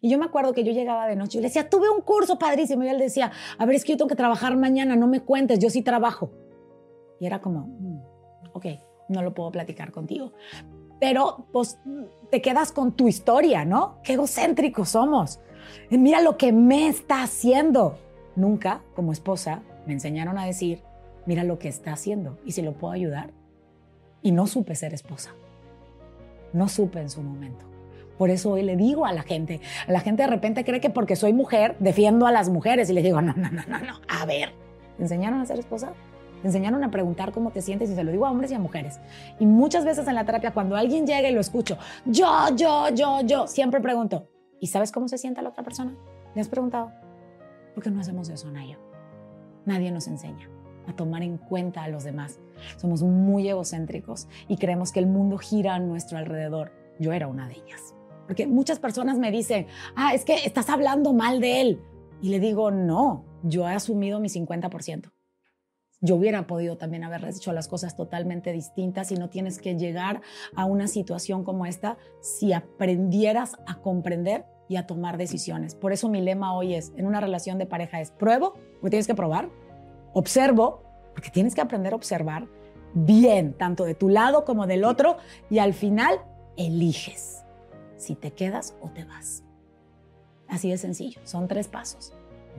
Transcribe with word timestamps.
Y 0.00 0.10
yo 0.10 0.18
me 0.18 0.24
acuerdo 0.24 0.52
que 0.52 0.64
yo 0.64 0.72
llegaba 0.72 1.06
de 1.06 1.16
noche 1.16 1.38
y 1.38 1.40
le 1.40 1.48
decía, 1.48 1.68
tuve 1.68 1.90
un 1.90 2.02
curso 2.02 2.38
padrísimo. 2.38 2.82
Y 2.84 2.88
él 2.88 2.98
decía, 2.98 3.32
a 3.58 3.66
ver, 3.66 3.76
es 3.76 3.84
que 3.84 3.92
yo 3.92 3.98
tengo 3.98 4.08
que 4.08 4.16
trabajar 4.16 4.56
mañana, 4.56 4.96
no 4.96 5.06
me 5.06 5.20
cuentes, 5.20 5.58
yo 5.58 5.70
sí 5.70 5.82
trabajo. 5.82 6.30
Y 7.20 7.26
era 7.26 7.40
como, 7.40 7.66
mm, 7.66 8.00
ok, 8.52 8.66
no 9.08 9.22
lo 9.22 9.34
puedo 9.34 9.50
platicar 9.52 9.92
contigo. 9.92 10.32
Pero 11.00 11.46
pues 11.52 11.78
te 12.30 12.40
quedas 12.40 12.72
con 12.72 12.92
tu 12.92 13.08
historia, 13.08 13.64
¿no? 13.64 13.98
Qué 14.02 14.14
egocéntricos 14.14 14.90
somos. 14.90 15.40
Y 15.90 15.98
mira 15.98 16.20
lo 16.20 16.36
que 16.36 16.52
me 16.52 16.88
está 16.88 17.22
haciendo. 17.22 17.98
Nunca, 18.34 18.82
como 18.94 19.12
esposa, 19.12 19.62
me 19.86 19.92
enseñaron 19.92 20.38
a 20.38 20.46
decir, 20.46 20.82
mira 21.26 21.44
lo 21.44 21.58
que 21.58 21.68
está 21.68 21.92
haciendo 21.92 22.38
y 22.44 22.52
si 22.52 22.62
lo 22.62 22.74
puedo 22.74 22.92
ayudar. 22.92 23.30
Y 24.22 24.32
no 24.32 24.46
supe 24.46 24.74
ser 24.74 24.94
esposa. 24.94 25.34
No 26.52 26.68
supe 26.68 27.00
en 27.00 27.10
su 27.10 27.22
momento. 27.22 27.71
Por 28.22 28.30
eso 28.30 28.52
hoy 28.52 28.62
le 28.62 28.76
digo 28.76 29.04
a 29.04 29.12
la 29.12 29.24
gente, 29.24 29.60
la 29.88 29.98
gente 29.98 30.22
de 30.22 30.28
repente 30.28 30.64
cree 30.64 30.80
que 30.80 30.90
porque 30.90 31.16
soy 31.16 31.32
mujer 31.32 31.74
defiendo 31.80 32.24
a 32.24 32.30
las 32.30 32.50
mujeres 32.50 32.88
y 32.88 32.92
les 32.92 33.02
digo, 33.02 33.20
no, 33.20 33.32
no, 33.34 33.50
no, 33.50 33.62
no, 33.66 33.78
no, 33.80 33.94
a 34.06 34.24
ver, 34.26 34.52
¿te 34.96 35.02
enseñaron 35.02 35.40
a 35.40 35.44
ser 35.44 35.58
esposa? 35.58 35.92
¿Te 36.40 36.46
enseñaron 36.46 36.84
a 36.84 36.90
preguntar 36.92 37.32
cómo 37.32 37.50
te 37.50 37.60
sientes? 37.62 37.90
Y 37.90 37.96
se 37.96 38.04
lo 38.04 38.12
digo 38.12 38.24
a 38.24 38.30
hombres 38.30 38.52
y 38.52 38.54
a 38.54 38.60
mujeres. 38.60 39.00
Y 39.40 39.46
muchas 39.46 39.84
veces 39.84 40.06
en 40.06 40.14
la 40.14 40.24
terapia, 40.24 40.52
cuando 40.52 40.76
alguien 40.76 41.04
llega 41.04 41.28
y 41.28 41.32
lo 41.32 41.40
escucho, 41.40 41.78
yo, 42.04 42.54
yo, 42.54 42.90
yo, 42.94 43.22
yo, 43.22 43.48
siempre 43.48 43.80
pregunto, 43.80 44.28
¿y 44.60 44.68
sabes 44.68 44.92
cómo 44.92 45.08
se 45.08 45.18
siente 45.18 45.42
la 45.42 45.48
otra 45.48 45.64
persona? 45.64 45.92
¿Le 46.36 46.42
has 46.42 46.48
preguntado? 46.48 46.92
¿Por 47.74 47.82
qué 47.82 47.90
no 47.90 48.00
hacemos 48.00 48.28
eso, 48.28 48.52
Naya? 48.52 48.78
Nadie 49.66 49.90
nos 49.90 50.06
enseña 50.06 50.48
a 50.86 50.94
tomar 50.94 51.24
en 51.24 51.38
cuenta 51.38 51.82
a 51.82 51.88
los 51.88 52.04
demás. 52.04 52.38
Somos 52.76 53.02
muy 53.02 53.48
egocéntricos 53.48 54.28
y 54.46 54.58
creemos 54.58 54.92
que 54.92 55.00
el 55.00 55.08
mundo 55.08 55.38
gira 55.38 55.74
a 55.74 55.80
nuestro 55.80 56.18
alrededor. 56.18 56.70
Yo 57.00 57.12
era 57.12 57.26
una 57.26 57.48
de 57.48 57.54
ellas. 57.54 57.96
Porque 58.26 58.46
muchas 58.46 58.78
personas 58.78 59.18
me 59.18 59.30
dicen, 59.30 59.66
ah, 59.96 60.14
es 60.14 60.24
que 60.24 60.34
estás 60.44 60.68
hablando 60.68 61.12
mal 61.12 61.40
de 61.40 61.60
él. 61.60 61.80
Y 62.20 62.28
le 62.28 62.40
digo, 62.40 62.70
no, 62.70 63.24
yo 63.42 63.68
he 63.68 63.72
asumido 63.74 64.20
mi 64.20 64.28
50%. 64.28 65.10
Yo 66.04 66.16
hubiera 66.16 66.48
podido 66.48 66.76
también 66.76 67.04
haber 67.04 67.24
hecho 67.24 67.52
las 67.52 67.68
cosas 67.68 67.94
totalmente 67.94 68.52
distintas 68.52 69.12
y 69.12 69.14
no 69.14 69.28
tienes 69.28 69.58
que 69.58 69.76
llegar 69.76 70.20
a 70.56 70.64
una 70.64 70.88
situación 70.88 71.44
como 71.44 71.64
esta 71.64 71.96
si 72.20 72.52
aprendieras 72.52 73.56
a 73.66 73.76
comprender 73.76 74.46
y 74.68 74.76
a 74.76 74.86
tomar 74.86 75.16
decisiones. 75.16 75.76
Por 75.76 75.92
eso 75.92 76.08
mi 76.08 76.20
lema 76.20 76.54
hoy 76.54 76.74
es, 76.74 76.92
en 76.96 77.06
una 77.06 77.20
relación 77.20 77.58
de 77.58 77.66
pareja 77.66 78.00
es, 78.00 78.10
pruebo, 78.10 78.54
porque 78.80 78.90
tienes 78.90 79.06
que 79.06 79.14
probar, 79.14 79.48
observo, 80.12 80.82
porque 81.12 81.30
tienes 81.30 81.54
que 81.54 81.60
aprender 81.60 81.92
a 81.92 81.96
observar 81.96 82.48
bien, 82.94 83.54
tanto 83.56 83.84
de 83.84 83.94
tu 83.94 84.08
lado 84.08 84.44
como 84.44 84.66
del 84.66 84.84
otro, 84.84 85.18
y 85.50 85.58
al 85.58 85.72
final 85.72 86.20
eliges 86.56 87.41
si 88.02 88.14
te 88.14 88.32
quedas 88.32 88.74
o 88.80 88.90
te 88.90 89.04
vas. 89.04 89.44
Así 90.48 90.70
de 90.70 90.76
sencillo, 90.76 91.20
son 91.24 91.48
tres 91.48 91.68
pasos. 91.68 92.12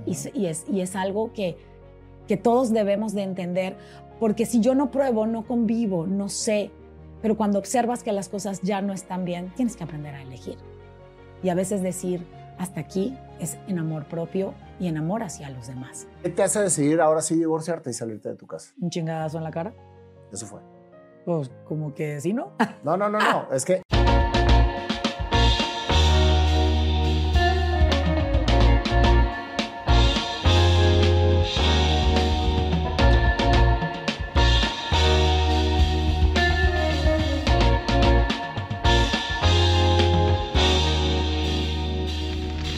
Y, 0.06 0.48
es, 0.48 0.66
y 0.68 0.82
es 0.82 0.96
algo 0.96 1.34
que, 1.34 1.58
que 2.28 2.38
todos 2.38 2.72
debemos 2.72 3.14
de 3.14 3.22
entender, 3.22 3.78
porque 4.20 4.46
si 4.46 4.60
yo 4.60 4.74
no 4.74 4.90
pruebo, 4.90 5.28
no 5.28 5.46
convivo, 5.46 6.08
no 6.08 6.30
sé, 6.30 6.72
pero 7.22 7.38
cuando 7.38 7.60
observas 7.60 8.04
que 8.04 8.12
las 8.12 8.30
cosas 8.30 8.62
ya 8.62 8.82
no 8.82 8.94
están 8.94 9.26
bien, 9.26 9.54
tienes 9.56 9.76
que 9.76 9.84
aprender 9.84 10.16
a 10.16 10.22
elegir. 10.22 10.58
Y 11.44 11.50
a 11.50 11.56
veces 11.56 11.84
decir, 11.84 12.26
hasta 12.58 12.80
aquí 12.80 13.18
es 13.40 13.58
en 13.68 13.78
amor 13.78 14.06
propio 14.06 14.54
y 14.80 14.88
en 14.88 14.98
amor 14.98 15.24
hacia 15.24 15.50
los 15.50 15.68
demás. 15.68 16.08
¿Qué 16.24 16.30
te 16.30 16.44
hace 16.44 16.62
decidir 16.62 17.00
ahora 17.00 17.22
sí 17.22 17.36
divorciarte 17.36 17.92
y 17.92 17.94
salirte 17.94 18.30
de 18.30 18.36
tu 18.36 18.48
casa? 18.48 18.74
¿Un 18.82 18.90
chingadazo 18.90 19.38
en 19.38 19.44
la 19.44 19.52
cara? 19.52 19.74
Eso 20.32 20.48
fue. 20.48 20.62
Pues 21.26 21.52
como 21.66 21.94
que 21.94 22.20
sí, 22.20 22.34
¿no? 22.34 22.54
No, 22.84 22.98
no, 22.98 23.10
no, 23.10 23.20
no. 23.20 23.54
Es 23.54 23.64
que 23.64 23.83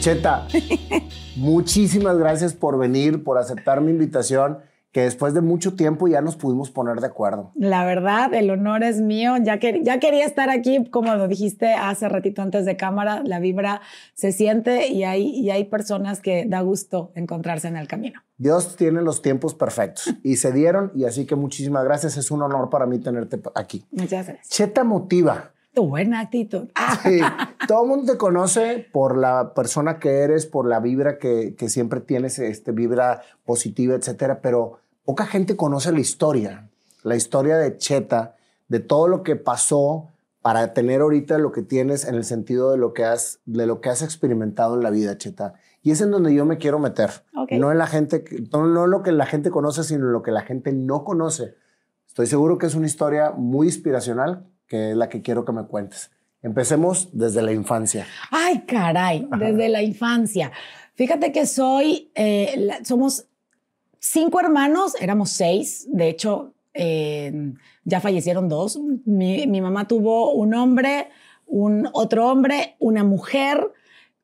Cheta, 0.06 0.46
muchísimas 1.34 2.16
gracias 2.16 2.54
por 2.54 2.78
venir, 2.78 3.24
por 3.24 3.38
aceptar 3.38 3.80
mi 3.80 3.90
invitación, 3.90 4.58
que 4.92 5.00
después 5.00 5.34
de 5.34 5.40
mucho 5.40 5.74
tiempo 5.74 6.06
ya 6.06 6.20
nos 6.20 6.36
pudimos 6.36 6.70
poner 6.70 7.00
de 7.00 7.08
acuerdo. 7.08 7.50
La 7.56 7.84
verdad, 7.84 8.32
el 8.32 8.48
honor 8.50 8.84
es 8.84 9.00
mío. 9.00 9.34
Ya, 9.42 9.58
que, 9.58 9.80
ya 9.82 9.98
quería 9.98 10.24
estar 10.24 10.48
aquí, 10.48 10.88
como 10.90 11.12
lo 11.16 11.26
dijiste 11.26 11.72
hace 11.72 12.08
ratito 12.08 12.40
antes 12.40 12.64
de 12.66 12.76
cámara, 12.76 13.20
la 13.24 13.40
vibra 13.40 13.80
se 14.14 14.30
siente 14.30 14.86
y 14.86 15.02
hay, 15.02 15.28
y 15.28 15.50
hay 15.50 15.64
personas 15.64 16.20
que 16.20 16.44
da 16.46 16.60
gusto 16.60 17.10
encontrarse 17.16 17.66
en 17.66 17.76
el 17.76 17.88
camino. 17.88 18.22
Dios 18.38 18.76
tiene 18.76 19.02
los 19.02 19.22
tiempos 19.22 19.54
perfectos 19.54 20.14
y 20.22 20.36
se 20.36 20.52
dieron 20.52 20.92
y 20.94 21.02
así 21.02 21.26
que 21.26 21.34
muchísimas 21.34 21.82
gracias. 21.82 22.16
Es 22.16 22.30
un 22.30 22.42
honor 22.42 22.70
para 22.70 22.86
mí 22.86 23.00
tenerte 23.00 23.40
aquí. 23.56 23.84
Muchas 23.90 24.28
gracias. 24.28 24.50
Cheta 24.50 24.84
motiva 24.84 25.50
buena 25.82 26.20
actitud. 26.20 26.68
Sí, 27.02 27.20
todo 27.68 27.82
el 27.82 27.88
mundo 27.88 28.12
te 28.12 28.18
conoce 28.18 28.86
por 28.92 29.16
la 29.16 29.54
persona 29.54 29.98
que 29.98 30.20
eres, 30.20 30.46
por 30.46 30.66
la 30.66 30.80
vibra 30.80 31.18
que, 31.18 31.54
que 31.56 31.68
siempre 31.68 32.00
tienes, 32.00 32.38
este, 32.38 32.72
vibra 32.72 33.22
positiva, 33.44 33.94
etcétera, 33.94 34.40
pero 34.40 34.80
poca 35.04 35.26
gente 35.26 35.56
conoce 35.56 35.92
la 35.92 36.00
historia, 36.00 36.68
la 37.02 37.16
historia 37.16 37.56
de 37.58 37.76
Cheta, 37.76 38.36
de 38.68 38.80
todo 38.80 39.08
lo 39.08 39.22
que 39.22 39.36
pasó 39.36 40.08
para 40.42 40.74
tener 40.74 41.00
ahorita 41.00 41.38
lo 41.38 41.50
que 41.50 41.62
tienes 41.62 42.04
en 42.04 42.14
el 42.14 42.24
sentido 42.24 42.70
de 42.70 42.78
lo 42.78 42.92
que 42.92 43.04
has, 43.04 43.40
de 43.46 43.66
lo 43.66 43.80
que 43.80 43.88
has 43.88 44.02
experimentado 44.02 44.76
en 44.76 44.82
la 44.82 44.90
vida, 44.90 45.18
Cheta. 45.18 45.54
Y 45.82 45.90
es 45.90 46.00
en 46.00 46.10
donde 46.10 46.34
yo 46.34 46.44
me 46.44 46.58
quiero 46.58 46.78
meter. 46.78 47.10
No 47.50 47.72
en 47.72 47.78
la 47.78 47.86
gente, 47.86 48.24
no, 48.52 48.66
no 48.66 48.86
lo 48.86 49.02
que 49.02 49.12
la 49.12 49.26
gente 49.26 49.50
conoce, 49.50 49.84
sino 49.84 50.06
lo 50.06 50.22
que 50.22 50.30
la 50.30 50.42
gente 50.42 50.72
no 50.72 51.04
conoce. 51.04 51.54
Estoy 52.06 52.26
seguro 52.26 52.58
que 52.58 52.66
es 52.66 52.74
una 52.74 52.86
historia 52.86 53.32
muy 53.32 53.66
inspiracional 53.66 54.46
que 54.66 54.90
es 54.90 54.96
la 54.96 55.08
que 55.08 55.22
quiero 55.22 55.44
que 55.44 55.52
me 55.52 55.64
cuentes. 55.64 56.10
Empecemos 56.42 57.08
desde 57.12 57.42
la 57.42 57.52
infancia. 57.52 58.06
Ay, 58.30 58.60
caray, 58.66 59.26
desde 59.38 59.68
la 59.68 59.82
infancia. 59.82 60.52
Fíjate 60.94 61.32
que 61.32 61.46
soy, 61.46 62.10
eh, 62.14 62.68
somos 62.84 63.26
cinco 63.98 64.40
hermanos, 64.40 64.94
éramos 65.00 65.30
seis, 65.30 65.88
de 65.90 66.08
hecho, 66.08 66.54
eh, 66.74 67.52
ya 67.84 68.00
fallecieron 68.00 68.48
dos. 68.48 68.78
Mi, 69.04 69.46
mi, 69.46 69.60
mamá 69.60 69.88
tuvo 69.88 70.32
un 70.34 70.54
hombre, 70.54 71.08
un 71.46 71.88
otro 71.92 72.28
hombre, 72.28 72.76
una 72.78 73.02
mujer 73.02 73.72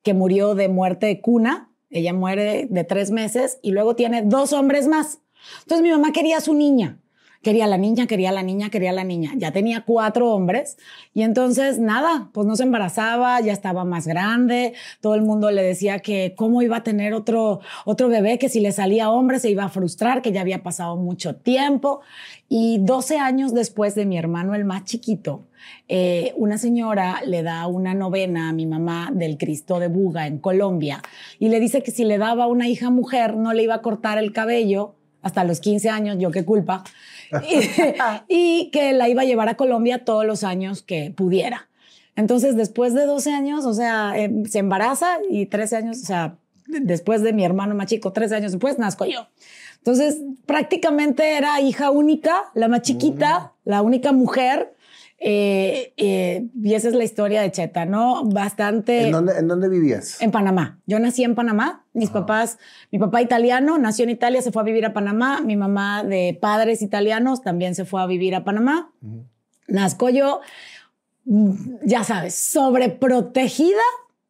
que 0.02 0.14
murió 0.14 0.54
de 0.54 0.68
muerte 0.68 1.06
de 1.06 1.20
cuna. 1.20 1.70
Ella 1.90 2.12
muere 2.12 2.66
de 2.70 2.84
tres 2.84 3.10
meses 3.10 3.58
y 3.62 3.72
luego 3.72 3.96
tiene 3.96 4.22
dos 4.22 4.52
hombres 4.52 4.86
más. 4.86 5.20
Entonces 5.62 5.82
mi 5.82 5.90
mamá 5.90 6.12
quería 6.12 6.38
a 6.38 6.40
su 6.40 6.54
niña 6.54 7.01
quería 7.42 7.66
la 7.66 7.76
niña, 7.76 8.06
quería 8.06 8.32
la 8.32 8.42
niña, 8.42 8.70
quería 8.70 8.92
la 8.92 9.04
niña. 9.04 9.32
Ya 9.36 9.52
tenía 9.52 9.82
cuatro 9.84 10.32
hombres 10.32 10.78
y 11.12 11.22
entonces 11.22 11.78
nada, 11.78 12.30
pues 12.32 12.46
no 12.46 12.56
se 12.56 12.62
embarazaba, 12.62 13.40
ya 13.40 13.52
estaba 13.52 13.84
más 13.84 14.06
grande, 14.06 14.74
todo 15.00 15.14
el 15.14 15.22
mundo 15.22 15.50
le 15.50 15.62
decía 15.62 15.98
que 15.98 16.34
cómo 16.36 16.62
iba 16.62 16.78
a 16.78 16.82
tener 16.82 17.14
otro, 17.14 17.60
otro 17.84 18.08
bebé, 18.08 18.38
que 18.38 18.48
si 18.48 18.60
le 18.60 18.72
salía 18.72 19.10
hombre 19.10 19.38
se 19.38 19.50
iba 19.50 19.64
a 19.64 19.68
frustrar, 19.68 20.22
que 20.22 20.32
ya 20.32 20.40
había 20.40 20.62
pasado 20.62 20.96
mucho 20.96 21.36
tiempo. 21.36 22.00
Y 22.48 22.78
12 22.80 23.18
años 23.18 23.54
después 23.54 23.94
de 23.94 24.06
mi 24.06 24.18
hermano, 24.18 24.54
el 24.54 24.64
más 24.64 24.84
chiquito, 24.84 25.44
eh, 25.88 26.32
una 26.36 26.58
señora 26.58 27.22
le 27.26 27.42
da 27.42 27.66
una 27.66 27.94
novena 27.94 28.48
a 28.48 28.52
mi 28.52 28.66
mamá 28.66 29.10
del 29.12 29.38
Cristo 29.38 29.78
de 29.78 29.88
Buga 29.88 30.26
en 30.26 30.38
Colombia 30.38 31.02
y 31.38 31.48
le 31.48 31.60
dice 31.60 31.82
que 31.82 31.90
si 31.90 32.04
le 32.04 32.18
daba 32.18 32.46
una 32.46 32.68
hija 32.68 32.90
mujer 32.90 33.36
no 33.36 33.52
le 33.52 33.62
iba 33.62 33.74
a 33.74 33.82
cortar 33.82 34.18
el 34.18 34.32
cabello 34.32 34.94
hasta 35.22 35.44
los 35.44 35.60
15 35.60 35.88
años, 35.88 36.16
yo 36.18 36.30
qué 36.30 36.44
culpa, 36.44 36.82
y, 38.28 38.70
que 38.70 38.92
la 38.92 39.08
iba 39.08 39.22
a 39.22 39.24
llevar 39.24 39.48
a 39.48 39.56
Colombia 39.56 40.04
todos 40.04 40.24
los 40.24 40.44
años 40.44 40.82
que 40.82 41.12
pudiera. 41.14 41.68
Entonces, 42.16 42.56
después 42.56 42.94
de 42.94 43.06
12 43.06 43.32
años, 43.32 43.64
o 43.64 43.72
sea, 43.72 44.12
em, 44.16 44.44
se 44.44 44.58
embaraza 44.58 45.18
y 45.30 45.46
13 45.46 45.76
años, 45.76 46.02
o 46.02 46.06
sea, 46.06 46.36
después 46.66 47.22
de 47.22 47.32
mi 47.32 47.44
hermano 47.44 47.74
más 47.74 47.86
chico, 47.86 48.12
13 48.12 48.36
años 48.36 48.52
después, 48.52 48.78
nazco 48.78 49.06
yo. 49.06 49.28
Entonces, 49.78 50.20
prácticamente 50.46 51.36
era 51.36 51.60
hija 51.60 51.90
única, 51.90 52.44
la 52.54 52.68
más 52.68 52.82
chiquita, 52.82 53.52
la 53.64 53.82
única 53.82 54.12
mujer. 54.12 54.74
Eh, 55.24 55.94
eh, 55.98 56.48
y 56.60 56.74
esa 56.74 56.88
es 56.88 56.94
la 56.94 57.04
historia 57.04 57.42
de 57.42 57.52
Cheta, 57.52 57.84
¿no? 57.84 58.24
Bastante. 58.24 59.06
¿En 59.06 59.12
dónde, 59.12 59.38
¿En 59.38 59.46
dónde, 59.46 59.68
vivías? 59.68 60.20
En 60.20 60.32
Panamá. 60.32 60.80
Yo 60.86 60.98
nací 60.98 61.22
en 61.22 61.36
Panamá. 61.36 61.84
Mis 61.92 62.10
papás, 62.10 62.58
mi 62.90 62.98
papá 62.98 63.22
italiano, 63.22 63.78
nació 63.78 64.02
en 64.02 64.10
Italia, 64.10 64.42
se 64.42 64.50
fue 64.50 64.62
a 64.62 64.64
vivir 64.64 64.84
a 64.84 64.92
Panamá. 64.92 65.40
Mi 65.40 65.56
mamá 65.56 66.02
de 66.02 66.36
padres 66.40 66.82
italianos 66.82 67.40
también 67.40 67.76
se 67.76 67.84
fue 67.84 68.02
a 68.02 68.06
vivir 68.06 68.34
a 68.34 68.42
Panamá. 68.42 68.90
Nazco 69.68 70.08
yo, 70.08 70.40
mm, 71.26 71.52
ya 71.84 72.02
sabes, 72.02 72.34
sobreprotegida, 72.34 73.82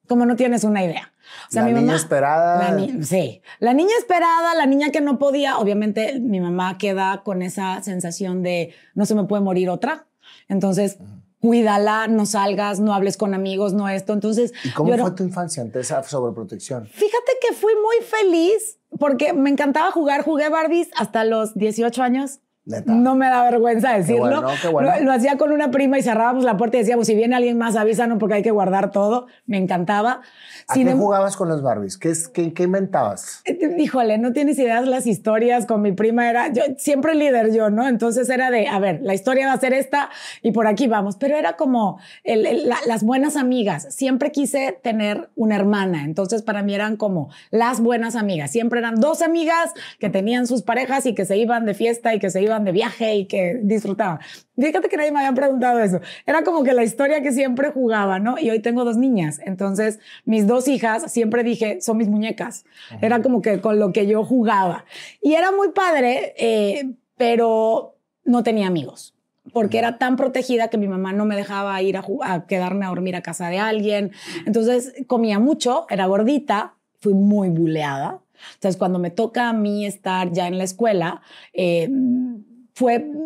como 0.06 0.27
no 0.27 0.37
tienes 0.37 0.62
una 0.62 0.85
idea. 0.85 1.11
O 1.49 1.53
sea, 1.53 1.62
la 1.62 1.69
mi 1.69 1.81
niña 1.81 1.97
esperada. 1.97 2.77
sí, 3.00 3.41
la 3.61 3.73
niña 3.73 3.94
esperada, 3.99 4.55
la 4.55 4.67
niña 4.67 4.91
que 4.91 5.00
no 5.00 5.19
podía, 5.19 5.56
obviamente 5.56 6.21
mi 6.21 6.41
mamá 6.41 6.77
queda 6.77 7.23
con 7.25 7.41
esa 7.41 7.83
sensación 7.83 8.43
de 8.43 8.75
no 8.94 9.06
se 9.06 9.15
me 9.15 9.25
puede 9.25 9.43
morir 9.43 9.71
otra. 9.71 10.05
Entonces, 10.49 10.99
cuídala, 11.41 12.07
no 12.09 12.25
salgas, 12.27 12.79
no 12.81 12.95
hables 12.95 13.17
con 13.17 13.35
amigos, 13.35 13.73
no 13.75 13.89
esto. 13.89 14.13
Entonces, 14.13 14.53
¿Y 14.65 14.71
cómo 14.71 14.95
era- 14.95 15.03
fue 15.03 15.13
tu 15.13 15.25
infancia 15.25 15.63
ante 15.63 15.81
esa 15.81 16.03
sobreprotección? 16.03 16.87
Fíjate 16.87 17.33
que 17.41 17.55
fui 17.55 17.73
muy 17.75 18.05
feliz 18.07 18.79
porque 18.99 19.33
me 19.33 19.51
encantaba 19.51 19.91
jugar. 19.91 20.23
Jugué 20.25 20.49
Barbies 20.49 20.89
hasta 20.97 21.25
los 21.25 21.55
18 21.55 22.03
años. 22.03 22.41
Neta. 22.64 22.93
No 22.93 23.17
me 23.17 23.29
da 23.29 23.43
vergüenza 23.43 23.93
decirlo. 23.97 24.20
bueno, 24.41 24.49
qué 24.62 24.69
bueno. 24.69 24.91
Lo, 24.99 25.05
lo 25.05 25.12
hacía 25.12 25.37
con 25.37 25.50
una 25.50 25.73
prima 25.73 25.99
y 25.99 26.03
cerrábamos 26.03 26.44
la 26.44 26.56
puerta 26.56 26.76
y 26.76 26.81
decíamos, 26.81 27.09
si 27.09 27.14
viene 27.17 27.35
alguien 27.35 27.59
más, 27.59 27.75
avísanos 27.75 28.19
porque 28.20 28.35
hay 28.37 28.43
que 28.43 28.53
guardar 28.53 28.93
todo. 28.93 29.26
Me 29.47 29.56
encantaba. 29.59 30.20
¿A 30.69 30.75
Sin 30.75 30.85
qué 30.87 30.93
em- 30.93 30.99
jugabas 30.99 31.37
con 31.37 31.49
las 31.49 31.61
Barbies? 31.61 31.99
¿Qué, 31.99 32.12
qué, 32.32 32.53
qué 32.55 32.62
inventabas? 32.62 33.43
Eh, 33.47 33.59
Híjole, 33.79 34.17
no 34.19 34.32
tienes 34.32 34.59
ideas 34.61 34.87
las 34.87 35.09
historias 35.09 35.67
con 35.67 35.82
mi 35.82 35.91
prima 35.91 36.31
era 36.31 36.53
yo 36.53 36.62
siempre 36.79 37.17
líder 37.17 37.53
yo, 37.53 37.69
¿no? 37.70 37.88
Entonces 37.88 38.31
era 38.31 38.50
de, 38.53 38.69
a 38.69 38.79
ver, 38.79 39.00
la 39.03 39.15
historia 39.15 39.49
va 39.49 39.55
a 39.55 39.58
ser 39.61 39.73
esta 39.73 40.08
y 40.43 40.53
por 40.53 40.69
aquí 40.69 40.87
vamos, 40.87 41.17
pero 41.17 41.37
era 41.37 41.56
como 41.56 41.99
el- 42.23 42.47
el- 42.47 42.69
la- 42.69 42.79
las 42.87 43.03
buenas 43.03 43.35
amigas. 43.37 43.88
Siempre 43.93 44.31
quise 44.31 44.79
tener 44.85 45.31
una 45.35 45.56
hermana, 45.56 46.05
entonces 46.05 46.43
para 46.43 46.62
mí 46.62 46.75
eran 46.76 46.97
como 46.97 47.29
las 47.50 47.81
buenas 47.81 48.15
amigas. 48.15 48.53
Siempre 48.53 48.79
eran 48.79 49.00
dos 49.00 49.20
amigas 49.20 49.73
que 49.99 50.11
tenían 50.11 50.47
sus 50.47 50.62
parejas 50.62 51.06
y 51.06 51.15
que 51.17 51.25
se 51.25 51.37
iban 51.38 51.67
de 51.67 51.75
fiesta 51.75 52.15
y 52.15 52.20
que 52.20 52.31
se 52.31 52.41
iban 52.41 52.52
de 52.61 52.73
viaje 52.73 53.15
y 53.17 53.27
que 53.27 53.59
disfrutaban. 53.63 54.21
Fíjate 54.59 54.89
que 54.89 54.97
nadie 54.97 55.11
me 55.11 55.21
había 55.21 55.35
preguntado 55.35 55.81
eso. 55.81 56.01
Era 56.27 56.43
como 56.45 56.63
que 56.63 56.73
la 56.73 56.85
historia 56.85 57.23
que 57.23 57.33
siempre 57.33 57.71
jugaba, 57.71 58.19
¿no? 58.19 58.39
Y 58.39 58.51
hoy 58.51 58.61
tengo 58.61 58.85
dos 58.85 58.97
niñas, 58.97 59.41
entonces 59.45 59.99
mis 60.25 60.47
dos 60.47 60.69
hijas 60.69 61.11
siempre 61.11 61.43
dije 61.43 61.81
son 61.81 61.97
mis 61.97 62.09
muñecas. 62.09 62.65
Era 63.01 63.23
como 63.23 63.43
que 63.43 63.61
con 63.61 63.79
lo 63.79 63.93
que 63.93 64.07
yo 64.07 64.25
jugaba. 64.25 64.85
Y 65.21 65.35
era 65.35 65.53
muy 65.53 65.71
padre, 65.71 66.35
eh, 66.37 66.93
pero 67.17 67.97
no 68.25 68.43
tenía 68.43 68.67
amigos. 68.67 69.15
Porque 69.53 69.79
era 69.79 69.99
tan 69.99 70.17
protegida 70.17 70.69
que 70.69 70.79
mi 70.79 70.87
mamá 70.87 71.13
no 71.13 71.25
me 71.25 71.35
dejaba 71.35 71.81
ir 71.83 71.97
a, 71.97 72.05
a 72.23 72.47
quedarme 72.47 72.85
a 72.87 72.89
dormir 72.91 73.17
a 73.17 73.23
casa 73.23 73.49
de 73.49 73.59
alguien. 73.59 74.13
Entonces 74.47 74.95
comía 75.09 75.41
mucho, 75.41 75.87
era 75.91 76.07
gordita, 76.07 76.75
fui 77.01 77.15
muy 77.15 77.49
buleada. 77.49 78.22
Entonces 78.55 78.79
cuando 78.79 78.99
me 78.99 79.11
toca 79.11 79.49
a 79.49 79.53
mí 79.53 79.87
estar 79.87 80.33
ya 80.33 80.49
en 80.49 80.59
la 80.59 80.65
escuela, 80.65 81.23
eh, 81.53 81.89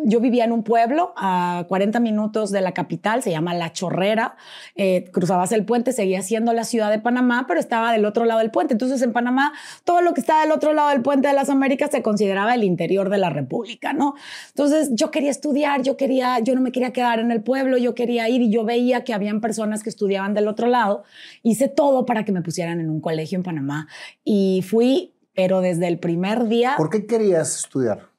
yo 0.05 0.19
vivía 0.19 0.45
en 0.45 0.51
un 0.51 0.63
pueblo 0.63 1.13
a 1.15 1.65
40 1.67 1.99
minutos 1.99 2.51
de 2.51 2.61
la 2.61 2.73
capital, 2.73 3.23
se 3.23 3.31
llama 3.31 3.53
La 3.53 3.73
Chorrera, 3.73 4.35
eh, 4.75 5.09
cruzabas 5.11 5.51
el 5.51 5.65
puente, 5.65 5.91
seguía 5.91 6.21
siendo 6.21 6.53
la 6.53 6.63
ciudad 6.63 6.89
de 6.91 6.99
Panamá, 6.99 7.45
pero 7.47 7.59
estaba 7.59 7.91
del 7.91 8.05
otro 8.05 8.25
lado 8.25 8.39
del 8.39 8.51
puente. 8.51 8.73
Entonces 8.73 9.01
en 9.01 9.13
Panamá, 9.13 9.53
todo 9.83 10.01
lo 10.01 10.13
que 10.13 10.21
está 10.21 10.41
del 10.41 10.51
otro 10.51 10.73
lado 10.73 10.89
del 10.89 11.01
puente 11.01 11.27
de 11.27 11.33
las 11.33 11.49
Américas 11.49 11.91
se 11.91 12.01
consideraba 12.01 12.55
el 12.55 12.63
interior 12.63 13.09
de 13.09 13.17
la 13.17 13.29
República, 13.29 13.93
¿no? 13.93 14.15
Entonces 14.49 14.89
yo 14.93 15.11
quería 15.11 15.31
estudiar, 15.31 15.81
yo 15.81 15.97
quería, 15.97 16.39
yo 16.39 16.55
no 16.55 16.61
me 16.61 16.71
quería 16.71 16.91
quedar 16.91 17.19
en 17.19 17.31
el 17.31 17.41
pueblo, 17.41 17.77
yo 17.77 17.95
quería 17.95 18.29
ir 18.29 18.41
y 18.41 18.51
yo 18.51 18.63
veía 18.63 19.03
que 19.03 19.13
habían 19.13 19.41
personas 19.41 19.83
que 19.83 19.89
estudiaban 19.89 20.33
del 20.33 20.47
otro 20.47 20.67
lado. 20.67 21.03
Hice 21.43 21.67
todo 21.67 22.05
para 22.05 22.25
que 22.25 22.31
me 22.31 22.41
pusieran 22.41 22.79
en 22.79 22.89
un 22.89 23.01
colegio 23.01 23.37
en 23.37 23.43
Panamá 23.43 23.87
y 24.23 24.63
fui, 24.67 25.13
pero 25.33 25.61
desde 25.61 25.87
el 25.87 25.99
primer 25.99 26.47
día 26.47 26.73
¿Por 26.77 26.89
qué 26.89 27.05
querías 27.05 27.55
estudiar? 27.57 28.16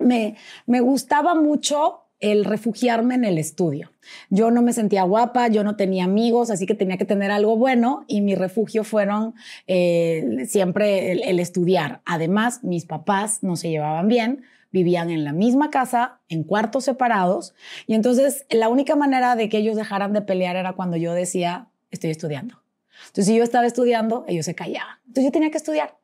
Me, 0.00 0.36
gustaba 0.80 1.34
mucho 1.34 2.00
el 2.18 2.44
refugiarme 2.44 3.14
en 3.14 3.24
el 3.24 3.38
estudio. 3.38 3.92
Yo 4.28 4.50
no 4.50 4.60
me 4.60 4.72
sentía 4.72 5.04
guapa, 5.04 5.48
yo 5.48 5.64
no 5.64 5.76
tenía 5.76 6.04
amigos, 6.04 6.50
así 6.50 6.66
que 6.66 6.74
tenía 6.74 6.98
que 6.98 7.04
tener 7.04 7.30
algo 7.30 7.56
bueno 7.56 8.04
y 8.08 8.20
mi 8.20 8.34
refugio 8.34 8.84
fueron 8.84 9.34
eh, 9.66 10.44
siempre 10.46 11.12
el, 11.12 11.22
el 11.22 11.38
estudiar. 11.38 12.02
Además, 12.04 12.62
mis 12.62 12.84
papás 12.84 13.42
no 13.42 13.56
se 13.56 13.70
llevaban 13.70 14.08
bien, 14.08 14.42
vivían 14.70 15.10
en 15.10 15.24
la 15.24 15.32
misma 15.32 15.70
casa, 15.70 16.20
en 16.28 16.44
cuartos 16.44 16.84
separados, 16.84 17.54
y 17.86 17.94
entonces 17.94 18.44
la 18.50 18.68
única 18.68 18.96
manera 18.96 19.34
de 19.34 19.48
que 19.48 19.58
ellos 19.58 19.76
dejaran 19.76 20.12
de 20.12 20.22
pelear 20.22 20.56
era 20.56 20.74
cuando 20.74 20.96
yo 20.96 21.14
decía, 21.14 21.68
estoy 21.90 22.10
estudiando. 22.10 22.60
Entonces, 23.06 23.26
si 23.26 23.36
yo 23.36 23.44
estaba 23.44 23.66
estudiando, 23.66 24.24
ellos 24.28 24.44
se 24.44 24.54
callaban. 24.54 24.98
Entonces, 25.06 25.24
yo 25.24 25.32
tenía 25.32 25.50
que 25.50 25.58
estudiar. 25.58 25.98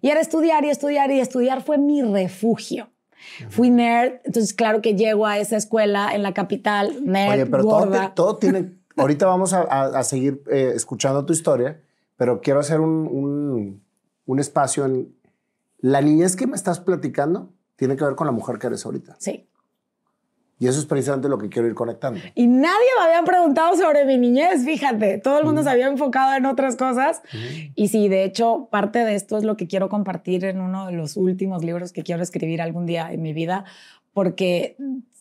Y 0.00 0.10
era 0.10 0.20
estudiar 0.20 0.64
y 0.64 0.70
estudiar 0.70 1.10
y 1.10 1.20
estudiar 1.20 1.62
fue 1.62 1.78
mi 1.78 2.02
refugio. 2.02 2.90
Fui 3.48 3.70
nerd, 3.70 4.14
entonces 4.24 4.54
claro 4.54 4.80
que 4.82 4.94
llego 4.94 5.26
a 5.26 5.38
esa 5.38 5.56
escuela 5.56 6.14
en 6.14 6.22
la 6.22 6.34
capital, 6.34 7.04
nerd, 7.04 7.32
Oye, 7.32 7.46
pero 7.46 7.62
todo, 7.64 7.78
gorda. 7.80 8.08
te- 8.08 8.14
todo 8.14 8.36
tiene... 8.36 8.72
Ahorita 8.96 9.26
vamos 9.26 9.52
a, 9.52 9.62
a- 9.62 9.98
a 9.98 10.02
seguir 10.04 10.42
eh, 10.50 10.72
escuchando 10.74 11.24
tu 11.26 11.32
historia, 11.32 11.80
pero 12.16 12.40
quiero 12.40 12.60
hacer 12.60 12.80
un, 12.80 13.08
un- 13.10 13.82
un 14.26 14.38
espacio 14.38 14.84
en... 14.84 15.14
La 15.80 16.00
niñez 16.00 16.36
que 16.36 16.46
me 16.46 16.54
estás 16.56 16.80
platicando 16.80 17.50
tiene 17.76 17.96
que 17.96 18.04
ver 18.04 18.14
con 18.14 18.26
la 18.26 18.32
mujer 18.32 18.58
que 18.58 18.68
eres 18.68 18.86
ahorita. 18.86 19.16
Sí. 19.18 19.48
Y 20.58 20.68
eso 20.68 20.78
es 20.78 20.86
precisamente 20.86 21.28
lo 21.28 21.36
que 21.38 21.48
quiero 21.48 21.66
ir 21.66 21.74
conectando. 21.74 22.20
Y 22.34 22.46
nadie 22.46 22.86
me 23.00 23.06
había 23.06 23.22
preguntado 23.24 23.76
sobre 23.76 24.04
mi 24.04 24.16
niñez, 24.18 24.64
fíjate. 24.64 25.18
Todo 25.18 25.38
el 25.40 25.44
mundo 25.44 25.62
se 25.64 25.70
había 25.70 25.88
enfocado 25.88 26.34
en 26.36 26.46
otras 26.46 26.76
cosas. 26.76 27.22
Y 27.74 27.88
sí, 27.88 28.08
de 28.08 28.24
hecho, 28.24 28.68
parte 28.70 29.00
de 29.00 29.14
esto 29.16 29.36
es 29.36 29.44
lo 29.44 29.56
que 29.56 29.66
quiero 29.66 29.88
compartir 29.88 30.44
en 30.44 30.60
uno 30.60 30.86
de 30.86 30.92
los 30.92 31.16
últimos 31.16 31.64
libros 31.64 31.92
que 31.92 32.02
quiero 32.04 32.22
escribir 32.22 32.62
algún 32.62 32.86
día 32.86 33.12
en 33.12 33.20
mi 33.20 33.32
vida, 33.32 33.64
porque 34.12 34.76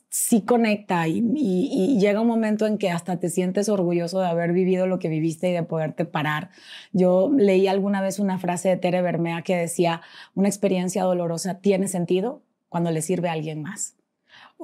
sí 0.09 0.43
conecta 0.43 1.07
y, 1.07 1.17
y- 1.35 1.95
y 1.95 1.99
llega 1.99 2.21
un 2.21 2.27
momento 2.27 2.67
en 2.67 2.77
que 2.77 2.91
hasta 2.91 3.17
te 3.17 3.29
sientes 3.29 3.67
orgulloso 3.67 4.19
de 4.19 4.27
haber 4.27 4.53
vivido 4.53 4.85
lo 4.85 4.99
que 4.99 5.09
viviste 5.09 5.49
y 5.49 5.53
de 5.53 5.63
poderte 5.63 6.05
parar. 6.05 6.51
Yo 6.91 7.31
leí 7.35 7.67
alguna 7.67 7.99
vez 8.01 8.19
una 8.19 8.37
frase 8.37 8.69
de 8.69 8.77
Tere 8.77 9.01
Bermea 9.01 9.41
que 9.41 9.57
decía, 9.57 10.01
una 10.35 10.47
experiencia 10.47 11.01
dolorosa 11.03 11.55
tiene 11.59 11.87
sentido 11.87 12.43
cuando 12.69 12.91
le 12.91 13.01
sirve 13.01 13.29
a 13.29 13.31
alguien 13.31 13.63
más. 13.63 13.95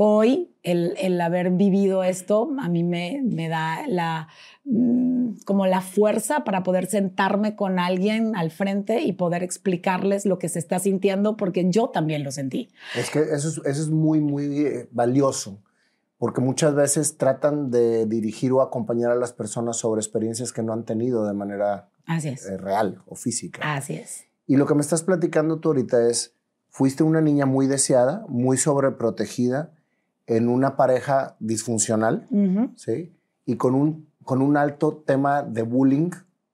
Hoy, 0.01 0.55
el, 0.63 0.93
el 0.97 1.19
haber 1.19 1.51
vivido 1.51 2.05
esto 2.05 2.49
a 2.61 2.69
mí 2.69 2.85
me, 2.85 3.21
me 3.21 3.49
da 3.49 3.85
la, 3.85 4.29
mm, 4.63 5.39
como 5.43 5.65
la 5.67 5.81
fuerza 5.81 6.45
para 6.45 6.63
poder 6.63 6.85
sentarme 6.85 7.57
con 7.57 7.79
alguien 7.79 8.33
al 8.37 8.49
frente 8.49 9.01
y 9.01 9.11
poder 9.11 9.43
explicarles 9.43 10.25
lo 10.25 10.39
que 10.39 10.47
se 10.47 10.57
está 10.57 10.79
sintiendo, 10.79 11.35
porque 11.35 11.69
yo 11.69 11.89
también 11.89 12.23
lo 12.23 12.31
sentí. 12.31 12.69
Es 12.95 13.09
que 13.09 13.19
eso 13.19 13.49
es, 13.49 13.57
eso 13.57 13.81
es 13.81 13.89
muy, 13.89 14.21
muy 14.21 14.59
eh, 14.65 14.87
valioso, 14.91 15.61
porque 16.17 16.39
muchas 16.39 16.73
veces 16.75 17.17
tratan 17.17 17.69
de 17.69 18.05
dirigir 18.05 18.53
o 18.53 18.61
acompañar 18.61 19.11
a 19.11 19.15
las 19.15 19.33
personas 19.33 19.75
sobre 19.75 19.99
experiencias 19.99 20.53
que 20.53 20.63
no 20.63 20.71
han 20.71 20.85
tenido 20.85 21.25
de 21.27 21.33
manera 21.33 21.89
Así 22.05 22.29
es. 22.29 22.45
eh, 22.45 22.55
real 22.55 23.01
o 23.05 23.15
física. 23.15 23.59
Así 23.75 23.95
es. 23.95 24.27
Y 24.47 24.55
lo 24.55 24.65
que 24.65 24.75
me 24.75 24.81
estás 24.81 25.03
platicando 25.03 25.59
tú 25.59 25.67
ahorita 25.69 26.07
es, 26.09 26.35
fuiste 26.69 27.03
una 27.03 27.19
niña 27.19 27.45
muy 27.45 27.67
deseada, 27.67 28.23
muy 28.29 28.55
sobreprotegida, 28.55 29.73
en 30.29 30.47
una 30.47 30.77
pareja 30.77 31.35
disfuncional. 31.39 32.27
¿sí? 32.75 33.11
Y 33.45 33.57
con 33.57 33.73
un, 33.73 34.07
con 34.23 34.41
un 34.41 34.57
alto 34.57 35.03
tema 35.05 35.41
de 35.41 35.63
bullying 35.63 36.11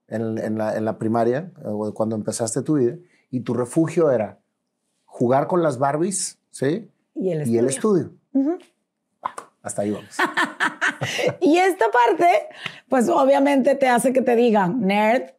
en, 0.07 0.37
en 0.37 0.57
la, 0.57 0.77
en 0.77 0.85
la 0.85 0.97
primaria, 0.97 1.51
o 1.63 1.93
cuando 1.93 2.15
empezaste 2.15 2.61
tu 2.61 2.75
vida, 2.75 2.95
y 3.29 3.41
tu 3.41 3.53
refugio 3.53 4.11
era 4.11 4.39
jugar 5.03 5.47
con 5.47 5.61
las 5.61 5.77
Barbies, 5.77 6.39
¿sí? 6.51 6.89
Y 7.13 7.29
el 7.31 7.47
Y 7.47 7.57
el 7.57 7.67
estudio. 7.67 8.13
Ujú. 8.33 8.57
Hasta 9.61 9.81
ahí 9.81 9.91
vamos. 9.91 10.15
Y 11.41 11.57
esta 11.57 11.85
parte, 11.91 12.47
pues 12.87 13.09
obviamente 13.09 13.75
te 13.75 13.89
hace 13.89 14.13
que 14.13 14.21
te 14.21 14.35
digan 14.37 14.81
nerd 14.81 15.31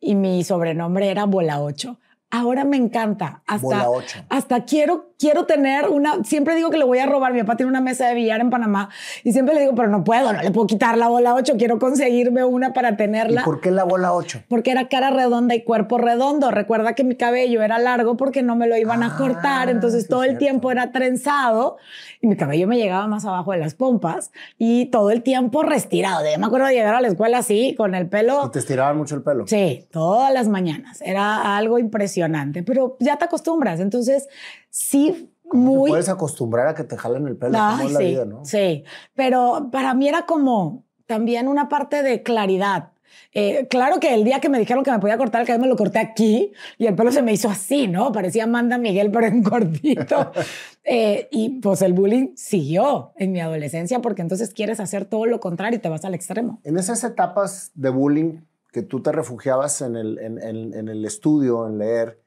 y 0.00 0.16
mi 0.16 0.42
sobrenombre 0.42 1.10
era 1.10 1.24
Bola 1.24 1.62
8. 1.62 1.96
Ahora 2.30 2.64
me 2.64 2.76
encanta. 2.76 3.42
Hasta, 3.46 3.64
Bola 3.66 3.88
8. 3.88 4.18
hasta 4.30 4.64
quiero, 4.64 5.12
quiero 5.16 5.46
tener 5.46 5.88
una. 5.88 6.24
Siempre 6.24 6.56
digo 6.56 6.70
que 6.70 6.76
le 6.76 6.84
voy 6.84 6.98
a 6.98 7.06
robar. 7.06 7.32
Mi 7.32 7.40
papá 7.40 7.56
tiene 7.56 7.70
una 7.70 7.80
mesa 7.80 8.08
de 8.08 8.14
billar 8.14 8.40
en 8.40 8.50
Panamá 8.50 8.88
y 9.22 9.32
siempre 9.32 9.54
le 9.54 9.60
digo, 9.60 9.74
pero 9.76 9.88
no 9.88 10.02
puedo, 10.02 10.32
no 10.32 10.42
le 10.42 10.50
puedo 10.50 10.66
quitar 10.66 10.98
la 10.98 11.06
bola 11.08 11.34
8. 11.34 11.54
Quiero 11.56 11.78
conseguirme 11.78 12.44
una 12.44 12.72
para 12.72 12.90
¿Y 12.90 12.96
tenerla. 12.96 13.44
por 13.44 13.60
qué 13.60 13.70
la 13.70 13.84
bola 13.84 14.12
8? 14.12 14.42
Porque 14.48 14.72
era 14.72 14.88
cara 14.88 15.10
redonda 15.10 15.54
y 15.54 15.62
cuerpo 15.62 15.98
redondo. 15.98 16.50
Recuerda 16.50 16.94
que 16.94 17.04
mi 17.04 17.14
cabello 17.14 17.62
era 17.62 17.78
largo 17.78 18.16
porque 18.16 18.42
no 18.42 18.56
me 18.56 18.66
lo 18.66 18.76
iban 18.76 19.04
a 19.04 19.14
Ah, 19.14 19.16
cortar. 19.16 19.68
Entonces 19.68 20.02
sí, 20.02 20.08
todo 20.08 20.24
el 20.24 20.36
tiempo 20.36 20.72
era 20.72 20.90
trenzado 20.90 21.76
y 22.20 22.26
mi 22.26 22.36
cabello 22.36 22.66
me 22.66 22.76
llegaba 22.76 23.06
más 23.06 23.24
abajo 23.24 23.52
de 23.52 23.58
las 23.58 23.74
pompas 23.76 24.32
y 24.58 24.86
todo 24.86 25.12
el 25.12 25.22
tiempo 25.22 25.62
restirado. 25.62 26.24
Yo 26.30 26.38
me 26.40 26.46
acuerdo 26.46 26.66
de 26.66 26.74
llegar 26.74 26.96
a 26.96 27.00
la 27.00 27.06
escuela 27.08 27.38
así, 27.38 27.76
con 27.78 27.94
el 27.94 28.08
pelo. 28.08 28.46
Y 28.46 28.50
te 28.50 28.58
estiraban 28.58 28.96
mucho 28.98 29.14
el 29.14 29.22
pelo. 29.22 29.46
Sí, 29.46 29.86
todas 29.92 30.32
las 30.34 30.48
mañanas. 30.48 31.00
Era 31.02 31.56
algo 31.56 31.78
impresionante, 31.78 32.15
pero 32.64 32.96
ya 33.00 33.16
te 33.18 33.24
acostumbras. 33.24 33.80
Entonces, 33.80 34.28
sí, 34.70 35.30
Te 35.50 35.56
muy. 35.56 35.90
puedes 35.90 36.08
acostumbrar 36.08 36.68
a 36.68 36.74
que 36.74 36.84
te 36.84 36.96
jalen 36.96 37.26
el 37.26 37.36
pelo. 37.36 37.58
Ay, 37.60 37.76
como 37.76 37.88
es 37.88 37.92
la 37.94 37.98
sí, 38.00 38.04
vida, 38.06 38.24
¿no? 38.24 38.44
sí, 38.44 38.84
pero 39.14 39.68
para 39.70 39.94
mí 39.94 40.08
era 40.08 40.26
como 40.26 40.84
también 41.06 41.48
una 41.48 41.68
parte 41.68 42.02
de 42.02 42.22
claridad. 42.22 42.90
Eh, 43.32 43.66
claro 43.68 44.00
que 44.00 44.14
el 44.14 44.24
día 44.24 44.40
que 44.40 44.48
me 44.48 44.58
dijeron 44.58 44.82
que 44.82 44.90
me 44.90 44.98
podía 44.98 45.18
cortar 45.18 45.42
el 45.42 45.46
cabello, 45.46 45.62
me 45.62 45.68
lo 45.68 45.76
corté 45.76 45.98
aquí 45.98 46.52
y 46.78 46.86
el 46.86 46.94
pelo 46.94 47.12
se 47.12 47.20
me 47.20 47.32
hizo 47.32 47.50
así, 47.50 47.86
¿no? 47.86 48.10
Parecía 48.10 48.44
Amanda 48.44 48.78
Miguel, 48.78 49.10
pero 49.10 49.26
en 49.26 49.42
cortito. 49.42 50.32
Eh, 50.88 51.26
y 51.32 51.58
pues 51.58 51.82
el 51.82 51.94
bullying 51.94 52.36
siguió 52.36 53.10
en 53.16 53.32
mi 53.32 53.40
adolescencia 53.40 53.98
porque 54.00 54.22
entonces 54.22 54.54
quieres 54.54 54.78
hacer 54.78 55.04
todo 55.04 55.26
lo 55.26 55.40
contrario 55.40 55.78
y 55.78 55.82
te 55.82 55.88
vas 55.88 56.04
al 56.04 56.14
extremo. 56.14 56.60
En 56.62 56.78
esas 56.78 57.02
etapas 57.02 57.72
de 57.74 57.88
bullying 57.90 58.34
que 58.76 58.82
tú 58.82 59.00
te 59.00 59.10
refugiabas 59.10 59.80
en 59.80 59.96
el, 59.96 60.18
en, 60.18 60.38
en- 60.38 60.74
en 60.74 60.88
el 60.90 61.02
estudio, 61.06 61.66
en 61.66 61.78
leer, 61.78 62.20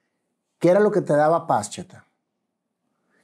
¿qué 0.57 0.69
era 0.71 0.79
lo 0.79 0.89
que 0.91 1.01
te 1.01 1.13
daba 1.13 1.45
paz, 1.45 1.69
Cheta? 1.69 2.07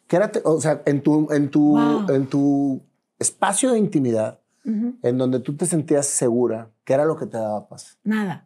¿Qué 0.05 0.17
era, 0.17 0.31
te- 0.31 0.41
o 0.43 0.61
sea, 0.61 0.83
en 0.85 1.01
tu, 1.01 1.31
en, 1.31 1.49
tu, 1.49 1.71
Wow. 1.75 2.05
en 2.11 2.27
tu 2.27 2.81
espacio 3.17 3.71
de 3.71 3.79
intimidad, 3.79 4.39
en 4.63 5.17
donde 5.17 5.39
tú 5.39 5.55
te 5.57 5.65
sentías 5.65 6.05
segura, 6.05 6.69
¿qué 6.83 6.93
era 6.93 7.03
lo 7.05 7.15
que 7.17 7.25
te 7.25 7.37
daba 7.37 7.67
paz? 7.67 7.97
Nada. 8.03 8.45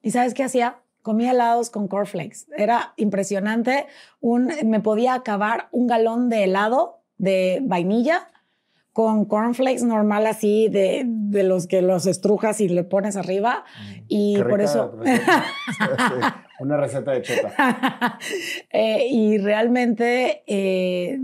¿Y 0.00 0.12
sabes 0.12 0.32
qué 0.32 0.44
hacía? 0.44 0.78
Comía 1.02 1.32
helados 1.32 1.68
con 1.68 1.88
cornflakes. 1.88 2.46
Era 2.56 2.92
impresionante. 2.96 3.86
Un, 4.20 4.52
me 4.64 4.78
podía 4.78 5.14
acabar 5.14 5.68
un 5.72 5.88
galón 5.88 6.28
de 6.28 6.44
helado 6.44 7.00
de 7.16 7.60
vainilla 7.64 8.28
con 8.98 9.26
cornflakes 9.26 9.84
normal 9.84 10.26
así 10.26 10.68
de, 10.68 11.04
de, 11.06 11.44
los 11.44 11.68
que 11.68 11.82
los 11.82 12.04
estrujas 12.04 12.60
y 12.60 12.68
le 12.68 12.82
pones 12.82 13.16
arriba. 13.16 13.62
Mm, 13.80 14.02
y 14.08 14.42
por 14.42 14.60
eso... 14.60 14.98
Una 16.58 16.76
receta 16.78 17.12
de 17.12 17.22
cheta. 17.22 18.18
eh, 18.70 19.06
y 19.08 19.38
realmente 19.38 20.42
eh, 20.48 21.16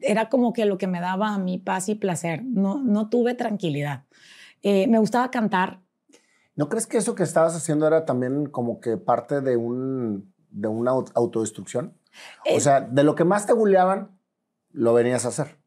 era 0.00 0.30
como 0.30 0.54
que 0.54 0.64
lo 0.64 0.78
que 0.78 0.86
me 0.86 0.98
daba 0.98 1.34
a 1.34 1.38
mí 1.38 1.58
paz 1.58 1.90
y 1.90 1.94
placer. 1.94 2.42
No, 2.42 2.82
no 2.82 3.10
tuve 3.10 3.34
tranquilidad. 3.34 4.04
Eh, 4.62 4.86
me 4.86 4.98
gustaba 4.98 5.30
cantar. 5.30 5.82
¿No 6.56 6.70
crees 6.70 6.86
que 6.86 6.96
eso 6.96 7.14
que 7.14 7.24
estabas 7.24 7.54
haciendo 7.54 7.86
era 7.86 8.06
también 8.06 8.46
como 8.46 8.80
que 8.80 8.96
parte 8.96 9.42
de, 9.42 9.58
un, 9.58 10.32
de 10.48 10.68
una 10.68 10.92
autodestrucción? 10.92 11.92
o 12.50 12.60
sea, 12.60 12.80
de 12.80 13.04
lo 13.04 13.14
que 13.14 13.24
más 13.24 13.44
te 13.44 13.52
bulleaban, 13.52 14.18
lo 14.72 14.94
venías 14.94 15.26
a 15.26 15.28
hacer 15.28 15.59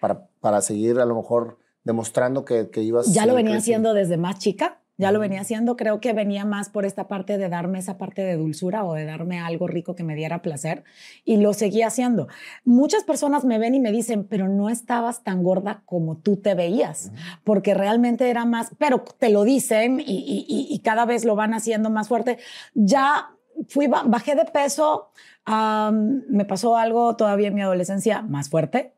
para, 0.00 0.28
para 0.40 0.60
seguir 0.60 0.98
a 1.00 1.06
lo 1.06 1.14
mejor 1.14 1.58
demostrando 1.84 2.44
que, 2.44 2.70
que 2.70 2.82
ibas... 2.82 3.12
Ya 3.12 3.26
lo 3.26 3.34
venía 3.34 3.56
haciendo 3.56 3.94
desde 3.94 4.16
más 4.16 4.38
chica. 4.38 4.80
Ya 4.98 5.12
lo 5.12 5.20
venía 5.20 5.42
haciendo, 5.42 5.76
creo 5.76 6.00
que 6.00 6.14
venía 6.14 6.46
más 6.46 6.70
por 6.70 6.86
esta 6.86 7.06
parte 7.06 7.36
de 7.36 7.50
darme 7.50 7.78
esa 7.78 7.98
parte 7.98 8.22
de 8.22 8.36
dulzura 8.36 8.82
o 8.84 8.94
de 8.94 9.04
darme 9.04 9.38
algo 9.38 9.66
rico 9.66 9.94
que 9.94 10.04
me 10.04 10.14
diera 10.14 10.40
placer 10.40 10.84
y 11.24 11.36
lo 11.36 11.52
seguía 11.52 11.88
haciendo. 11.88 12.28
Muchas 12.64 13.04
personas 13.04 13.44
me 13.44 13.58
ven 13.58 13.74
y 13.74 13.80
me 13.80 13.92
dicen, 13.92 14.24
pero 14.24 14.48
no 14.48 14.70
estabas 14.70 15.22
tan 15.22 15.42
gorda 15.42 15.82
como 15.84 16.16
tú 16.16 16.38
te 16.38 16.54
veías, 16.54 17.12
porque 17.44 17.74
realmente 17.74 18.30
era 18.30 18.46
más, 18.46 18.70
pero 18.78 19.04
te 19.18 19.28
lo 19.28 19.44
dicen 19.44 20.02
y, 20.04 20.80
cada 20.82 21.04
vez 21.04 21.24
lo 21.24 21.34
van 21.34 21.52
haciendo 21.52 21.90
más 21.90 22.08
fuerte. 22.08 22.38
Ya 22.74 23.30
fui, 23.68 23.88
bajé 23.88 24.34
de 24.34 24.46
peso, 24.46 25.10
me 25.46 26.44
pasó 26.46 26.76
algo 26.76 27.16
todavía 27.16 27.48
en 27.48 27.54
mi 27.54 27.60
adolescencia 27.60 28.22
más 28.22 28.48
fuerte. 28.48 28.95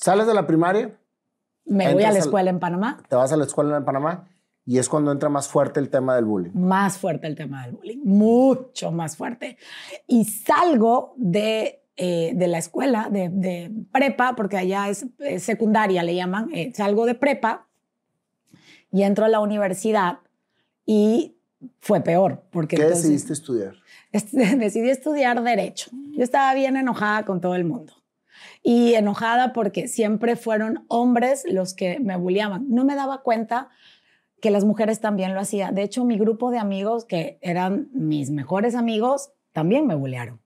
¿Sales 0.00 0.26
de 0.26 0.32
la 0.32 0.46
primaria? 0.46 0.98
Me 1.66 1.92
voy 1.92 2.04
a 2.04 2.10
la 2.10 2.18
escuela 2.18 2.48
en 2.48 2.58
Panamá. 2.58 3.02
¿Te 3.08 3.16
vas 3.16 3.32
a 3.32 3.36
la 3.36 3.44
escuela 3.44 3.76
en 3.76 3.84
Panamá? 3.84 4.28
Y 4.64 4.78
es 4.78 4.88
cuando 4.88 5.12
entra 5.12 5.28
más 5.28 5.48
fuerte 5.48 5.78
el 5.78 5.90
tema 5.90 6.14
del 6.16 6.24
bullying. 6.24 6.52
Más 6.54 6.96
fuerte 6.96 7.26
el 7.26 7.36
tema 7.36 7.66
del 7.66 7.74
bullying, 7.74 7.98
mucho 8.02 8.92
más 8.92 9.16
fuerte. 9.16 9.58
Y 10.06 10.24
salgo 10.24 11.12
de, 11.16 11.82
eh, 11.96 12.32
de 12.34 12.48
la 12.48 12.58
escuela, 12.58 13.08
de, 13.10 13.70
prepa, 13.92 14.34
porque 14.36 14.56
allá 14.56 14.88
es, 14.88 15.06
secundaria, 15.38 16.02
le 16.02 16.14
llaman, 16.14 16.48
eh, 16.54 16.72
salgo 16.74 17.04
de 17.04 17.14
prepa 17.14 17.68
y 18.90 19.02
entro 19.02 19.26
a 19.26 19.28
la 19.28 19.40
universidad 19.40 20.20
y 20.86 21.36
fue 21.80 22.00
peor. 22.00 22.44
Porque 22.50 22.76
¿Qué 22.76 22.84
decidiste 22.84 23.34
estudiar? 23.34 23.74
Decidí 24.12 24.88
estudiar 24.88 25.42
derecho. 25.42 25.90
Yo 26.12 26.24
estaba 26.24 26.54
bien 26.54 26.76
enojada 26.76 27.26
con 27.26 27.40
todo 27.40 27.54
el 27.54 27.64
mundo. 27.64 27.99
Y 28.62 28.94
enojada 28.94 29.52
porque 29.52 29.88
siempre 29.88 30.36
fueron 30.36 30.84
hombres 30.88 31.44
los 31.50 31.74
que 31.74 31.98
me 32.00 32.16
bulliaban. 32.16 32.66
No 32.68 32.84
me 32.84 32.94
daba 32.94 33.22
cuenta 33.22 33.70
que 34.40 34.50
las 34.50 34.64
mujeres 34.64 35.00
también 35.00 35.34
lo 35.34 35.40
hacían. 35.40 35.74
De 35.74 35.82
hecho, 35.82 36.04
mi 36.04 36.18
grupo 36.18 36.50
de 36.50 36.58
amigos, 36.58 37.04
que 37.04 37.38
eran 37.42 37.88
mis 37.92 38.30
mejores 38.30 38.74
amigos, 38.74 39.32
también 39.52 39.86
me 39.86 39.94
bullearon. 39.94 40.40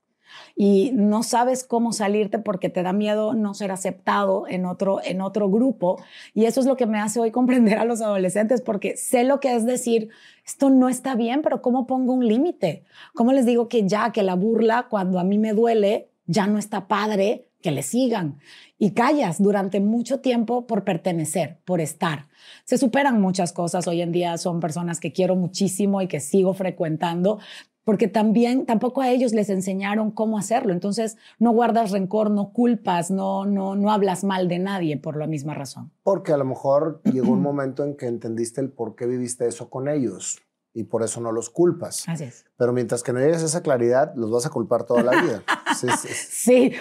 Y 0.55 0.91
no 0.93 1.23
sabes 1.23 1.63
cómo 1.63 1.93
salirte 1.93 2.39
porque 2.39 2.69
te 2.69 2.83
da 2.83 2.93
miedo 2.93 3.33
no 3.33 3.53
ser 3.53 3.71
aceptado 3.71 4.47
en 4.47 4.65
otro, 4.65 4.99
en 5.03 5.21
otro 5.21 5.49
grupo. 5.49 6.01
Y 6.33 6.45
eso 6.45 6.59
es 6.59 6.65
lo 6.65 6.75
que 6.75 6.87
me 6.87 6.99
hace 6.99 7.19
hoy 7.19 7.31
comprender 7.31 7.77
a 7.77 7.85
los 7.85 8.01
adolescentes, 8.01 8.61
porque 8.61 8.97
sé 8.97 9.23
lo 9.23 9.39
que 9.39 9.55
es 9.55 9.65
decir, 9.65 10.09
esto 10.45 10.69
no 10.69 10.89
está 10.89 11.15
bien, 11.15 11.41
pero 11.41 11.61
¿cómo 11.61 11.87
pongo 11.87 12.13
un 12.13 12.27
límite? 12.27 12.83
¿Cómo 13.13 13.33
les 13.33 13.45
digo 13.45 13.67
que 13.67 13.87
ya, 13.87 14.11
que 14.11 14.23
la 14.23 14.35
burla, 14.35 14.87
cuando 14.89 15.19
a 15.19 15.23
mí 15.23 15.37
me 15.37 15.53
duele, 15.53 16.09
ya 16.25 16.47
no 16.47 16.57
está 16.57 16.87
padre, 16.87 17.44
que 17.65 17.71
le 17.71 17.81
sigan? 17.81 18.37
Y 18.77 18.91
callas 18.91 19.41
durante 19.41 19.79
mucho 19.79 20.19
tiempo 20.19 20.67
por 20.67 20.83
pertenecer, 20.83 21.57
por 21.65 21.81
estar 21.81 22.27
se 22.63 22.77
superan 22.77 23.21
muchas 23.21 23.53
cosas. 23.53 23.87
Hoy 23.87 24.01
en 24.01 24.11
día 24.11 24.37
son 24.37 24.59
personas 24.59 24.99
que 24.99 25.11
quiero 25.11 25.35
muchísimo 25.35 26.01
y 26.01 26.07
que 26.07 26.19
sigo 26.19 26.53
frecuentando, 26.53 27.39
porque 27.83 28.07
también 28.07 28.65
tampoco 28.65 29.01
a 29.01 29.11
ellos 29.11 29.33
les 29.33 29.49
enseñaron 29.49 30.11
cómo 30.11 30.37
hacerlo. 30.37 30.73
Entonces, 30.73 31.17
no 31.37 31.51
guardas 31.51 31.91
rencor, 31.91 32.31
no 32.31 32.51
culpas, 32.51 33.11
no, 33.11 33.45
no, 33.45 33.75
no 33.75 33.91
hablas 33.91 34.23
mal 34.23 34.47
de 34.47 34.59
nadie 34.59 34.97
por 34.97 35.17
la 35.17 35.27
misma 35.27 35.53
razón. 35.53 35.91
Porque 36.03 36.31
a 36.31 36.37
lo 36.37 36.45
mejor 36.45 37.01
llegó 37.03 37.31
un 37.31 37.41
momento 37.43 37.83
en 37.83 37.95
que 37.95 38.07
entendiste 38.07 38.61
el 38.61 38.71
por 38.71 38.95
qué 38.95 39.05
viviste 39.05 39.47
eso 39.47 39.69
con 39.69 39.87
ellos 39.87 40.41
y 40.75 40.83
por 40.83 41.03
eso 41.03 41.21
no 41.21 41.31
los 41.31 41.49
culpas. 41.49 42.07
Así 42.07 42.25
es. 42.25 42.45
Pero 42.57 42.73
mientras 42.73 43.01
que 43.01 43.13
no 43.13 43.19
llegues 43.19 43.41
a 43.41 43.45
esa 43.45 43.63
claridad, 43.63 44.13
los 44.15 44.29
vas 44.29 44.45
a 44.45 44.49
culpar 44.49 44.83
toda 44.83 45.01
la 45.03 45.21
vida. 45.21 45.43
sí, 45.75 45.87
sí. 46.13 46.71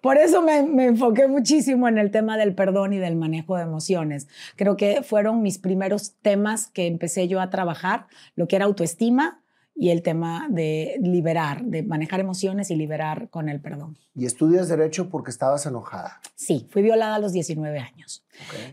por, 0.00 0.16
eso 0.18 0.40
me, 0.40 0.62
me, 0.62 0.86
enfoqué 0.86 1.26
muchísimo 1.26 1.88
en 1.88 1.98
el 1.98 2.12
tema 2.12 2.38
del 2.38 2.54
perdón 2.54 2.92
y 2.92 2.98
del 2.98 3.16
manejo 3.16 3.56
de 3.56 3.64
emociones. 3.64 4.28
Creo 4.54 4.76
que 4.76 5.02
fueron 5.02 5.42
mis 5.42 5.58
primeros 5.58 6.14
temas 6.22 6.68
que 6.68 6.86
empecé 6.86 7.26
yo 7.26 7.40
a 7.40 7.50
trabajar, 7.50 8.06
lo 8.36 8.46
que 8.46 8.54
era 8.54 8.66
autoestima 8.66 9.42
y 9.74 9.90
el 9.90 10.02
tema 10.02 10.46
de 10.48 10.98
liberar, 11.00 11.64
de 11.64 11.82
manejar 11.82 12.20
emociones 12.20 12.70
y 12.70 12.76
liberar 12.76 13.30
con 13.30 13.48
el 13.48 13.60
perdón. 13.60 13.98
¿Y 14.14 14.26
estudias 14.26 14.68
derecho 14.68 15.08
porque 15.08 15.30
estabas 15.30 15.66
enojada? 15.66 16.20
Sí, 16.36 16.68
fui 16.70 16.82
violada 16.82 17.16
a 17.16 17.18
los 17.18 17.32
19 17.32 17.78
años. 17.78 18.24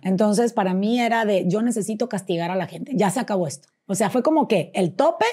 Entonces, 0.03 0.53
para 0.53 0.73
mí 0.73 0.99
era 0.99 1.25
de, 1.25 1.47
yo 1.47 1.61
necesito 1.63 2.09
castigar 2.09 2.51
a 2.51 2.55
la 2.55 2.67
gente, 2.67 2.91
ya 2.95 3.09
se 3.09 3.19
acabó 3.19 3.47
esto. 3.47 3.69
O 3.87 3.95
sea, 3.95 4.09
fue 4.09 4.21
como 4.21 4.47
que 4.47 4.71
el 4.75 4.95
tope 4.95 5.25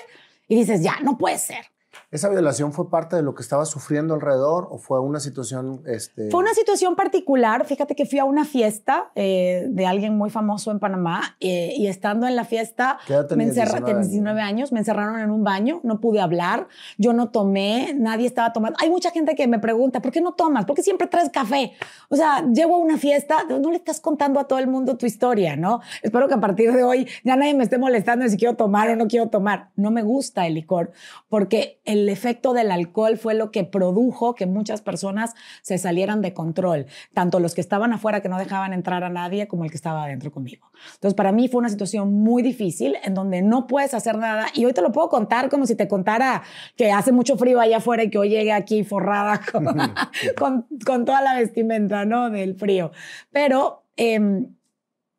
y 0.48 0.56
dices, 0.56 0.82
ya, 0.82 1.00
no 1.00 1.18
puede 1.18 1.38
ser. 1.38 1.66
¿Esa 2.14 2.28
violación 2.28 2.72
fue 2.72 2.88
parte 2.90 3.16
de 3.16 3.22
lo 3.22 3.34
que 3.34 3.42
estaba 3.42 3.66
sufriendo 3.66 4.14
alrededor 4.14 4.68
o 4.70 4.78
fue 4.78 5.00
una 5.00 5.18
situación... 5.18 5.82
Este... 5.84 6.30
Fue 6.30 6.38
una 6.38 6.54
situación 6.54 6.94
particular. 6.94 7.66
Fíjate 7.66 7.96
que 7.96 8.06
fui 8.06 8.20
a 8.20 8.24
una 8.24 8.44
fiesta 8.44 9.10
eh, 9.16 9.66
de 9.68 9.84
alguien 9.84 10.16
muy 10.16 10.30
famoso 10.30 10.70
en 10.70 10.78
Panamá 10.78 11.36
eh, 11.40 11.74
y 11.76 11.88
estando 11.88 12.28
en 12.28 12.36
la 12.36 12.44
fiesta... 12.44 12.98
¿Qué 13.04 13.14
edad 13.14 13.28
me 13.32 13.46
19, 13.46 13.98
19 13.98 14.40
años. 14.40 14.70
Me 14.70 14.78
encerraron 14.78 15.18
en 15.18 15.32
un 15.32 15.42
baño, 15.42 15.80
no 15.82 16.00
pude 16.00 16.20
hablar, 16.20 16.68
yo 16.98 17.12
no 17.12 17.30
tomé, 17.30 17.94
nadie 17.96 18.28
estaba 18.28 18.52
tomando. 18.52 18.78
Hay 18.80 18.90
mucha 18.90 19.10
gente 19.10 19.34
que 19.34 19.48
me 19.48 19.58
pregunta, 19.58 20.00
¿por 20.00 20.12
qué 20.12 20.20
no 20.20 20.34
tomas? 20.34 20.66
¿Por 20.66 20.76
qué 20.76 20.84
siempre 20.84 21.08
traes 21.08 21.30
café? 21.30 21.72
O 22.10 22.14
sea, 22.14 22.46
llego 22.46 22.76
a 22.76 22.78
una 22.78 22.96
fiesta, 22.96 23.38
no 23.48 23.72
le 23.72 23.78
estás 23.78 23.98
contando 23.98 24.38
a 24.38 24.44
todo 24.44 24.60
el 24.60 24.68
mundo 24.68 24.96
tu 24.96 25.04
historia, 25.04 25.56
¿no? 25.56 25.80
Espero 26.00 26.28
que 26.28 26.34
a 26.34 26.40
partir 26.40 26.72
de 26.72 26.84
hoy 26.84 27.08
ya 27.24 27.34
nadie 27.34 27.54
me 27.54 27.64
esté 27.64 27.76
molestando 27.76 28.28
si 28.28 28.36
quiero 28.36 28.54
tomar 28.54 28.88
o 28.90 28.94
no 28.94 29.08
quiero 29.08 29.30
tomar. 29.30 29.70
No 29.74 29.90
me 29.90 30.04
gusta 30.04 30.46
el 30.46 30.54
licor 30.54 30.92
porque 31.28 31.80
el 31.84 32.03
el 32.04 32.10
efecto 32.10 32.52
del 32.52 32.70
alcohol 32.70 33.16
fue 33.16 33.34
lo 33.34 33.50
que 33.50 33.64
produjo 33.64 34.34
que 34.34 34.46
muchas 34.46 34.82
personas 34.82 35.34
se 35.62 35.78
salieran 35.78 36.22
de 36.22 36.34
control, 36.34 36.86
tanto 37.14 37.40
los 37.40 37.54
que 37.54 37.60
estaban 37.60 37.92
afuera 37.92 38.20
que 38.20 38.28
no 38.28 38.38
dejaban 38.38 38.72
entrar 38.72 39.02
a 39.04 39.08
nadie 39.08 39.48
como 39.48 39.64
el 39.64 39.70
que 39.70 39.76
estaba 39.76 40.04
adentro 40.04 40.30
conmigo. 40.30 40.70
Entonces, 40.94 41.14
para 41.14 41.32
mí 41.32 41.48
fue 41.48 41.58
una 41.58 41.68
situación 41.68 42.12
muy 42.12 42.42
difícil 42.42 42.96
en 43.02 43.14
donde 43.14 43.42
no 43.42 43.66
puedes 43.66 43.94
hacer 43.94 44.18
nada 44.18 44.46
y 44.54 44.64
hoy 44.66 44.72
te 44.72 44.82
lo 44.82 44.92
puedo 44.92 45.08
contar 45.08 45.48
como 45.48 45.66
si 45.66 45.74
te 45.74 45.88
contara 45.88 46.42
que 46.76 46.92
hace 46.92 47.12
mucho 47.12 47.36
frío 47.36 47.60
allá 47.60 47.78
afuera 47.78 48.02
y 48.04 48.10
que 48.10 48.18
hoy 48.18 48.28
llegue 48.28 48.52
aquí 48.52 48.84
forrada 48.84 49.40
con, 50.36 50.66
con, 50.84 51.04
toda 51.04 51.22
la 51.22 51.34
vestimenta, 51.34 52.04
¿no? 52.04 52.30
Del 52.30 52.54
frío. 52.54 52.92
Pero 53.32 53.84
eh, 53.96 54.46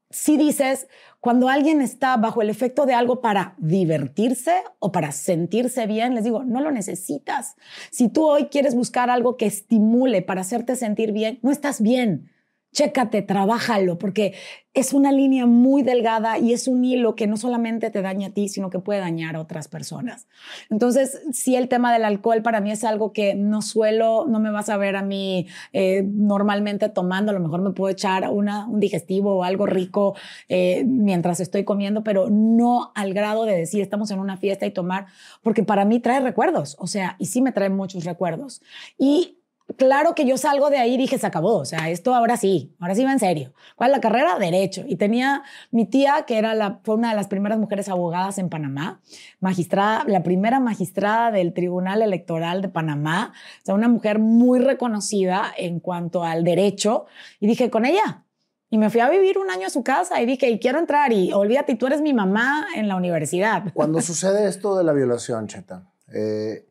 si 0.10 0.38
dices, 0.38 0.88
cuando 1.26 1.50
alguien 1.50 1.82
está 1.82 2.16
bajo 2.18 2.44
el 2.44 2.52
efecto 2.52 2.86
de 2.86 2.94
algo 2.94 3.20
para 3.20 3.56
divertirse 3.58 4.62
o 4.78 4.92
para 4.92 5.12
sentirse 5.12 5.88
bien, 5.88 6.14
les 6.14 6.24
digo, 6.24 6.44
no 6.44 6.62
lo 6.62 6.70
necesitas. 6.70 7.56
Si 7.90 8.10
tú 8.10 8.28
hoy 8.28 8.46
quieres 8.46 8.76
buscar 8.76 9.10
algo 9.10 9.36
que 9.36 9.48
estimule 9.48 10.22
para 10.22 10.42
hacerte 10.42 10.76
sentir 10.76 11.14
bien, 11.14 11.40
no 11.42 11.50
estás 11.50 11.82
bien 11.82 12.30
chécate, 12.76 13.22
trabájalo, 13.22 13.98
porque 13.98 14.34
es 14.74 14.92
una 14.92 15.14
línea 15.14 15.46
muy 15.46 15.82
delgada 15.82 16.38
y 16.38 16.52
es 16.52 16.68
un 16.68 16.84
hilo 16.84 17.16
que 17.16 17.26
no 17.26 17.38
solamente 17.38 17.90
te 17.90 18.02
daña 18.02 18.28
a 18.28 18.32
ti, 18.32 18.50
sino 18.50 18.70
que 18.70 18.80
puede 18.80 19.00
dañar 19.00 19.38
a 19.38 19.40
otras 19.40 19.70
personas. 19.70 20.28
Entonces, 20.70 21.22
sí, 21.32 21.56
el 21.56 21.70
tema 21.70 21.94
del 21.94 22.04
alcohol 22.04 22.42
para 22.42 22.60
mí 22.60 22.72
es 22.72 22.84
algo 22.84 23.14
que 23.14 23.34
no 23.34 23.62
suelo, 23.62 24.26
no 24.28 24.42
me 24.42 24.52
vas 24.52 24.68
a 24.68 24.76
ver 24.76 24.98
a 24.98 25.02
mí 25.02 25.48
eh, 25.72 26.04
normalmente 26.06 26.90
tomando, 26.90 27.32
a 27.32 27.34
lo 27.34 27.40
mejor 27.40 27.62
me 27.62 27.72
puedo 27.72 27.90
echar 27.90 28.30
un 28.30 28.80
digestivo 28.82 29.38
o 29.38 29.44
algo 29.46 29.66
rico 29.66 30.16
eh, 30.50 30.84
mientras 30.86 31.40
estoy 31.40 31.64
comiendo, 31.64 32.04
pero 32.04 32.30
no 32.30 32.92
al 32.94 33.14
grado 33.14 33.46
de 33.46 33.56
decir 33.56 33.82
estamos 33.82 34.12
en 34.12 34.20
una 34.20 34.36
fiesta 34.36 34.66
y 34.66 34.72
tomar, 34.72 35.06
porque 35.42 35.64
para 35.64 35.86
mí 35.86 36.02
trae 36.02 36.20
recuerdos, 36.20 36.76
o 36.80 36.88
sea, 36.88 37.16
y 37.20 37.28
sí 37.28 37.42
me 37.42 37.54
trae 37.54 37.70
muchos 37.70 38.04
recuerdos. 38.04 38.62
Y 38.98 39.38
claro 39.78 40.16
que 40.16 40.26
yo 40.26 40.38
salgo 40.38 40.70
de 40.70 40.78
ahí 40.78 40.94
y 40.94 40.98
dije, 40.98 41.18
se 41.18 41.28
acabó, 41.28 41.58
o 41.58 41.66
sea, 41.66 41.90
esto 41.90 42.14
ahora 42.14 42.38
sí, 42.38 42.76
ahora 42.80 42.96
sí 42.96 43.04
va 43.04 43.12
en 43.12 43.20
serio. 43.20 43.54
¿Cuál 43.76 43.92
es 43.92 43.98
la 43.98 44.02
carrera? 44.02 44.38
Derecho. 44.40 44.84
Y 44.88 44.96
tenía 44.96 45.44
mi 45.72 45.86
tía, 45.86 46.24
que 46.28 46.38
era 46.38 46.54
la, 46.54 46.80
fue 46.84 46.96
una 46.96 47.10
de 47.10 47.16
las 47.16 47.28
primeras 47.28 47.58
mujeres 47.58 47.90
abogadas 47.90 48.38
en 48.38 48.50
Panamá, 48.50 49.02
magistrada, 49.40 50.04
la 50.08 50.24
primera 50.24 50.60
magistrada 50.60 51.32
del 51.32 51.54
Tribunal 51.54 52.02
Electoral 52.02 52.62
de 52.62 52.70
Panamá, 52.70 53.34
o 53.62 53.66
sea, 53.66 53.76
una 53.76 53.88
mujer 53.88 54.20
muy 54.20 54.60
reconocida 54.60 55.46
en 55.58 55.80
cuanto 55.80 56.24
al 56.24 56.44
derecho. 56.44 57.06
Y 57.40 57.48
dije, 57.48 57.70
con 57.70 57.86
ella. 57.86 58.24
Y 58.70 58.78
me 58.78 58.90
fui 58.90 59.00
a 59.00 59.10
vivir 59.10 59.38
un 59.38 59.50
año 59.52 59.68
a 59.68 59.70
su 59.70 59.84
casa 59.84 60.22
y 60.22 60.26
dije, 60.26 60.50
y 60.50 60.60
quiero 60.60 60.80
entrar 60.80 61.14
y 61.14 61.32
olvídate, 61.32 61.76
tú 61.76 61.88
eres 61.88 62.02
mi 62.02 62.14
mamá 62.14 62.68
en 62.76 62.88
la 62.88 62.96
universidad. 62.96 63.72
Cuando 63.74 64.02
sucede 64.02 64.48
esto 64.48 64.76
de 64.76 64.84
la 64.84 64.92
violación, 64.92 65.48
Cheta, 65.48 65.84
eh, 66.14 66.66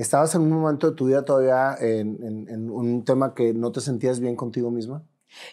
¿estabas 0.00 0.34
en 0.34 0.42
un 0.42 0.50
momento 0.50 0.90
de 0.90 0.96
tu 0.96 1.06
vida 1.06 1.24
todavía 1.24 1.76
en, 1.78 2.70
un 2.70 3.04
tema 3.04 3.34
que 3.34 3.52
no 3.52 3.70
te 3.70 3.80
sentías 3.80 4.18
bien 4.18 4.34
contigo 4.34 4.70
misma? 4.70 5.04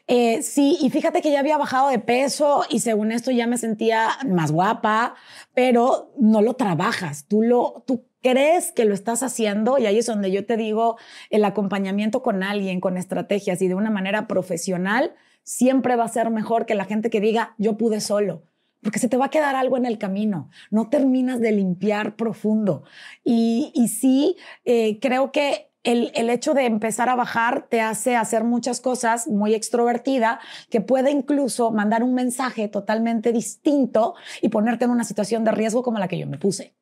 Eh, 0.08 0.42
sí, 0.42 0.78
y 0.82 0.90
fíjate 0.90 1.22
que 1.22 1.32
ya 1.32 1.40
había 1.40 1.58
bajado 1.58 1.90
de 1.90 2.00
peso 2.00 2.64
y 2.70 2.80
según 2.80 3.12
esto 3.12 3.30
ya 3.30 3.46
me 3.46 3.58
sentía 3.58 4.10
más 4.28 4.52
guapa, 4.52 5.16
pero 5.54 6.12
no 6.18 6.42
lo 6.42 6.56
trabajas, 6.56 7.26
tú 7.28 7.44
lo, 7.44 7.84
tú 7.86 8.06
crees 8.24 8.72
que 8.72 8.86
lo 8.86 8.96
estás 8.96 9.22
haciendo 9.22 9.78
y 9.78 9.86
ahí 9.86 10.00
es 10.00 10.08
donde 10.08 10.32
yo 10.32 10.46
te 10.46 10.58
digo 10.58 10.98
el 11.30 11.46
acompañamiento 11.46 12.24
con 12.24 12.42
alguien, 12.42 12.80
con 12.80 12.98
estrategias 12.98 13.62
y 13.62 13.68
de 13.68 13.76
una 13.76 13.92
manera 13.92 14.28
profesional 14.28 15.14
siempre 15.44 15.96
va 15.96 16.06
a 16.06 16.10
ser 16.10 16.32
mejor 16.32 16.66
que 16.66 16.74
la 16.74 16.86
gente 16.86 17.10
que 17.10 17.22
diga 17.22 17.54
yo 17.58 17.78
pude 17.78 18.02
solo 18.02 18.44
porque 18.82 19.00
se 19.00 19.10
te 19.10 19.18
va 19.18 19.26
a 19.26 19.30
quedar 19.30 19.56
algo 19.56 19.78
en 19.78 19.86
el 19.86 19.98
camino, 19.98 20.50
no 20.72 20.90
terminas 20.90 21.40
de 21.40 21.52
limpiar 21.52 22.16
profundo. 22.16 22.84
Y, 23.24 23.72
y 23.74 23.88
sí, 23.88 24.38
eh, 24.66 25.00
creo 25.00 25.32
que 25.32 25.68
el, 25.88 26.30
hecho 26.30 26.54
de 26.54 26.66
empezar 26.66 27.08
a 27.08 27.16
bajar 27.16 27.68
te 27.70 27.80
hace 27.80 28.18
hacer 28.18 28.44
muchas 28.44 28.82
cosas 28.82 29.28
muy 29.28 29.54
extrovertida 29.54 30.40
que 30.70 30.82
puede 30.82 31.12
incluso 31.12 31.72
mandar 31.72 32.04
un 32.04 32.14
mensaje 32.14 32.68
totalmente 32.68 33.32
distinto 33.32 34.16
y 34.42 34.50
ponerte 34.50 34.86
en 34.86 34.92
una 34.92 35.06
situación 35.06 35.46
de 35.46 35.52
riesgo 35.52 35.84
como 35.84 35.98
la 36.00 36.10
que 36.10 36.20
yo 36.20 36.28
me 36.28 36.38
puse. 36.38 36.74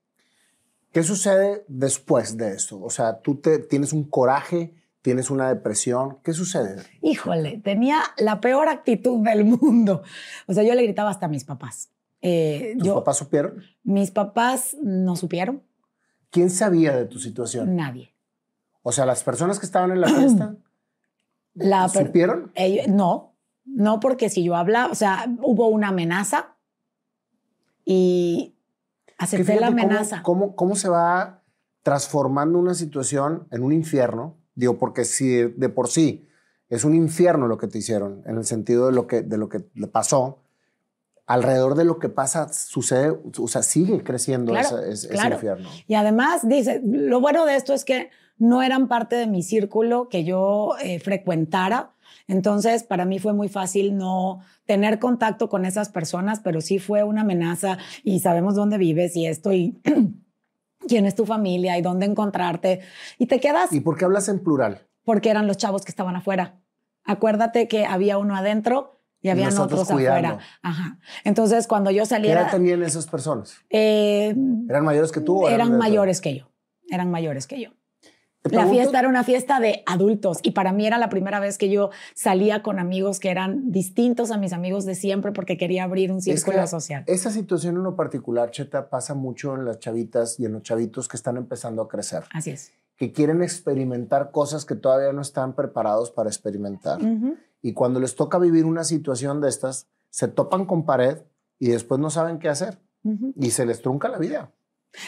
¿Qué 0.91 1.03
sucede 1.03 1.65
después 1.67 2.35
de 2.35 2.53
esto? 2.53 2.81
O 2.81 2.89
sea, 2.89 3.19
tú 3.19 3.35
te, 3.35 3.59
tienes 3.59 3.93
un 3.93 4.05
coraje, 4.05 4.73
tienes 5.05 5.29
una 5.29 5.49
depresión. 5.49 6.17
¿Qué 6.23 6.33
sucede? 6.33 6.81
Híjole, 7.03 7.61
tenía 7.63 7.99
la 8.17 8.41
peor 8.41 8.69
actitud 8.69 9.23
del 9.23 9.45
mundo. 9.45 10.01
O 10.47 10.53
sea, 10.53 10.63
yo 10.63 10.73
le 10.73 10.81
gritaba 10.81 11.11
hasta 11.11 11.27
a 11.27 11.29
mis 11.29 11.43
papás. 11.43 11.91
Eh, 12.23 12.75
¿Tus 12.79 12.89
papás 12.89 13.17
supieron? 13.17 13.61
Mis 13.83 14.09
papás 14.09 14.75
no 14.81 15.15
supieron. 15.15 15.61
¿Quién 16.31 16.49
sabía 16.49 16.97
de 16.97 17.05
tu 17.05 17.19
situación? 17.19 17.75
Nadie. 17.75 18.15
O 18.81 18.91
sea, 18.91 19.05
las 19.05 19.23
personas 19.23 19.59
que 19.59 19.67
estaban 19.67 19.91
en 19.91 20.01
la 20.01 20.07
fiesta, 20.07 20.55
la 21.53 21.87
¿supieron? 21.87 22.51
no, 22.87 23.35
no, 23.63 23.99
porque 23.99 24.29
si 24.29 24.43
yo 24.43 24.55
hablaba, 24.55 24.91
o 24.91 24.95
sea, 24.95 25.31
hubo 25.43 25.67
una 25.67 25.89
amenaza 25.89 26.55
y 27.85 28.55
acepté 29.19 29.59
la 29.59 29.67
amenaza. 29.67 30.23
Cómo, 30.23 30.55
cómo, 30.55 30.75
se 30.75 30.89
va 30.89 31.43
transformando 31.83 32.57
una 32.57 32.73
situación 32.73 33.47
en 33.51 33.61
un 33.61 33.71
infierno? 33.71 34.43
Digo, 34.55 34.77
porque 34.77 35.05
si 35.05 35.27
de 35.27 35.69
por 35.69 35.89
sí 35.89 36.27
es 36.69 36.83
un 36.83 36.95
infierno 36.95 37.47
lo 37.47 37.57
que 37.57 37.67
te 37.67 37.77
hicieron, 37.77 38.23
en 38.25 38.37
el 38.37 38.45
sentido 38.45 38.87
de 38.87 38.93
lo 38.93 39.07
que, 39.07 39.21
de 39.21 39.37
lo 39.37 39.49
que 39.49 39.65
le 39.75 39.87
pasó, 39.87 40.39
alrededor 41.27 41.75
de 41.75 41.85
lo 41.85 41.99
que 41.99 42.09
pasa 42.09 42.51
sucede, 42.53 43.17
o 43.37 43.47
sea, 43.47 43.63
sigue 43.63 44.03
creciendo 44.03 44.55
ese, 44.55 45.13
infierno. 45.13 45.69
Y 45.87 45.95
además, 45.95 46.47
dice, 46.47 46.81
lo 46.83 47.19
bueno 47.19 47.45
de 47.45 47.55
esto 47.55 47.73
es 47.73 47.83
que 47.83 48.09
no 48.37 48.61
eran 48.61 48.87
parte 48.87 49.15
de 49.15 49.27
mi 49.27 49.43
círculo 49.43 50.09
que 50.09 50.23
yo 50.23 50.73
eh, 50.81 50.99
frecuentara. 50.99 51.93
Entonces, 52.27 52.83
para 52.83 53.05
mí 53.05 53.19
fue 53.19 53.33
muy 53.33 53.49
fácil 53.49 53.97
no 53.97 54.41
tener 54.65 54.99
contacto 54.99 55.49
con 55.49 55.65
esas 55.65 55.89
personas, 55.89 56.39
pero 56.39 56.61
sí 56.61 56.79
fue 56.79 57.03
una 57.03 57.21
amenaza 57.21 57.77
y 58.03 58.19
sabemos 58.19 58.55
dónde 58.55 58.77
vives 58.77 59.15
y 59.15 59.27
esto 59.27 59.53
y 59.53 59.79
quién 60.87 61.05
es 61.05 61.15
tu 61.15 61.25
familia 61.25 61.77
y 61.77 61.81
dónde 61.81 62.05
encontrarte. 62.05 62.81
Y 63.17 63.27
te 63.27 63.39
quedas... 63.39 63.71
¿Y 63.73 63.79
por 63.79 63.97
qué 63.97 64.05
hablas 64.05 64.29
en 64.29 64.39
plural? 64.39 64.87
Porque 65.03 65.29
eran 65.29 65.47
los 65.47 65.57
chavos 65.57 65.83
que 65.83 65.91
estaban 65.91 66.15
afuera. 66.15 66.61
Acuérdate 67.03 67.67
que 67.67 67.85
había 67.85 68.17
uno 68.17 68.35
adentro 68.35 68.99
y 69.21 69.29
había 69.29 69.49
otros 69.49 69.89
afuera. 69.89 70.39
Ajá. 70.61 70.99
Entonces, 71.23 71.67
cuando 71.67 71.91
yo 71.91 72.05
saliera... 72.05 72.41
¿Qué 72.41 72.43
edad 72.43 72.51
tenían 72.51 72.83
esas 72.83 73.07
personas? 73.07 73.57
Eh, 73.69 74.35
¿Eran 74.69 74.85
mayores 74.85 75.11
que 75.11 75.21
tú? 75.21 75.47
eran 75.47 75.77
mayores 75.77 76.21
que 76.21 76.37
yo. 76.37 76.49
Eran 76.89 77.11
mayores 77.11 77.47
que 77.47 77.61
yo. 77.61 77.71
La 78.51 78.67
fiesta 78.67 78.99
era 78.99 79.09
una 79.09 79.23
fiesta 79.23 79.59
de 79.59 79.83
adultos 79.85 80.39
y 80.43 80.51
para 80.51 80.71
mí 80.71 80.85
era 80.85 80.97
la 80.97 81.09
primera 81.09 81.39
vez 81.39 81.57
que 81.57 81.69
yo 81.69 81.89
salía 82.13 82.61
con 82.61 82.79
amigos 82.79 83.19
que 83.19 83.31
eran 83.31 83.71
distintos 83.71 84.31
a 84.31 84.37
mis 84.37 84.53
amigos 84.53 84.85
de 84.85 84.95
siempre 84.95 85.31
porque 85.31 85.57
quería 85.57 85.83
abrir 85.83 86.11
un 86.11 86.21
círculo 86.21 86.67
social. 86.67 87.03
Esa 87.07 87.31
situación 87.31 87.75
en 87.77 87.83
lo 87.83 87.95
particular, 87.95 88.51
Cheta, 88.51 88.89
pasa 88.89 89.13
mucho 89.13 89.55
en 89.55 89.65
las 89.65 89.79
chavitas 89.79 90.39
y 90.39 90.45
en 90.45 90.53
los 90.53 90.63
chavitos 90.63 91.07
que 91.07 91.17
están 91.17 91.37
empezando 91.37 91.81
a 91.81 91.87
crecer. 91.87 92.23
Así 92.31 92.51
es. 92.51 92.71
Que 92.97 93.11
quieren 93.11 93.41
experimentar 93.41 94.31
cosas 94.31 94.63
que 94.63 94.75
todavía 94.75 95.11
no 95.11 95.21
están 95.21 95.53
preparados 95.53 96.11
para 96.11 96.29
experimentar. 96.29 96.99
Y 97.61 97.73
cuando 97.73 97.99
les 97.99 98.15
toca 98.15 98.37
vivir 98.37 98.65
una 98.65 98.83
situación 98.83 99.41
de 99.41 99.49
estas, 99.49 99.87
se 100.09 100.27
topan 100.27 100.65
con 100.65 100.85
pared 100.85 101.17
y 101.59 101.69
después 101.69 101.99
no 101.99 102.09
saben 102.09 102.39
qué 102.39 102.49
hacer. 102.49 102.79
Y 103.35 103.51
se 103.51 103.65
les 103.65 103.81
trunca 103.81 104.07
la 104.07 104.17
vida. 104.17 104.51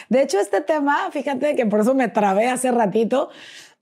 De 0.08 0.22
hecho, 0.22 0.38
este 0.38 0.60
tema, 0.60 1.10
fíjate 1.10 1.56
que 1.56 1.66
por 1.66 1.80
eso 1.80 1.94
me 1.94 2.08
trabé 2.08 2.48
hace 2.48 2.70
ratito, 2.70 3.30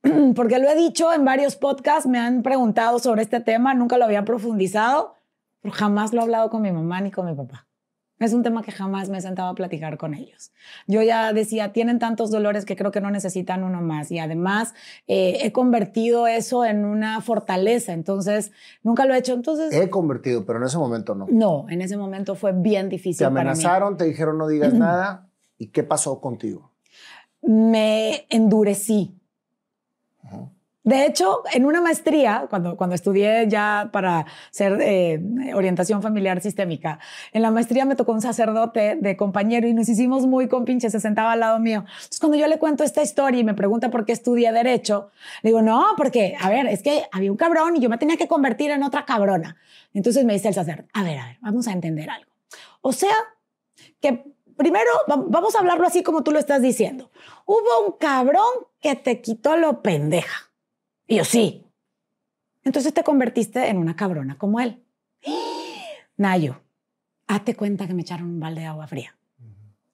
porque 0.34 0.58
lo 0.58 0.68
he 0.68 0.74
dicho 0.74 1.12
en 1.12 1.24
varios 1.24 1.56
podcasts, 1.56 2.06
me 2.06 2.18
han 2.18 2.42
preguntado 2.42 2.98
sobre 2.98 3.22
este 3.22 3.40
tema, 3.40 3.74
nunca 3.74 3.98
lo 3.98 4.04
había 4.04 4.24
profundizado, 4.24 5.14
pero 5.60 5.74
jamás 5.74 6.12
lo 6.12 6.20
he 6.20 6.24
hablado 6.24 6.50
con 6.50 6.62
mi 6.62 6.72
mamá 6.72 7.00
ni 7.00 7.10
con 7.10 7.26
mi 7.26 7.34
papá. 7.34 7.66
Es 8.18 8.32
un 8.32 8.42
tema 8.42 8.62
que 8.62 8.72
jamás 8.72 9.10
me 9.10 9.18
he 9.18 9.20
sentado 9.20 9.50
a 9.50 9.54
platicar 9.54 9.98
con 9.98 10.14
ellos. 10.14 10.50
Yo 10.86 11.02
ya 11.02 11.34
decía, 11.34 11.72
tienen 11.72 11.98
tantos 11.98 12.30
dolores 12.30 12.64
que 12.64 12.74
creo 12.74 12.90
que 12.90 13.02
no 13.02 13.10
necesitan 13.10 13.62
uno 13.62 13.82
más. 13.82 14.10
Y 14.10 14.18
además 14.18 14.72
eh, 15.06 15.40
he 15.42 15.52
convertido 15.52 16.26
eso 16.26 16.64
en 16.64 16.86
una 16.86 17.20
fortaleza. 17.20 17.92
Entonces, 17.92 18.52
nunca 18.82 19.04
lo 19.04 19.12
he 19.12 19.18
hecho. 19.18 19.34
Entonces... 19.34 19.74
He 19.74 19.90
convertido, 19.90 20.46
pero 20.46 20.58
en 20.60 20.64
ese 20.64 20.78
momento 20.78 21.14
no. 21.14 21.26
No, 21.28 21.66
en 21.68 21.82
ese 21.82 21.98
momento 21.98 22.36
fue 22.36 22.52
bien 22.52 22.88
difícil. 22.88 23.18
Te 23.18 23.24
amenazaron, 23.26 23.98
te 23.98 24.04
dijeron 24.04 24.38
no 24.38 24.48
digas 24.48 24.72
nada. 24.72 25.28
¿Y 25.58 25.68
qué 25.68 25.82
pasó 25.82 26.20
contigo? 26.20 26.72
Me 27.42 28.26
endurecí. 28.28 29.14
De 30.86 31.04
hecho, 31.04 31.42
en 31.52 31.64
una 31.64 31.80
maestría, 31.80 32.46
cuando, 32.48 32.76
cuando 32.76 32.94
estudié 32.94 33.48
ya 33.48 33.90
para 33.92 34.24
ser 34.52 34.78
eh, 34.80 35.20
orientación 35.52 36.00
familiar 36.00 36.40
sistémica, 36.40 37.00
en 37.32 37.42
la 37.42 37.50
maestría 37.50 37.84
me 37.84 37.96
tocó 37.96 38.12
un 38.12 38.20
sacerdote 38.20 38.94
de 38.94 39.16
compañero 39.16 39.66
y 39.66 39.74
nos 39.74 39.88
hicimos 39.88 40.28
muy 40.28 40.46
compinches, 40.46 40.92
se 40.92 41.00
sentaba 41.00 41.32
al 41.32 41.40
lado 41.40 41.58
mío. 41.58 41.80
Entonces, 41.88 42.20
cuando 42.20 42.38
yo 42.38 42.46
le 42.46 42.60
cuento 42.60 42.84
esta 42.84 43.02
historia 43.02 43.40
y 43.40 43.42
me 43.42 43.54
pregunta 43.54 43.90
por 43.90 44.04
qué 44.04 44.12
estudié 44.12 44.52
Derecho, 44.52 45.10
le 45.42 45.50
digo, 45.50 45.60
no, 45.60 45.86
porque, 45.96 46.36
a 46.40 46.48
ver, 46.48 46.68
es 46.68 46.84
que 46.84 47.02
había 47.10 47.32
un 47.32 47.36
cabrón 47.36 47.74
y 47.74 47.80
yo 47.80 47.88
me 47.88 47.98
tenía 47.98 48.16
que 48.16 48.28
convertir 48.28 48.70
en 48.70 48.84
otra 48.84 49.04
cabrona. 49.04 49.56
Entonces 49.92 50.24
me 50.24 50.34
dice 50.34 50.46
el 50.46 50.54
sacerdote, 50.54 50.88
a 50.92 51.02
ver, 51.02 51.18
a 51.18 51.26
ver, 51.26 51.38
vamos 51.40 51.66
a 51.66 51.72
entender 51.72 52.08
algo. 52.10 52.30
O 52.80 52.92
sea, 52.92 53.16
que 54.00 54.35
primero, 54.56 54.90
vamos 55.06 55.54
a 55.54 55.60
hablarlo 55.60 55.86
así 55.86 56.02
como 56.02 56.22
tú 56.22 56.32
lo 56.32 56.38
estás 56.38 56.62
diciendo. 56.62 57.10
Hubo 57.44 57.86
un 57.86 57.92
cabrón 57.98 58.66
que 58.80 58.96
te 58.96 59.20
quitó 59.20 59.56
lo 59.56 59.82
pendeja. 59.82 60.50
Y 61.06 61.16
yo, 61.16 61.24
sí. 61.24 61.64
Entonces 62.64 62.92
te 62.92 63.04
convertiste 63.04 63.68
en 63.68 63.78
una 63.78 63.94
cabrona 63.94 64.36
como 64.38 64.60
él. 64.60 64.82
Nayo, 66.16 66.60
hazte 67.26 67.54
cuenta 67.54 67.86
que 67.86 67.94
me 67.94 68.02
echaron 68.02 68.26
un 68.26 68.40
balde 68.40 68.62
de 68.62 68.66
agua 68.66 68.86
fría. 68.86 69.16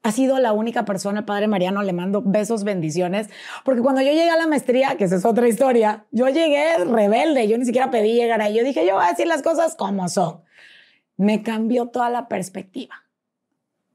Ha 0.04 0.10
sido 0.10 0.40
la 0.40 0.52
única 0.52 0.84
persona, 0.84 1.26
padre 1.26 1.46
Mariano, 1.46 1.82
le 1.82 1.92
mando 1.92 2.22
besos, 2.22 2.64
bendiciones, 2.64 3.30
porque 3.64 3.82
cuando 3.82 4.00
yo 4.00 4.08
llegué 4.08 4.30
a 4.30 4.36
la 4.36 4.48
maestría, 4.48 4.96
que 4.96 5.04
esa 5.04 5.16
es 5.16 5.24
otra 5.24 5.46
historia, 5.46 6.06
yo 6.10 6.28
llegué 6.28 6.78
rebelde, 6.78 7.46
yo 7.46 7.56
ni 7.56 7.64
siquiera 7.64 7.90
pedí 7.92 8.14
llegar 8.14 8.40
ahí, 8.40 8.56
yo 8.56 8.64
dije, 8.64 8.84
yo 8.84 8.94
voy 8.94 9.04
a 9.04 9.10
decir 9.10 9.28
las 9.28 9.42
cosas 9.42 9.76
como 9.76 10.08
son. 10.08 10.42
Me 11.16 11.44
cambió 11.44 11.86
toda 11.86 12.10
la 12.10 12.26
perspectiva. 12.26 13.01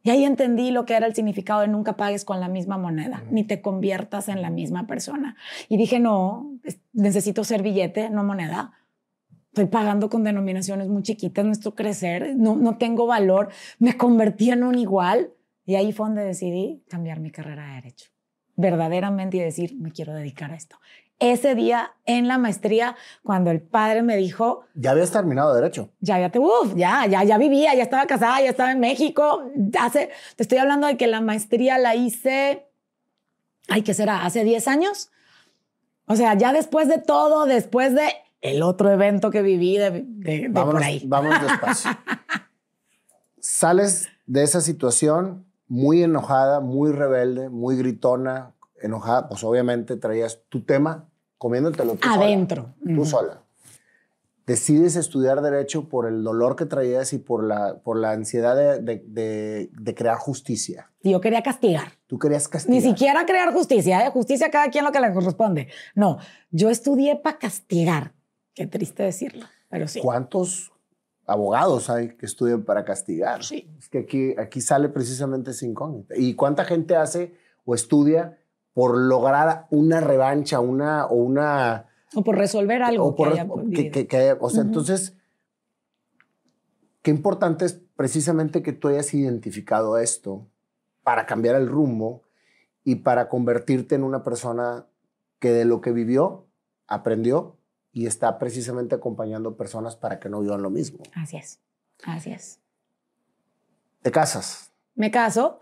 Y 0.08 0.10
ahí 0.10 0.24
entendí 0.24 0.72
lo 0.72 0.86
que 0.86 0.94
era 0.94 1.06
el 1.06 1.14
significado 1.14 1.60
de 1.60 1.68
nunca 1.68 1.98
pagues 1.98 2.24
con 2.24 2.40
la 2.40 2.48
misma 2.48 2.78
moneda, 2.78 3.26
ni 3.30 3.44
te 3.44 3.62
conviertas 3.62 4.30
en 4.30 4.42
la 4.42 4.50
misma 4.50 4.88
persona. 4.88 5.36
Y 5.68 5.76
dije, 5.76 6.00
no, 6.00 6.58
necesito 6.94 7.44
ser 7.44 7.62
billete, 7.62 8.10
no 8.10 8.24
moneda. 8.24 8.72
Estoy 9.48 9.66
pagando 9.66 10.10
con 10.10 10.24
denominaciones 10.24 10.88
muy 10.88 11.04
chiquitas, 11.04 11.44
nuestro 11.44 11.76
crecer, 11.76 12.38
no, 12.38 12.56
no 12.56 12.78
tengo 12.78 13.06
valor. 13.06 13.50
Me 13.80 13.98
convertí 13.98 14.50
en 14.50 14.64
un 14.64 14.80
igual. 14.80 15.34
Y 15.66 15.76
ahí 15.76 15.92
fue 15.92 16.06
donde 16.08 16.24
decidí 16.24 16.86
cambiar 16.88 17.20
mi 17.20 17.30
carrera 17.30 17.68
de 17.68 17.74
derecho. 17.74 18.10
Verdaderamente 18.56 19.36
y 19.36 19.42
decir, 19.42 19.76
me 19.78 19.92
quiero 19.92 20.14
dedicar 20.14 20.54
a 20.54 20.56
esto 20.56 20.78
ese 21.20 21.56
día 21.56 21.94
en 22.06 22.28
la 22.28 22.38
maestría 22.38 22.96
cuando 23.24 23.52
el 23.52 23.62
padre 23.62 24.04
me 24.04 24.16
dijo... 24.18 24.66
Ya 24.76 24.92
habías 24.92 25.12
terminado 25.12 25.54
derecho. 25.54 25.90
Ya 26.00 26.16
había, 26.16 26.32
uf, 26.36 26.76
ya, 26.76 27.06
ya, 27.08 27.24
ya 27.24 27.38
vivía, 27.38 27.74
ya 27.74 27.84
estaba 27.84 28.06
casada, 28.06 28.42
ya 28.42 28.50
estaba 28.50 28.72
en 28.72 28.80
México. 28.80 29.44
Hace, 29.80 30.12
te 30.36 30.44
estoy 30.44 30.60
hablando 30.60 30.88
de 30.88 30.98
que 30.98 31.08
la 31.08 31.22
maestría 31.22 31.78
la 31.78 31.96
hice, 31.96 32.68
ay, 33.68 33.82
¿qué 33.82 33.94
será? 33.94 34.26
¿Hace 34.26 34.44
10 34.44 34.68
años? 34.68 35.10
O 36.06 36.16
sea, 36.16 36.36
ya 36.36 36.54
después 36.54 36.88
de 36.88 37.00
todo, 37.00 37.46
después 37.46 37.94
de 37.94 38.10
el 38.42 38.62
otro 38.62 38.92
evento 38.92 39.32
que 39.32 39.42
viví 39.42 39.78
de, 39.78 40.04
de, 40.06 40.50
por 40.52 40.82
ahí. 40.82 41.04
Vamos 41.06 41.42
despacio. 41.42 41.92
Sales 43.40 44.08
de 44.26 44.44
esa 44.44 44.62
situación 44.62 45.46
muy 45.68 46.04
enojada, 46.04 46.60
muy 46.60 46.92
rebelde, 46.92 47.50
muy 47.50 47.76
gritona, 47.76 48.54
enojada, 48.82 49.28
pues 49.28 49.44
obviamente 49.44 49.98
traías 49.98 50.42
tu 50.50 50.64
tema 50.64 51.07
comiéndotelo 51.38 51.96
tú 51.96 52.08
Adentro. 52.10 52.74
Sola, 52.84 52.96
tú 52.96 53.06
sola. 53.06 53.44
decides 54.46 54.96
estudiar 54.96 55.42
derecho 55.42 55.90
por 55.90 56.08
el 56.08 56.24
dolor 56.24 56.56
que 56.56 56.66
traías 56.66 57.12
y 57.14 57.18
por 57.18 57.44
la, 57.44 57.80
por 57.84 57.98
la 58.00 58.12
ansiedad 58.12 58.56
de, 58.56 58.80
de- 58.82 59.04
de- 59.08 59.70
de 59.74 59.96
crear 59.96 60.18
justicia. 60.18 60.92
Yo 61.04 61.20
quería 61.22 61.44
castigar. 61.44 61.94
Tú 62.08 62.18
querías 62.18 62.48
castigar. 62.48 62.82
Ni 62.82 62.82
siquiera 62.90 63.26
crear 63.26 63.54
justicia, 63.54 64.06
¿eh? 64.06 64.12
justicia 64.12 64.48
a 64.48 64.52
cada 64.52 64.70
quien 64.70 64.86
lo 64.86 64.92
que 64.92 65.00
le 65.02 65.14
corresponde. 65.14 65.68
No, 65.96 66.18
yo 66.52 66.70
estudié 66.70 67.16
para 67.18 67.38
castigar. 67.38 68.14
Qué 68.54 68.66
triste 68.68 69.04
decirlo, 69.04 69.46
pero 69.70 69.88
sí. 69.88 70.00
¿Cuántos 70.02 70.72
abogados 71.26 71.90
hay 71.90 72.16
que 72.16 72.26
estudian 72.26 72.64
para 72.64 72.86
castigar? 72.86 73.44
Sí. 73.44 73.70
Es 73.78 73.90
que 73.90 74.00
aquí, 74.00 74.34
aquí 74.38 74.62
sale 74.62 74.90
precisamente 74.90 75.52
esa 75.52 75.66
incógnita. 75.66 76.16
¿Y 76.18 76.34
cuánta 76.36 76.64
gente 76.66 76.96
hace 76.96 77.34
o 77.66 77.76
estudia 77.76 78.38
por 78.78 78.96
lograr 78.96 79.66
una 79.72 80.02
revancha, 80.02 80.60
una 80.60 81.08
o 81.08 81.16
una 81.16 81.88
O 82.14 82.24
por 82.24 82.38
resolver 82.38 82.84
algo 82.84 83.06
o 83.08 83.16
por- 83.16 83.30
que 83.30 83.34
haya 83.40 83.50
que- 83.52 83.62
vivido. 83.64 83.92
que- 83.92 84.06
que 84.08 84.18
haya- 84.18 84.38
o 84.40 84.50
sea, 84.52 84.62
entonces, 84.62 85.18
qué 87.02 87.10
importante 87.10 87.66
es 87.66 87.82
precisamente 87.96 88.62
que 88.62 88.74
tú 88.74 88.90
hayas 88.90 89.12
identificado 89.16 89.98
esto 89.98 90.46
para 91.02 91.26
cambiar 91.26 91.56
el 91.56 91.68
rumbo 91.68 92.22
y 92.84 92.98
para 92.98 93.30
convertirte 93.30 93.96
en 93.96 94.04
una 94.04 94.24
persona 94.24 94.86
que 95.40 95.50
de 95.52 95.66
lo 95.66 95.82
que 95.82 95.92
vivió, 95.92 96.46
aprendió 96.86 97.58
y 97.92 98.06
está 98.06 98.38
precisamente 98.38 98.94
acompañando 98.94 99.58
personas 99.58 99.96
para 99.96 100.20
que 100.20 100.30
no 100.30 100.40
vivan 100.42 100.62
lo 100.62 100.70
mismo. 100.70 101.00
Así 101.16 101.38
es, 101.38 101.60
así 102.04 102.30
es. 102.32 102.60
Te 104.04 104.12
casas. 104.12 104.72
Me 104.94 105.10
caso, 105.10 105.60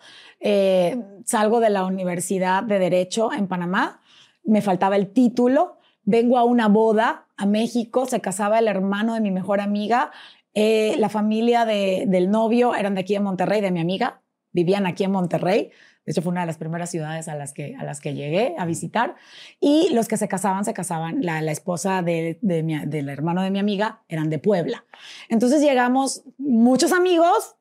eh, 0.47 0.95
salgo 1.25 1.59
de 1.59 1.71
la 1.71 1.85
Universidad 1.85 2.61
de 2.61 2.77
Derecho 2.77 3.33
en 3.33 3.47
Panamá, 3.47 3.99
me 4.43 4.61
faltaba 4.61 4.95
el 4.95 5.07
título, 5.11 5.79
vengo 6.03 6.37
a 6.37 6.43
una 6.43 6.67
boda 6.67 7.25
a 7.35 7.47
México, 7.47 8.05
se 8.05 8.21
casaba 8.21 8.59
el 8.59 8.67
hermano 8.67 9.15
de 9.15 9.21
mi 9.21 9.31
mejor 9.31 9.59
amiga, 9.59 10.11
eh, 10.53 10.95
la 10.99 11.09
familia 11.09 11.65
de- 11.65 12.05
del 12.07 12.29
novio 12.29 12.75
eran 12.75 12.93
de 12.93 13.01
aquí 13.01 13.15
en 13.15 13.23
Monterrey, 13.23 13.59
de 13.59 13.71
mi 13.71 13.79
amiga, 13.79 14.21
vivían 14.51 14.85
aquí 14.85 15.03
en 15.03 15.11
Monterrey. 15.11 15.71
De 16.05 16.11
hecho, 16.11 16.21
fue 16.21 16.31
una 16.31 16.41
de 16.41 16.45
las 16.47 16.57
primeras 16.59 16.91
ciudades 16.91 17.27
a 17.27 17.33
las 17.33 17.51
que, 17.51 17.75
a 17.75 17.83
las 17.83 17.99
que 17.99 18.13
llegué 18.13 18.53
a 18.59 18.65
visitar. 18.67 19.15
Y 19.59 19.89
los 19.91 20.07
que 20.07 20.17
se 20.17 20.27
casaban, 20.27 20.63
se 20.63 20.71
casaban. 20.75 21.23
La, 21.23 21.41
la 21.41 21.51
esposa 21.51 22.03
de, 22.03 22.37
de 22.43 22.61
mi- 22.61 22.85
del 22.85 23.09
hermano 23.09 23.41
de 23.41 23.49
mi 23.49 23.57
amiga 23.57 24.03
eran 24.07 24.29
de 24.29 24.37
Puebla. 24.37 24.85
Entonces 25.29 25.61
llegamos 25.61 26.23
muchos 26.37 26.91
amigos 26.93 27.55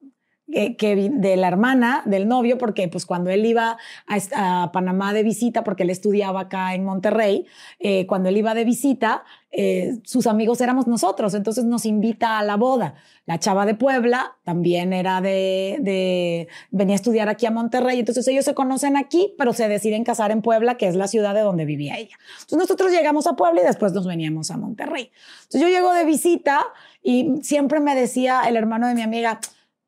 que, 0.53 0.95
vi- 0.95 1.09
de 1.11 1.37
la 1.37 1.49
hermana 1.49 2.03
del 2.05 2.29
novio, 2.29 2.59
porque 2.59 2.87
pues 2.89 3.07
cuando 3.07 3.31
él 3.31 3.45
iba 3.47 3.77
a 4.37 4.71
Panamá 4.73 5.13
de 5.13 5.23
visita, 5.23 5.65
porque 5.65 5.83
él 5.85 5.91
estudiaba 5.91 6.41
acá 6.43 6.75
en 6.75 6.85
Monterrey, 6.85 7.47
eh, 7.79 8.07
cuando 8.07 8.29
él 8.29 8.37
iba 8.37 8.55
de 8.55 8.65
visita, 8.65 9.25
eh, 9.51 9.99
sus 10.03 10.27
amigos 10.27 10.61
éramos 10.61 10.87
nosotros, 10.87 11.33
entonces 11.35 11.65
nos 11.65 11.87
invita 11.87 12.39
a 12.39 12.43
la 12.43 12.57
boda. 12.57 12.95
La 13.27 13.39
chava 13.39 13.65
de 13.67 13.75
Puebla 13.75 14.37
también 14.45 14.93
era 14.93 15.21
de, 15.21 15.79
de, 15.81 16.49
venía 16.71 16.95
a 16.95 16.97
estudiar 16.97 17.29
aquí 17.29 17.47
a 17.47 17.51
Monterrey, 17.51 18.01
entonces 18.01 18.27
ellos 18.29 18.45
se 18.45 18.53
conocen 18.55 18.97
aquí, 18.97 19.35
pero 19.39 19.53
se 19.55 19.67
deciden 19.69 20.05
casar 20.05 20.31
en 20.31 20.43
Puebla, 20.43 20.77
que 20.77 20.89
es 20.89 20.95
la 20.95 21.09
ciudad 21.09 21.35
de 21.35 21.41
donde 21.41 21.65
vivía 21.65 21.97
ella. 21.97 22.17
Entonces 22.35 22.59
nosotros 22.59 22.93
llegamos 22.93 23.27
a 23.27 23.35
Puebla 23.35 23.63
y 23.63 23.65
después 23.65 23.93
nos 23.93 24.07
veníamos 24.07 24.51
a 24.51 24.57
Monterrey. 24.59 25.11
Entonces 25.45 25.63
yo 25.63 25.69
llego 25.69 25.93
de 25.95 26.05
visita 26.05 26.61
y 27.03 27.31
siempre 27.43 27.81
me 27.81 27.95
decía 27.95 28.43
el 28.47 28.57
hermano 28.57 28.89
de 28.89 28.95
mi 28.95 29.03
amiga, 29.03 29.41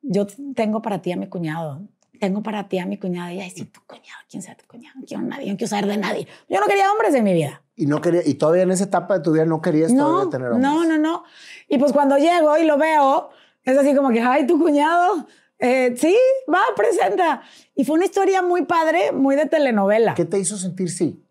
yo 0.08 0.26
tengo 0.54 0.82
para 0.82 1.02
ti 1.02 1.12
a 1.12 1.16
mi 1.16 1.28
cuñado, 1.28 1.82
tengo 2.20 2.42
para 2.42 2.68
ti 2.68 2.78
a 2.78 2.86
mi 2.86 2.98
cuñada. 2.98 3.32
Y 3.32 3.40
ay, 3.40 3.50
sí, 3.50 3.64
tu 3.64 3.80
cuñado, 3.86 4.18
¿quién 4.30 4.42
sea 4.42 4.56
tu 4.56 4.66
cuñado? 4.66 4.98
No 4.98 5.06
quiero 5.06 5.22
nadie, 5.22 5.50
no 5.50 5.56
quiero 5.56 5.68
saber 5.68 5.86
de 5.86 5.96
nadie. 5.98 6.26
Yo 6.48 6.60
no 6.60 6.66
quería 6.66 6.90
hombres 6.90 7.14
en 7.14 7.24
mi 7.24 7.34
vida. 7.34 7.62
Y, 7.74 7.86
no 7.86 8.00
quería, 8.00 8.22
y 8.24 8.34
todavía 8.34 8.62
en 8.62 8.70
esa 8.70 8.84
etapa 8.84 9.18
de 9.18 9.24
tu 9.24 9.32
vida 9.32 9.44
no 9.44 9.60
querías 9.60 9.92
No, 9.92 10.04
todavía 10.06 10.30
tener 10.30 10.48
hombres. 10.52 10.62
no, 10.70 10.84
no, 10.84 10.98
no. 10.98 11.24
Y 11.68 11.78
pues 11.78 11.92
cuando 11.92 12.16
llego 12.16 12.56
y 12.56 12.64
lo 12.64 12.78
veo, 12.78 13.30
es 13.64 13.76
así 13.76 13.94
como 13.94 14.10
que, 14.10 14.20
ay, 14.20 14.46
tu 14.46 14.58
cuñado, 14.58 15.26
eh, 15.58 15.94
sí, 15.96 16.16
va, 16.52 16.60
presenta. 16.74 17.42
Y 17.74 17.84
fue 17.84 17.96
una 17.96 18.04
historia 18.06 18.40
muy 18.42 18.64
padre, 18.64 19.12
muy 19.12 19.36
de 19.36 19.46
telenovela. 19.46 20.14
¿Qué 20.14 20.24
te 20.24 20.38
hizo 20.38 20.56
sentir 20.56 20.90
sí? 20.90 21.22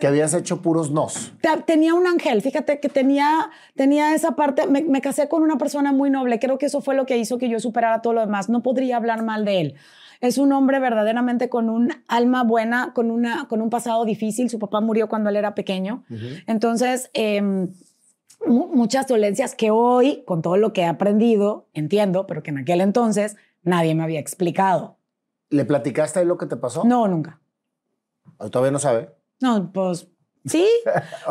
Que 0.00 0.06
habías 0.06 0.32
hecho 0.34 0.62
puros 0.62 0.90
nos. 0.90 1.32
Te- 1.40 1.62
Tenía 1.66 1.94
un 1.94 2.06
ángel, 2.06 2.40
fíjate 2.42 2.80
que 2.80 2.88
tenía, 2.88 3.50
tenía 3.76 4.14
esa 4.14 4.32
parte, 4.34 4.66
me, 4.66 4.82
me 4.82 5.00
casé 5.00 5.28
con 5.28 5.42
una 5.42 5.58
persona 5.58 5.92
muy 5.92 6.08
noble, 6.10 6.38
creo 6.38 6.58
que 6.58 6.66
eso 6.66 6.80
fue 6.80 6.94
lo 6.94 7.04
que 7.06 7.18
hizo 7.18 7.38
que 7.38 7.48
yo 7.48 7.60
superara 7.60 8.00
todo 8.02 8.14
lo 8.14 8.20
demás, 8.22 8.48
no 8.48 8.62
podría 8.62 8.96
hablar 8.96 9.22
mal 9.22 9.44
de 9.44 9.60
él. 9.60 9.74
Es 10.22 10.36
un 10.38 10.52
hombre 10.52 10.80
verdaderamente 10.80 11.48
con 11.48 11.70
un 11.70 11.90
alma 12.08 12.42
buena, 12.44 12.92
con, 12.94 13.10
una, 13.10 13.46
con 13.48 13.62
un 13.62 13.70
pasado 13.70 14.04
difícil, 14.04 14.50
su 14.50 14.58
papá 14.58 14.80
murió 14.80 15.08
cuando 15.08 15.30
él 15.30 15.36
era 15.36 15.54
pequeño, 15.54 16.04
entonces 16.46 17.10
em, 17.14 17.68
mu- 18.46 18.68
muchas 18.68 19.06
dolencias 19.06 19.54
que 19.54 19.70
hoy, 19.70 20.22
con 20.26 20.42
todo 20.42 20.56
lo 20.56 20.72
que 20.72 20.82
he 20.82 20.86
aprendido, 20.86 21.68
entiendo, 21.74 22.26
pero 22.26 22.42
que 22.42 22.50
en 22.50 22.58
aquel 22.58 22.80
entonces 22.80 23.36
nadie 23.62 23.94
me 23.94 24.02
había 24.02 24.20
explicado. 24.20 24.96
¿Le 25.50 25.64
platicaste 25.64 26.20
ahí 26.20 26.26
lo 26.26 26.38
que 26.38 26.46
te 26.46 26.56
pasó? 26.56 26.84
No, 26.84 27.06
nunca. 27.08 27.40
¿O 28.38 28.48
todavía 28.50 28.72
no 28.72 28.78
sabe? 28.78 29.10
No, 29.40 29.72
pues 29.72 30.06
sí, 30.46 30.66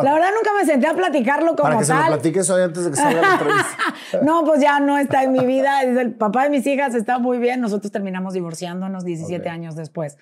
la 0.03 0.13
verdad 0.13 0.29
nunca 0.35 0.51
me 0.59 0.65
senté 0.65 0.87
a 0.87 0.93
platicarlo 0.93 1.55
como 1.55 1.63
Para 1.63 1.77
que 1.77 1.85
se 1.85 1.93
lo 1.93 1.99
tal. 1.99 2.13
platiques 2.13 2.49
hoy 2.49 2.61
antes 2.63 2.85
de 2.85 2.91
que 2.91 2.95
salga 2.97 3.21
la 3.21 3.33
entrevista. 3.33 3.77
No, 4.23 4.43
pues 4.43 4.59
ya 4.59 4.79
no 4.79 4.97
está 4.97 5.23
en 5.23 5.31
mi 5.31 5.45
vida. 5.45 5.83
El 5.83 6.15
papá 6.15 6.43
de 6.45 6.49
mis 6.49 6.65
hijas 6.65 6.95
está 6.95 7.19
muy 7.19 7.37
bien. 7.37 7.61
Nosotros 7.61 7.91
terminamos 7.91 8.33
divorciándonos 8.33 9.05
17 9.05 9.41
Ok. 9.41 9.47
años 9.53 9.75
después. 9.75 10.17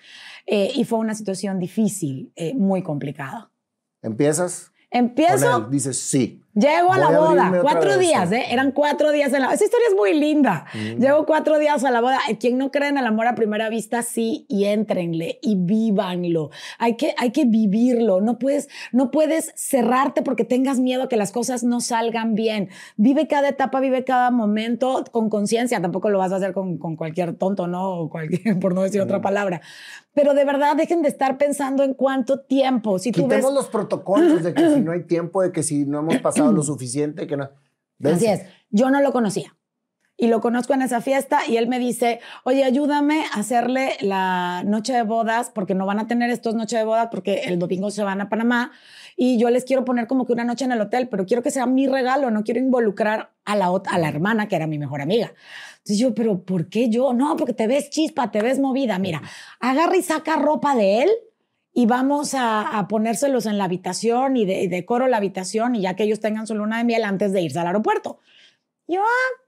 Eh, 0.45 0.71
y 0.75 0.83
fue 0.83 0.99
una 0.99 1.15
situación 1.15 1.57
difícil, 1.59 2.31
eh, 2.35 2.53
muy 2.53 2.83
complicada. 2.83 3.49
¿Empiezas? 4.01 4.71
Con 4.91 4.99
Empiezo, 4.99 5.57
él, 5.57 5.71
dices 5.71 5.97
sí. 5.97 6.43
Llego 6.59 6.93
a 6.93 6.97
Voy 6.97 6.99
la 6.99 7.19
boda. 7.19 7.59
Cuatro 7.61 7.97
días. 7.97 8.31
¿eh? 8.31 8.45
Eran 8.49 8.71
cuatro 8.71 9.11
días 9.11 9.31
en 9.33 9.41
la 9.41 9.53
Esa 9.53 9.63
historia 9.63 9.87
es 9.89 9.95
muy 9.95 10.13
linda. 10.13 10.65
Mm. 10.73 11.01
Llego 11.01 11.25
cuatro 11.25 11.57
días 11.59 11.83
a 11.83 11.91
la 11.91 12.01
boda. 12.01 12.19
Eh, 12.29 12.37
Quien 12.37 12.57
no 12.57 12.71
cree 12.71 12.89
en 12.89 12.97
el 12.97 13.05
amor 13.05 13.27
a 13.27 13.35
primera 13.35 13.69
vista, 13.69 14.01
sí, 14.01 14.45
y 14.49 14.65
éntrenle 14.65 15.39
y 15.41 15.55
vívanlo. 15.55 16.49
Hay 16.79 16.97
que, 16.97 17.13
hay 17.17 17.31
que 17.31 17.45
vivirlo. 17.45 18.21
No 18.21 18.39
puedes, 18.39 18.69
no 18.91 19.11
puedes 19.11 19.53
cerrarte 19.55 20.21
porque 20.21 20.43
tengas 20.43 20.79
miedo 20.79 21.03
a 21.03 21.09
que 21.09 21.17
las 21.17 21.31
cosas 21.31 21.63
no 21.63 21.81
salgan 21.81 22.35
bien. 22.35 22.69
Vive 22.95 23.27
cada 23.27 23.49
etapa, 23.49 23.79
vive 23.79 24.03
cada 24.03 24.31
momento 24.31 25.03
con 25.11 25.29
conciencia. 25.29 25.81
Tampoco 25.81 26.09
lo 26.09 26.19
vas 26.19 26.31
a 26.31 26.37
hacer 26.37 26.53
con, 26.53 26.77
con 26.77 26.95
cualquier 26.95 27.35
tonto, 27.35 27.67
¿no? 27.67 27.89
O 27.91 28.09
cualquier, 28.09 28.59
por 28.59 28.73
no 28.73 28.83
decir 28.83 29.01
otra 29.01 29.21
palabra. 29.21 29.61
Pero 30.17 30.33
de 30.33 30.45
verdad, 30.45 30.75
dejen 30.75 31.03
de 31.03 31.09
estar 31.09 31.37
pensando 31.37 31.83
en 31.83 31.93
cuánto 31.93 32.39
tiempo. 32.39 32.97
Si 32.97 33.11
tú 33.11 33.27
ves. 33.27 33.37
Quitemos 33.37 33.53
los 33.53 33.67
protocolos 33.67 34.41
de 34.41 34.51
que 34.55 34.67
si 34.73 34.81
no 34.81 34.91
hay 34.91 35.03
tiempo, 35.03 35.43
de 35.43 35.51
que 35.51 35.61
si 35.61 35.85
no 35.85 35.99
hemos 35.99 36.17
pasado 36.21 36.46
lo 36.51 36.63
suficiente, 36.63 37.27
que 37.27 37.37
no. 37.37 37.43
Así 37.43 37.53
Dense. 37.99 38.33
es. 38.33 38.41
Yo 38.69 38.89
no 38.89 39.01
lo 39.01 39.11
conocía. 39.11 39.57
Y 40.19 40.27
lo 40.27 40.41
conozco 40.41 40.73
en 40.73 40.81
esa 40.81 40.99
fiesta 40.99 41.41
y 41.47 41.57
él 41.57 41.67
me 41.67 41.77
dice, 41.77 42.19
oye, 42.43 42.63
ayúdame 42.63 43.25
a 43.31 43.39
hacerle 43.39 43.97
la 44.01 44.63
noche 44.65 44.91
de 44.91 45.03
bodas 45.03 45.51
porque 45.51 45.75
no 45.75 45.85
van 45.85 45.99
a 45.99 46.07
tener 46.07 46.31
estos 46.31 46.55
noche 46.55 46.75
de 46.75 46.83
bodas 46.83 47.09
porque 47.11 47.43
el 47.45 47.59
domingo 47.59 47.91
se 47.91 48.01
van 48.01 48.19
a 48.19 48.27
Panamá 48.27 48.71
y 49.15 49.37
yo 49.37 49.51
les 49.51 49.63
quiero 49.63 49.85
poner 49.85 50.07
como 50.07 50.25
que 50.25 50.33
una 50.33 50.43
noche 50.43 50.65
en 50.65 50.71
el 50.71 50.81
hotel, 50.81 51.07
pero 51.07 51.27
quiero 51.27 51.43
que 51.43 51.51
sea 51.51 51.67
mi 51.67 51.85
regalo, 51.85 52.31
no 52.31 52.43
quiero 52.43 52.59
involucrar 52.59 53.31
a 53.45 53.55
la, 53.55 53.67
a 53.67 53.99
la 53.99 54.09
hermana 54.09 54.47
que 54.47 54.55
era 54.55 54.65
mi 54.65 54.79
mejor 54.79 55.01
amiga. 55.01 55.33
Entonces 55.77 55.99
yo, 55.99 56.15
pero 56.15 56.43
¿por 56.43 56.67
qué 56.67 56.89
yo? 56.89 57.13
No, 57.13 57.37
porque 57.37 57.53
te 57.53 57.67
ves 57.67 57.91
chispa, 57.91 58.31
te 58.31 58.41
ves 58.41 58.57
movida. 58.57 58.97
Mira, 58.97 59.21
agarra 59.59 59.97
y 59.97 60.01
saca 60.01 60.35
ropa 60.37 60.75
de 60.75 61.03
él 61.03 61.09
y 61.77 61.85
vamos 61.85 62.33
a, 62.33 62.79
a 62.79 62.87
ponérselos 62.87 63.45
en 63.45 63.59
la 63.59 63.65
habitación 63.65 64.35
y, 64.35 64.45
de, 64.45 64.63
y 64.63 64.67
decoro 64.67 65.05
la 65.07 65.17
habitación 65.17 65.75
y 65.75 65.81
ya 65.81 65.95
que 65.95 66.03
ellos 66.05 66.19
tengan 66.19 66.47
su 66.47 66.55
luna 66.55 66.79
de 66.79 66.83
miel 66.85 67.03
antes 67.03 67.31
de 67.33 67.41
irse 67.43 67.59
al 67.59 67.67
aeropuerto. 67.67 68.17
Yo, 68.87 69.01
ah, 69.03 69.41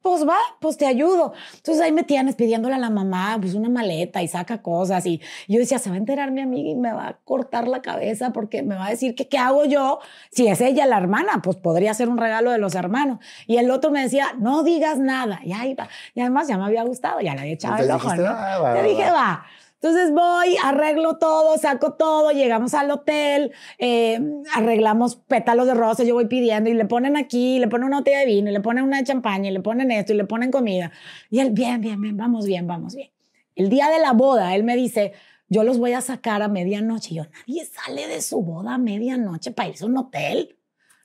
pues 0.00 0.24
va, 0.24 0.36
pues 0.60 0.76
te 0.76 0.86
ayudo. 0.86 1.32
Entonces 1.56 1.82
ahí 1.82 1.90
me 1.90 2.04
tienes 2.04 2.36
pidiéndole 2.36 2.76
a 2.76 2.78
la 2.78 2.88
mamá, 2.90 3.36
pues 3.40 3.54
una 3.54 3.68
maleta 3.68 4.22
y 4.22 4.28
saca 4.28 4.62
cosas. 4.62 5.04
Y 5.06 5.20
yo 5.48 5.58
decía, 5.58 5.80
se 5.80 5.90
va 5.90 5.96
a 5.96 5.98
enterar 5.98 6.30
mi 6.30 6.40
amiga 6.40 6.70
y 6.70 6.76
me 6.76 6.92
va 6.92 7.08
a 7.08 7.16
cortar 7.24 7.66
la 7.66 7.82
cabeza 7.82 8.32
porque 8.32 8.62
me 8.62 8.76
va 8.76 8.86
a 8.86 8.90
decir 8.90 9.16
que 9.16 9.26
qué 9.28 9.38
hago 9.38 9.64
yo. 9.64 9.98
Si 10.30 10.46
es 10.46 10.60
ella 10.60 10.86
la 10.86 10.98
hermana, 10.98 11.40
pues 11.42 11.56
podría 11.56 11.94
ser 11.94 12.08
un 12.08 12.18
regalo 12.18 12.52
de 12.52 12.58
los 12.58 12.76
hermanos. 12.76 13.18
Y 13.48 13.56
el 13.56 13.68
otro 13.72 13.90
me 13.90 14.02
decía, 14.02 14.28
no 14.38 14.62
digas 14.62 15.00
nada. 15.00 15.40
Y 15.42 15.52
ahí 15.52 15.74
va. 15.74 15.88
Y 16.14 16.20
además 16.20 16.46
ya 16.46 16.58
me 16.58 16.64
había 16.64 16.84
gustado, 16.84 17.20
ya 17.20 17.34
le 17.34 17.40
había 17.40 17.54
echado 17.54 17.82
el 17.82 17.90
ojo, 17.90 18.04
dijiste, 18.08 18.22
¿no? 18.28 18.36
"Ah, 18.36 18.58
va, 18.58 18.74
Te 18.74 18.82
va, 18.82 18.86
dije, 18.86 19.04
va". 19.04 19.12
va. 19.12 19.46
Entonces 19.82 20.12
voy, 20.12 20.56
arreglo 20.62 21.16
todo, 21.18 21.58
saco 21.58 21.94
todo, 21.94 22.30
llegamos 22.30 22.72
al 22.72 22.88
hotel, 22.92 23.50
eh, 23.78 24.20
arreglamos 24.54 25.16
pétalos 25.16 25.66
de 25.66 25.74
rosa, 25.74 26.04
yo 26.04 26.14
voy 26.14 26.26
pidiendo 26.26 26.70
y 26.70 26.74
le 26.74 26.84
ponen 26.84 27.16
aquí, 27.16 27.58
le 27.58 27.66
ponen 27.66 27.88
una 27.88 27.98
botella 27.98 28.20
de 28.20 28.26
vino, 28.26 28.48
y 28.48 28.52
le 28.52 28.60
ponen 28.60 28.84
una 28.84 28.98
de 28.98 29.04
champaña, 29.04 29.50
y 29.50 29.52
le 29.52 29.58
ponen 29.58 29.90
esto 29.90 30.12
y 30.12 30.16
le 30.16 30.24
ponen 30.24 30.52
comida. 30.52 30.92
Y 31.30 31.40
él, 31.40 31.50
bien, 31.50 31.80
bien, 31.80 32.00
bien, 32.00 32.16
vamos 32.16 32.46
bien, 32.46 32.68
vamos 32.68 32.94
bien. 32.94 33.10
El 33.56 33.70
día 33.70 33.90
de 33.90 33.98
la 33.98 34.12
boda, 34.12 34.54
él 34.54 34.62
me 34.62 34.76
dice, 34.76 35.14
yo 35.48 35.64
los 35.64 35.78
voy 35.78 35.94
a 35.94 36.00
sacar 36.00 36.42
a 36.42 36.48
medianoche. 36.48 37.14
Y 37.14 37.16
yo, 37.16 37.24
nadie 37.24 37.64
sale 37.66 38.06
de 38.06 38.22
su 38.22 38.40
boda 38.40 38.74
a 38.74 38.78
medianoche 38.78 39.50
para 39.50 39.70
irse 39.70 39.82
a 39.82 39.88
un 39.88 39.96
hotel. 39.96 40.56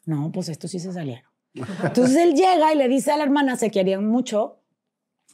No, 0.05 0.31
pues 0.31 0.49
estos 0.49 0.69
sí 0.69 0.79
se 0.79 0.93
salieron. 0.93 1.25
Entonces 1.83 2.15
él 2.15 2.35
llega 2.35 2.71
y 2.75 2.77
le 2.77 2.87
dice 2.87 3.11
a 3.11 3.17
la 3.17 3.23
hermana, 3.23 3.55
se 3.55 3.71
querían 3.71 4.07
mucho, 4.07 4.59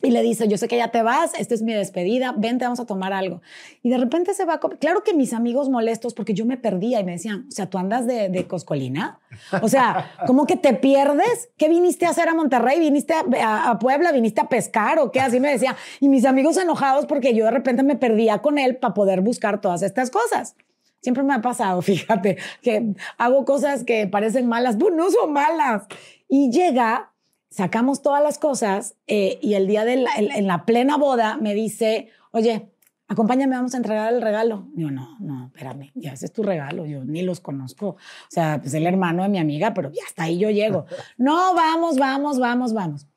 y 0.04 0.12
le 0.12 0.22
dice, 0.22 0.50
yo 0.50 0.58
sé 0.58 0.68
que 0.68 0.76
ya 0.76 0.90
te 0.90 1.02
vas, 1.02 1.32
esta 1.40 1.56
es 1.56 1.62
mi 1.62 1.74
despedida, 1.74 2.34
vente, 2.38 2.66
vamos 2.66 2.82
a 2.82 2.86
tomar 2.86 3.14
algo. 3.14 3.42
Y 3.82 3.90
de 3.90 3.98
repente 3.98 4.34
se 4.34 4.44
va, 4.44 4.60
claro 4.60 5.02
que 5.02 5.14
mis 5.14 5.32
amigos 5.32 5.70
molestos, 5.70 6.14
porque 6.14 6.34
yo 6.34 6.46
me 6.46 6.58
perdía 6.58 7.00
y 7.00 7.06
me 7.06 7.14
decían, 7.14 7.46
o 7.48 7.52
sea, 7.52 7.70
tú 7.70 7.78
andas 7.78 8.06
de, 8.06 8.28
de 8.28 8.46
Coscolina, 8.46 9.20
o 9.62 9.70
sea, 9.70 10.12
¿cómo 10.28 10.46
que 10.46 10.58
te 10.58 10.74
pierdes? 10.74 11.50
¿Qué 11.56 11.70
viniste 11.70 12.06
a 12.06 12.10
hacer 12.10 12.28
a 12.28 12.34
Monterrey? 12.34 12.82
¿Viniste 12.82 13.14
a, 13.14 13.70
a, 13.70 13.80
Puebla? 13.80 14.12
¿Viniste 14.12 14.42
a 14.42 14.50
pescar 14.50 15.00
o 15.00 15.10
qué? 15.10 15.22
Así 15.22 15.40
me 15.40 15.50
decía. 15.50 15.78
Y 16.02 16.10
mis 16.10 16.26
amigos 16.26 16.58
enojados 16.58 17.06
porque 17.06 17.34
yo 17.34 17.46
de 17.46 17.52
repente 17.52 17.82
me 17.82 17.96
perdía 17.96 18.40
con 18.40 18.60
él 18.60 18.76
para 18.76 18.94
poder 18.94 19.22
buscar 19.22 19.62
todas 19.62 19.84
estas 19.84 20.12
cosas. 20.12 20.58
Siempre 21.02 21.24
me 21.24 21.34
ha 21.34 21.42
pasado, 21.42 21.82
fíjate, 21.82 22.38
que 22.62 22.94
hago 23.18 23.46
cosas 23.46 23.86
que 23.86 24.06
parecen 24.08 24.48
malas, 24.48 24.76
pues 24.78 24.94
no 24.94 25.10
son 25.10 25.32
malas. 25.32 25.84
Y 26.28 26.52
llega 26.52 27.13
sacamos 27.54 28.02
todas 28.02 28.24
las 28.24 28.40
cosas 28.40 28.96
eh, 29.06 29.38
y 29.42 29.54
el 29.54 29.68
día 29.68 29.86
de 29.86 29.98
la, 29.98 30.10
en 30.18 30.48
la 30.48 30.66
plena 30.66 30.98
boda 30.98 31.38
me 31.38 31.54
dice, 31.54 32.10
oye, 32.32 32.72
acompáñame, 33.08 33.56
vamos 33.56 33.76
a 33.76 33.78
entregar 33.78 34.12
el 34.12 34.24
regalo. 34.24 34.68
Yo, 34.76 34.90
no, 34.90 35.18
no, 35.20 35.46
espérame, 35.54 35.92
ya 35.94 36.14
ese 36.14 36.26
es 36.26 36.34
tu 36.34 36.42
regalo, 36.42 36.88
yo 36.88 37.06
ni 37.06 37.22
los 37.22 37.40
conozco. 37.40 37.90
O 37.90 37.98
sea, 38.30 38.60
pues 38.60 38.74
el 38.74 38.88
hermano 38.88 39.22
de 39.22 39.30
mi 39.30 39.38
amiga, 39.38 39.72
pero 39.76 39.92
ya 39.92 40.02
hasta 40.08 40.24
ahí 40.24 40.40
yo 40.40 40.50
llego. 40.50 40.86
No, 41.18 41.54
vamos, 41.54 41.98
vamos, 41.98 42.40
vamos, 42.40 42.74
vamos. 42.74 43.08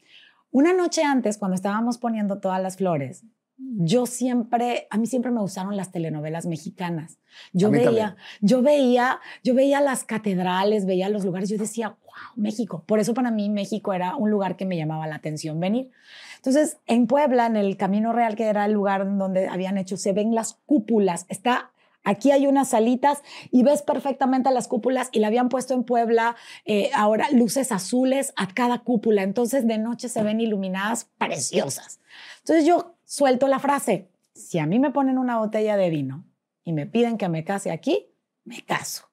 Una 0.51 0.75
noche 0.75 1.03
antes, 1.03 1.38
cuando 1.38 1.55
estábamos 1.55 1.96
poniendo 1.96 2.38
todas 2.38 2.62
las 2.62 2.77
flores, 2.77 3.25
yo 3.57 4.05
siempre, 4.05 4.87
a 4.90 4.99
mí 4.99 5.07
siempre 5.07 5.31
me 5.31 5.40
gustaron 5.40 5.77
las 5.79 5.90
telenovelas 5.90 6.44
mexicanas. 6.44 7.18
Yo 7.53 7.70
veía, 7.70 8.16
yo 8.42 8.61
veía, 8.61 9.18
yo 9.42 9.55
veía 9.55 9.81
las 9.81 10.05
catedrales, 10.05 10.85
veía 10.85 11.09
los 11.09 11.25
lugares, 11.25 11.49
yo 11.49 11.57
decía, 11.57 11.96
México. 12.35 12.83
Por 12.87 12.98
eso 12.98 13.14
para 13.14 13.31
mí 13.31 13.48
México 13.48 13.92
era 13.92 14.16
un 14.16 14.31
lugar 14.31 14.57
que 14.57 14.66
me 14.66 14.76
llamaba 14.76 15.07
la 15.07 15.16
atención 15.16 15.61
venir. 15.61 15.90
Entonces, 16.37 16.79
en 16.87 17.07
Puebla, 17.07 17.46
en 17.46 17.57
el 17.57 17.76
Camino 17.76 18.12
Real, 18.12 18.37
que 18.37 18.44
era 18.44 18.64
el 18.66 18.72
lugar 18.72 19.16
donde 19.18 19.48
habían 19.48 19.79
hecho, 19.79 19.96
se 19.96 20.12
ven 20.12 20.35
las 20.35 20.55
cúpulas. 20.66 21.26
Está 21.29 21.70
Aquí 22.07 22.31
hay 22.31 22.46
unas 22.46 22.68
salitas 22.68 23.20
y 23.50 23.64
ves 23.64 23.83
perfectamente 23.83 24.52
las 24.52 24.68
cúpulas 24.68 25.09
y 25.11 25.18
le 25.18 25.26
habían 25.26 25.48
puesto 25.48 25.74
en 25.74 25.83
Puebla 25.83 26.37
eh, 26.64 26.88
ahora 26.94 27.26
luces 27.33 27.72
azules 27.72 28.33
a 28.37 28.46
cada 28.46 28.79
cúpula. 28.79 29.24
Entonces 29.24 29.66
de 29.66 29.76
noche 29.76 30.09
se 30.09 30.22
ven 30.22 30.40
iluminadas 30.40 31.11
preciosas. 31.18 31.98
Entonces 32.38 32.64
yo 32.64 32.94
suelto 33.05 33.48
la 33.48 33.59
frase, 33.59 34.09
si 34.35 34.61
a 34.61 34.66
mí 34.66 34.79
me 34.79 34.92
ponen 34.92 35.18
una 35.18 35.38
botella 35.38 35.76
de 35.76 35.90
vino 35.90 36.24
y 36.62 36.72
me 36.72 36.87
piden 36.87 37.18
que 37.18 37.29
me 37.29 37.42
case 37.42 37.72
aquí, 37.72 38.07
me 38.44 38.62
caso. 38.62 39.11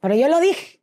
Pero 0.00 0.16
yo 0.16 0.26
lo 0.26 0.40
dije. 0.40 0.81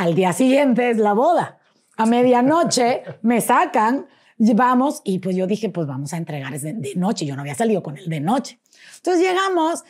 Al 0.00 0.14
día 0.14 0.32
siguiente 0.32 0.88
es 0.88 0.96
la 0.96 1.12
boda. 1.12 1.58
A 1.98 2.06
medianoche 2.06 3.02
me 3.20 3.42
sacan, 3.42 4.06
vamos, 4.38 5.02
y 5.04 5.18
pues 5.18 5.36
yo 5.36 5.46
dije, 5.46 5.68
pues 5.68 5.86
vamos 5.86 6.14
a 6.14 6.16
entregar 6.16 6.58
de, 6.58 6.72
de 6.72 6.94
noche. 6.94 7.26
Yo 7.26 7.36
no 7.36 7.42
había 7.42 7.54
salido 7.54 7.82
con 7.82 7.98
él 7.98 8.08
de 8.08 8.18
noche. 8.18 8.58
Entonces 8.96 9.22
llegamos, 9.22 9.84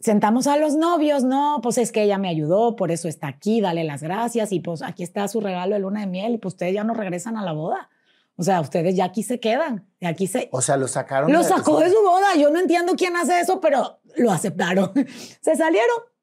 sentamos 0.00 0.48
a 0.48 0.56
los 0.56 0.74
novios, 0.74 1.22
no, 1.22 1.60
pues 1.62 1.78
es 1.78 1.92
que 1.92 2.02
ella 2.02 2.18
me 2.18 2.28
ayudó, 2.28 2.74
por 2.74 2.90
eso 2.90 3.06
está 3.06 3.28
aquí, 3.28 3.60
dale 3.60 3.84
las 3.84 4.02
gracias 4.02 4.50
y 4.50 4.58
pues 4.58 4.82
aquí 4.82 5.04
está 5.04 5.28
su 5.28 5.40
regalo 5.40 5.74
de 5.74 5.82
luna 5.82 6.00
de 6.00 6.08
miel 6.08 6.34
y 6.34 6.38
pues 6.38 6.54
ustedes 6.54 6.74
ya 6.74 6.82
no 6.82 6.92
regresan 6.92 7.36
a 7.36 7.44
la 7.44 7.52
boda. 7.52 7.90
O 8.34 8.42
sea, 8.42 8.60
ustedes 8.60 8.96
ya 8.96 9.04
aquí 9.04 9.22
se 9.22 9.38
quedan. 9.38 9.86
Aquí 10.02 10.26
se, 10.26 10.48
o 10.50 10.62
sea, 10.62 10.76
lo 10.76 10.88
sacaron. 10.88 11.30
Lo 11.30 11.44
sacó 11.44 11.78
de 11.78 11.90
su 11.90 12.02
boda. 12.02 12.34
Yo 12.36 12.50
no 12.50 12.58
entiendo 12.58 12.94
quién 12.96 13.14
hace 13.14 13.38
eso, 13.38 13.60
pero 13.60 14.00
lo 14.16 14.32
aceptaron. 14.32 14.90
se 15.40 15.54
salieron. 15.54 16.13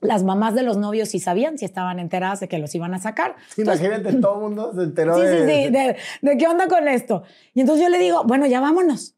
Las 0.00 0.22
mamás 0.22 0.54
de 0.54 0.62
los 0.62 0.76
novios 0.76 1.08
sí 1.08 1.18
sabían, 1.18 1.58
si 1.58 1.64
estaban 1.64 1.98
enteradas 1.98 2.40
de 2.40 2.48
que 2.48 2.58
los 2.58 2.74
iban 2.74 2.94
a 2.94 2.98
sacar. 2.98 3.36
Imagínate, 3.56 4.14
todo 4.14 4.34
el 4.34 4.40
mundo 4.40 4.72
se 4.74 4.82
enteró 4.82 5.16
sí, 5.16 5.22
de... 5.22 5.46
Sí, 5.46 5.64
sí, 5.64 5.70
de, 5.70 5.96
de 6.22 6.36
qué 6.36 6.46
onda 6.46 6.68
con 6.68 6.86
esto. 6.86 7.24
Y 7.54 7.62
entonces 7.62 7.84
yo 7.84 7.90
le 7.90 7.98
digo, 7.98 8.22
bueno, 8.24 8.46
ya 8.46 8.60
vámonos. 8.60 9.16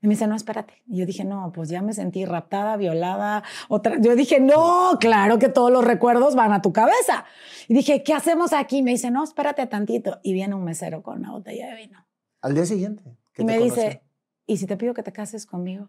Y 0.00 0.06
me 0.06 0.14
dice, 0.14 0.28
no, 0.28 0.36
espérate. 0.36 0.74
Y 0.86 0.98
yo 0.98 1.06
dije, 1.06 1.24
no, 1.24 1.50
pues 1.52 1.68
ya 1.68 1.82
me 1.82 1.92
sentí 1.92 2.24
raptada, 2.24 2.76
violada. 2.76 3.42
Otra. 3.68 3.96
Yo 4.00 4.14
dije, 4.14 4.38
no, 4.38 4.96
claro 5.00 5.40
que 5.40 5.48
todos 5.48 5.72
los 5.72 5.84
recuerdos 5.84 6.36
van 6.36 6.52
a 6.52 6.62
tu 6.62 6.72
cabeza. 6.72 7.24
Y 7.66 7.74
dije, 7.74 8.04
¿qué 8.04 8.14
hacemos 8.14 8.52
aquí? 8.52 8.82
Me 8.82 8.92
dice, 8.92 9.10
no, 9.10 9.24
espérate 9.24 9.66
tantito. 9.66 10.20
Y 10.22 10.34
viene 10.34 10.54
un 10.54 10.62
mesero 10.62 11.02
con 11.02 11.18
una 11.18 11.32
botella 11.32 11.68
de 11.70 11.74
vino. 11.74 12.06
Al 12.40 12.54
día 12.54 12.64
siguiente. 12.64 13.02
Y 13.36 13.44
me 13.44 13.58
dice, 13.58 14.02
¿y 14.46 14.58
si 14.58 14.66
te 14.66 14.76
pido 14.76 14.94
que 14.94 15.02
te 15.02 15.12
cases 15.12 15.46
conmigo? 15.46 15.88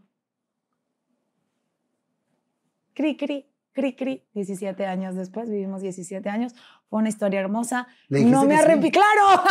Cri, 2.93 3.15
cri, 3.15 3.47
cri, 3.79 3.95
cri. 3.95 4.25
17 4.33 4.85
años 4.85 5.15
después, 5.15 5.49
vivimos 5.49 5.81
17 5.81 6.27
años. 6.29 6.53
Fue 6.89 6.99
una 6.99 7.09
historia 7.09 7.39
hermosa. 7.39 7.87
No 8.09 8.45
me 8.45 8.55
arrepentí, 8.55 8.87
sí? 8.87 8.91
claro. 8.91 9.43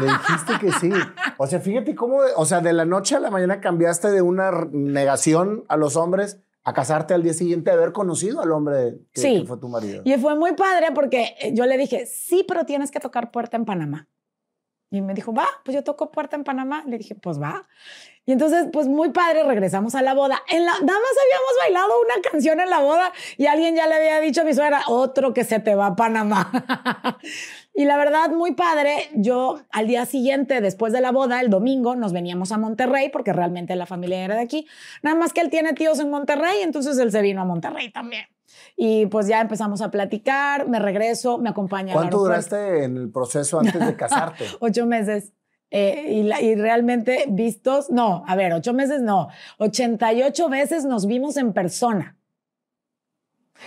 Le 0.00 0.06
dijiste 0.06 0.58
que 0.60 0.72
sí. 0.72 0.90
O 1.36 1.46
sea, 1.46 1.60
fíjate 1.60 1.94
cómo, 1.94 2.18
o 2.36 2.44
sea, 2.44 2.60
de 2.60 2.72
la 2.72 2.84
noche 2.84 3.14
a 3.14 3.20
la 3.20 3.30
mañana 3.30 3.60
cambiaste 3.60 4.10
de 4.10 4.22
una 4.22 4.50
negación 4.72 5.64
a 5.68 5.76
los 5.76 5.96
hombres 5.96 6.40
a 6.64 6.72
casarte 6.72 7.14
al 7.14 7.22
día 7.22 7.32
siguiente 7.32 7.70
de 7.70 7.76
haber 7.76 7.92
conocido 7.92 8.40
al 8.42 8.52
hombre 8.52 8.98
que, 9.12 9.20
sí. 9.20 9.40
que 9.40 9.46
fue 9.46 9.58
tu 9.58 9.68
marido. 9.68 10.02
Y 10.04 10.14
fue 10.18 10.34
muy 10.34 10.54
padre 10.54 10.88
porque 10.94 11.34
yo 11.52 11.64
le 11.66 11.78
dije, 11.78 12.06
sí, 12.06 12.44
pero 12.46 12.64
tienes 12.64 12.90
que 12.90 13.00
tocar 13.00 13.30
puerta 13.30 13.56
en 13.56 13.64
Panamá. 13.64 14.08
Y 14.90 15.02
me 15.02 15.14
dijo, 15.14 15.32
va, 15.34 15.46
pues 15.64 15.74
yo 15.74 15.84
toco 15.84 16.10
puerta 16.10 16.36
en 16.36 16.44
Panamá. 16.44 16.82
Le 16.86 16.98
dije, 16.98 17.14
pues 17.14 17.40
va. 17.40 17.68
Y 18.28 18.32
entonces, 18.32 18.66
pues 18.70 18.88
muy 18.88 19.08
padre, 19.08 19.42
regresamos 19.42 19.94
a 19.94 20.02
la 20.02 20.12
boda. 20.12 20.42
En 20.50 20.66
la, 20.66 20.72
nada 20.72 20.98
más 20.98 21.14
habíamos 21.24 21.52
bailado 21.62 21.92
una 22.04 22.30
canción 22.30 22.60
en 22.60 22.68
la 22.68 22.80
boda 22.80 23.10
y 23.38 23.46
alguien 23.46 23.74
ya 23.74 23.86
le 23.86 23.94
había 23.94 24.20
dicho 24.20 24.42
a 24.42 24.44
mi 24.44 24.52
suegra, 24.52 24.82
otro 24.86 25.32
que 25.32 25.44
se 25.44 25.60
te 25.60 25.74
va 25.74 25.86
a 25.86 25.96
Panamá. 25.96 26.50
y 27.74 27.86
la 27.86 27.96
verdad, 27.96 28.28
muy 28.28 28.52
padre. 28.52 29.08
Yo 29.14 29.60
al 29.70 29.86
día 29.86 30.04
siguiente, 30.04 30.60
después 30.60 30.92
de 30.92 31.00
la 31.00 31.10
boda, 31.10 31.40
el 31.40 31.48
domingo, 31.48 31.96
nos 31.96 32.12
veníamos 32.12 32.52
a 32.52 32.58
Monterrey 32.58 33.08
porque 33.08 33.32
realmente 33.32 33.74
la 33.76 33.86
familia 33.86 34.22
era 34.22 34.34
de 34.34 34.42
aquí. 34.42 34.68
Nada 35.02 35.16
más 35.16 35.32
que 35.32 35.40
él 35.40 35.48
tiene 35.48 35.72
tíos 35.72 35.98
en 35.98 36.10
Monterrey, 36.10 36.60
entonces 36.60 36.98
él 36.98 37.10
se 37.10 37.22
vino 37.22 37.40
a 37.40 37.46
Monterrey 37.46 37.90
también. 37.90 38.26
Y 38.76 39.06
pues 39.06 39.26
ya 39.26 39.40
empezamos 39.40 39.80
a 39.80 39.90
platicar, 39.90 40.68
me 40.68 40.78
regreso, 40.78 41.38
me 41.38 41.48
acompaña. 41.48 41.94
¿Cuánto 41.94 42.18
duraste 42.18 42.84
en 42.84 42.98
el 42.98 43.10
proceso 43.10 43.58
antes 43.58 43.80
de 43.80 43.96
casarte? 43.96 44.44
Ocho 44.60 44.84
meses. 44.84 45.32
Eh, 45.70 46.12
y, 46.12 46.22
la, 46.22 46.40
y, 46.40 46.54
realmente 46.54 47.26
vistos, 47.28 47.90
no, 47.90 48.24
a 48.26 48.36
ver, 48.36 48.54
ocho 48.54 48.72
meses 48.72 49.02
no, 49.02 49.28
88 49.58 50.48
veces 50.48 50.86
nos 50.86 51.06
vimos 51.06 51.36
en 51.36 51.52
persona. 51.52 52.16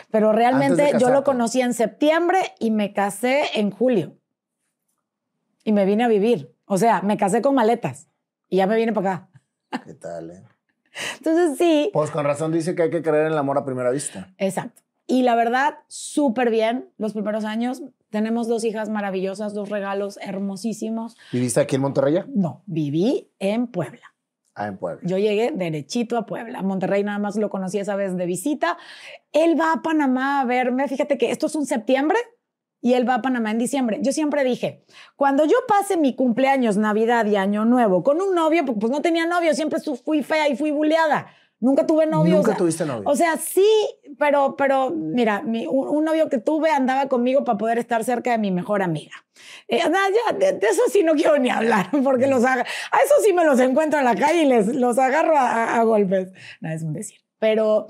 Pero 0.10 0.32
realmente 0.32 0.94
yo 1.00 1.10
lo 1.10 1.24
conocí 1.24 1.62
en 1.62 1.74
septiembre 1.74 2.40
y 2.60 2.72
me 2.72 2.94
casé 2.94 3.44
en 3.56 3.72
julio. 3.72 4.18
Y 5.64 5.74
me 5.74 5.86
vine 5.86 6.04
a 6.04 6.08
vivir. 6.08 6.56
O 6.66 6.78
sea, 6.78 7.02
me 7.02 7.18
casé 7.18 7.42
con 7.42 7.56
maletas 7.56 8.08
y 8.50 8.58
ya 8.58 8.68
me 8.68 8.78
vine 8.78 8.94
para 8.94 9.14
acá. 9.14 9.30
¿Qué 9.86 9.94
tal, 9.94 10.32
eh? 10.32 10.44
Entonces 11.18 11.58
sí. 11.58 11.90
Pues 11.94 12.12
con 12.12 12.26
razón 12.26 12.52
dice 12.52 12.76
que 12.76 12.84
hay 12.84 12.90
que 12.90 13.02
creer 13.02 13.28
en 13.28 13.34
el 13.34 13.38
amor 13.38 13.58
a 13.58 13.66
primera 13.66 13.92
vista. 13.92 14.34
Exacto. 14.38 14.82
Y 15.08 15.24
la 15.24 15.36
verdad, 15.36 15.80
súper 15.88 16.50
bien 16.50 16.90
los 16.98 17.14
primeros 17.14 17.44
años. 17.44 17.84
Tenemos 18.12 18.50
dos 18.50 18.66
hijas 18.66 18.90
maravillosas, 18.90 19.54
dos 19.54 19.70
regalos 19.70 20.20
hermosísimos. 20.22 21.18
¿Viviste 21.32 21.62
aquí 21.62 21.78
en 21.78 21.82
Monterrey? 21.82 22.20
No, 22.28 22.62
viví 22.66 23.32
en 23.40 23.68
Puebla. 23.68 24.14
Ah, 24.54 24.68
en 24.68 24.78
Puebla. 24.78 25.02
Yo 25.06 25.18
llegué 25.18 25.52
derechito 25.56 26.18
a 26.18 26.26
Puebla. 26.26 26.62
Monterrey 26.62 27.06
nada 27.06 27.20
más 27.20 27.38
lo 27.38 27.50
conocí 27.50 27.80
esa 27.80 27.96
vez 27.96 28.18
de 28.18 28.26
visita. 28.26 28.78
Él 29.32 29.60
va 29.60 29.72
a 29.72 29.82
Panamá 29.82 30.42
a 30.42 30.46
verme. 30.46 30.90
Fíjate 30.90 31.18
que 31.18 31.32
esto 31.32 31.48
es 31.48 31.56
un 31.56 31.66
septiembre 31.66 32.18
y 32.82 32.96
él 32.96 33.08
va 33.08 33.16
a 33.16 33.22
Panamá 33.22 33.52
en 33.52 33.60
diciembre. 33.60 34.00
Yo 34.02 34.12
siempre 34.12 34.44
dije, 34.44 34.84
cuando 35.16 35.46
yo 35.46 35.56
pase 35.66 35.96
mi 35.96 36.14
cumpleaños, 36.14 36.76
Navidad 36.76 37.26
y 37.28 37.38
Año 37.38 37.64
Nuevo 37.64 38.04
con 38.04 38.20
un 38.20 38.36
novio, 38.36 38.66
pues 38.66 38.92
no 38.92 39.02
tenía 39.02 39.26
novio, 39.26 39.54
siempre 39.54 39.80
fui 40.04 40.22
fea 40.22 40.50
y 40.50 40.58
fui 40.58 40.72
buleada. 40.72 41.28
Nunca 41.62 41.86
tuve 41.86 42.08
novio. 42.08 42.38
Nunca 42.38 42.50
o 42.50 42.54
sea, 42.54 42.58
tuviste 42.58 42.86
novio. 42.88 43.04
O 43.06 43.16
sea, 43.16 43.38
sí, 43.38 43.68
pero, 44.18 44.56
pero 44.58 44.90
mira, 44.90 45.44
mi, 45.44 45.68
un, 45.68 45.88
un, 45.90 46.04
novio 46.04 46.28
que 46.28 46.40
tuve 46.40 46.72
andaba 46.72 47.08
conmigo 47.08 47.44
para 47.44 47.60
poder 47.60 47.78
estar 47.78 48.04
cerca 48.04 48.32
de 48.32 48.40
mi 48.40 48.50
mejor 48.50 48.82
amiga. 48.82 49.14
Eh, 49.68 49.78
nada, 49.88 50.08
ya, 50.10 50.38
de, 50.38 50.54
de, 50.54 50.68
eso 50.68 50.82
sí 50.92 51.04
no 51.04 51.14
quiero 51.14 51.38
ni 51.38 51.52
hablar, 51.52 51.90
porque 52.04 52.26
los 52.26 52.44
haga, 52.44 52.64
a 52.64 52.98
eso 52.98 53.14
sí 53.24 53.32
me 53.32 53.46
los 53.46 53.60
encuentro 53.60 54.00
en 54.00 54.06
la 54.06 54.16
calle 54.16 54.42
y 54.42 54.46
les 54.46 54.76
los 54.76 54.98
agarro 54.98 55.38
a, 55.38 55.52
a, 55.52 55.80
a 55.80 55.84
golpes. 55.84 56.32
Nada, 56.62 56.74
es 56.74 56.82
un 56.82 56.94
decir. 56.94 57.20
Pero 57.38 57.86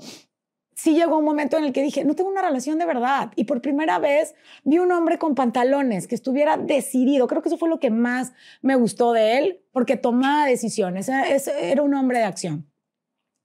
sí 0.74 0.94
llegó 0.94 1.16
un 1.16 1.24
momento 1.24 1.56
en 1.56 1.64
el 1.64 1.72
que 1.72 1.82
dije, 1.82 2.04
no 2.04 2.14
tengo 2.14 2.28
una 2.28 2.42
relación 2.42 2.78
de 2.78 2.84
verdad. 2.84 3.32
Y 3.36 3.44
por 3.44 3.62
primera 3.62 3.98
vez 3.98 4.34
vi 4.64 4.80
un 4.80 4.92
hombre 4.92 5.16
con 5.16 5.34
pantalones 5.34 6.08
que 6.08 6.14
estuviera 6.14 6.58
decidido. 6.58 7.26
Creo 7.26 7.40
que 7.40 7.48
eso 7.48 7.56
fue 7.56 7.70
lo 7.70 7.80
que 7.80 7.90
más 7.90 8.34
me 8.60 8.74
gustó 8.74 9.14
de 9.14 9.38
él, 9.38 9.62
porque 9.72 9.96
tomaba 9.96 10.44
decisiones. 10.44 11.08
Era 11.08 11.82
un 11.82 11.94
hombre 11.94 12.18
de 12.18 12.24
acción 12.24 12.71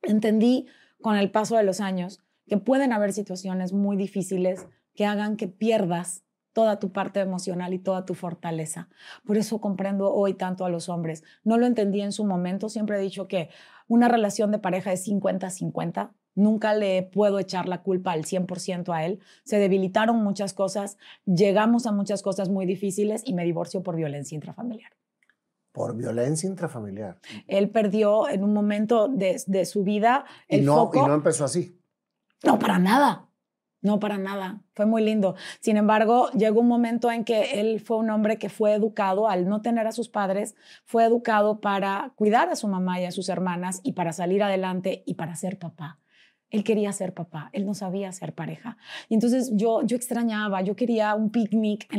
entendí 0.07 0.67
con 1.01 1.15
el 1.15 1.31
paso 1.31 1.57
de 1.57 1.63
los 1.63 1.79
años 1.79 2.21
que 2.47 2.57
pueden 2.57 2.93
haber 2.93 3.13
situaciones 3.13 3.73
muy 3.73 3.97
difíciles 3.97 4.67
que 4.95 5.05
hagan 5.05 5.37
que 5.37 5.47
pierdas 5.47 6.23
toda 6.53 6.79
tu 6.79 6.91
parte 6.91 7.19
emocional 7.19 7.75
y 7.75 7.79
toda 7.79 8.03
tu 8.03 8.15
fortaleza. 8.15 8.89
Por 9.25 9.37
eso 9.37 9.61
comprendo 9.61 10.11
hoy 10.11 10.33
tanto 10.33 10.65
a 10.65 10.69
los 10.69 10.89
hombres. 10.89 11.23
No 11.43 11.59
lo 11.59 11.67
entendí 11.67 12.01
en 12.01 12.11
su 12.11 12.25
momento, 12.25 12.67
siempre 12.67 12.97
he 12.97 13.01
dicho 13.01 13.27
que 13.27 13.49
una 13.87 14.07
relación 14.07 14.51
de 14.51 14.57
pareja 14.57 14.91
es 14.91 15.07
50-50. 15.07 16.13
Nunca 16.33 16.73
le 16.73 17.03
puedo 17.03 17.37
echar 17.37 17.67
la 17.67 17.83
culpa 17.83 18.11
al 18.11 18.23
100% 18.23 18.91
a 18.91 19.05
él. 19.05 19.19
Se 19.43 19.59
debilitaron 19.59 20.23
muchas 20.23 20.55
cosas, 20.55 20.97
llegamos 21.25 21.85
a 21.85 21.91
muchas 21.91 22.23
cosas 22.23 22.49
muy 22.49 22.65
difíciles 22.65 23.21
y 23.23 23.33
me 23.33 23.43
divorcio 23.43 23.83
por 23.83 23.95
violencia 23.95 24.33
intrafamiliar. 24.33 24.96
Por 25.77 25.95
violencia 25.95 26.49
intrafamiliar. 26.49 27.19
Él 27.47 27.69
perdió 27.69 28.27
en 28.29 28.43
un 28.43 28.51
momento 28.51 29.07
de, 29.07 29.39
de 29.45 29.65
su 29.65 29.83
vida 29.83 30.25
el 30.47 30.61
y 30.61 30.65
no, 30.65 30.75
foco. 30.75 31.05
Y 31.05 31.07
no 31.07 31.13
empezó 31.13 31.45
así. 31.45 31.79
No, 32.43 32.57
para 32.57 32.79
nada. 32.79 33.29
No, 33.81 33.99
para 33.99 34.17
nada. 34.17 34.63
Fue 34.73 34.87
muy 34.87 35.03
lindo. 35.03 35.35
Sin 35.59 35.77
embargo, 35.77 36.31
llegó 36.31 36.61
un 36.61 36.67
momento 36.67 37.11
en 37.11 37.23
que 37.23 37.59
él 37.61 37.79
fue 37.79 37.97
un 37.97 38.09
hombre 38.09 38.39
que 38.39 38.49
fue 38.49 38.73
educado, 38.73 39.29
al 39.29 39.47
no 39.47 39.61
tener 39.61 39.85
a 39.85 39.91
sus 39.91 40.09
padres, 40.09 40.55
fue 40.83 41.05
educado 41.05 41.61
para 41.61 42.11
cuidar 42.15 42.49
a 42.49 42.55
su 42.55 42.67
mamá 42.67 42.99
y 42.99 43.05
a 43.05 43.11
sus 43.11 43.29
hermanas 43.29 43.79
y 43.83 43.93
para 43.93 44.13
salir 44.13 44.41
adelante 44.41 45.03
y 45.05 45.13
para 45.13 45.35
ser 45.35 45.59
papá. 45.59 45.99
Él 46.49 46.63
quería 46.63 46.93
ser 46.93 47.13
papá, 47.13 47.49
él 47.51 47.65
no 47.65 47.73
sabía 47.73 48.09
ser 48.13 48.31
pareja. 48.31 48.77
Y 49.09 49.15
entonces 49.15 49.51
yo, 49.53 49.81
yo 49.83 49.97
extrañaba, 49.97 50.61
yo 50.61 50.77
quería 50.77 51.13
un 51.13 51.29
picnic 51.29 51.89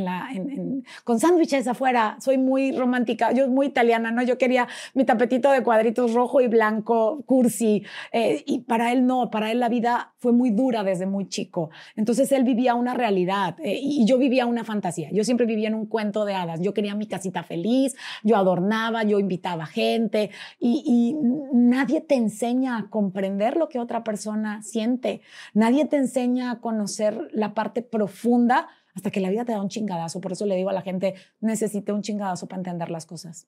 con 1.04 1.20
sándwiches 1.20 1.66
afuera. 1.68 2.16
Soy 2.20 2.38
muy 2.38 2.72
romántica, 2.72 3.32
yo 3.32 3.46
muy 3.48 3.66
italiana, 3.66 4.10
¿no? 4.10 4.22
Yo 4.22 4.38
quería 4.38 4.66
mi 4.94 5.04
tapetito 5.04 5.50
de 5.50 5.62
cuadritos 5.62 6.14
rojo 6.14 6.40
y 6.40 6.48
blanco, 6.48 7.22
cursi. 7.26 7.84
Eh, 8.12 8.42
y 8.46 8.60
para 8.60 8.90
él 8.92 9.06
no, 9.06 9.30
para 9.30 9.52
él 9.52 9.60
la 9.60 9.68
vida 9.68 10.14
fue 10.16 10.32
muy 10.32 10.50
dura 10.50 10.82
desde 10.82 11.04
muy 11.04 11.28
chico. 11.28 11.68
Entonces 11.94 12.32
él 12.32 12.44
vivía 12.44 12.74
una 12.74 12.94
realidad 12.94 13.56
eh, 13.62 13.78
y 13.78 14.06
yo 14.06 14.16
vivía 14.16 14.46
una 14.46 14.64
fantasía. 14.64 15.10
Yo 15.12 15.24
siempre 15.24 15.44
vivía 15.44 15.68
en 15.68 15.74
un 15.74 15.84
cuento 15.84 16.24
de 16.24 16.34
hadas. 16.34 16.60
Yo 16.62 16.72
quería 16.72 16.94
mi 16.94 17.06
casita 17.06 17.42
feliz, 17.42 17.96
yo 18.22 18.36
adornaba, 18.36 19.02
yo 19.02 19.18
invitaba 19.18 19.66
gente 19.66 20.30
y 20.58 21.14
nadie 21.52 22.00
te 22.00 22.14
enseña 22.14 22.78
a 22.78 22.88
comprender 22.88 23.58
lo 23.58 23.68
que 23.68 23.78
otra 23.78 24.04
persona 24.04 24.37
siente. 24.62 25.20
Nadie 25.54 25.84
te 25.84 25.96
enseña 25.96 26.50
a 26.50 26.60
conocer 26.60 27.28
la 27.32 27.54
parte 27.54 27.82
profunda 27.82 28.68
hasta 28.94 29.10
que 29.10 29.20
la 29.20 29.30
vida 29.30 29.44
te 29.44 29.52
da 29.52 29.60
un 29.60 29.68
chingadazo. 29.68 30.20
Por 30.20 30.32
eso 30.32 30.46
le 30.46 30.56
digo 30.56 30.70
a 30.70 30.72
la 30.72 30.82
gente, 30.82 31.14
necesite 31.40 31.92
un 31.92 32.02
chingadazo 32.02 32.46
para 32.46 32.60
entender 32.60 32.90
las 32.90 33.06
cosas. 33.06 33.46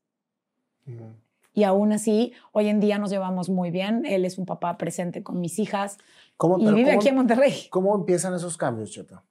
Y 1.52 1.64
aún 1.64 1.92
así, 1.92 2.32
hoy 2.52 2.68
en 2.68 2.80
día 2.80 2.98
nos 2.98 3.10
llevamos 3.10 3.48
muy 3.48 3.70
bien. 3.70 4.06
Él 4.06 4.24
es 4.24 4.38
un 4.38 4.46
papá 4.46 4.78
presente 4.78 5.22
con 5.22 5.40
mis 5.40 5.58
hijas 5.58 5.98
¿Cómo, 6.36 6.58
y 6.58 6.72
vive 6.72 6.92
aquí 6.92 7.08
en 7.08 7.16
Monterrey. 7.16 7.68
¿Cómo 7.70 7.94
empiezan 7.94 8.34
esos 8.34 8.56
cambios, 8.56 8.90
Cheto? 8.90 9.22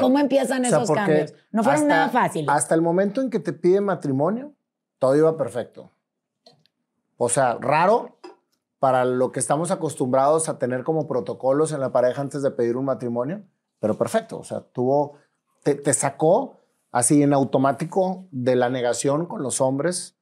¿Cómo 0.00 0.18
empiezan 0.18 0.64
esos 0.64 0.90
cambios? 0.90 1.34
No 1.50 1.62
fueron 1.62 1.88
nada 1.88 2.08
fáciles. 2.08 2.48
Hasta 2.48 2.74
el 2.74 2.82
momento 2.82 3.20
en 3.20 3.30
que 3.30 3.40
te 3.40 3.52
pide 3.52 3.80
matrimonio, 3.80 4.54
todo 4.98 5.16
iba 5.16 5.36
perfecto. 5.36 5.90
O 7.18 7.28
sea, 7.28 7.58
raro, 7.60 8.15
para 8.78 9.04
lo 9.04 9.32
que 9.32 9.40
estamos 9.40 9.70
acostumbrados 9.70 10.48
a 10.48 10.58
tener 10.58 10.84
como 10.84 11.06
protocolos 11.06 11.72
en 11.72 11.80
la 11.80 11.92
pareja 11.92 12.20
antes 12.20 12.42
de 12.42 12.50
pedir 12.50 12.76
un 12.76 12.84
matrimonio, 12.84 13.42
pero 13.80 13.96
perfecto, 13.96 14.38
o 14.38 14.44
sea, 14.44 14.60
tuvo, 14.60 15.14
te, 15.62 15.94
sacó 15.94 16.60
así 16.92 17.22
en 17.22 17.32
automático 17.32 18.26
de 18.30 18.56
la 18.56 18.68
negación 18.68 19.26
con 19.26 19.42
los 19.42 19.60
hombres 19.60 20.16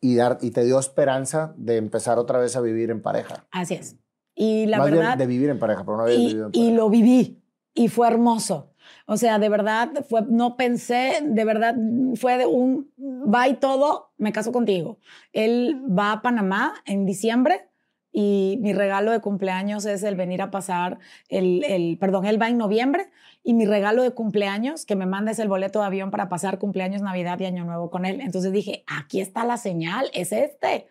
y, 0.00 0.16
dar, 0.16 0.38
y 0.40 0.50
te 0.50 0.64
dio 0.64 0.78
esperanza 0.78 1.54
de 1.56 1.76
empezar 1.76 2.18
otra 2.18 2.38
vez 2.38 2.56
a 2.56 2.60
vivir 2.60 2.90
en 2.90 3.02
pareja. 3.02 3.46
Así 3.50 3.74
es. 3.74 3.96
Y 4.34 4.66
la 4.66 4.82
verdad... 4.84 5.16
de 5.16 5.26
vivir 5.26 5.50
en 5.50 5.58
pareja, 5.58 5.84
pero 5.84 5.96
no 5.96 6.04
había 6.04 6.14
y, 6.14 6.26
vivido 6.26 6.46
en 6.46 6.52
pareja. 6.52 6.70
Y 6.70 6.74
lo 6.74 6.90
viví 6.90 7.42
y 7.74 7.88
fue 7.88 8.08
hermoso. 8.08 8.72
O 9.06 9.16
sea, 9.16 9.38
de 9.38 9.48
verdad, 9.48 9.90
fue, 10.08 10.22
no 10.28 10.56
pensé, 10.56 11.20
de 11.22 11.44
verdad, 11.44 11.74
fue 12.14 12.38
de 12.38 12.46
un, 12.46 12.90
va 12.98 13.48
y 13.48 13.54
todo, 13.54 14.12
me 14.16 14.32
caso 14.32 14.52
contigo. 14.52 14.98
Él 15.32 15.82
va 15.86 16.12
a 16.12 16.22
Panamá 16.22 16.74
en 16.84 17.06
diciembre 17.06 17.67
y 18.12 18.58
mi 18.60 18.72
regalo 18.72 19.12
de 19.12 19.20
cumpleaños 19.20 19.84
es 19.84 20.02
el 20.02 20.16
venir 20.16 20.42
a 20.42 20.50
pasar 20.50 20.98
el, 21.28 21.62
el, 21.64 21.98
perdón, 21.98 22.26
él 22.26 22.40
va 22.40 22.48
en 22.48 22.58
noviembre 22.58 23.10
y 23.42 23.54
mi 23.54 23.66
regalo 23.66 24.02
de 24.02 24.10
cumpleaños 24.12 24.84
que 24.86 24.96
me 24.96 25.06
manda 25.06 25.30
es 25.30 25.38
el 25.38 25.48
boleto 25.48 25.80
de 25.80 25.86
avión 25.86 26.10
para 26.10 26.28
pasar 26.28 26.58
cumpleaños, 26.58 27.02
Navidad 27.02 27.38
y 27.40 27.46
Año 27.46 27.64
Nuevo 27.64 27.90
con 27.90 28.04
él. 28.04 28.20
Entonces 28.20 28.52
dije, 28.52 28.84
aquí 28.86 29.20
está 29.20 29.44
la 29.44 29.56
señal, 29.56 30.10
es 30.14 30.32
este. 30.32 30.86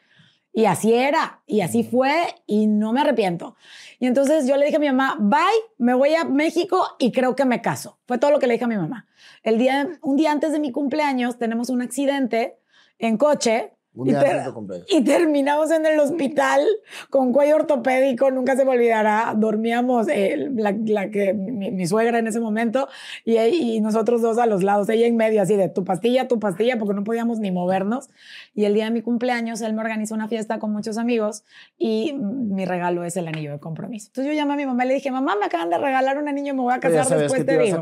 Y 0.53 0.65
así 0.65 0.91
era, 0.91 1.43
y 1.45 1.62
así 1.62 1.84
fue, 1.84 2.12
y 2.47 2.65
no 2.65 2.91
me 2.91 3.01
arrepiento. 3.01 3.56
Y 3.99 4.08
entonces 4.08 4.47
yo 4.47 4.58
le 4.58 4.65
dije 4.65 4.77
a 4.77 4.80
mi 4.80 4.88
mamá, 4.88 5.15
bye, 5.19 5.39
me 5.77 5.93
voy 5.93 6.15
a 6.15 6.23
México 6.23 6.84
y 6.97 7.12
creo 7.12 7.36
que 7.36 7.45
me 7.45 7.62
caso. 7.62 7.99
Fue 8.08 8.17
todo 8.17 8.32
lo 8.32 8.39
que 8.39 8.47
le 8.47 8.53
dije 8.53 8.65
a 8.65 8.67
mi 8.67 8.77
mamá. 8.77 9.08
El 9.43 9.60
día, 9.60 9.88
un 10.01 10.15
día 10.15 10.32
antes 10.32 10.51
de 10.51 10.60
mi 10.60 10.71
cumpleaños 10.71 11.38
tenemos 11.38 11.69
un 11.69 11.84
accidente 11.84 12.58
en 12.97 13.17
coche 13.17 13.77
y, 14.05 14.97
y, 14.97 15.03
terminamos 15.03 15.71
en 15.71 15.86
el 15.86 15.99
hospital 15.99 16.62
con 17.10 17.33
cuello 17.33 17.55
ortopédico, 17.55 18.29
nunca 18.31 18.55
se 18.55 18.65
me 18.65 18.71
olvidará. 18.71 19.33
Dormíamos, 19.36 20.07
eh, 20.10 20.49
la, 20.55 21.10
que, 21.10 21.33
mi, 21.33 21.88
suegra 21.88 22.19
en 22.19 22.27
ese 22.27 22.39
momento 22.39 22.88
y, 23.25 23.38
y, 23.38 23.81
nosotros 23.81 24.21
dos 24.21 24.38
a 24.38 24.45
los 24.45 24.63
lados, 24.63 24.89
ella 24.89 25.07
en 25.07 25.15
medio, 25.15 25.41
así 25.41 25.55
de 25.55 25.69
tu 25.69 25.83
pastilla, 25.83 26.27
tu 26.27 26.39
pastilla, 26.39 26.77
porque 26.77 26.93
no 26.93 27.03
podíamos 27.03 27.39
ni 27.39 27.51
movernos. 27.51 28.10
Y 28.53 28.65
el 28.65 28.73
día 28.73 28.86
de 28.86 28.91
mi 28.91 29.01
cumpleaños, 29.01 29.62
él 29.62 29.73
me 29.73 29.81
organizó 29.81 30.15
una 30.15 30.27
fiesta 30.27 30.60
con 30.60 30.71
muchos 30.71 30.97
amigos 30.97 31.43
y 31.77 32.13
mi 32.13 32.65
regalo 32.65 33.03
es 33.03 33.17
el 33.17 33.27
anillo 33.27 33.51
de 33.51 33.60
compromiso. 33.60 34.07
Entonces 34.10 34.33
yo 34.33 34.38
llamé 34.38 34.53
a 34.53 34.57
mi 34.57 34.65
mamá 34.65 34.86
y 34.86 34.89
le 34.89 34.93
dije, 34.95 35.12
mamá, 35.12 35.36
me 35.39 35.45
acaban 35.45 35.69
de 35.69 35.77
regalar 35.77 36.17
un 36.17 36.27
anillo, 36.27 36.53
me 36.53 36.62
voy 36.62 36.73
a 36.73 36.79
casar 36.79 37.17
después 37.17 37.45
te, 37.45 37.57
digo. 37.57 37.81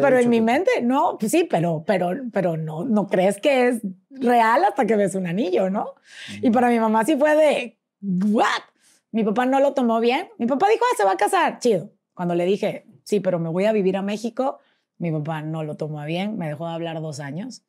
pero 0.00 0.18
en 0.18 0.28
mi 0.28 0.40
mente, 0.40 0.70
no, 0.82 1.16
pues 1.18 1.32
sí, 1.32 1.46
pero, 1.48 1.84
pero, 1.86 2.10
pero 2.32 2.56
no, 2.56 2.84
no 2.84 3.06
crees 3.06 3.40
que 3.40 3.68
es 3.68 3.80
real 4.10 4.64
hasta 4.64 4.86
que 4.86 4.96
ves 4.96 5.14
un 5.14 5.26
anillo, 5.26 5.70
¿no? 5.70 5.94
Y 6.42 6.50
para 6.50 6.68
mi 6.68 6.78
mamá 6.78 7.04
sí 7.04 7.16
fue 7.16 7.34
de, 7.36 7.78
¿what? 8.00 8.62
Mi 9.10 9.24
papá 9.24 9.46
no 9.46 9.60
lo 9.60 9.72
tomó 9.72 10.00
bien. 10.00 10.28
Mi 10.38 10.46
papá 10.46 10.68
dijo, 10.68 10.84
ah, 10.90 10.94
se 10.96 11.04
va 11.04 11.12
a 11.12 11.16
casar, 11.16 11.58
chido. 11.58 11.90
Cuando 12.14 12.34
le 12.34 12.44
dije, 12.44 12.86
sí, 13.04 13.20
pero 13.20 13.38
me 13.38 13.48
voy 13.48 13.64
a 13.64 13.72
vivir 13.72 13.96
a 13.96 14.02
México, 14.02 14.58
mi 14.98 15.10
papá 15.10 15.42
no 15.42 15.62
lo 15.62 15.76
tomó 15.76 16.04
bien, 16.04 16.36
me 16.38 16.48
dejó 16.48 16.66
de 16.66 16.74
hablar 16.74 17.00
dos 17.00 17.20
años. 17.20 17.62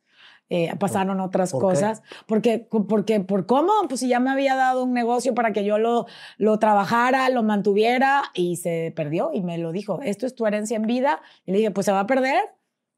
Eh, 0.50 0.74
pasaron 0.80 1.20
otras 1.20 1.52
cosas. 1.52 2.02
Porque, 2.26 2.68
porque, 2.70 3.20
¿por 3.20 3.46
cómo? 3.46 3.72
Pues 3.90 4.00
si 4.00 4.08
ya 4.08 4.22
me 4.22 4.30
había 4.30 4.56
dado 4.56 4.84
un 4.84 4.94
negocio 4.94 5.36
para 5.36 5.52
que 5.52 5.66
yo 5.66 5.78
lo, 5.78 6.06
lo 6.38 6.58
trabajara, 6.58 7.30
lo 7.30 7.44
mantuviera 7.44 8.24
y 8.34 8.56
se 8.56 8.94
perdió 8.96 9.32
y 9.34 9.42
me 9.42 9.58
lo 9.58 9.74
dijo, 9.74 10.00
esto 10.04 10.26
es 10.26 10.36
tu 10.36 10.46
herencia 10.46 10.78
en 10.78 10.84
vida. 10.84 11.22
Y 11.46 11.52
le 11.52 11.58
dije, 11.58 11.72
pues 11.72 11.86
se 11.86 11.92
va 11.92 12.02
a 12.02 12.08
perder. 12.08 12.42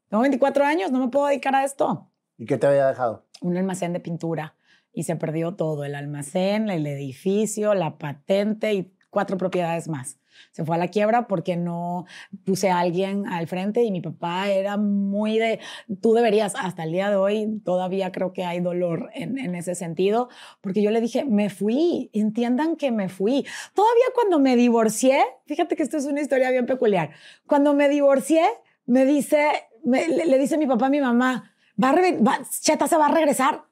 Tengo 0.08 0.22
24 0.22 0.64
años, 0.64 0.92
no 0.92 1.00
me 1.00 1.08
puedo 1.08 1.26
dedicar 1.26 1.54
a 1.56 1.64
esto. 1.64 2.08
¿Y 2.38 2.46
qué 2.46 2.56
te 2.56 2.68
había 2.68 2.86
dejado? 2.86 3.26
Un 3.40 3.56
almacén 3.56 3.92
de 3.92 4.00
pintura 4.00 4.54
y 4.92 5.04
se 5.04 5.16
perdió 5.16 5.54
todo, 5.54 5.84
el 5.84 5.94
almacén, 5.94 6.68
el 6.68 6.86
edificio, 6.86 7.74
la 7.74 7.98
patente 7.98 8.74
y 8.74 8.92
cuatro 9.10 9.36
propiedades 9.36 9.88
más. 9.88 10.18
Se 10.52 10.64
fue 10.64 10.76
a 10.76 10.78
la 10.78 10.88
quiebra 10.88 11.26
porque 11.26 11.56
no 11.56 12.06
puse 12.44 12.70
a 12.70 12.78
alguien 12.78 13.26
al 13.26 13.46
frente 13.46 13.82
y 13.82 13.90
mi 13.90 14.00
papá 14.00 14.48
era 14.48 14.76
muy 14.76 15.38
de, 15.38 15.60
tú 16.00 16.14
deberías, 16.14 16.54
hasta 16.56 16.84
el 16.84 16.92
día 16.92 17.10
de 17.10 17.16
hoy 17.16 17.60
todavía 17.64 18.10
creo 18.10 18.32
que 18.32 18.44
hay 18.44 18.60
dolor 18.60 19.10
en, 19.14 19.54
ese 19.54 19.74
sentido, 19.74 20.28
porque 20.60 20.82
yo 20.82 20.90
le 20.90 21.00
dije, 21.00 21.24
me 21.24 21.50
fui, 21.50 22.10
entiendan 22.12 22.76
que 22.76 22.90
me 22.90 23.08
fui. 23.08 23.44
Todavía 23.74 24.04
cuando 24.14 24.40
me 24.40 24.56
divorcié, 24.56 25.22
fíjate 25.46 25.76
que 25.76 25.82
esto 25.82 25.98
es 25.98 26.06
una 26.06 26.20
historia 26.20 26.50
bien 26.50 26.66
peculiar, 26.66 27.10
cuando 27.46 27.74
me 27.74 27.88
divorcié, 27.88 28.44
me 28.86 29.04
dice, 29.04 29.46
le, 29.84 30.24
le 30.24 30.38
dice 30.38 30.56
mi 30.56 30.66
papá 30.66 30.86
a 30.86 30.90
mi 30.90 31.00
mamá, 31.00 31.49
va, 31.80 32.42
Cheta 32.60 32.86
se 32.86 32.96
va 32.96 33.06
a 33.06 33.14
regresar. 33.14 33.64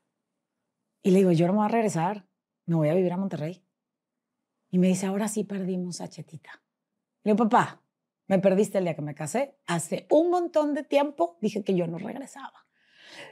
Y 1.02 1.10
le 1.10 1.18
digo, 1.18 1.32
yo 1.32 1.46
no 1.46 1.52
me 1.52 1.58
voy 1.58 1.66
a 1.66 1.68
regresar, 1.68 2.26
me 2.66 2.76
voy 2.76 2.88
a 2.88 2.94
vivir 2.94 3.12
a 3.12 3.16
Monterrey. 3.16 3.64
Y 4.70 4.78
me 4.78 4.88
dice, 4.88 5.06
ahora 5.06 5.28
sí 5.28 5.44
perdimos 5.44 6.00
a 6.00 6.08
Chetita. 6.08 6.62
Le 7.22 7.32
digo, 7.32 7.48
papá, 7.48 7.82
me 8.26 8.38
perdiste 8.38 8.78
el 8.78 8.84
día 8.84 8.94
que 8.94 9.02
me 9.02 9.14
casé. 9.14 9.56
Hace 9.66 10.06
un 10.10 10.30
montón 10.30 10.74
de 10.74 10.84
tiempo 10.84 11.38
dije 11.40 11.64
que 11.64 11.74
yo 11.74 11.86
no 11.86 11.98
regresaba. 11.98 12.66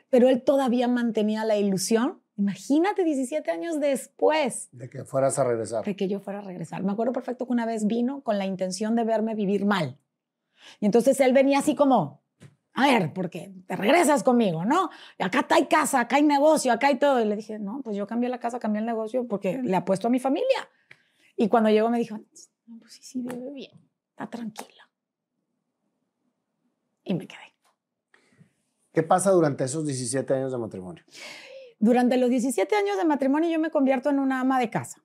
Pero 0.08 0.28
él 0.28 0.42
todavía 0.42 0.88
mantenía 0.88 1.44
la 1.44 1.56
ilusión. 1.56 2.22
Imagínate 2.36 3.04
17 3.04 3.50
años 3.50 3.78
después. 3.78 4.68
De 4.72 4.88
que 4.88 5.04
fueras 5.04 5.38
a 5.38 5.44
regresar. 5.44 5.84
De 5.84 5.96
que 5.96 6.08
yo 6.08 6.20
fuera 6.20 6.38
a 6.38 6.42
regresar. 6.42 6.82
Me 6.82 6.92
acuerdo 6.92 7.12
perfecto 7.12 7.46
que 7.46 7.52
una 7.52 7.66
vez 7.66 7.86
vino 7.86 8.22
con 8.22 8.38
la 8.38 8.46
intención 8.46 8.96
de 8.96 9.04
verme 9.04 9.34
vivir 9.34 9.66
mal. 9.66 9.98
Y 10.80 10.86
entonces 10.86 11.20
él 11.20 11.32
venía 11.32 11.58
así 11.58 11.74
como, 11.74 12.22
a 12.78 12.86
ver, 12.86 13.12
porque 13.12 13.52
te 13.66 13.74
regresas 13.74 14.22
conmigo, 14.22 14.64
¿no? 14.64 14.90
acá 15.18 15.46
hay 15.50 15.66
casa, 15.66 16.00
acá 16.00 16.16
hay 16.16 16.22
negocio, 16.22 16.70
acá 16.72 16.88
hay 16.88 16.98
todo. 16.98 17.20
Y 17.20 17.24
le 17.24 17.34
dije, 17.34 17.58
no, 17.58 17.80
pues 17.82 17.96
yo 17.96 18.06
cambié 18.06 18.28
la 18.28 18.38
casa, 18.38 18.58
cambié 18.58 18.80
el 18.80 18.86
negocio 18.86 19.26
porque 19.26 19.58
le 19.62 19.74
apuesto 19.74 20.08
a 20.08 20.10
mi 20.10 20.20
familia. 20.20 20.68
Y 21.36 21.48
cuando 21.48 21.70
llegó 21.70 21.88
me 21.88 21.98
dijo, 21.98 22.18
no, 22.66 22.78
pues 22.78 22.92
sí, 22.92 23.02
sí, 23.02 23.22
vive 23.22 23.50
bien, 23.52 23.80
está 24.10 24.28
tranquila. 24.28 24.90
Y 27.02 27.14
me 27.14 27.26
quedé. 27.26 27.40
¿Qué 28.92 29.02
pasa 29.02 29.30
durante 29.30 29.64
esos 29.64 29.84
17 29.84 30.32
años 30.32 30.52
de 30.52 30.56
matrimonio? 30.56 31.04
Durante 31.78 32.16
los 32.16 32.31
17 32.31 32.77
años 32.77 32.96
de 32.96 33.04
matrimonio 33.04 33.50
yo 33.50 33.58
me 33.58 33.70
convierto 33.70 34.08
en 34.08 34.18
una 34.18 34.40
ama 34.40 34.58
de 34.58 34.70
casa. 34.70 35.02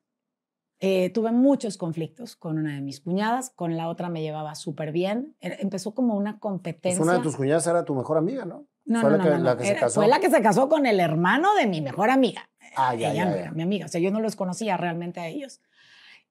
Eh, 0.83 1.11
tuve 1.11 1.31
muchos 1.31 1.77
conflictos 1.77 2.35
con 2.35 2.57
una 2.57 2.73
de 2.73 2.81
mis 2.81 3.01
cuñadas, 3.01 3.51
con 3.51 3.77
la 3.77 3.87
otra 3.87 4.09
me 4.09 4.23
llevaba 4.23 4.55
súper 4.55 4.91
bien. 4.91 5.35
E, 5.39 5.57
empezó 5.59 5.93
como 5.93 6.15
una 6.15 6.39
competencia. 6.39 6.97
Pues 6.97 7.07
una 7.07 7.17
de 7.19 7.23
tus 7.23 7.37
cuñadas 7.37 7.67
era 7.67 7.85
tu 7.85 7.93
mejor 7.93 8.17
amiga, 8.17 8.45
¿no? 8.45 8.65
No, 8.85 9.01
fue 9.01 9.11
no, 9.11 9.17
la, 9.17 9.23
que, 9.23 9.29
la 9.37 9.57
que 9.57 9.65
se 9.65 9.75
casó. 9.75 10.01
Fue 10.01 10.07
la 10.07 10.19
que 10.19 10.31
se 10.31 10.41
casó 10.41 10.69
con 10.69 10.87
el 10.87 10.99
hermano 10.99 11.53
de 11.53 11.67
mi 11.67 11.81
mejor 11.81 12.09
amiga. 12.09 12.49
Ah, 12.75 12.95
ya, 12.95 13.11
Ella 13.11 13.25
ya, 13.25 13.29
no 13.29 13.35
era 13.35 13.51
mi 13.51 13.61
amiga, 13.61 13.85
o 13.85 13.89
sea, 13.89 14.01
yo 14.01 14.09
no 14.09 14.21
los 14.21 14.35
conocía 14.35 14.75
realmente 14.75 15.19
a 15.19 15.27
ellos. 15.27 15.61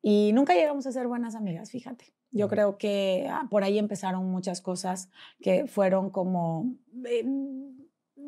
Y 0.03 0.32
nunca 0.34 0.55
llegamos 0.55 0.84
a 0.86 0.92
ser 0.92 1.07
buenas 1.07 1.36
amigas, 1.36 1.70
fíjate. 1.70 2.12
Yo 2.32 2.48
creo 2.48 2.76
que 2.76 3.28
ah, 3.30 3.46
por 3.51 3.62
ahí 3.62 3.78
empezaron 3.78 4.28
muchas 4.30 4.61
cosas 4.61 5.11
que 5.40 5.66
fueron 5.68 6.11
como... 6.11 6.74
Eh, 7.07 7.24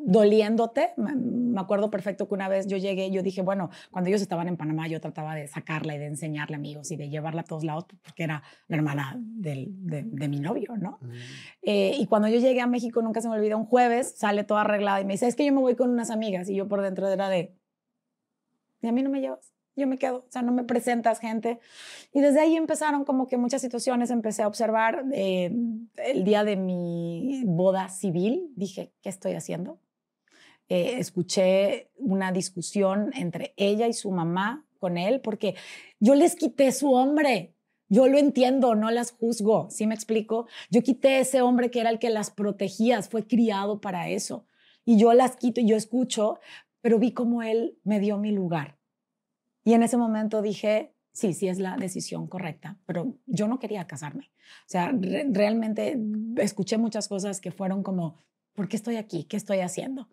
doliéndote. 0.05 0.93
Me, 0.97 1.59
acuerdo 1.59 1.89
perfecto 1.89 2.27
que 2.27 2.33
una 2.33 2.47
vez 2.49 2.67
yo 2.67 2.77
llegué, 2.77 3.09
yo 3.11 3.21
dije, 3.21 3.41
bueno, 3.41 3.69
cuando 3.91 4.09
ellos 4.09 4.21
estaban 4.21 4.47
en 4.47 4.57
Panamá, 4.57 4.87
yo 4.87 4.99
trataba 4.99 5.35
de 5.35 5.47
sacarla 5.47 5.95
y 5.95 5.97
de 5.97 6.07
enseñarle 6.07 6.55
amigos 6.55 6.91
y 6.91 6.95
de 6.95 7.09
llevarla 7.09 7.41
a 7.41 7.45
todos 7.45 7.63
lados, 7.63 7.85
porque 8.03 8.23
era 8.23 8.43
la 8.67 8.77
hermana 8.77 9.15
del, 9.17 9.67
de, 9.85 10.03
de 10.03 10.27
mi 10.27 10.39
novio, 10.39 10.75
¿no? 10.77 10.99
Mm. 11.01 11.11
Eh, 11.61 11.95
y 11.99 12.05
cuando 12.07 12.27
yo 12.27 12.39
llegué 12.39 12.61
a 12.61 12.67
México, 12.67 13.01
nunca 13.01 13.21
se 13.21 13.29
me 13.29 13.35
olvidó, 13.35 13.57
un 13.57 13.65
jueves 13.65 14.13
sale 14.17 14.43
toda 14.43 14.61
arreglada 14.61 15.01
y 15.01 15.05
me 15.05 15.13
dice, 15.13 15.27
es 15.27 15.35
que 15.35 15.45
yo 15.45 15.53
me 15.53 15.61
voy 15.61 15.75
con 15.75 15.89
unas 15.89 16.09
amigas. 16.09 16.49
Y 16.49 16.55
yo 16.55 16.67
por 16.67 16.81
dentro 16.81 17.07
era 17.07 17.29
de, 17.29 17.55
y 18.81 18.87
a 18.87 18.91
mí 18.91 19.01
no 19.01 19.09
me 19.09 19.21
llevas, 19.21 19.53
yo 19.75 19.87
me 19.87 19.97
quedo, 19.97 20.25
o 20.27 20.31
sea, 20.31 20.41
no 20.41 20.51
me 20.51 20.63
presentas 20.63 21.19
gente. 21.19 21.59
Y 22.13 22.21
desde 22.21 22.41
ahí 22.41 22.55
empezaron 22.55 23.05
como 23.05 23.27
que 23.27 23.37
muchas 23.37 23.61
situaciones, 23.61 24.11
empecé 24.11 24.43
a 24.43 24.47
observar. 24.47 25.05
eh, 25.13 25.51
el 25.97 26.23
día 26.23 26.43
de 26.43 26.55
mi 26.55 27.43
boda 27.45 27.89
civil, 27.89 28.51
dije, 28.55 28.91
¿qué 29.01 29.09
estoy 29.09 29.33
haciendo? 29.33 29.79
Eh, 30.69 30.95
escuché 30.97 31.91
una 31.97 32.31
discusión 32.31 33.11
entre 33.15 33.53
ella 33.57 33.87
y 33.87 33.93
su 33.93 34.11
mamá 34.11 34.65
con 34.79 34.97
él, 34.97 35.21
porque 35.21 35.55
yo 35.99 36.15
les 36.15 36.35
quité 36.35 36.71
su 36.71 36.93
hombre. 36.93 37.55
Yo 37.89 38.07
lo 38.07 38.17
entiendo, 38.17 38.73
no 38.73 38.89
las 38.89 39.11
juzgo, 39.11 39.69
¿sí 39.69 39.85
me 39.85 39.93
explico? 39.93 40.47
Yo 40.71 40.81
quité 40.81 41.19
ese 41.19 41.41
hombre 41.41 41.69
que 41.69 41.79
era 41.79 41.89
el 41.91 41.99
que 41.99 42.09
las 42.09 42.31
protegía, 42.31 43.01
fue 43.03 43.27
criado 43.27 43.81
para 43.81 44.09
eso. 44.09 44.47
Y 44.83 44.97
yo 44.97 45.13
las 45.13 45.35
quito 45.35 45.61
y 45.61 45.67
yo 45.67 45.75
escucho, 45.75 46.39
pero 46.81 46.97
vi 46.97 47.11
cómo 47.11 47.43
él 47.43 47.77
me 47.83 47.99
dio 47.99 48.17
mi 48.17 48.31
lugar. 48.31 48.79
Y 49.63 49.73
en 49.73 49.83
ese 49.83 49.95
momento 49.97 50.41
dije, 50.41 50.95
sí, 51.11 51.33
sí 51.33 51.47
es 51.47 51.59
la 51.59 51.77
decisión 51.77 52.27
correcta, 52.27 52.79
pero 52.85 53.15
yo 53.27 53.47
no 53.47 53.59
quería 53.59 53.85
casarme. 53.85 54.31
O 54.65 54.69
sea, 54.69 54.91
re- 54.91 55.27
realmente 55.29 55.97
escuché 56.37 56.77
muchas 56.77 57.07
cosas 57.07 57.39
que 57.41 57.51
fueron 57.51 57.83
como, 57.83 58.15
¿por 58.55 58.67
qué 58.67 58.75
estoy 58.75 58.95
aquí? 58.95 59.25
¿Qué 59.25 59.37
estoy 59.37 59.59
haciendo? 59.59 60.09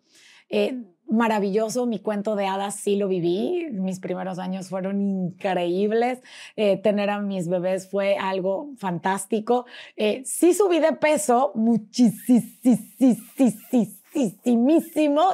Eh, 0.51 0.83
maravilloso, 1.07 1.85
mi 1.85 1.99
cuento 1.99 2.35
de 2.35 2.45
hadas 2.45 2.75
sí 2.75 2.95
lo 2.95 3.07
viví, 3.07 3.67
mis 3.71 3.99
primeros 3.99 4.37
años 4.37 4.69
fueron 4.69 5.01
increíbles, 5.01 6.19
Eh, 6.55 6.77
tener 6.77 7.09
a 7.09 7.19
mis 7.19 7.47
bebés 7.47 7.89
fue 7.89 8.17
algo 8.17 8.71
fantástico, 8.77 9.65
Eh, 9.95 10.21
sí 10.25 10.53
subí 10.53 10.79
de 10.79 10.93
peso 10.93 11.53
muchísimo, 11.55 12.41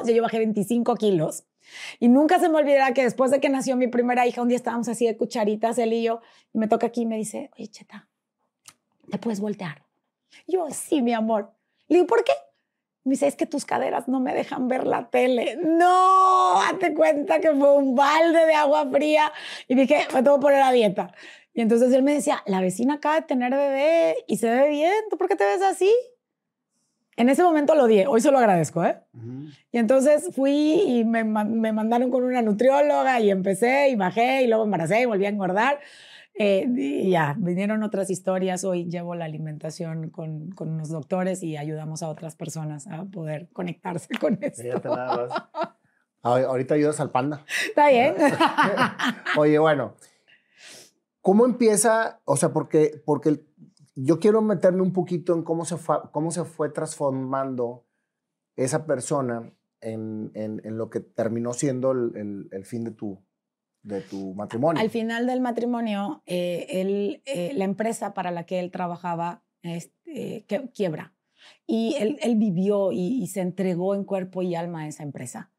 yo 0.04 0.22
bajé 0.22 0.38
25 0.38 0.94
kilos. 0.94 1.44
Y 2.00 2.08
nunca 2.08 2.38
se 2.38 2.48
me 2.48 2.56
olvidará 2.56 2.94
que 2.94 3.02
después 3.02 3.30
de 3.30 3.40
que 3.40 3.48
nació 3.48 3.76
mi 3.76 3.88
primera 3.88 4.26
hija, 4.26 4.42
un 4.42 4.48
día 4.48 4.56
estábamos 4.56 4.88
así 4.88 5.06
de 5.06 5.16
cucharitas, 5.16 5.78
él 5.78 5.92
y 5.92 6.02
yo, 6.02 6.20
y 6.54 6.58
me 6.58 6.68
toca 6.68 6.86
aquí 6.86 7.02
y 7.02 7.06
me 7.06 7.16
dice, 7.16 7.50
oye, 7.56 7.68
Cheta, 7.68 8.08
¿te 9.10 9.18
puedes 9.18 9.40
voltear? 9.40 9.84
Yo, 10.46 10.66
sí, 10.70 11.02
mi 11.02 11.12
amor. 11.12 11.52
Le 11.88 11.96
digo, 11.96 12.06
¿por 12.06 12.24
qué? 12.24 12.32
Me 13.08 13.12
dice, 13.12 13.26
es 13.26 13.36
que 13.36 13.46
tus 13.46 13.64
caderas 13.64 14.06
no 14.06 14.20
me 14.20 14.34
dejan 14.34 14.68
ver 14.68 14.86
la 14.86 15.08
tele. 15.08 15.58
No, 15.64 16.60
hazte 16.60 16.92
cuenta 16.92 17.40
que 17.40 17.50
fue 17.52 17.74
un 17.74 17.96
balde 17.96 18.44
de 18.44 18.52
agua 18.52 18.86
fría. 18.92 19.32
Y 19.66 19.76
dije, 19.76 20.06
me 20.12 20.22
tengo 20.22 20.36
que 20.36 20.42
poner 20.42 20.60
a 20.60 20.72
dieta. 20.72 21.14
Y 21.54 21.62
entonces 21.62 21.90
él 21.94 22.02
me 22.02 22.12
decía, 22.12 22.42
la 22.44 22.60
vecina 22.60 22.94
acaba 22.94 23.14
de 23.14 23.22
tener 23.22 23.50
bebé 23.50 24.16
y 24.26 24.36
se 24.36 24.50
ve 24.50 24.68
bien, 24.68 24.92
¿tú 25.08 25.16
por 25.16 25.26
qué 25.26 25.36
te 25.36 25.44
ves 25.46 25.62
así? 25.62 25.90
En 27.16 27.30
ese 27.30 27.42
momento 27.42 27.74
lo 27.74 27.86
di, 27.86 28.04
hoy 28.04 28.20
se 28.20 28.30
lo 28.30 28.36
agradezco, 28.36 28.84
¿eh? 28.84 29.00
Ujú. 29.14 29.48
Y 29.72 29.78
entonces 29.78 30.28
fui 30.36 30.82
y 30.86 31.04
me, 31.04 31.24
me 31.24 31.72
mandaron 31.72 32.10
con 32.10 32.24
una 32.24 32.42
nutrióloga 32.42 33.20
y 33.20 33.30
empecé 33.30 33.88
y 33.88 33.96
bajé 33.96 34.42
y 34.42 34.48
luego 34.48 34.64
embaracé 34.64 35.00
y 35.00 35.06
volví 35.06 35.24
a 35.24 35.30
engordar. 35.30 35.80
Eh, 36.38 36.66
y 36.76 37.10
ya, 37.10 37.34
vinieron 37.38 37.82
otras 37.82 38.10
historias. 38.10 38.62
Hoy 38.64 38.84
llevo 38.88 39.14
la 39.16 39.24
alimentación 39.24 40.10
con, 40.10 40.50
con 40.52 40.68
unos 40.70 40.88
doctores 40.88 41.42
y 41.42 41.56
ayudamos 41.56 42.02
a 42.02 42.08
otras 42.08 42.36
personas 42.36 42.86
a 42.86 43.04
poder 43.06 43.48
conectarse 43.52 44.08
con 44.20 44.38
esto. 44.42 44.62
Fíjate 44.62 44.88
nada 44.88 45.16
más. 45.16 45.30
Ahor- 46.22 46.44
Ahorita 46.46 46.74
ayudas 46.74 47.00
al 47.00 47.10
panda. 47.10 47.44
Está 47.68 47.88
bien. 47.90 48.14
Oye, 49.36 49.58
bueno, 49.58 49.94
¿cómo 51.20 51.44
empieza? 51.44 52.20
O 52.24 52.36
sea, 52.36 52.50
porque, 52.52 53.02
porque 53.04 53.44
yo 53.94 54.18
quiero 54.20 54.40
meterme 54.42 54.82
un 54.82 54.92
poquito 54.92 55.34
en 55.34 55.42
cómo 55.42 55.64
se 55.64 55.76
fue, 55.76 55.96
cómo 56.12 56.30
se 56.30 56.44
fue 56.44 56.70
transformando 56.70 57.84
esa 58.56 58.86
persona 58.86 59.52
en, 59.80 60.30
en- 60.34 60.60
en 60.64 60.76
lo 60.78 60.90
que 60.90 61.00
terminó 61.00 61.52
siendo 61.52 61.92
el, 61.92 62.12
el- 62.16 62.48
el 62.52 62.64
fin 62.64 62.84
de 62.84 62.90
tu, 62.92 63.20
de 63.88 64.00
tu 64.02 64.34
matrimonio. 64.34 64.80
Al 64.80 64.90
final 64.90 65.26
del 65.26 65.40
matrimonio, 65.40 66.22
eh, 66.26 66.66
él, 66.70 67.22
eh, 67.24 67.52
la 67.54 67.64
empresa 67.64 68.14
para 68.14 68.30
la 68.30 68.44
que 68.44 68.60
él 68.60 68.70
trabajaba 68.70 69.42
este, 69.62 70.44
que- 70.46 70.70
quiebra. 70.74 71.14
Y 71.66 71.94
él, 71.98 72.18
él 72.22 72.36
vivió 72.36 72.92
y, 72.92 73.22
y 73.22 73.26
se 73.28 73.40
entregó 73.40 73.94
en 73.94 74.04
cuerpo 74.04 74.42
y 74.42 74.54
alma 74.54 74.82
a 74.82 74.88
esa 74.88 75.02
empresa. 75.02 75.50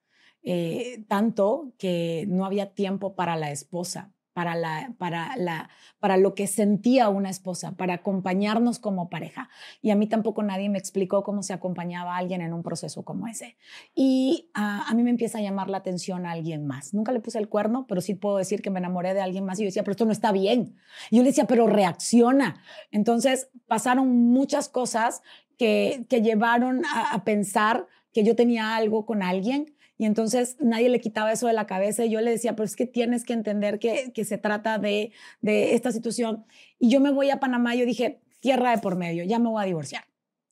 Eh, 0.44 1.04
tanto 1.08 1.74
que 1.78 2.26
no 2.30 2.46
había 2.46 2.74
tiempo 2.74 3.16
para 3.16 3.36
la 3.36 3.52
esposa, 3.52 4.14
para, 4.34 4.56
la, 4.56 4.94
para, 4.98 5.36
la, 5.38 5.70
para 6.00 6.18
lo 6.18 6.34
que 6.36 6.48
sentía 6.48 7.10
una 7.10 7.30
esposa, 7.30 7.74
para 7.74 7.96
acompañarnos 7.96 8.80
como 8.80 9.10
pareja. 9.10 9.50
Y 9.82 9.92
a 9.92 9.96
mí 9.96 10.08
tampoco 10.08 10.44
nadie 10.44 10.70
me 10.70 10.78
explicó 10.78 11.24
cómo 11.24 11.44
se 11.44 11.54
acompañaba 11.54 12.16
a 12.16 12.18
alguien 12.18 12.42
en 12.42 12.54
un 12.54 12.64
proceso 12.64 13.04
como 13.04 13.28
ese. 13.28 13.58
Y 13.96 14.50
ah, 14.54 14.86
a 14.88 14.94
mí 14.94 15.04
me 15.04 15.10
empieza 15.10 15.40
a 15.40 15.42
llamar 15.42 15.70
la 15.70 15.78
atención 15.78 16.26
a 16.26 16.32
alguien 16.32 16.66
más. 16.68 16.94
Nunca 16.94 17.12
le 17.12 17.20
puse 17.20 17.40
el 17.40 17.50
cuerno, 17.50 17.86
pero 17.88 18.02
sí 18.02 18.16
puedo 18.16 18.38
decir 18.38 18.62
que 18.62 18.70
me 18.70 18.80
enamoré 18.80 19.14
de 19.14 19.22
alguien 19.22 19.46
más 19.46 19.60
y 19.60 19.64
yo 19.64 19.68
decía, 19.68 19.84
pero 19.84 19.92
esto 19.92 20.06
no 20.06 20.12
está 20.12 20.32
bien. 20.32 20.76
Y 21.10 21.18
yo 21.18 21.24
le 21.24 21.30
decía, 21.30 21.46
pero 21.46 21.68
reacciona. 21.68 22.62
Entonces 22.92 23.50
pasaron 23.68 24.30
muchas 24.30 24.70
cosas 24.70 25.22
que, 25.58 26.06
que 26.10 26.22
llevaron 26.22 26.86
a, 26.86 27.14
a 27.14 27.24
pensar 27.24 27.88
que 28.14 28.24
yo 28.24 28.36
tenía 28.36 28.76
algo 28.76 29.06
con 29.06 29.24
alguien. 29.24 29.76
Y 30.00 30.06
entonces 30.06 30.56
nadie 30.62 30.88
le 30.88 31.02
quitaba 31.02 31.30
eso 31.34 31.48
de 31.48 31.54
la 31.54 31.68
cabeza 31.68 32.06
y 32.06 32.10
yo 32.10 32.22
le 32.22 32.32
decía, 32.32 32.56
pero 32.56 32.64
es 32.64 32.78
que 32.78 32.86
tienes 32.86 33.26
que 33.26 33.34
entender 33.34 33.80
que, 33.80 34.14
que 34.14 34.24
se 34.24 34.38
trata 34.38 34.80
de, 34.80 35.12
de 35.42 35.76
esta 35.76 35.92
situación. 35.92 36.46
Y 36.80 36.90
yo 36.90 37.02
me 37.02 37.12
voy 37.12 37.30
a 37.32 37.42
Panamá, 37.42 37.76
yo 37.76 37.86
dije, 37.86 38.22
tierra 38.40 38.72
de 38.72 38.78
por 38.78 38.96
medio, 38.96 39.26
ya 39.26 39.40
me 39.40 39.50
voy 39.50 39.62
a 39.62 39.66
divorciar. 39.66 40.06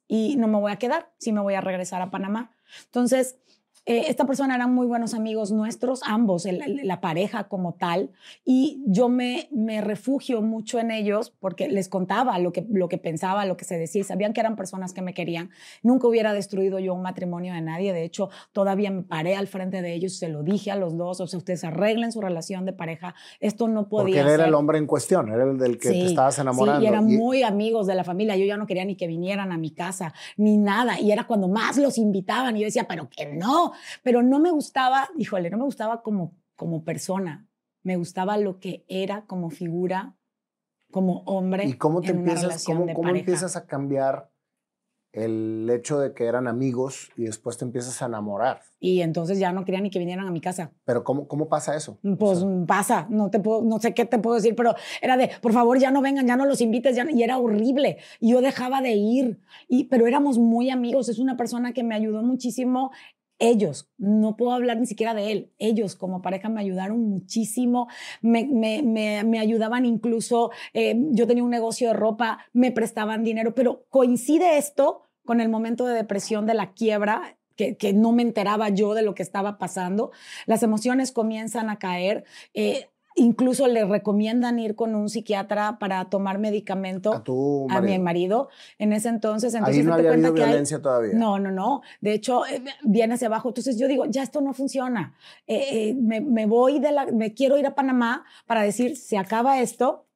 Y 0.05 0.35
no 0.35 0.49
me 0.49 0.59
voy 0.59 0.73
a 0.73 0.75
quedar, 0.75 1.13
sí 1.17 1.31
me 1.31 1.39
voy 1.39 1.53
a 1.53 1.61
regresar 1.61 2.01
a 2.01 2.11
Panamá. 2.11 2.51
Entonces, 2.87 3.37
eh, 3.89 4.05
esta 4.09 4.25
persona 4.25 4.53
eran 4.55 4.73
muy 4.75 4.85
buenos 4.85 5.13
amigos 5.13 5.51
nuestros, 5.51 6.01
ambos, 6.05 6.45
el- 6.45 6.61
el- 6.61 6.87
la 6.87 6.99
pareja 7.01 7.45
como 7.45 7.73
tal, 7.75 8.11
y 8.45 8.81
yo 8.85 9.07
me, 9.09 9.47
me 9.51 9.79
refugio 9.81 10.41
mucho 10.41 10.77
en 10.79 10.91
ellos 10.91 11.33
porque 11.39 11.69
les 11.69 11.87
contaba 11.87 12.37
lo 12.37 12.51
que, 12.51 12.65
lo 12.69 12.89
que 12.89 12.97
pensaba, 12.97 13.45
lo 13.45 13.55
que 13.57 13.63
se 13.65 13.77
decía, 13.77 14.01
y 14.01 14.03
sabían 14.03 14.33
que 14.33 14.41
eran 14.41 14.55
personas 14.57 14.93
que 14.93 15.01
me 15.01 15.13
querían. 15.13 15.49
Nunca 15.83 16.07
hubiera 16.07 16.33
destruido 16.33 16.79
yo 16.79 16.93
un 16.93 17.01
matrimonio 17.01 17.53
de 17.53 17.61
nadie, 17.61 17.93
de 17.93 18.03
hecho, 18.03 18.29
todavía 18.51 18.91
me 18.91 19.03
paré 19.03 19.35
al 19.37 19.47
frente 19.47 19.81
de 19.81 19.93
ellos, 19.93 20.17
se 20.17 20.27
lo 20.29 20.43
dije 20.43 20.69
a 20.69 20.75
los 20.75 20.97
dos, 20.97 21.21
o 21.21 21.27
sea, 21.27 21.37
ustedes 21.37 21.63
arreglen 21.63 22.11
su 22.11 22.19
relación 22.19 22.65
de 22.65 22.73
pareja, 22.73 23.15
esto 23.39 23.67
no 23.69 23.87
podía 23.87 24.03
Porque 24.15 24.19
él 24.19 24.27
era 24.27 24.45
el 24.47 24.53
hombre 24.53 24.77
en 24.79 24.85
cuestión, 24.85 25.29
era 25.31 25.43
el 25.49 25.57
del 25.57 25.77
que 25.79 25.89
te 25.91 26.05
estabas 26.07 26.37
enamorando. 26.39 26.81
Sí, 26.81 26.85
y 26.85 26.87
eran 26.89 27.09
Y- 27.09 27.17
muy 27.17 27.43
amigos 27.43 27.87
de 27.87 27.95
la 27.95 28.03
familia. 28.03 28.35
Yo 28.35 28.43
ya 28.45 28.57
no 28.57 28.67
quería 28.67 28.83
ni 28.83 28.95
que 28.97 29.07
vinieran 29.07 29.51
a 29.53 29.57
mi 29.57 29.71
casa, 29.71 30.13
ni 30.35 30.57
nada. 30.57 30.99
Y 30.99 31.11
era 31.11 31.25
cuando 31.25 31.47
más 31.47 31.77
los 31.77 31.97
invitaban. 31.97 32.57
Y 32.57 32.59
yo 32.61 32.65
decía, 32.65 32.85
pero 32.87 33.09
que 33.09 33.25
no. 33.27 33.71
Pero 34.03 34.21
no 34.23 34.39
me 34.39 34.51
gustaba, 34.51 35.09
híjole, 35.17 35.49
no 35.49 35.57
me 35.57 35.63
gustaba 35.65 36.01
como, 36.01 36.33
como 36.55 36.83
persona. 36.83 37.47
Me 37.83 37.95
gustaba 37.95 38.37
lo 38.37 38.59
que 38.59 38.83
era 38.87 39.25
como 39.25 39.49
figura, 39.49 40.15
como 40.91 41.19
hombre. 41.25 41.65
¿Y 41.65 41.73
cómo 41.73 42.01
te 42.01 42.09
en 42.11 42.17
empiezas, 42.17 42.63
cómo, 42.65 42.93
cómo 42.93 43.09
empiezas 43.09 43.55
a 43.55 43.65
cambiar 43.65 44.29
el 45.13 45.69
hecho 45.71 45.99
de 45.99 46.13
que 46.13 46.25
eran 46.25 46.47
amigos 46.47 47.09
y 47.15 47.23
después 47.23 47.57
te 47.57 47.65
empiezas 47.65 48.01
a 48.01 48.05
enamorar? 48.07 48.61
Y 48.79 49.01
entonces 49.01 49.39
ya 49.39 49.51
no 49.51 49.65
quería 49.65 49.81
ni 49.81 49.89
que 49.89 49.97
vinieran 49.99 50.27
a 50.27 50.31
mi 50.31 50.41
casa. 50.41 50.71
Pero 50.85 51.03
¿cómo, 51.03 51.27
cómo 51.27 51.47
pasa 51.49 51.75
eso? 51.75 51.97
O 52.03 52.15
Pues 52.17 52.39
sea, 52.39 52.47
pasa, 52.67 53.07
no 53.09 53.31
te 53.31 53.39
puedo, 53.39 53.61
no 53.63 53.79
sé 53.79 53.93
qué 53.93 54.05
te 54.05 54.19
puedo 54.19 54.35
decir, 54.35 54.55
pero 54.55 54.75
era 55.01 55.17
de, 55.17 55.31
por 55.41 55.53
favor, 55.53 55.79
ya 55.79 55.89
no 55.89 56.01
vengan, 56.01 56.27
ya 56.27 56.35
no 56.35 56.45
los 56.45 56.61
invites, 56.61 56.95
ya 56.95 57.03
no- 57.03 57.09
y 57.09 57.23
era 57.23 57.39
horrible. 57.39 57.97
Y 58.19 58.31
yo 58.31 58.41
dejaba 58.41 58.81
de 58.81 58.91
ir, 58.91 59.39
y, 59.67 59.85
pero 59.85 60.05
éramos 60.05 60.37
muy 60.37 60.69
amigos. 60.69 61.09
Es 61.09 61.17
una 61.19 61.37
persona 61.37 61.73
que 61.73 61.83
me 61.83 61.95
ayudó 61.95 62.21
muchísimo. 62.21 62.91
Ellos, 63.39 63.89
no 63.97 64.35
puedo 64.35 64.53
hablar 64.53 64.77
ni 64.77 64.87
siquiera 64.87 65.13
de 65.13 65.31
él, 65.31 65.51
ellos 65.59 65.95
como 65.95 66.21
pareja 66.23 66.49
me 66.49 66.59
ayudaron 66.59 67.07
muchísimo, 67.07 67.87
me, 68.21 68.45
me, 68.45 68.81
me, 68.81 69.39
ayudaban 69.39 69.85
incluso, 69.85 70.49
eh, 70.73 70.95
yo 71.11 71.27
tenía 71.27 71.43
un 71.43 71.51
negocio 71.51 71.89
de 71.89 71.93
ropa, 71.93 72.39
me 72.53 72.71
prestaban 72.71 73.23
dinero, 73.23 73.53
pero 73.53 73.85
coincide 73.89 74.57
esto 74.57 75.03
con 75.23 75.39
el 75.39 75.49
momento 75.49 75.85
de 75.85 75.93
depresión 75.93 76.47
de 76.47 76.55
la 76.55 76.73
quiebra 76.73 77.37
que, 77.55 77.77
que, 77.77 77.93
no 77.93 78.11
me 78.11 78.23
enteraba 78.23 78.69
yo 78.69 78.93
de 78.93 79.01
lo 79.01 79.13
que 79.13 79.23
estaba 79.23 79.57
pasando. 79.57 80.11
Las 80.45 80.63
emociones 80.63 81.11
comienzan 81.11 81.69
a 81.69 81.79
caer. 81.79 82.23
Eh, 82.53 82.87
incluso 83.17 83.67
le 83.67 83.83
recomiendan 83.83 84.59
ir 84.59 84.75
con 84.75 84.95
un 84.95 85.09
psiquiatra 85.09 85.79
para 85.79 86.05
tomar 86.05 86.37
medicamento 86.39 87.13
a, 87.13 87.23
tu 87.23 87.67
a 87.69 87.81
mi 87.81 87.97
marido 87.99 88.49
en 88.77 88.93
ese 88.93 89.09
entonces. 89.09 89.53
entonces 89.53 89.79
Ahí 89.79 89.83
no 89.83 89.93
había 89.93 90.11
habido 90.11 90.33
violencia 90.33 90.77
hay, 90.77 90.83
todavía. 90.83 91.13
No, 91.13 91.39
no, 91.39 91.51
no. 91.51 91.81
De 91.99 92.13
hecho, 92.13 92.45
eh, 92.45 92.63
viene 92.83 93.15
hacia 93.15 93.27
abajo. 93.27 93.49
Entonces 93.49 93.77
yo 93.77 93.87
digo, 93.87 94.05
ya 94.05 94.23
esto 94.23 94.39
no 94.41 94.53
funciona. 94.53 95.15
Eh, 95.47 95.89
eh, 95.89 95.93
me, 95.95 96.21
me, 96.21 96.45
voy 96.45 96.79
de 96.79 96.91
la, 96.91 97.07
me 97.07 97.33
quiero 97.33 97.57
ir 97.57 97.65
a 97.65 97.75
Panamá 97.75 98.23
para 98.45 98.61
decir, 98.61 98.95
se 98.95 99.17
acaba 99.17 99.59
esto. 99.59 100.06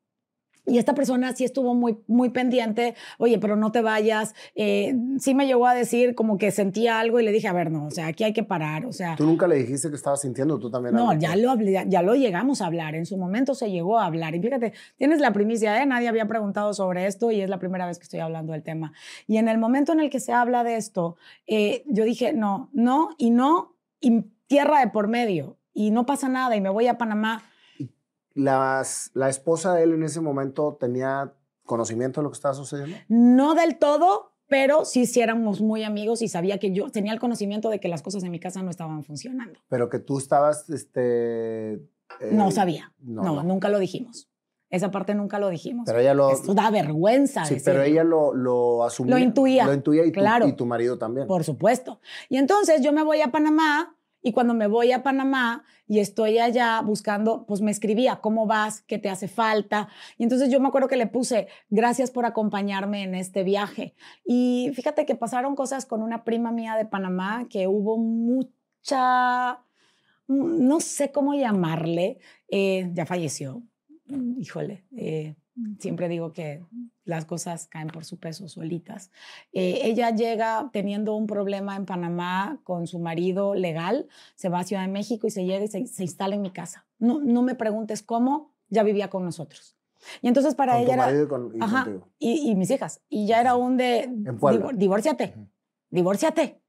Y 0.65 0.77
esta 0.77 0.93
persona 0.93 1.35
sí 1.35 1.43
estuvo 1.43 1.73
muy, 1.73 1.97
muy 2.07 2.29
pendiente, 2.29 2.95
oye, 3.17 3.39
pero 3.39 3.55
no 3.55 3.71
te 3.71 3.81
vayas. 3.81 4.35
Eh, 4.53 4.95
sí 5.19 5.33
me 5.33 5.47
llegó 5.47 5.65
a 5.65 5.73
decir 5.73 6.13
como 6.13 6.37
que 6.37 6.51
sentía 6.51 6.99
algo 6.99 7.19
y 7.19 7.23
le 7.23 7.31
dije, 7.31 7.47
a 7.47 7.53
ver, 7.53 7.71
no, 7.71 7.87
o 7.87 7.91
sea, 7.91 8.07
aquí 8.07 8.23
hay 8.23 8.33
que 8.33 8.43
parar, 8.43 8.85
o 8.85 8.93
sea. 8.93 9.15
¿Tú 9.15 9.25
nunca 9.25 9.47
le 9.47 9.55
dijiste 9.55 9.89
que 9.89 9.95
estabas 9.95 10.21
sintiendo? 10.21 10.59
¿Tú 10.59 10.69
también? 10.69 10.93
No, 10.93 11.13
ya 11.13 11.35
lo, 11.35 11.55
ya 11.59 12.01
lo 12.03 12.15
llegamos 12.15 12.61
a 12.61 12.67
hablar, 12.67 12.93
en 12.93 13.07
su 13.07 13.17
momento 13.17 13.55
se 13.55 13.71
llegó 13.71 13.99
a 13.99 14.05
hablar. 14.05 14.35
Y 14.35 14.39
fíjate, 14.39 14.73
tienes 14.97 15.19
la 15.19 15.33
primicia, 15.33 15.81
¿eh? 15.81 15.85
Nadie 15.85 16.07
había 16.07 16.27
preguntado 16.27 16.73
sobre 16.73 17.07
esto 17.07 17.31
y 17.31 17.41
es 17.41 17.49
la 17.49 17.57
primera 17.57 17.87
vez 17.87 17.97
que 17.97 18.03
estoy 18.03 18.19
hablando 18.19 18.53
del 18.53 18.61
tema. 18.61 18.93
Y 19.27 19.37
en 19.37 19.47
el 19.47 19.57
momento 19.57 19.93
en 19.93 19.99
el 19.99 20.09
que 20.11 20.19
se 20.19 20.31
habla 20.31 20.63
de 20.63 20.75
esto, 20.75 21.17
eh, 21.47 21.83
yo 21.87 22.03
dije, 22.03 22.33
no, 22.33 22.69
no 22.71 23.09
y 23.17 23.31
no, 23.31 23.75
y 23.99 24.25
tierra 24.47 24.79
de 24.79 24.87
por 24.87 25.07
medio, 25.07 25.57
y 25.73 25.91
no 25.91 26.05
pasa 26.05 26.27
nada, 26.27 26.55
y 26.55 26.61
me 26.61 26.69
voy 26.69 26.87
a 26.87 26.97
Panamá 26.97 27.43
las, 28.33 29.11
la 29.13 29.29
esposa 29.29 29.73
de 29.73 29.83
él 29.83 29.93
en 29.93 30.03
ese 30.03 30.21
momento 30.21 30.77
tenía 30.79 31.33
conocimiento 31.65 32.21
de 32.21 32.23
lo 32.23 32.31
que 32.31 32.35
estaba 32.35 32.53
sucediendo? 32.53 32.97
No 33.07 33.55
del 33.55 33.77
todo, 33.77 34.33
pero 34.47 34.85
sí, 34.85 35.05
sí 35.05 35.21
éramos 35.21 35.61
muy 35.61 35.83
amigos 35.83 36.21
y 36.21 36.27
sabía 36.27 36.57
que 36.59 36.71
yo 36.71 36.89
tenía 36.89 37.13
el 37.13 37.19
conocimiento 37.19 37.69
de 37.69 37.79
que 37.79 37.87
las 37.87 38.01
cosas 38.01 38.23
en 38.23 38.31
mi 38.31 38.39
casa 38.39 38.61
no 38.61 38.69
estaban 38.69 39.03
funcionando. 39.03 39.59
Pero 39.69 39.89
que 39.89 39.99
tú 39.99 40.17
estabas, 40.17 40.69
este... 40.69 41.73
Eh, 41.75 42.31
no 42.31 42.51
sabía. 42.51 42.93
No, 42.99 43.43
nunca 43.43 43.69
lo 43.69 43.79
dijimos. 43.79 44.27
Esa 44.69 44.89
parte 44.89 45.15
nunca 45.15 45.37
lo 45.39 45.49
dijimos. 45.49 45.83
Pero 45.85 45.99
ella 45.99 46.13
lo... 46.13 46.31
Esto 46.31 46.53
da 46.53 46.71
vergüenza. 46.71 47.45
Sí, 47.45 47.57
pero 47.63 47.83
ella 47.83 48.03
lo, 48.03 48.33
lo 48.33 48.83
asumía. 48.83 49.15
Lo 49.15 49.21
intuía. 49.21 49.65
Lo 49.65 49.73
intuía 49.73 50.05
y, 50.05 50.11
claro, 50.11 50.47
y 50.47 50.53
tu 50.53 50.65
marido 50.65 50.97
también. 50.97 51.27
Por 51.27 51.43
supuesto. 51.43 51.99
Y 52.29 52.37
entonces 52.37 52.81
yo 52.81 52.93
me 52.93 53.03
voy 53.03 53.21
a 53.21 53.31
Panamá 53.31 53.95
y 54.21 54.33
cuando 54.33 54.53
me 54.53 54.67
voy 54.67 54.91
a 54.91 55.03
Panamá 55.03 55.63
y 55.87 55.99
estoy 55.99 56.37
allá 56.39 56.81
buscando, 56.81 57.45
pues 57.45 57.61
me 57.61 57.71
escribía, 57.71 58.17
¿cómo 58.17 58.45
vas? 58.45 58.81
¿Qué 58.81 58.97
te 58.97 59.09
hace 59.09 59.27
falta? 59.27 59.89
Y 60.17 60.23
entonces 60.23 60.49
yo 60.49 60.59
me 60.59 60.67
acuerdo 60.67 60.87
que 60.87 60.97
le 60.97 61.07
puse, 61.07 61.47
gracias 61.69 62.11
por 62.11 62.25
acompañarme 62.25 63.03
en 63.03 63.15
este 63.15 63.43
viaje. 63.43 63.95
Y 64.23 64.71
fíjate 64.73 65.05
que 65.05 65.15
pasaron 65.15 65.55
cosas 65.55 65.85
con 65.85 66.01
una 66.03 66.23
prima 66.23 66.51
mía 66.51 66.75
de 66.75 66.85
Panamá, 66.85 67.47
que 67.49 67.67
hubo 67.67 67.97
mucha, 67.97 69.63
no 70.27 70.79
sé 70.79 71.11
cómo 71.11 71.33
llamarle, 71.33 72.19
eh, 72.47 72.89
ya 72.93 73.05
falleció, 73.05 73.63
híjole, 74.37 74.85
eh, 74.95 75.35
siempre 75.79 76.07
digo 76.09 76.33
que 76.33 76.63
las 77.03 77.25
cosas 77.25 77.67
caen 77.67 77.87
por 77.87 78.05
su 78.05 78.17
peso 78.17 78.47
solitas. 78.47 79.11
Eh, 79.53 79.81
ella 79.83 80.11
llega 80.11 80.69
teniendo 80.71 81.15
un 81.15 81.27
problema 81.27 81.75
en 81.75 81.85
Panamá 81.85 82.59
con 82.63 82.87
su 82.87 82.99
marido 82.99 83.55
legal, 83.55 84.07
se 84.35 84.49
va 84.49 84.59
a 84.59 84.63
Ciudad 84.63 84.83
de 84.83 84.91
México 84.91 85.27
y 85.27 85.31
se 85.31 85.45
llega 85.45 85.63
y 85.63 85.67
se, 85.67 86.03
instala 86.03 86.35
en 86.35 86.41
mi 86.41 86.51
casa. 86.51 86.85
No, 86.99 87.19
no 87.19 87.41
me 87.41 87.55
preguntes 87.55 88.03
cómo, 88.03 88.53
ya 88.69 88.83
vivía 88.83 89.09
con 89.09 89.23
nosotros. 89.23 89.75
Y 90.21 90.27
entonces 90.27 90.55
para 90.55 90.79
ella 90.79 90.93
era... 90.93 91.11
y, 91.11 91.27
ajá, 91.59 91.87
y, 92.17 92.55
mis 92.55 92.71
hijas. 92.71 93.01
Y 93.09 93.27
ya 93.27 93.39
era 93.39 93.55
un 93.55 93.77
de... 93.77 94.09
divórciate, 94.73 95.35
divórciate, 95.89 96.61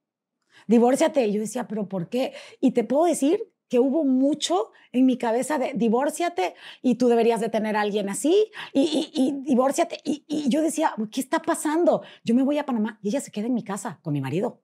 divórciate. 0.66 1.26
Y 1.26 1.32
yo 1.32 1.40
decía, 1.40 1.66
¿pero 1.66 1.88
por 1.88 2.09
qué? 2.09 2.34
Y 2.61 2.72
te 2.72 2.84
puedo 2.84 3.07
decir 3.07 3.51
que 3.72 3.78
hubo 3.78 4.04
mucho 4.04 4.70
en 4.92 5.06
mi 5.06 5.16
cabeza 5.16 5.56
de 5.56 5.72
divórciate 5.74 6.54
y 6.82 6.96
tú 6.96 7.08
deberías 7.08 7.40
de 7.40 7.48
tener 7.48 7.74
a 7.74 7.80
alguien 7.80 8.10
así 8.10 8.50
y, 8.74 8.82
y, 8.82 9.10
y 9.14 9.32
divórciate. 9.46 9.98
Y, 10.04 10.26
y, 10.28 10.50
yo 10.50 10.60
decía, 10.60 10.94
¿qué 11.10 11.22
está 11.22 11.40
pasando? 11.40 12.02
Yo 12.22 12.34
me 12.34 12.42
voy 12.42 12.58
a 12.58 12.66
Panamá 12.66 12.98
y 13.00 13.08
ella 13.08 13.22
se 13.22 13.32
queda 13.32 13.46
en 13.46 13.54
mi 13.54 13.64
casa 13.64 13.98
con 14.02 14.12
mi 14.12 14.20
marido. 14.20 14.60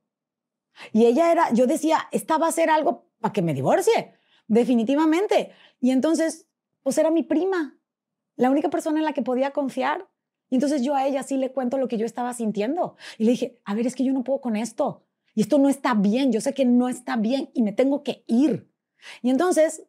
Y 0.93 1.07
ella 1.07 1.33
era, 1.33 1.51
yo 1.55 1.67
decía, 1.67 2.07
esta 2.13 2.37
va 2.37 2.49
a 2.49 2.53
ser 2.53 2.69
algo 2.69 3.09
para 3.19 3.33
que 3.33 3.41
me 3.41 3.55
divorcie, 3.55 4.13
definitivamente. 4.47 5.53
Y 5.81 5.91
entonces, 5.91 6.47
pues 6.83 6.99
era 6.99 7.11
mi 7.11 7.23
prima, 7.23 7.81
la 8.37 8.51
única 8.51 8.69
persona 8.69 8.99
en 8.99 9.07
la 9.07 9.15
que 9.15 9.23
podía 9.23 9.53
confiar. 9.53 10.07
Y 10.51 10.57
entonces 10.57 10.83
yo 10.83 10.95
a 10.95 11.07
ella 11.07 11.23
sí 11.23 11.39
le 11.39 11.51
cuento 11.51 11.79
lo 11.79 11.89
que 11.89 11.97
yo 11.97 12.05
estaba 12.05 12.35
sintiendo. 12.35 12.97
Y 13.17 13.25
le 13.25 13.31
dije, 13.31 13.59
a 13.65 13.75
ver, 13.75 13.87
es 13.87 13.95
que 13.95 14.05
yo 14.05 14.13
no 14.13 14.23
puedo 14.23 14.43
con 14.43 14.55
esto. 14.55 15.07
Y 15.35 15.41
esto 15.41 15.57
no 15.59 15.71
está 15.71 15.95
bien, 15.95 16.31
yo 16.31 16.43
sé 16.43 16.53
que 16.53 16.67
no 16.67 16.91
está 16.91 17.17
bien 17.17 17.49
y 17.55 17.63
me 17.63 17.73
tengo 17.73 18.03
que 18.03 18.23
ir. 18.27 18.68
Y 19.23 19.31
entonces, 19.31 19.85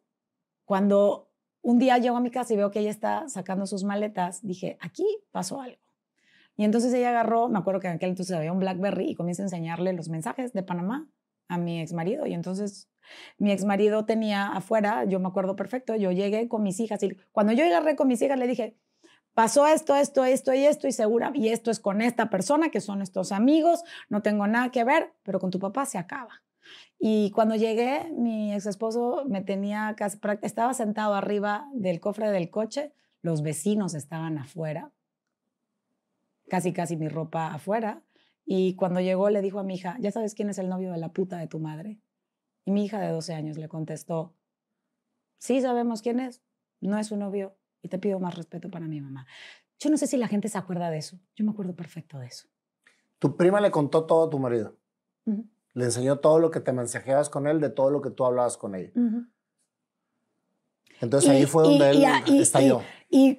cuando 0.64 1.30
un 1.62 1.78
día 1.78 1.98
llego 1.98 2.16
a 2.16 2.20
mi 2.20 2.30
casa 2.30 2.54
y 2.54 2.56
veo 2.56 2.70
que 2.70 2.80
ella 2.80 2.90
está 2.90 3.28
sacando 3.28 3.66
sus 3.66 3.84
maletas, 3.84 4.40
dije, 4.42 4.78
aquí 4.80 5.06
pasó 5.30 5.60
algo. 5.60 5.78
Y 6.56 6.64
entonces 6.64 6.92
ella 6.92 7.10
agarró, 7.10 7.48
me 7.48 7.58
acuerdo 7.58 7.80
que 7.80 7.88
en 7.88 7.94
aquel 7.94 8.10
entonces 8.10 8.36
había 8.36 8.52
un 8.52 8.58
Blackberry 8.58 9.10
y 9.10 9.14
comienza 9.14 9.42
a 9.42 9.46
enseñarle 9.46 9.92
los 9.92 10.08
mensajes 10.08 10.52
de 10.52 10.62
Panamá 10.62 11.08
a 11.48 11.58
mi 11.58 11.80
ex 11.80 11.92
marido. 11.92 12.26
Y 12.26 12.34
entonces 12.34 12.88
mi 13.38 13.50
ex 13.50 13.64
marido 13.64 14.04
tenía 14.04 14.48
afuera, 14.48 15.04
yo 15.04 15.20
me 15.20 15.28
acuerdo 15.28 15.56
perfecto, 15.56 15.96
yo 15.96 16.12
llegué 16.12 16.48
con 16.48 16.62
mis 16.62 16.80
hijas 16.80 17.02
y 17.02 17.16
cuando 17.32 17.52
yo 17.52 17.64
agarré 17.64 17.96
con 17.96 18.08
mis 18.08 18.20
hijas 18.22 18.38
le 18.38 18.46
dije, 18.46 18.76
pasó 19.34 19.66
esto, 19.66 19.94
esto, 19.94 20.24
esto 20.24 20.54
y 20.54 20.64
esto 20.64 20.86
y 20.86 20.92
segura, 20.92 21.32
y 21.34 21.48
esto 21.48 21.70
es 21.70 21.80
con 21.80 22.02
esta 22.02 22.30
persona 22.30 22.70
que 22.70 22.80
son 22.80 23.02
estos 23.02 23.32
amigos, 23.32 23.82
no 24.08 24.22
tengo 24.22 24.46
nada 24.46 24.70
que 24.70 24.84
ver, 24.84 25.12
pero 25.22 25.40
con 25.40 25.50
tu 25.50 25.58
papá 25.58 25.86
se 25.86 25.98
acaba. 25.98 26.42
Y 27.02 27.30
cuando 27.30 27.56
llegué, 27.56 28.12
mi 28.12 28.52
ex 28.52 28.66
esposo 28.66 29.24
me 29.26 29.40
tenía, 29.40 29.96
estaba 30.42 30.74
sentado 30.74 31.14
arriba 31.14 31.66
del 31.72 31.98
cofre 31.98 32.30
del 32.30 32.50
coche, 32.50 32.92
los 33.22 33.40
vecinos 33.40 33.94
estaban 33.94 34.36
afuera, 34.36 34.92
casi, 36.50 36.74
casi 36.74 36.98
mi 36.98 37.08
ropa 37.08 37.54
afuera. 37.54 38.02
Y 38.44 38.74
cuando 38.74 39.00
llegó 39.00 39.30
le 39.30 39.40
dijo 39.40 39.58
a 39.58 39.62
mi 39.62 39.76
hija, 39.76 39.96
¿ya 39.98 40.10
sabes 40.10 40.34
quién 40.34 40.50
es 40.50 40.58
el 40.58 40.68
novio 40.68 40.92
de 40.92 40.98
la 40.98 41.10
puta 41.10 41.38
de 41.38 41.46
tu 41.46 41.58
madre? 41.58 41.98
Y 42.66 42.70
mi 42.70 42.84
hija 42.84 43.00
de 43.00 43.08
12 43.08 43.32
años 43.32 43.56
le 43.56 43.68
contestó, 43.68 44.34
sí 45.38 45.62
sabemos 45.62 46.02
quién 46.02 46.20
es, 46.20 46.42
no 46.82 46.98
es 46.98 47.06
su 47.06 47.16
novio 47.16 47.56
y 47.80 47.88
te 47.88 47.98
pido 47.98 48.20
más 48.20 48.34
respeto 48.34 48.70
para 48.70 48.86
mi 48.86 49.00
mamá. 49.00 49.26
Yo 49.78 49.88
no 49.88 49.96
sé 49.96 50.06
si 50.06 50.18
la 50.18 50.28
gente 50.28 50.50
se 50.50 50.58
acuerda 50.58 50.90
de 50.90 50.98
eso, 50.98 51.18
yo 51.34 51.46
me 51.46 51.52
acuerdo 51.52 51.74
perfecto 51.74 52.18
de 52.18 52.26
eso. 52.26 52.46
¿Tu 53.18 53.38
prima 53.38 53.58
le 53.58 53.70
contó 53.70 54.04
todo 54.04 54.26
a 54.26 54.30
tu 54.30 54.38
marido? 54.38 54.76
Le 55.72 55.84
enseñó 55.84 56.18
todo 56.18 56.38
lo 56.38 56.50
que 56.50 56.60
te 56.60 56.72
mensajeabas 56.72 57.28
con 57.28 57.46
él, 57.46 57.60
de 57.60 57.70
todo 57.70 57.90
lo 57.90 58.00
que 58.02 58.10
tú 58.10 58.24
hablabas 58.24 58.56
con 58.56 58.74
ella. 58.74 58.92
Entonces 61.00 61.30
ahí 61.30 61.46
fue 61.46 61.64
donde 61.64 61.90
él 61.90 62.40
estalló. 62.40 62.82
Y, 63.08 63.36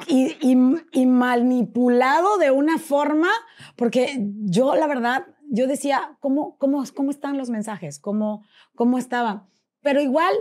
y, 0.91 1.05
manipulado 1.05 2.38
de 2.38 2.51
una 2.51 2.77
forma, 2.77 3.29
porque 3.75 4.17
yo 4.43 4.75
la 4.75 4.88
verdad, 4.88 5.27
yo 5.49 5.67
decía, 5.67 6.17
¿cómo, 6.19 6.57
cómo, 6.57 6.84
cómo 6.93 7.11
están 7.11 7.38
los 7.38 7.49
mensajes? 7.49 7.99
¿Cómo, 7.99 8.43
¿Cómo 8.75 8.97
estaban? 8.97 9.47
Pero 9.82 10.01
igual, 10.01 10.34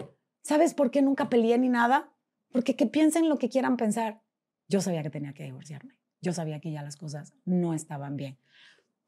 ¿sabes 0.43 0.74
por 0.74 0.91
qué 0.91 1.03
nunca 1.03 1.28
peleé 1.28 1.59
ni 1.59 1.68
nada? 1.68 2.12
Porque 2.51 2.74
que 2.74 2.86
piensen 2.86 3.28
lo 3.28 3.38
que 3.38 3.49
quieran 3.49 3.76
pensar. 3.76 4.22
Yo 4.68 4.80
sabía 4.80 5.03
que 5.03 5.11
tenía 5.11 5.32
que 5.32 5.45
divorciarme. 5.45 5.95
Yo 6.20 6.32
sabía 6.32 6.61
que 6.61 6.72
ya 6.72 6.82
las 6.82 6.97
cosas 6.97 7.34
no 7.45 7.74
estaban 7.74 8.16
bien 8.16 8.38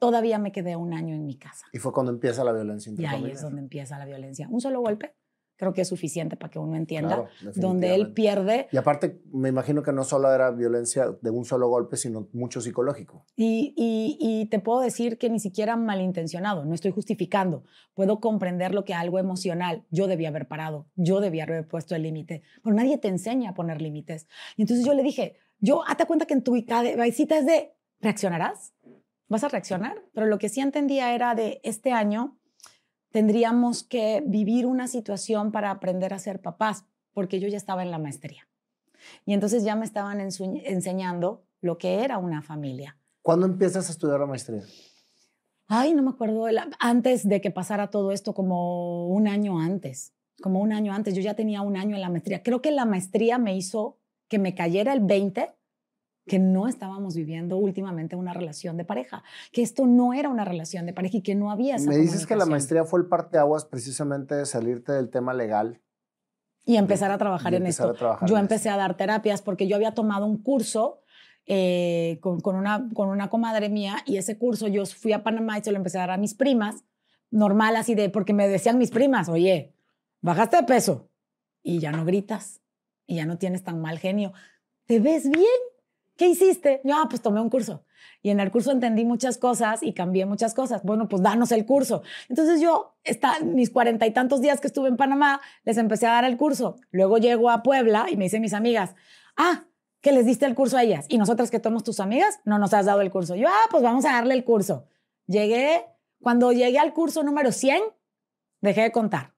todavía 0.03 0.37
me 0.41 0.51
quedé 0.51 0.75
un 0.75 0.95
año 0.95 1.15
en 1.15 1.25
mi 1.25 1.37
casa. 1.37 1.65
Y 1.73 1.79
fue 1.79 1.93
cuando 1.93 2.11
empieza 2.11 2.43
la 2.43 2.53
violencia 2.53 2.93
Y 2.99 3.05
ahí 3.05 3.31
es 3.31 3.41
donde 3.41 3.61
empieza 3.61 4.01
la 4.01 4.05
violencia. 4.05 4.49
Un 4.51 4.61
solo 4.61 4.81
golpe 4.81 5.15
creo 5.55 5.73
que 5.73 5.83
es 5.83 5.89
suficiente 5.89 6.37
para 6.37 6.51
que 6.51 6.59
uno 6.59 6.75
entienda, 6.75 7.29
donde 7.55 7.95
él 7.95 8.13
pierde. 8.13 8.67
Y 8.73 8.77
aparte, 8.79 9.23
me 9.33 9.49
imagino 9.49 9.85
que 9.85 9.93
no 9.93 10.03
solo 10.03 10.33
era 10.33 10.51
violencia 10.51 11.17
de 11.21 11.31
un 11.31 11.45
solo 11.45 11.69
golpe, 11.69 11.97
sino 11.97 12.27
mucho 12.33 12.61
psicológico. 12.61 13.27
Y, 13.37 13.73
y, 13.77 14.47
te 14.47 14.59
puedo 14.59 14.81
decir 14.81 15.19
que 15.19 15.31
ni 15.31 15.39
siquiera 15.39 15.77
malintencionado, 15.77 16.65
no 16.65 16.75
estoy 16.75 16.91
justificando. 16.91 17.63
Puedo 17.95 18.19
comprender 18.19 18.75
lo 18.75 18.85
que 18.85 18.95
algo 18.95 19.21
emocional, 19.21 19.85
yo 19.91 20.09
debía 20.09 20.31
haber 20.31 20.49
parado, 20.49 20.89
yo 20.97 21.21
debía 21.21 21.45
haber 21.45 21.69
puesto 21.69 21.95
el 21.95 22.03
límite, 22.03 22.43
pero 22.65 22.75
nadie 22.75 22.99
te 22.99 23.07
enseña 23.07 23.51
a 23.51 23.55
poner 23.55 23.81
límites. 23.81 24.27
Y 24.57 24.63
entonces 24.63 24.85
yo 24.85 24.95
le 24.95 25.05
dije, 25.05 25.37
yo, 25.61 25.87
hazte 25.87 26.07
cuenta 26.07 26.27
que 26.27 26.35
en 26.35 26.43
tu 26.43 26.55
visita 26.55 27.39
es 27.39 27.47
de, 27.47 27.77
¿reaccionarás? 28.01 28.75
Vas 29.33 29.43
a 29.43 29.49
reaccionar. 29.49 30.01
Pero 30.15 30.27
lo 30.27 30.39
que 30.39 30.49
sí 30.49 30.61
entendía 30.61 31.15
era 31.15 31.35
de 31.35 31.61
este 31.65 31.91
año 31.91 32.39
tendríamos 33.11 33.83
que 33.83 34.23
vivir 34.27 34.65
una 34.65 34.87
situación 34.87 35.53
para 35.53 35.71
aprender 35.71 36.15
a 36.15 36.19
ser 36.19 36.41
papás, 36.41 36.87
porque 37.13 37.41
yo 37.41 37.49
ya 37.49 37.59
estaba 37.59 37.83
en 37.83 37.91
la 37.91 37.99
maestría. 37.99 38.49
Y 39.27 39.35
entonces 39.35 39.65
ya 39.65 39.77
me 39.77 39.85
estaban 39.85 40.21
enseñando 40.21 41.45
lo 41.61 41.77
que 41.77 42.05
era 42.05 42.19
una 42.19 42.41
familia. 42.43 42.97
¿Cuándo 43.21 43.47
empiezas 43.47 43.89
a 43.89 43.93
estudiar 43.93 44.21
la 44.21 44.27
maestría? 44.27 44.63
Ay, 45.69 45.95
no 45.95 46.03
me 46.03 46.11
acuerdo, 46.11 46.47
antes 46.79 47.29
de 47.29 47.41
que 47.41 47.51
pasara 47.51 47.91
todo 47.91 48.13
esto, 48.13 48.35
como 48.35 49.09
un 49.09 49.29
año 49.29 49.59
antes, 49.59 50.15
como 50.43 50.61
un 50.61 50.73
año 50.73 50.93
antes, 50.93 51.15
yo 51.15 51.21
ya 51.21 51.35
tenía 51.35 51.61
un 51.61 51.77
año 51.77 51.95
en 51.95 52.03
la 52.03 52.09
maestría. 52.09 52.43
Creo 52.43 52.63
que 52.63 52.71
la 52.71 52.85
maestría 52.85 53.39
me 53.39 53.57
hizo 53.57 53.99
que 54.29 54.39
me 54.39 54.55
cayera 54.55 54.93
el 54.93 55.01
20 55.01 55.51
que 56.27 56.39
no 56.39 56.69
estábamos 56.69 57.15
viviendo 57.17 57.57
últimamente 57.57 58.17
una 58.17 58.33
relación 58.33 58.77
de 58.77 58.85
pareja, 58.85 59.23
que 59.51 59.63
esto 59.63 59.87
no 59.87 60.15
era 60.15 60.29
una 60.29 60.45
relación 60.45 60.87
de 60.87 60.93
pareja 60.93 61.19
y 61.19 61.23
que 61.23 61.35
no 61.35 61.51
había 61.51 61.77
esa 61.77 61.91
Me 61.91 61.97
dices 61.97 62.27
que 62.27 62.37
la 62.37 62.47
maestría 62.47 62.85
fue 62.85 63.01
el 63.01 63.07
parteaguas 63.07 63.65
precisamente 63.65 64.35
de 64.35 64.47
salirte 64.47 64.93
del 64.93 65.11
tema 65.11 65.35
legal. 65.35 65.81
Y 66.65 66.77
empezar 66.77 67.11
a 67.11 67.19
trabajar 67.19 67.55
en 67.55 67.67
esto. 67.67 67.95
yo 68.25 68.39
empecé 68.39 68.71
a 68.71 68.77
dar 68.77 68.97
terapias 68.97 69.43
porque 69.43 69.67
yo 69.67 69.75
había 69.75 69.95
tomado 69.95 70.27
un 70.27 70.39
curso 70.39 71.01
eh, 71.45 72.19
con, 72.21 72.41
con, 72.41 72.55
una, 72.55 72.89
con 72.95 73.09
una 73.09 73.29
comadre 73.29 73.69
mía 73.69 73.97
y 74.07 74.17
ese 74.17 74.39
curso 74.39 74.69
yo 74.69 74.87
fui 74.87 75.13
a 75.13 75.25
Panamá 75.25 75.59
y 75.59 75.65
se 75.65 75.73
lo 75.73 75.77
empecé 75.77 75.99
a 75.99 76.03
dar 76.03 76.13
a 76.13 76.17
mis 76.19 76.35
primas, 76.35 76.85
normal 77.31 77.75
así 77.75 77.97
de, 77.97 78.11
porque 78.11 78.33
me 78.33 78.47
decían 78.47 78.79
mis 78.79 78.93
primas, 78.93 79.29
oye, 79.29 79.75
bajaste 80.21 80.59
de 80.59 80.63
peso 80.63 81.11
y 81.65 81.81
ya 81.81 81.91
no 81.91 82.05
gritas 82.05 82.61
y 83.07 83.17
ya 83.17 83.27
no 83.27 83.39
tienes 83.39 83.65
tan 83.65 83.81
mal 83.81 83.99
genio. 83.99 84.33
¿Te 84.87 85.01
ves 85.01 85.29
bien? 85.29 85.72
¿Qué 86.23 86.29
hiciste? 86.29 86.81
Yo, 86.85 86.95
ah, 86.95 87.09
pues 87.11 87.21
tomé 87.21 87.41
un 87.41 87.51
curso. 87.51 87.85
Y 88.23 88.31
en 88.31 88.39
el 88.39 88.53
curso 88.53 88.71
entendí 88.71 89.05
muchas 89.05 89.39
cosas 89.39 89.83
y 89.83 89.93
cambié 89.93 90.25
muchas 90.25 90.55
cosas. 90.55 90.85
Bueno, 90.85 91.09
pues 91.09 91.21
danos 91.21 91.51
el 91.51 91.67
curso. 91.67 92.05
Entonces 92.29 92.61
yo, 92.61 92.95
está, 93.03 93.41
mis 93.41 93.71
cuarenta 93.71 94.07
y 94.07 94.13
tantos 94.13 94.41
días 94.41 94.61
que 94.61 94.69
estuve 94.69 94.89
en 94.89 94.97
Panamá, 94.97 95.41
les 95.65 95.79
empecé 95.79 96.07
a 96.07 96.13
dar 96.13 96.25
el 96.25 96.37
curso. 96.37 96.77
Luego 96.93 97.19
llego 97.19 97.51
a 97.51 97.65
Puebla 97.65 98.07
y 98.09 98.17
me 98.17 98.25
dicen 98.25 98.41
mis 98.41 98.53
amigas, 98.53 98.95
ah, 99.37 99.65
que 100.01 100.13
les 100.13 100.25
diste 100.25 100.47
el 100.47 100.55
curso 100.55 100.77
a 100.77 100.85
ellas. 100.85 101.07
Y 101.09 101.19
nosotras 101.19 101.51
que 101.51 101.59
somos 101.59 101.83
tus 101.83 101.99
amigas, 101.99 102.39
no 102.45 102.61
nos 102.61 102.73
has 102.73 102.87
dado 102.87 103.01
el 103.01 103.11
curso. 103.11 103.35
Yo, 103.35 103.49
ah, 103.49 103.69
pues 103.73 103.83
vamos 103.83 104.05
a 104.05 104.13
darle 104.13 104.35
el 104.35 104.45
curso. 104.45 104.87
Llegué, 105.27 105.85
cuando 106.21 106.53
llegué 106.53 106.79
al 106.79 106.93
curso 106.93 107.25
número 107.25 107.51
100, 107.51 107.83
dejé 108.61 108.83
de 108.83 108.93
contar. 108.93 109.35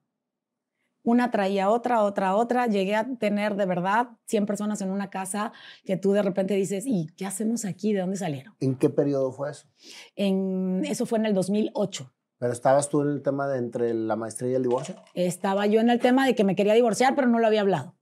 Una 1.05 1.29
traía 1.29 1.69
otra, 1.69 2.01
otra, 2.01 2.35
otra. 2.35 2.65
Llegué 2.65 2.95
a 2.95 3.07
tener 3.19 3.55
de 3.55 3.67
verdad 3.67 4.09
100 4.25 4.47
personas 4.47 4.81
en 4.81 4.89
una 4.89 5.11
casa 5.11 5.53
que 5.85 5.97
tú 5.97 6.13
de 6.13 6.23
repente 6.23 6.55
dices, 6.55 6.85
¿y 6.87 7.07
qué 7.15 7.27
hacemos 7.27 7.63
aquí? 7.63 7.93
¿De 7.93 7.99
dónde 7.99 8.17
salieron? 8.17 8.55
¿En 8.59 8.75
qué 8.75 8.89
periodo 8.89 9.31
fue 9.31 9.51
eso? 9.51 9.67
En, 10.15 10.83
eso 10.83 11.05
fue 11.05 11.19
en 11.19 11.27
el 11.27 11.35
2008. 11.35 12.11
¿Pero 12.39 12.51
estabas 12.51 12.89
tú 12.89 13.03
en 13.03 13.09
el 13.09 13.21
tema 13.21 13.47
de 13.47 13.59
entre 13.59 13.93
la 13.93 14.15
maestría 14.15 14.51
y 14.51 14.55
el 14.55 14.63
divorcio? 14.63 14.95
Estaba 15.13 15.67
yo 15.67 15.79
en 15.79 15.91
el 15.91 15.99
tema 15.99 16.25
de 16.25 16.33
que 16.33 16.43
me 16.43 16.55
quería 16.55 16.73
divorciar, 16.73 17.13
pero 17.15 17.27
no 17.27 17.37
lo 17.37 17.45
había 17.45 17.61
hablado. 17.61 17.95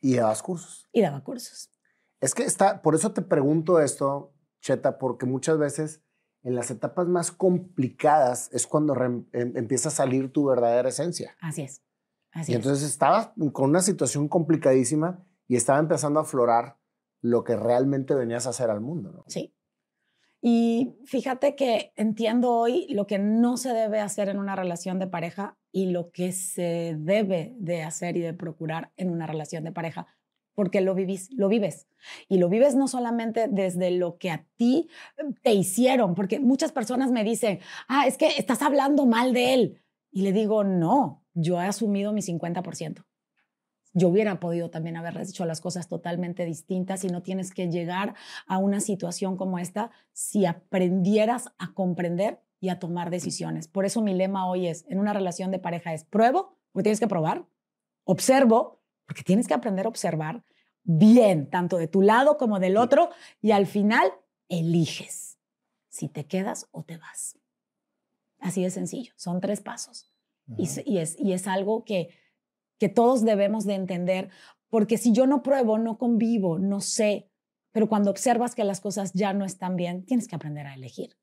¿Y 0.00 0.16
dabas 0.16 0.42
cursos? 0.42 0.88
Y 0.92 1.02
daba 1.02 1.22
cursos. 1.22 1.70
Es 2.20 2.34
que 2.34 2.42
está, 2.42 2.82
por 2.82 2.96
eso 2.96 3.12
te 3.12 3.22
pregunto 3.22 3.80
esto, 3.80 4.34
Cheta, 4.60 4.98
porque 4.98 5.24
muchas 5.24 5.56
veces 5.56 6.02
en 6.42 6.56
las 6.56 6.72
etapas 6.72 7.06
más 7.06 7.30
complicadas 7.30 8.50
es 8.52 8.66
cuando 8.66 8.96
em, 9.04 9.24
empieza 9.32 9.88
a 9.88 9.92
salir 9.92 10.32
tu 10.32 10.46
verdadera 10.46 10.88
esencia. 10.88 11.36
Así 11.40 11.62
es 11.62 11.82
y 12.46 12.54
entonces 12.54 12.88
estaba 12.88 13.34
con 13.52 13.70
una 13.70 13.80
situación 13.80 14.28
complicadísima 14.28 15.24
y 15.46 15.56
estaba 15.56 15.78
empezando 15.78 16.20
a 16.20 16.22
aflorar 16.22 16.78
lo 17.20 17.42
que 17.44 17.56
realmente 17.56 18.14
venías 18.14 18.46
a 18.46 18.50
hacer 18.50 18.70
al 18.70 18.80
mundo. 18.80 19.10
¿no? 19.10 19.24
Sí. 19.26 19.54
Y 20.40 20.94
fíjate 21.04 21.56
que 21.56 21.92
entiendo 21.96 22.52
hoy 22.52 22.86
lo 22.90 23.06
que 23.06 23.18
no 23.18 23.56
se 23.56 23.72
debe 23.72 24.00
hacer 24.00 24.28
en 24.28 24.38
una 24.38 24.54
relación 24.54 24.98
de 24.98 25.08
pareja 25.08 25.58
y 25.72 25.86
lo 25.86 26.10
que 26.12 26.32
se 26.32 26.96
debe 26.98 27.54
de 27.58 27.82
hacer 27.82 28.16
y 28.16 28.20
de 28.20 28.34
procurar 28.34 28.92
en 28.96 29.10
una 29.10 29.26
relación 29.26 29.64
de 29.64 29.72
pareja, 29.72 30.06
porque 30.54 30.80
lo 30.80 30.94
vivís, 30.94 31.28
lo 31.32 31.48
vives. 31.48 31.88
Y 32.28 32.38
lo 32.38 32.48
vives 32.48 32.76
no 32.76 32.86
solamente 32.86 33.48
desde 33.48 33.90
lo 33.90 34.18
que 34.18 34.30
a 34.30 34.46
ti 34.56 34.88
te 35.42 35.52
hicieron, 35.52 36.14
porque 36.14 36.38
muchas 36.38 36.70
personas 36.70 37.10
me 37.10 37.24
dicen, 37.24 37.58
ah, 37.88 38.06
es 38.06 38.16
que 38.16 38.28
estás 38.38 38.62
hablando 38.62 39.06
mal 39.06 39.32
de 39.32 39.54
él. 39.54 39.82
Y 40.12 40.22
le 40.22 40.32
digo, 40.32 40.62
no, 40.62 41.24
yo 41.34 41.60
he 41.60 41.66
asumido 41.66 42.12
mi 42.12 42.22
50%. 42.22 43.04
Yo 43.94 44.08
hubiera 44.08 44.38
podido 44.38 44.70
también 44.70 44.96
haber 44.96 45.16
hecho 45.18 45.44
las 45.44 45.60
cosas 45.60 45.88
totalmente 45.88 46.44
distintas 46.44 47.04
y 47.04 47.08
no 47.08 47.22
tienes 47.22 47.52
que 47.52 47.68
llegar 47.68 48.14
a 48.46 48.58
una 48.58 48.80
situación 48.80 49.36
como 49.36 49.58
esta 49.58 49.90
si 50.12 50.46
aprendieras 50.46 51.52
a 51.58 51.72
comprender 51.72 52.40
y 52.60 52.68
a 52.68 52.78
tomar 52.78 53.10
decisiones. 53.10 53.68
Por 53.68 53.86
eso 53.86 54.02
mi 54.02 54.14
lema 54.14 54.46
hoy 54.46 54.66
es, 54.66 54.84
en 54.88 54.98
una 54.98 55.12
relación 55.12 55.50
de 55.50 55.58
pareja 55.58 55.94
es 55.94 56.04
pruebo, 56.04 56.56
porque 56.72 56.84
tienes 56.84 57.00
que 57.00 57.08
probar, 57.08 57.46
observo, 58.04 58.82
porque 59.06 59.22
tienes 59.22 59.48
que 59.48 59.54
aprender 59.54 59.86
a 59.86 59.88
observar 59.88 60.44
bien, 60.82 61.48
tanto 61.48 61.76
de 61.76 61.88
tu 61.88 62.02
lado 62.02 62.36
como 62.36 62.60
del 62.60 62.76
otro, 62.76 63.10
y 63.40 63.52
al 63.52 63.66
final 63.66 64.12
eliges 64.48 65.38
si 65.88 66.08
te 66.08 66.26
quedas 66.26 66.68
o 66.72 66.82
te 66.84 66.98
vas. 66.98 67.38
Así 68.40 68.62
de 68.62 68.70
sencillo, 68.70 69.12
son 69.16 69.40
tres 69.40 69.60
pasos. 69.60 70.12
Y, 70.56 70.98
es, 70.98 71.16
y 71.18 71.32
es 71.32 71.46
algo 71.46 71.84
que, 71.84 72.08
que 72.78 72.88
todos 72.88 73.24
debemos 73.24 73.64
de 73.64 73.74
entender, 73.74 74.30
porque 74.68 74.98
si 74.98 75.12
yo 75.12 75.26
no 75.26 75.42
pruebo, 75.42 75.78
no 75.78 75.98
convivo, 75.98 76.58
no 76.58 76.80
sé, 76.80 77.30
pero 77.72 77.88
cuando 77.88 78.10
observas 78.10 78.54
que 78.54 78.64
las 78.64 78.80
cosas 78.80 79.12
ya 79.12 79.32
no 79.32 79.44
están 79.44 79.76
bien, 79.76 80.04
tienes 80.04 80.28
que 80.28 80.36
aprender 80.36 80.66
a 80.66 80.74
elegir. 80.74 81.16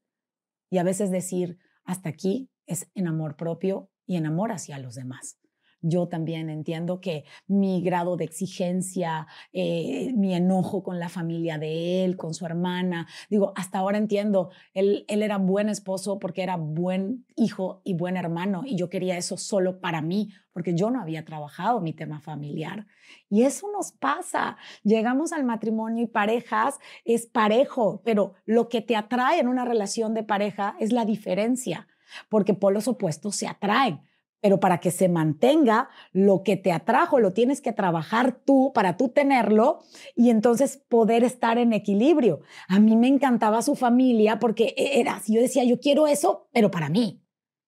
Y 0.69 0.78
a 0.78 0.84
veces 0.84 1.11
decir, 1.11 1.57
hasta 1.84 2.09
aquí 2.09 2.49
es 2.65 2.89
en 2.95 3.07
amor 3.07 3.36
propio 3.36 3.89
y 4.05 4.17
en 4.17 4.26
amor 4.26 4.51
hacia 4.51 4.80
los 4.80 4.95
demás 4.95 5.39
yo 5.88 6.07
también 6.07 6.49
entiendo 6.49 6.99
que 6.99 7.25
mi 7.47 7.81
grado 7.81 8.17
de 8.17 8.25
exigencia, 8.25 9.27
eh, 9.53 10.11
mi 10.15 10.33
enojo 10.33 10.83
con 10.83 10.99
la 10.99 11.09
familia 11.09 11.57
de 11.57 12.03
él, 12.03 12.17
con 12.17 12.33
su 12.33 12.45
hermana, 12.45 13.07
digo, 13.29 13.53
hasta 13.55 13.79
ahora 13.79 13.97
entiendo, 13.97 14.49
él, 14.73 15.05
él 15.07 15.21
era 15.21 15.38
buen 15.38 15.69
esposo 15.69 16.19
porque 16.19 16.43
era 16.43 16.57
buen 16.57 17.25
hijo 17.36 17.81
y 17.83 17.93
buen 17.93 18.17
hermano 18.17 18.63
y 18.65 18.75
yo 18.75 18.89
quería 18.89 19.17
eso 19.17 19.38
solo 19.38 19.79
para 19.79 20.01
mí 20.01 20.29
porque 20.55 20.73
yo 20.73 20.89
no 20.89 21.01
había 21.01 21.25
trabajado 21.25 21.81
mi 21.81 21.91
tema 21.91 22.21
familiar. 22.21 22.88
Y 23.29 23.43
eso 23.43 23.69
nos 23.73 23.91
pasa. 23.91 24.55
Llegamos 24.83 25.33
al 25.33 25.43
matrimonio 25.43 26.05
y 26.05 26.07
parejas 26.07 26.79
es 27.03 27.25
parejo, 27.25 28.01
pero 28.05 28.36
lo 28.45 28.69
que 28.69 28.79
te 28.79 28.95
atrae 28.95 29.41
en 29.41 29.49
una 29.49 29.65
relación 29.65 30.13
de 30.13 30.23
pareja 30.23 30.77
es 30.79 30.93
la 30.93 31.03
diferencia, 31.03 31.89
porque 32.29 32.53
polos 32.53 32.88
opuestos 32.88 33.36
se 33.36 33.47
atraen 33.47 33.99
pero 34.45 34.59
para 34.59 34.77
que 34.77 34.91
se 34.91 35.09
mantenga 35.09 35.89
lo 36.11 36.43
que 36.43 36.55
te 36.55 36.71
atrajo, 36.71 37.17
lo 37.17 37.33
tienes 37.33 37.61
que 37.61 37.73
trabajar 37.73 38.41
tú 38.45 38.71
para 38.75 38.95
tú 38.95 39.09
tenerlo 39.09 39.79
y 40.15 40.29
entonces 40.29 40.77
poder 40.87 41.23
estar 41.23 41.57
en 41.57 41.73
equilibrio. 41.73 42.41
A 42.67 42.79
mí 42.79 42.95
me 42.95 43.07
encantaba 43.07 43.63
su 43.63 43.75
familia 43.75 44.37
porque 44.37 44.75
e, 44.77 44.99
era 44.99 45.19
yo 45.25 45.41
decía, 45.41 45.63
yo 45.63 45.79
quiero 45.79 46.05
eso, 46.05 46.47
pero 46.53 46.69
para 46.69 46.89
mí, 46.89 47.23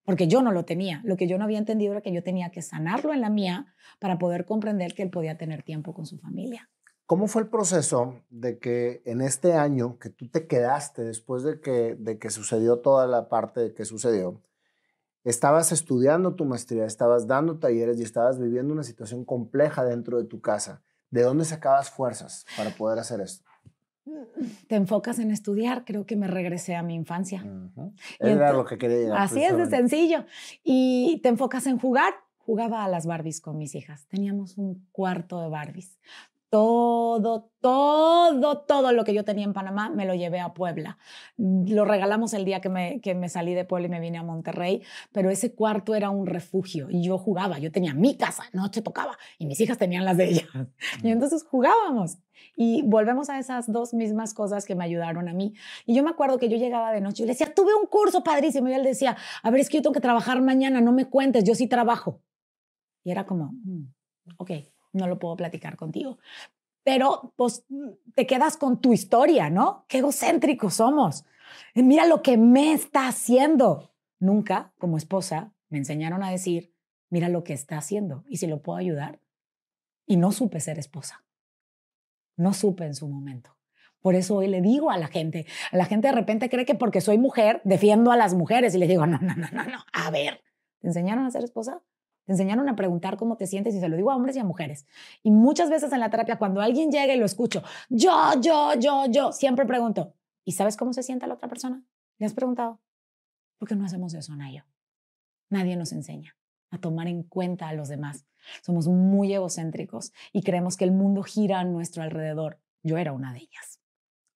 porque 0.05 0.28
yo 0.28 0.43
no 0.43 0.51
lo 0.51 0.65
tenía. 0.65 1.01
Lo 1.03 1.17
que 1.17 1.28
yo 1.28 1.39
no 1.39 1.45
había 1.45 1.57
entendido 1.57 1.93
era 1.93 2.01
que 2.01 2.13
yo 2.13 2.21
tenía 2.21 2.51
que 2.51 2.61
sanarlo 2.61 3.11
en 3.11 3.21
la 3.21 3.32
mía 3.32 3.73
para 3.97 4.19
poder 4.19 4.45
comprender 4.45 4.93
que 4.93 5.01
él 5.01 5.09
podía 5.09 5.36
tener 5.36 5.63
tiempo 5.63 5.95
con 5.95 6.05
su 6.05 6.19
familia. 6.19 6.69
¿Cómo 7.07 7.25
fue 7.25 7.41
el 7.41 7.47
proceso 7.47 8.21
de 8.30 8.59
que 8.59 9.01
en 9.05 9.21
este 9.21 9.53
año 9.53 9.97
que 9.97 10.11
tú 10.11 10.30
te 10.30 10.45
quedaste 10.45 11.03
después 11.03 11.41
de 11.41 11.59
que, 11.59 11.95
de 11.97 12.19
que 12.19 12.30
sucedió 12.30 12.82
toda 12.82 13.07
la 13.07 13.30
parte 13.30 13.73
que 13.73 13.84
sucedió? 13.84 14.43
Estabas 15.30 15.71
estudiando 15.71 16.36
tu 16.36 16.45
maestría, 16.45 16.86
estabas 16.86 17.28
dando 17.28 17.59
talleres 17.59 17.99
y 17.99 18.03
estabas 18.03 18.39
viviendo 18.39 18.73
una 18.73 18.84
situación 18.84 19.25
compleja 19.25 19.84
dentro 19.84 20.17
de 20.17 20.23
tu 20.23 20.39
casa. 20.39 20.82
¿De 21.09 21.21
dónde 21.21 21.43
sacabas 21.45 21.89
fuerzas 21.89 22.45
para 22.55 22.69
poder 22.71 22.99
hacer 22.99 23.19
esto? 23.21 23.45
Te 24.67 24.75
enfocas 24.75 25.19
en 25.19 25.32
estudiar, 25.32 25.84
creo 25.84 26.05
que 26.05 26.15
me 26.15 26.28
regresé 26.28 26.75
a 26.75 26.84
mi 26.84 26.95
infancia. 26.95 27.45
Era 28.19 28.53
lo 28.53 28.65
que 28.65 28.78
quería 28.78 28.97
llegar. 28.97 29.17
Así 29.17 29.43
es 29.43 29.57
de 29.57 29.65
sencillo. 29.65 30.25
Y 30.63 31.19
te 31.21 31.30
enfocas 31.30 31.67
en 31.67 31.78
jugar. 31.78 32.13
Jugaba 32.38 32.86
a 32.86 32.88
las 32.88 33.05
Barbies 33.05 33.41
con 33.41 33.57
mis 33.57 33.75
hijas. 33.75 34.07
Teníamos 34.07 34.57
un 34.57 34.88
cuarto 34.93 35.41
de 35.41 35.49
Barbies 35.49 35.99
todo, 36.50 37.52
todo, 37.60 38.60
todo 38.60 38.91
lo 38.93 39.04
que 39.04 39.14
yo 39.14 39.26
tenía 39.26 39.43
en 39.43 39.54
Panamá 39.54 39.89
me 39.89 40.06
lo 40.06 40.16
llevé 40.16 40.39
a 40.39 40.54
Puebla. 40.54 40.98
Lo 41.38 41.84
regalamos 41.84 42.34
el 42.34 42.45
día 42.45 42.62
que 42.62 42.70
me, 42.70 43.02
que 43.02 43.16
me 43.16 43.28
salí 43.28 43.54
de 43.54 43.66
Puebla 43.66 43.88
y 43.88 43.89
me 43.89 44.00
vine 44.00 44.18
a 44.18 44.24
Monterrey, 44.24 44.82
pero 45.12 45.30
ese 45.30 45.54
cuarto 45.54 45.93
era 45.93 46.10
un 46.10 46.26
refugio 46.26 46.88
y 46.89 47.04
yo 47.04 47.18
jugaba, 47.18 47.60
yo 47.60 47.72
tenía 47.72 47.93
mi 47.93 48.16
casa, 48.16 48.43
noche 48.54 48.82
tocaba 48.82 49.18
y 49.38 49.45
mis 49.45 49.60
hijas 49.60 49.78
tenían 49.78 50.06
las 50.06 50.18
de 50.18 50.30
ellas. 50.30 50.48
Y 51.04 51.10
entonces 51.10 51.43
jugábamos. 51.43 52.18
Y 52.56 52.82
volvemos 52.84 53.30
a 53.30 53.39
esas 53.39 53.72
dos 53.72 53.93
mismas 53.93 54.34
cosas 54.34 54.66
que 54.66 54.76
me 54.76 54.84
ayudaron 54.84 55.28
a 55.28 55.34
mí. 55.34 55.54
Y 55.86 55.95
yo 55.95 56.04
me 56.04 56.10
acuerdo 56.10 56.38
que 56.38 56.50
yo 56.50 56.58
llegaba 56.58 56.91
de 56.91 57.02
noche 57.02 57.24
y 57.24 57.26
le 57.26 57.34
decía, 57.34 57.54
tuve 57.54 57.74
un 57.76 57.88
curso 57.88 58.24
padrísimo. 58.24 58.68
Y 58.70 58.74
él 58.74 58.84
decía, 58.84 59.18
a 59.43 59.52
ver, 59.52 59.62
es 59.62 59.70
que 59.70 59.78
yo 59.78 59.84
tengo 59.84 59.93
que 59.93 60.02
trabajar 60.02 60.41
mañana, 60.41 60.82
no 60.82 60.91
me 60.91 61.06
cuentes, 61.06 61.43
yo 61.43 61.56
sí 61.56 61.68
trabajo. 61.68 62.22
Y 63.04 63.12
era 63.12 63.26
como, 63.26 63.54
mm, 63.64 63.93
ok, 64.38 64.52
no 64.98 65.08
lo 65.08 65.20
puedo 65.20 65.36
platicar 65.36 65.78
contigo. 65.78 66.18
Pero 66.84 67.34
pues 67.36 67.66
te 68.16 68.26
quedas 68.26 68.58
con 68.58 68.80
tu 68.82 68.93
historia, 68.93 69.50
¿no? 69.50 69.86
Qué 69.88 70.00
egocéntricos 70.00 70.76
somos. 70.76 71.26
Mira 71.76 72.06
lo 72.06 72.22
que 72.22 72.38
me 72.38 72.74
está 72.74 73.08
haciendo. 73.08 73.93
Nunca, 74.20 74.74
como 74.78 74.98
esposa, 74.98 75.54
me 75.70 75.78
enseñaron 75.78 76.24
a 76.24 76.32
decir, 76.32 76.74
mira 77.10 77.30
lo 77.30 77.43
que 77.43 77.54
está 77.54 77.78
haciendo 77.78 78.24
y 78.28 78.38
si 78.38 78.48
lo 78.48 78.62
puedo 78.62 78.78
ayudar. 78.78 79.20
Y 80.06 80.18
no 80.18 80.32
supe 80.32 80.60
ser 80.60 80.80
esposa. 80.80 81.24
No 82.38 82.54
supe 82.54 82.86
en 82.86 82.95
su 82.95 83.08
momento. 83.08 83.58
Por 84.00 84.16
eso 84.16 84.38
hoy 84.38 84.48
le 84.48 84.62
digo 84.62 84.91
a 84.91 84.98
la 84.98 85.08
gente, 85.08 85.45
a 85.72 85.78
la 85.78 85.86
gente 85.86 86.08
de 86.08 86.14
repente 86.14 86.50
cree 86.50 86.66
que 86.66 86.76
porque 86.76 87.02
soy 87.02 87.18
mujer 87.18 87.62
defiendo 87.66 88.12
a 88.12 88.18
las 88.18 88.34
mujeres 88.34 88.74
y 88.74 88.78
les 88.78 88.88
digo, 88.88 89.06
no, 89.06 89.18
no, 89.20 89.36
no, 89.36 89.48
no, 89.52 89.64
no. 89.66 89.80
A 89.91 90.10
ver, 90.12 90.41
¿te 90.80 90.88
enseñaron 90.88 91.26
a 91.26 91.32
ser 91.32 91.43
esposa? 91.43 91.82
Te 92.28 92.34
enseñaron 92.34 92.67
a 92.67 92.75
preguntar 92.75 93.15
cómo 93.15 93.38
te 93.38 93.47
sientes 93.47 93.73
y 93.73 93.80
se 93.80 93.88
lo 93.88 93.95
digo 93.95 94.11
a 94.11 94.15
hombres 94.17 94.36
y 94.36 94.39
a 94.39 94.43
mujeres. 94.43 94.86
Y 95.23 95.32
muchas 95.32 95.69
veces 95.69 95.93
en 95.93 96.01
la 96.01 96.09
terapia, 96.09 96.38
cuando 96.38 96.59
alguien 96.59 96.91
llega 96.91 97.15
y 97.15 97.17
lo 97.17 97.25
escucho, 97.25 97.63
yo, 97.88 98.34
yo, 98.41 98.73
yo, 98.78 99.05
yo, 99.05 99.32
siempre 99.32 99.65
pregunto, 99.65 100.13
¿y 100.43 100.51
sabes 100.51 100.75
cómo 100.75 100.91
se 100.91 101.03
siente 101.03 101.25
la 101.25 101.36
otra 101.36 101.47
persona? 101.47 101.86
¿Le 102.17 102.25
has 102.25 102.34
preguntado? 102.34 102.82
¿Por 103.57 103.69
qué 103.69 103.78
no 103.78 103.86
hacemos 103.86 104.13
eso, 104.13 104.36
Nayo? 104.36 104.65
Nadie 105.49 105.78
nos 105.78 105.93
enseña 105.93 106.36
a 106.69 106.80
tomar 106.80 107.07
en 107.07 107.23
cuenta 107.23 107.69
a 107.69 107.73
los 107.73 107.88
demás. 107.88 108.25
Somos 108.61 108.89
muy 108.89 109.34
egocéntricos 109.34 110.11
y 110.34 110.43
creemos 110.43 110.75
que 110.75 110.84
el 110.84 110.91
mundo 110.91 111.23
gira 111.23 111.61
a 111.61 111.63
nuestro 111.63 112.03
alrededor. 112.03 112.59
Yo 112.84 112.97
era 112.97 113.13
una 113.13 113.32
de 113.32 113.39
ellas. 113.39 113.80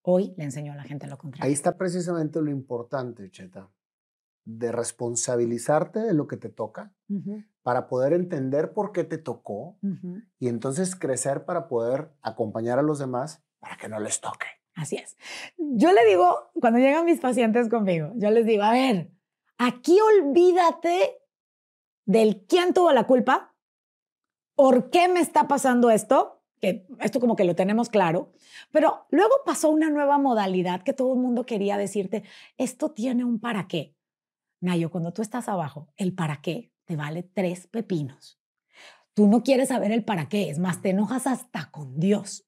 Hoy 0.02 0.34
le 0.38 0.46
enseño 0.46 0.72
a 0.72 0.78
la 0.78 0.84
gente 0.84 1.08
lo 1.08 1.18
contrario. 1.18 1.46
Ahí 1.46 1.52
está 1.52 1.76
precisamente 1.76 2.42
lo 2.42 2.52
importante, 2.52 3.30
Cheta 3.30 3.70
de 4.46 4.72
responsabilizarte 4.72 6.00
de 6.00 6.14
lo 6.14 6.28
que 6.28 6.38
te 6.38 6.50
toca 6.50 6.94
para 7.62 7.88
poder 7.88 8.14
entender 8.14 8.74
por 8.74 8.92
qué 8.92 9.04
te 9.04 9.18
tocó 9.18 9.78
y 10.40 10.48
entonces 10.48 10.96
crecer 10.96 11.46
para 11.46 11.68
poder 11.68 12.12
acompañar 12.22 12.80
a 12.80 12.84
los 12.84 13.00
demás 13.00 13.44
para 13.60 13.78
que 13.78 13.88
no 13.88 14.00
les 14.00 14.20
toque. 14.22 14.48
Así 14.74 14.96
es. 14.96 15.18
Yo 15.58 15.92
le 15.92 16.06
digo, 16.06 16.52
cuando 16.60 16.80
llegan 16.80 17.06
mis 17.06 17.20
pacientes 17.20 17.70
conmigo, 17.70 18.12
yo 18.16 18.32
les 18.32 18.46
digo, 18.46 18.64
a 18.64 18.72
ver, 18.72 19.12
aquí 19.58 19.98
olvídate 20.18 21.20
del 22.06 22.46
quién 22.48 22.74
tuvo 22.74 22.92
la 22.92 23.06
culpa, 23.06 23.54
por 24.56 24.90
qué 24.90 25.08
me 25.08 25.20
está 25.20 25.48
pasando 25.48 25.90
esto, 25.90 26.42
que 26.60 26.88
esto 27.00 27.20
como 27.20 27.36
que 27.36 27.44
lo 27.44 27.56
tenemos 27.56 27.90
claro, 27.90 28.32
pero 28.72 29.06
luego 29.10 29.34
pasó 29.46 29.70
una 29.70 29.90
nueva 29.90 30.18
modalidad 30.18 30.84
que 30.84 30.94
todo 30.94 31.14
el 31.14 31.20
mundo 31.20 31.46
quería 31.46 31.78
decirte, 31.78 32.24
esto 32.58 32.92
tiene 32.92 33.26
un 33.26 33.40
para 33.40 33.68
qué. 33.68 33.96
Nayo, 34.62 34.92
cuando 34.92 35.12
tú 35.12 35.22
estás 35.22 35.50
abajo, 35.50 35.92
el 35.98 36.14
para 36.14 36.42
qué 36.42 36.72
te 36.86 36.96
vale 36.96 37.24
tres 37.24 37.68
pepinos. 37.68 38.40
Tú 39.14 39.28
no 39.28 39.44
quieres 39.44 39.70
saber 39.70 39.92
el 39.92 40.06
para 40.06 40.30
qué, 40.30 40.50
es 40.50 40.60
más, 40.60 40.82
te 40.82 40.92
enojas 40.92 41.28
hasta 41.28 41.72
con 41.72 42.00
Dios. 42.00 42.48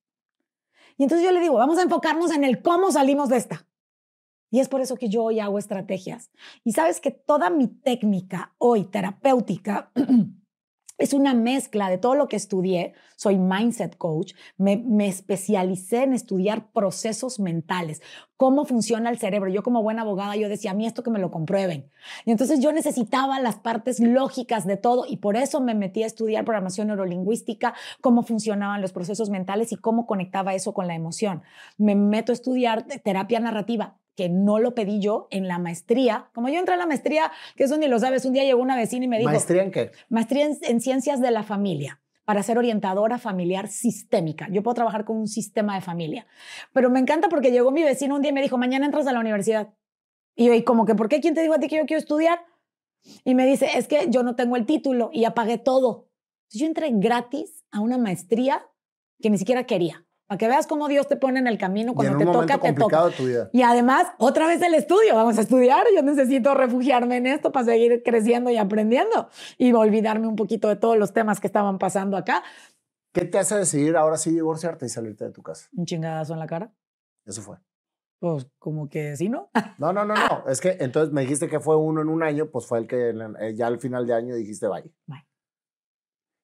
Y 0.98 1.04
entonces 1.04 1.26
yo 1.26 1.34
le 1.34 1.42
digo, 1.42 1.56
vamos 1.56 1.80
a 1.80 1.82
enfocarnos 1.82 2.32
en 2.32 2.44
el 2.44 2.62
cómo 2.62 2.92
salimos 2.92 3.30
de 3.30 3.38
esta. 3.38 3.68
Y 4.52 4.60
es 4.60 4.70
por 4.70 4.82
eso 4.82 4.96
que 4.96 5.10
yo 5.10 5.24
hoy 5.24 5.40
hago 5.40 5.58
estrategias. 5.58 6.30
Y 6.64 6.74
sabes 6.74 7.02
que 7.02 7.10
toda 7.10 7.50
mi 7.50 7.68
técnica 7.68 8.54
hoy 8.60 8.86
terapéutica 8.86 9.92
es 10.98 11.14
una 11.14 11.34
mezcla 11.34 11.90
de 11.90 11.98
todo 11.98 12.16
lo 12.16 12.28
que 12.28 12.36
estudié. 12.36 12.94
Soy 13.16 13.38
mindset 13.38 13.98
coach, 13.98 14.34
me, 14.58 14.84
especialicé 15.08 16.04
en 16.04 16.14
estudiar 16.14 16.72
procesos 16.72 17.40
mentales, 17.40 18.02
cómo 18.38 18.66
funciona 18.66 19.10
el 19.10 19.18
cerebro. 19.18 19.50
Yo 19.50 19.64
como 19.64 19.82
buena 19.82 20.04
abogada, 20.04 20.36
yo 20.36 20.50
decía, 20.50 20.72
a 20.72 20.74
mí 20.74 20.86
esto 20.86 21.04
que 21.04 21.12
me 21.12 21.20
lo 21.20 21.32
comprueben. 21.32 21.90
Y 22.26 22.32
entonces 22.32 22.60
yo 22.60 22.72
necesitaba 22.72 23.40
las 23.40 23.56
partes 23.56 24.00
lógicas 24.00 24.66
de 24.66 24.78
todo 24.78 25.06
y 25.08 25.18
por 25.18 25.36
eso 25.36 25.62
me 25.62 25.76
metí 25.76 26.04
a 26.04 26.08
estudiar 26.08 26.46
programación 26.46 26.88
neurolingüística, 26.88 27.74
cómo 28.02 28.24
funcionaban 28.24 28.82
los 28.82 28.94
procesos 28.94 29.30
mentales 29.30 29.72
y 29.72 29.78
cómo 29.78 30.06
conectaba 30.06 30.54
eso 30.54 30.74
con 30.74 30.88
la 30.88 30.96
emoción. 30.96 31.44
Me 31.78 31.96
meto 31.96 32.32
a 32.32 32.34
estudiar 32.34 32.86
terapia 33.04 33.40
narrativa 33.40 33.98
que 34.16 34.30
no 34.30 34.60
lo 34.60 34.76
pedí 34.76 35.00
yo 35.00 35.28
en 35.32 35.48
la 35.48 35.60
maestría. 35.60 36.30
Como 36.34 36.50
yo 36.50 36.60
entré 36.60 36.74
en 36.74 36.80
la 36.80 36.86
maestría, 36.86 37.32
que 37.56 37.64
eso 37.64 37.78
ni 37.78 37.88
lo 37.88 38.00
sabes, 38.00 38.26
un 38.26 38.34
día 38.34 38.44
llegó 38.44 38.62
una 38.62 38.76
vecina 38.76 39.06
y 39.06 39.08
me 39.08 39.18
dijo... 39.18 39.30
¿Maestría 39.30 39.64
en 39.64 39.72
qué? 39.72 39.92
Maestría 40.10 40.50
en, 40.62 40.82
ciencias 40.82 41.20
de 41.20 41.32
la 41.32 41.44
familia 41.44 42.02
para 42.26 42.44
ser 42.44 42.58
orientadora 42.58 43.18
familiar 43.18 43.68
sistémica. 43.68 44.48
Yo 44.50 44.64
puedo 44.64 44.76
trabajar 44.76 45.04
con 45.04 45.18
un 45.18 45.28
sistema 45.28 45.76
de 45.76 45.82
familia. 45.82 46.26
Pero 46.72 46.90
me 46.90 47.00
encanta 47.00 47.28
porque 47.28 47.52
llegó 47.52 47.72
mi 47.72 47.84
vecino 47.84 48.16
un 48.16 48.22
día 48.22 48.32
y 48.32 48.34
me 48.34 48.42
dijo, 48.42 48.58
mañana 48.58 48.86
entras 48.86 49.08
a 49.08 49.14
la 49.14 49.20
universidad. 49.20 49.74
Y 50.36 50.46
yo, 50.46 50.54
¿y 50.54 50.64
como 50.64 50.86
que 50.86 50.96
por 50.96 51.10
qué? 51.10 51.20
¿Quién 51.20 51.34
te 51.34 51.42
dijo 51.42 51.54
a 51.54 51.60
ti 51.60 51.68
que 51.68 51.78
yo 51.78 51.86
quiero 51.86 52.00
estudiar? 52.00 52.40
Y 53.26 53.36
me 53.36 53.46
dice, 53.46 53.68
es 53.76 53.88
que 53.88 54.08
yo 54.10 54.24
no 54.24 54.36
tengo 54.36 54.56
el 54.56 54.66
título 54.66 55.10
y 55.12 55.26
apagué 55.26 55.58
todo. 55.58 56.10
Entonces 56.44 56.62
yo 56.62 56.68
entré 56.68 56.90
gratis 56.94 57.66
a 57.72 57.82
una 57.82 57.98
maestría 57.98 58.66
que 59.22 59.30
ni 59.30 59.38
siquiera 59.38 59.66
quería. 59.66 60.06
Para 60.34 60.40
que 60.40 60.48
veas 60.48 60.66
cómo 60.66 60.88
Dios 60.88 61.08
te 61.08 61.16
pone 61.16 61.38
en 61.38 61.46
el 61.46 61.60
camino 61.60 61.94
cuando 61.94 62.18
te 62.18 62.26
toca, 62.26 62.58
te 62.58 62.74
toca. 62.74 63.12
Tu 63.16 63.28
vida. 63.28 63.52
Y 63.54 63.62
además, 63.62 64.08
otra 64.18 64.48
vez 64.48 64.60
el 64.64 64.74
estudio. 64.74 65.14
Vamos 65.14 65.38
a 65.38 65.42
estudiar. 65.42 65.86
Yo 65.96 66.02
necesito 66.02 66.56
refugiarme 66.56 67.18
en 67.18 67.28
esto 67.28 67.52
para 67.52 67.68
seguir 67.68 68.02
creciendo 68.04 68.50
y 68.50 68.58
aprendiendo 68.58 69.30
y 69.60 69.72
olvidarme 69.74 70.26
un 70.26 70.36
poquito 70.36 70.70
de 70.70 70.76
todos 70.76 70.98
los 70.98 71.14
temas 71.14 71.40
que 71.40 71.46
estaban 71.46 71.78
pasando 71.78 72.18
acá. 72.18 72.42
¿Qué 73.12 73.26
te 73.26 73.38
hace 73.38 73.56
decidir 73.60 73.96
ahora 73.96 74.18
sí 74.18 74.32
divorciarte 74.32 74.88
y 74.88 74.90
salirte 74.90 75.26
de 75.26 75.30
tu 75.30 75.44
casa? 75.44 75.70
Un 75.72 75.86
chingadazo 75.86 76.34
en 76.34 76.40
la 76.40 76.48
cara. 76.48 76.74
Eso 77.28 77.44
fue. 77.44 77.58
Pues 78.18 78.48
como 78.58 78.90
que 78.90 79.16
sí, 79.16 79.30
¿no? 79.30 79.52
No, 79.78 79.94
no, 79.94 80.04
no, 80.04 80.16
no. 80.16 80.50
Es 80.50 80.62
que 80.62 80.78
entonces 80.80 81.14
me 81.14 81.22
dijiste 81.22 81.48
que 81.48 81.60
fue 81.60 81.78
uno 81.78 82.02
en 82.02 82.10
un 82.10 82.24
año, 82.24 82.50
pues 82.50 82.66
fue 82.66 82.80
el 82.80 82.88
que 82.88 83.12
eh, 83.12 83.54
ya 83.54 83.68
al 83.68 83.80
final 83.80 84.08
de 84.08 84.16
año 84.16 84.34
dijiste 84.34 84.68
bye. 84.68 84.92
Bye 85.06 85.28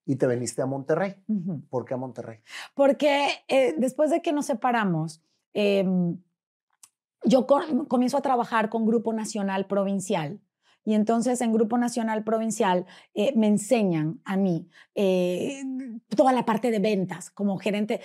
y 0.09 0.15
te 0.15 0.25
veniste 0.25 0.63
a 0.63 0.65
Monterrey. 0.65 1.17
¿Por 1.69 1.85
qué 1.85 1.93
a 1.93 1.97
Monterrey? 1.97 2.39
Porque 2.73 3.27
eh, 3.47 3.75
después 3.77 4.09
de 4.09 4.23
que 4.23 4.33
nos 4.33 4.47
separamos, 4.47 5.21
em, 5.53 6.17
yo 7.23 7.45
comienzo 7.45 8.17
a 8.17 8.21
trabajar 8.23 8.71
con 8.71 8.87
Grupo 8.87 9.13
Nacional 9.13 9.67
Provincial. 9.67 10.41
Y 10.83 10.95
entonces 10.95 11.41
en 11.41 11.53
Grupo 11.53 11.77
Nacional 11.77 12.23
Provincial 12.23 12.87
eh, 13.13 13.33
me 13.35 13.45
enseñan 13.45 14.19
a 14.25 14.35
mí 14.35 14.67
eh, 14.95 15.61
toda 16.15 16.33
la 16.33 16.43
parte 16.43 16.71
de 16.71 16.79
ventas 16.79 17.29
como 17.29 17.59
gerente 17.59 18.01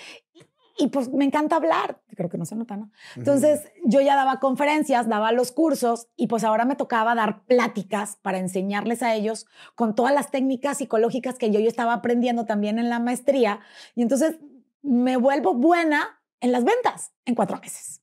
y 0.76 0.88
pues 0.88 1.10
me 1.10 1.24
encanta 1.24 1.56
hablar, 1.56 2.00
creo 2.16 2.28
que 2.28 2.38
no 2.38 2.44
se 2.44 2.56
nota, 2.56 2.76
¿no? 2.76 2.90
Entonces 3.16 3.70
yo 3.84 4.00
ya 4.00 4.16
daba 4.16 4.40
conferencias, 4.40 5.08
daba 5.08 5.30
los 5.32 5.52
cursos 5.52 6.08
y 6.16 6.26
pues 6.26 6.42
ahora 6.42 6.64
me 6.64 6.74
tocaba 6.74 7.14
dar 7.14 7.44
pláticas 7.44 8.16
para 8.22 8.38
enseñarles 8.38 9.02
a 9.02 9.14
ellos 9.14 9.46
con 9.76 9.94
todas 9.94 10.12
las 10.12 10.30
técnicas 10.30 10.78
psicológicas 10.78 11.38
que 11.38 11.50
yo, 11.50 11.60
yo 11.60 11.68
estaba 11.68 11.92
aprendiendo 11.92 12.44
también 12.44 12.78
en 12.78 12.88
la 12.88 12.98
maestría 12.98 13.60
y 13.94 14.02
entonces 14.02 14.38
me 14.82 15.16
vuelvo 15.16 15.54
buena 15.54 16.20
en 16.40 16.52
las 16.52 16.64
ventas 16.64 17.12
en 17.24 17.34
cuatro 17.34 17.58
meses. 17.60 18.02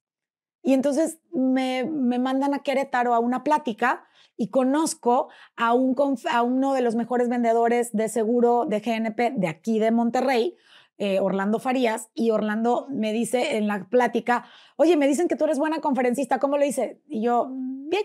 Y 0.63 0.74
entonces 0.74 1.19
me, 1.34 1.84
me 1.86 2.19
mandan 2.19 2.53
a 2.53 2.59
Querétaro 2.59 3.13
a 3.13 3.19
una 3.19 3.43
plática 3.43 4.05
y 4.38 4.47
conozco 4.47 5.30
a, 5.55 5.74
un, 5.74 5.95
a 6.32 6.41
uno 6.41 6.74
de 6.74 6.82
los 6.82 6.95
mejores 6.95 7.30
vendedores 7.30 7.91
de 7.93 8.09
seguro 8.09 8.65
de 8.65 8.80
GNP 8.80 9.34
de 9.38 9.47
aquí 9.47 9.78
de 9.78 9.91
Monterrey, 9.91 10.55
eh, 11.04 11.20
Orlando 11.20 11.58
Farías, 11.58 12.12
y 12.14 12.30
Orlando 12.30 12.86
me 12.91 13.12
dice 13.12 13.58
en 13.58 13.66
la 13.66 13.89
plática, 13.89 14.45
oye, 14.76 14.95
me 14.97 15.08
dicen 15.08 15.28
que 15.28 15.36
tú 15.36 15.45
eres 15.45 15.58
buena 15.58 15.82
conferencista, 15.82 16.38
¿cómo 16.38 16.60
lo 16.60 16.64
hice? 16.64 17.02
Y 17.08 17.24
yo, 17.24 17.49
bien. 17.49 18.04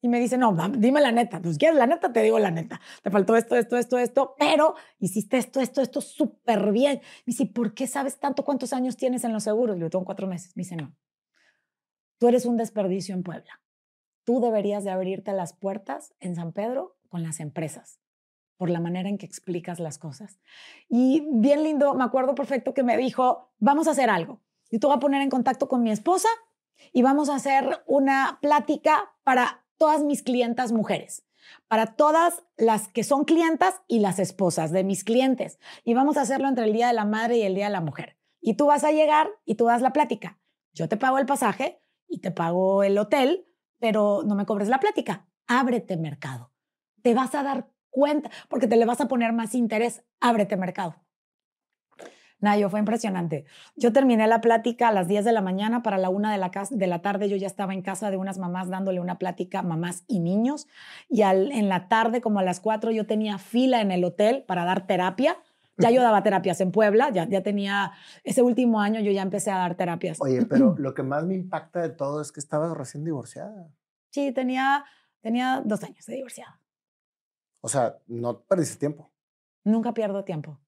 Y 0.00 0.08
me 0.08 0.20
dice, 0.20 0.38
no, 0.38 0.56
dime 0.76 1.00
la 1.00 1.10
neta, 1.10 1.42
pues 1.42 1.58
quieres 1.58 1.76
la 1.76 1.88
neta, 1.88 2.12
te 2.12 2.22
digo 2.22 2.38
la 2.38 2.52
neta. 2.52 2.80
Te 3.02 3.10
faltó 3.10 3.34
esto, 3.34 3.56
esto, 3.56 3.76
esto, 3.76 3.98
esto, 3.98 4.36
pero 4.38 4.76
hiciste 5.00 5.36
esto, 5.36 5.60
esto, 5.60 5.82
esto 5.82 6.00
súper 6.00 6.70
bien. 6.70 7.00
Me 7.26 7.32
dice, 7.32 7.46
¿por 7.46 7.74
qué 7.74 7.88
sabes 7.88 8.20
tanto 8.20 8.44
cuántos 8.44 8.72
años 8.72 8.96
tienes 8.96 9.24
en 9.24 9.32
los 9.32 9.42
seguros? 9.42 9.76
Yo 9.76 9.90
tengo 9.90 10.04
cuatro 10.04 10.28
meses. 10.28 10.56
Me 10.56 10.60
dice, 10.60 10.76
no, 10.76 10.94
tú 12.18 12.28
eres 12.28 12.46
un 12.46 12.56
desperdicio 12.56 13.16
en 13.16 13.24
Puebla. 13.24 13.60
Tú 14.22 14.40
deberías 14.40 14.84
de 14.84 14.90
abrirte 14.90 15.32
las 15.32 15.54
puertas 15.54 16.14
en 16.20 16.36
San 16.36 16.52
Pedro 16.52 16.96
con 17.08 17.24
las 17.24 17.40
empresas 17.40 17.98
por 18.58 18.68
la 18.68 18.80
manera 18.80 19.08
en 19.08 19.16
que 19.16 19.24
explicas 19.24 19.78
las 19.78 19.98
cosas. 19.98 20.38
Y 20.88 21.26
bien 21.32 21.62
lindo, 21.62 21.94
me 21.94 22.04
acuerdo 22.04 22.34
perfecto 22.34 22.74
que 22.74 22.82
me 22.82 22.98
dijo, 22.98 23.52
vamos 23.58 23.88
a 23.88 23.92
hacer 23.92 24.10
algo. 24.10 24.42
Yo 24.70 24.80
te 24.80 24.86
voy 24.86 24.96
a 24.96 25.00
poner 25.00 25.22
en 25.22 25.30
contacto 25.30 25.68
con 25.68 25.82
mi 25.82 25.90
esposa 25.90 26.28
y 26.92 27.02
vamos 27.02 27.30
a 27.30 27.36
hacer 27.36 27.82
una 27.86 28.38
plática 28.42 29.14
para 29.24 29.64
todas 29.78 30.02
mis 30.02 30.22
clientas 30.22 30.72
mujeres, 30.72 31.24
para 31.68 31.94
todas 31.94 32.42
las 32.56 32.88
que 32.88 33.04
son 33.04 33.24
clientas 33.24 33.80
y 33.86 34.00
las 34.00 34.18
esposas 34.18 34.72
de 34.72 34.84
mis 34.84 35.04
clientes. 35.04 35.58
Y 35.84 35.94
vamos 35.94 36.16
a 36.16 36.22
hacerlo 36.22 36.48
entre 36.48 36.64
el 36.64 36.72
Día 36.72 36.88
de 36.88 36.94
la 36.94 37.04
Madre 37.04 37.38
y 37.38 37.42
el 37.42 37.54
Día 37.54 37.66
de 37.66 37.72
la 37.72 37.80
Mujer. 37.80 38.18
Y 38.40 38.54
tú 38.54 38.66
vas 38.66 38.84
a 38.84 38.92
llegar 38.92 39.30
y 39.44 39.54
tú 39.54 39.66
das 39.66 39.82
la 39.82 39.92
plática. 39.92 40.38
Yo 40.72 40.88
te 40.88 40.96
pago 40.96 41.18
el 41.18 41.26
pasaje 41.26 41.80
y 42.08 42.18
te 42.18 42.32
pago 42.32 42.82
el 42.82 42.98
hotel, 42.98 43.46
pero 43.78 44.22
no 44.24 44.34
me 44.34 44.46
cobres 44.46 44.68
la 44.68 44.80
plática. 44.80 45.28
Ábrete 45.46 45.96
mercado. 45.96 46.52
Te 47.02 47.14
vas 47.14 47.34
a 47.34 47.42
dar 47.42 47.70
cuenta, 47.98 48.30
porque 48.48 48.68
te 48.68 48.76
le 48.76 48.84
vas 48.84 49.00
a 49.00 49.08
poner 49.08 49.32
más 49.32 49.56
interés, 49.56 50.04
ábrete 50.20 50.56
mercado. 50.56 50.94
Nayo, 52.40 52.70
fue 52.70 52.78
impresionante. 52.78 53.44
Yo 53.74 53.92
terminé 53.92 54.28
la 54.28 54.40
plática 54.40 54.88
a 54.88 54.92
las 54.92 55.08
10 55.08 55.24
de 55.24 55.32
la 55.32 55.42
mañana, 55.42 55.82
para 55.82 55.98
la 55.98 56.08
1 56.08 56.30
de 56.30 56.38
la, 56.38 56.52
de 56.70 56.86
la 56.86 57.02
tarde 57.02 57.28
yo 57.28 57.36
ya 57.36 57.48
estaba 57.48 57.74
en 57.74 57.82
casa 57.82 58.12
de 58.12 58.16
unas 58.16 58.38
mamás 58.38 58.68
dándole 58.68 59.00
una 59.00 59.18
plática 59.18 59.62
mamás 59.62 60.04
y 60.06 60.20
niños, 60.20 60.68
y 61.08 61.22
al, 61.22 61.50
en 61.50 61.68
la 61.68 61.88
tarde, 61.88 62.20
como 62.20 62.38
a 62.38 62.44
las 62.44 62.60
4, 62.60 62.92
yo 62.92 63.06
tenía 63.06 63.38
fila 63.38 63.80
en 63.80 63.90
el 63.90 64.04
hotel 64.04 64.44
para 64.46 64.64
dar 64.64 64.86
terapia. 64.86 65.36
Ya 65.80 65.92
yo 65.92 66.02
daba 66.02 66.24
terapias 66.24 66.60
en 66.60 66.72
Puebla, 66.72 67.10
ya, 67.10 67.28
ya 67.28 67.44
tenía, 67.44 67.92
ese 68.24 68.42
último 68.42 68.80
año 68.80 69.00
yo 69.00 69.12
ya 69.12 69.22
empecé 69.22 69.52
a 69.52 69.58
dar 69.58 69.76
terapias. 69.76 70.20
Oye, 70.20 70.44
pero 70.44 70.74
lo 70.78 70.92
que 70.92 71.04
más 71.04 71.24
me 71.24 71.34
impacta 71.36 71.80
de 71.80 71.90
todo 71.90 72.20
es 72.20 72.32
que 72.32 72.40
estabas 72.40 72.76
recién 72.76 73.04
divorciada. 73.04 73.70
Sí, 74.10 74.32
tenía, 74.32 74.84
tenía 75.20 75.62
dos 75.64 75.84
años 75.84 76.04
de 76.06 76.16
divorciada. 76.16 76.60
O 77.68 77.70
sea, 77.70 77.98
no 78.06 78.40
perdiste 78.44 78.78
tiempo. 78.78 79.12
Nunca 79.62 79.92
pierdo 79.92 80.24
tiempo. 80.24 80.58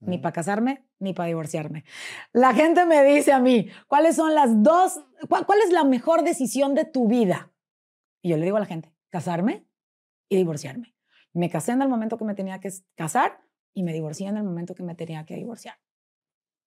Ni 0.00 0.18
para 0.18 0.32
casarme, 0.32 0.84
ni 0.98 1.14
para 1.14 1.28
divorciarme. 1.28 1.84
La 2.32 2.52
gente 2.52 2.84
me 2.84 3.04
dice 3.04 3.30
a 3.30 3.38
mí, 3.38 3.68
¿cuáles 3.86 4.16
son 4.16 4.34
las 4.34 4.60
dos, 4.60 5.04
cuál, 5.28 5.60
es 5.64 5.70
la 5.70 5.84
mejor 5.84 6.24
decisión 6.24 6.74
de 6.74 6.84
tu 6.84 7.06
vida? 7.06 7.52
Y 8.22 8.30
yo 8.30 8.38
le 8.38 8.44
digo 8.44 8.56
a 8.56 8.60
la 8.60 8.66
gente, 8.66 8.92
casarme 9.08 9.68
y 10.28 10.34
divorciarme. 10.34 10.96
Me 11.32 11.48
casé 11.48 11.70
en 11.70 11.82
el 11.82 11.88
momento 11.88 12.18
que 12.18 12.24
me 12.24 12.34
tenía 12.34 12.58
que 12.58 12.70
casar 12.96 13.40
y 13.72 13.84
me 13.84 13.92
divorcié 13.92 14.26
en 14.26 14.36
el 14.36 14.42
momento 14.42 14.74
que 14.74 14.82
me 14.82 14.96
tenía 14.96 15.24
que 15.24 15.36
divorciar. 15.36 15.76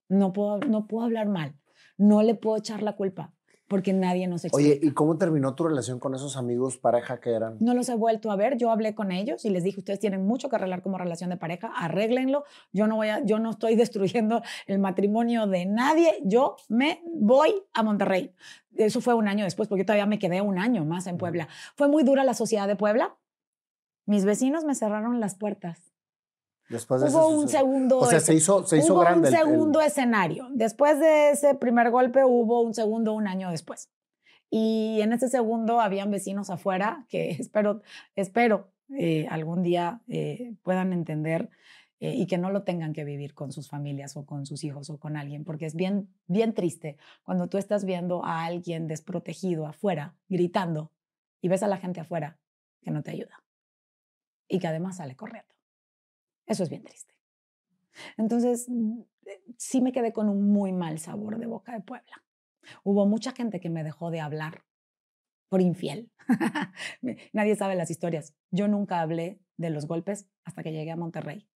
No 0.08 0.32
puedo, 0.32 0.60
no 0.60 0.88
puedo 0.88 1.04
hablar 1.04 1.28
mal, 1.28 1.60
no 1.98 2.24
le 2.24 2.36
puedo 2.36 2.56
echar 2.56 2.82
la 2.82 2.96
culpa 2.96 3.34
porque 3.76 3.92
nadie 3.92 4.26
nos 4.26 4.46
explica. 4.46 4.70
Oye, 4.70 4.80
¿y 4.82 4.92
cómo 4.92 5.18
terminó 5.18 5.54
tu 5.54 5.66
relación 5.66 6.00
con 6.00 6.16
esos 6.16 6.38
amigos 6.38 6.78
pareja 6.78 7.20
que 7.20 7.32
eran? 7.34 7.58
No 7.60 7.74
los 7.74 7.90
he 7.90 7.96
vuelto 7.96 8.32
a 8.32 8.38
ver. 8.38 8.56
Yo 8.56 8.72
hablé 8.72 8.96
con 8.96 9.12
ellos 9.12 9.44
y 9.44 9.50
les 9.50 9.66
dije, 9.66 9.82
ustedes 9.82 10.00
tienen 10.00 10.26
mucho 10.26 10.48
que 10.48 10.56
arreglar 10.56 10.82
como 10.82 10.98
relación 10.98 11.30
de 11.30 11.36
pareja, 11.36 11.74
arréglenlo. 11.76 12.46
Yo 12.72 12.88
no 12.88 12.96
voy 12.96 13.10
a, 13.10 13.20
yo 13.26 13.38
no 13.38 13.50
estoy 13.50 13.76
destruyendo 13.86 14.42
el 14.68 14.80
matrimonio 14.80 15.46
de 15.46 15.66
nadie. 15.66 16.22
Yo 16.24 16.56
me 16.70 17.04
voy 17.18 17.54
a 17.74 17.84
Monterrey. 17.84 18.34
Eso 18.78 19.02
fue 19.02 19.14
un 19.14 19.28
año 19.28 19.44
después, 19.44 19.68
porque 19.68 19.82
yo 19.82 19.88
todavía 19.88 20.06
me 20.06 20.20
quedé 20.20 20.40
un 20.40 20.58
año 20.58 20.86
más 20.86 21.06
en 21.08 21.18
Puebla. 21.18 21.50
Fue 21.76 21.90
muy 21.90 22.06
dura 22.06 22.24
la 22.24 22.34
sociedad 22.34 22.70
de 22.70 22.78
Puebla. 22.78 23.18
Mis 24.06 24.24
vecinos 24.24 24.64
me 24.64 24.74
cerraron 24.74 25.20
las 25.20 25.36
puertas. 25.36 25.95
Después 26.70 27.02
de 27.02 27.10
hubo 27.10 27.28
ese 27.30 27.38
un 27.38 27.48
segundo. 27.50 27.98
O 28.00 28.06
sea, 28.06 28.20
se 28.20 28.34
hizo, 28.34 28.66
se 28.66 28.78
hizo 28.78 28.94
hubo 28.94 29.02
grande. 29.02 29.30
un 29.30 29.34
el- 29.36 29.40
el- 29.42 29.46
segundo 29.48 29.82
escenario. 29.82 30.48
Después 30.52 31.00
de 31.00 31.30
ese 31.32 31.56
primer 31.56 31.92
golpe 31.92 32.24
hubo 32.26 32.62
un 32.62 32.74
segundo 32.74 33.14
un 33.14 33.28
año 33.28 33.52
después. 33.52 33.90
Y 34.50 35.00
en 35.02 35.14
ese 35.14 35.28
segundo 35.30 35.80
habían 35.82 36.12
vecinos 36.12 36.50
afuera 36.50 37.06
que 37.10 37.30
espero, 37.40 37.82
espero 38.16 38.72
eh, 38.98 39.28
algún 39.30 39.64
día 39.64 40.02
eh, 40.08 40.56
puedan 40.64 40.94
entender 40.94 41.50
eh, 42.00 42.14
y 42.16 42.28
que 42.28 42.38
no 42.38 42.52
lo 42.52 42.64
tengan 42.64 42.94
que 42.94 43.04
vivir 43.04 43.34
con 43.34 43.52
sus 43.52 43.70
familias 43.70 44.16
o 44.18 44.26
con 44.26 44.46
sus 44.46 44.64
hijos 44.64 44.90
o 44.90 45.00
con 45.00 45.18
alguien, 45.18 45.44
porque 45.46 45.66
es 45.66 45.76
bien, 45.76 46.10
bien 46.28 46.54
triste 46.54 46.98
cuando 47.24 47.48
tú 47.48 47.58
estás 47.58 47.86
viendo 47.86 48.24
a 48.26 48.46
alguien 48.46 48.88
desprotegido 48.88 49.66
afuera, 49.66 50.14
gritando, 50.30 50.92
y 51.42 51.48
ves 51.48 51.64
a 51.64 51.68
la 51.68 51.78
gente 51.78 52.02
afuera 52.02 52.38
que 52.82 52.92
no 52.92 53.02
te 53.02 53.12
ayuda 53.12 53.44
y 54.48 54.60
que 54.60 54.68
además 54.68 54.98
sale 54.98 55.16
corriendo. 55.16 55.55
Eso 56.46 56.64
es 56.64 56.70
bien 56.70 56.84
triste. 56.84 57.14
Entonces, 58.18 58.68
mm, 58.70 59.02
eh, 59.26 59.42
sí 59.58 59.82
me 59.82 59.92
quedé 59.92 60.14
con 60.14 60.30
un 60.30 60.50
muy 60.52 60.72
mal 60.72 61.00
sabor 61.00 61.38
de 61.38 61.48
boca 61.48 61.74
de 61.74 61.82
Puebla. 61.82 62.24
Hubo 62.84 63.06
mucha 63.06 63.32
gente 63.32 63.60
que 63.60 63.70
me 63.70 63.84
dejó 63.84 64.12
de 64.12 64.22
hablar 64.22 64.64
por 65.50 65.62
infiel. 65.62 66.12
Nadie 67.34 67.56
sabe 67.56 67.76
las 67.76 67.92
historias. 67.92 68.34
Yo 68.52 68.68
nunca 68.68 69.02
hablé 69.02 69.40
de 69.58 69.70
los 69.70 69.88
golpes 69.88 70.28
hasta 70.44 70.64
que 70.64 70.72
llegué 70.72 70.92
a 70.92 70.96
Monterrey. 70.98 71.48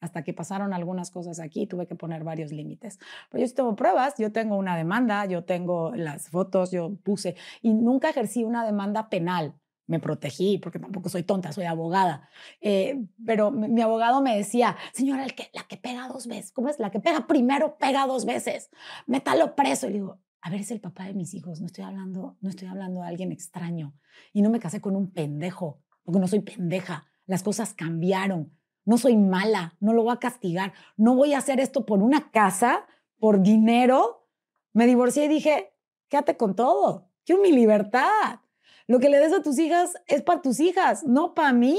Hasta 0.00 0.22
que 0.22 0.32
pasaron 0.32 0.72
algunas 0.72 1.10
cosas 1.10 1.40
aquí, 1.40 1.66
tuve 1.66 1.88
que 1.88 1.96
poner 1.96 2.22
varios 2.22 2.52
límites. 2.52 2.98
Pero 3.30 3.40
yo 3.40 3.48
sí 3.48 3.54
tengo 3.54 3.74
pruebas, 3.74 4.14
yo 4.16 4.30
tengo 4.30 4.56
una 4.56 4.76
demanda, 4.76 5.26
yo 5.26 5.44
tengo 5.44 5.92
las 5.96 6.28
fotos, 6.28 6.70
yo 6.70 6.94
puse, 7.02 7.34
y 7.62 7.74
nunca 7.74 8.10
ejercí 8.10 8.44
una 8.44 8.64
demanda 8.64 9.08
penal. 9.08 9.54
Me 9.88 9.98
protegí, 9.98 10.58
porque 10.58 10.78
tampoco 10.78 11.08
soy 11.08 11.24
tonta, 11.24 11.50
soy 11.50 11.64
abogada. 11.64 12.28
Eh, 12.60 13.04
pero 13.26 13.50
mi, 13.50 13.82
abogado 13.82 14.22
me 14.22 14.36
decía, 14.36 14.76
señora, 14.92 15.24
el 15.24 15.34
que, 15.34 15.50
la 15.52 15.64
que 15.64 15.76
pega 15.76 16.06
dos 16.06 16.28
veces, 16.28 16.52
¿cómo 16.52 16.68
es? 16.68 16.78
La 16.78 16.90
que 16.92 17.00
pega 17.00 17.26
primero 17.26 17.76
pega 17.78 18.06
dos 18.06 18.24
veces, 18.24 18.70
métalo 19.06 19.56
preso. 19.56 19.86
Y 19.86 19.90
le 19.90 19.94
digo, 19.94 20.20
a 20.40 20.50
ver, 20.50 20.60
es 20.60 20.70
el 20.70 20.80
papá 20.80 21.06
de 21.06 21.14
mis 21.14 21.34
hijos, 21.34 21.60
no 21.60 21.66
estoy 21.66 21.84
hablando, 21.84 22.36
no 22.40 22.48
estoy 22.48 22.68
hablando 22.68 23.00
de 23.00 23.08
alguien 23.08 23.32
extraño. 23.32 23.94
Y 24.32 24.42
no 24.42 24.50
me 24.50 24.60
casé 24.60 24.80
con 24.80 24.94
un 24.94 25.10
pendejo, 25.10 25.82
porque 26.04 26.20
no 26.20 26.28
soy 26.28 26.40
pendeja. 26.40 27.06
Las 27.26 27.42
cosas 27.42 27.74
cambiaron. 27.74 28.52
No 28.84 28.96
soy 28.96 29.16
mala, 29.16 29.76
no 29.80 29.92
lo 29.92 30.04
voy 30.04 30.14
a 30.14 30.18
castigar. 30.18 30.72
No 30.96 31.14
voy 31.14 31.34
a 31.34 31.38
hacer 31.38 31.60
esto 31.60 31.84
por 31.84 32.02
una 32.02 32.30
casa, 32.30 32.86
por 33.18 33.42
dinero. 33.42 34.26
Me 34.72 34.86
divorcié 34.86 35.26
y 35.26 35.28
dije, 35.28 35.74
quédate 36.08 36.36
con 36.36 36.54
todo. 36.54 37.10
Quiero 37.26 37.42
mi 37.42 37.52
libertad. 37.52 38.40
Lo 38.88 38.98
que 38.98 39.08
le 39.10 39.18
des 39.20 39.32
a 39.32 39.42
tus 39.42 39.58
hijas 39.58 39.92
es 40.06 40.22
para 40.22 40.40
tus 40.42 40.58
hijas, 40.60 41.04
no 41.04 41.34
para 41.34 41.52
mí. 41.52 41.78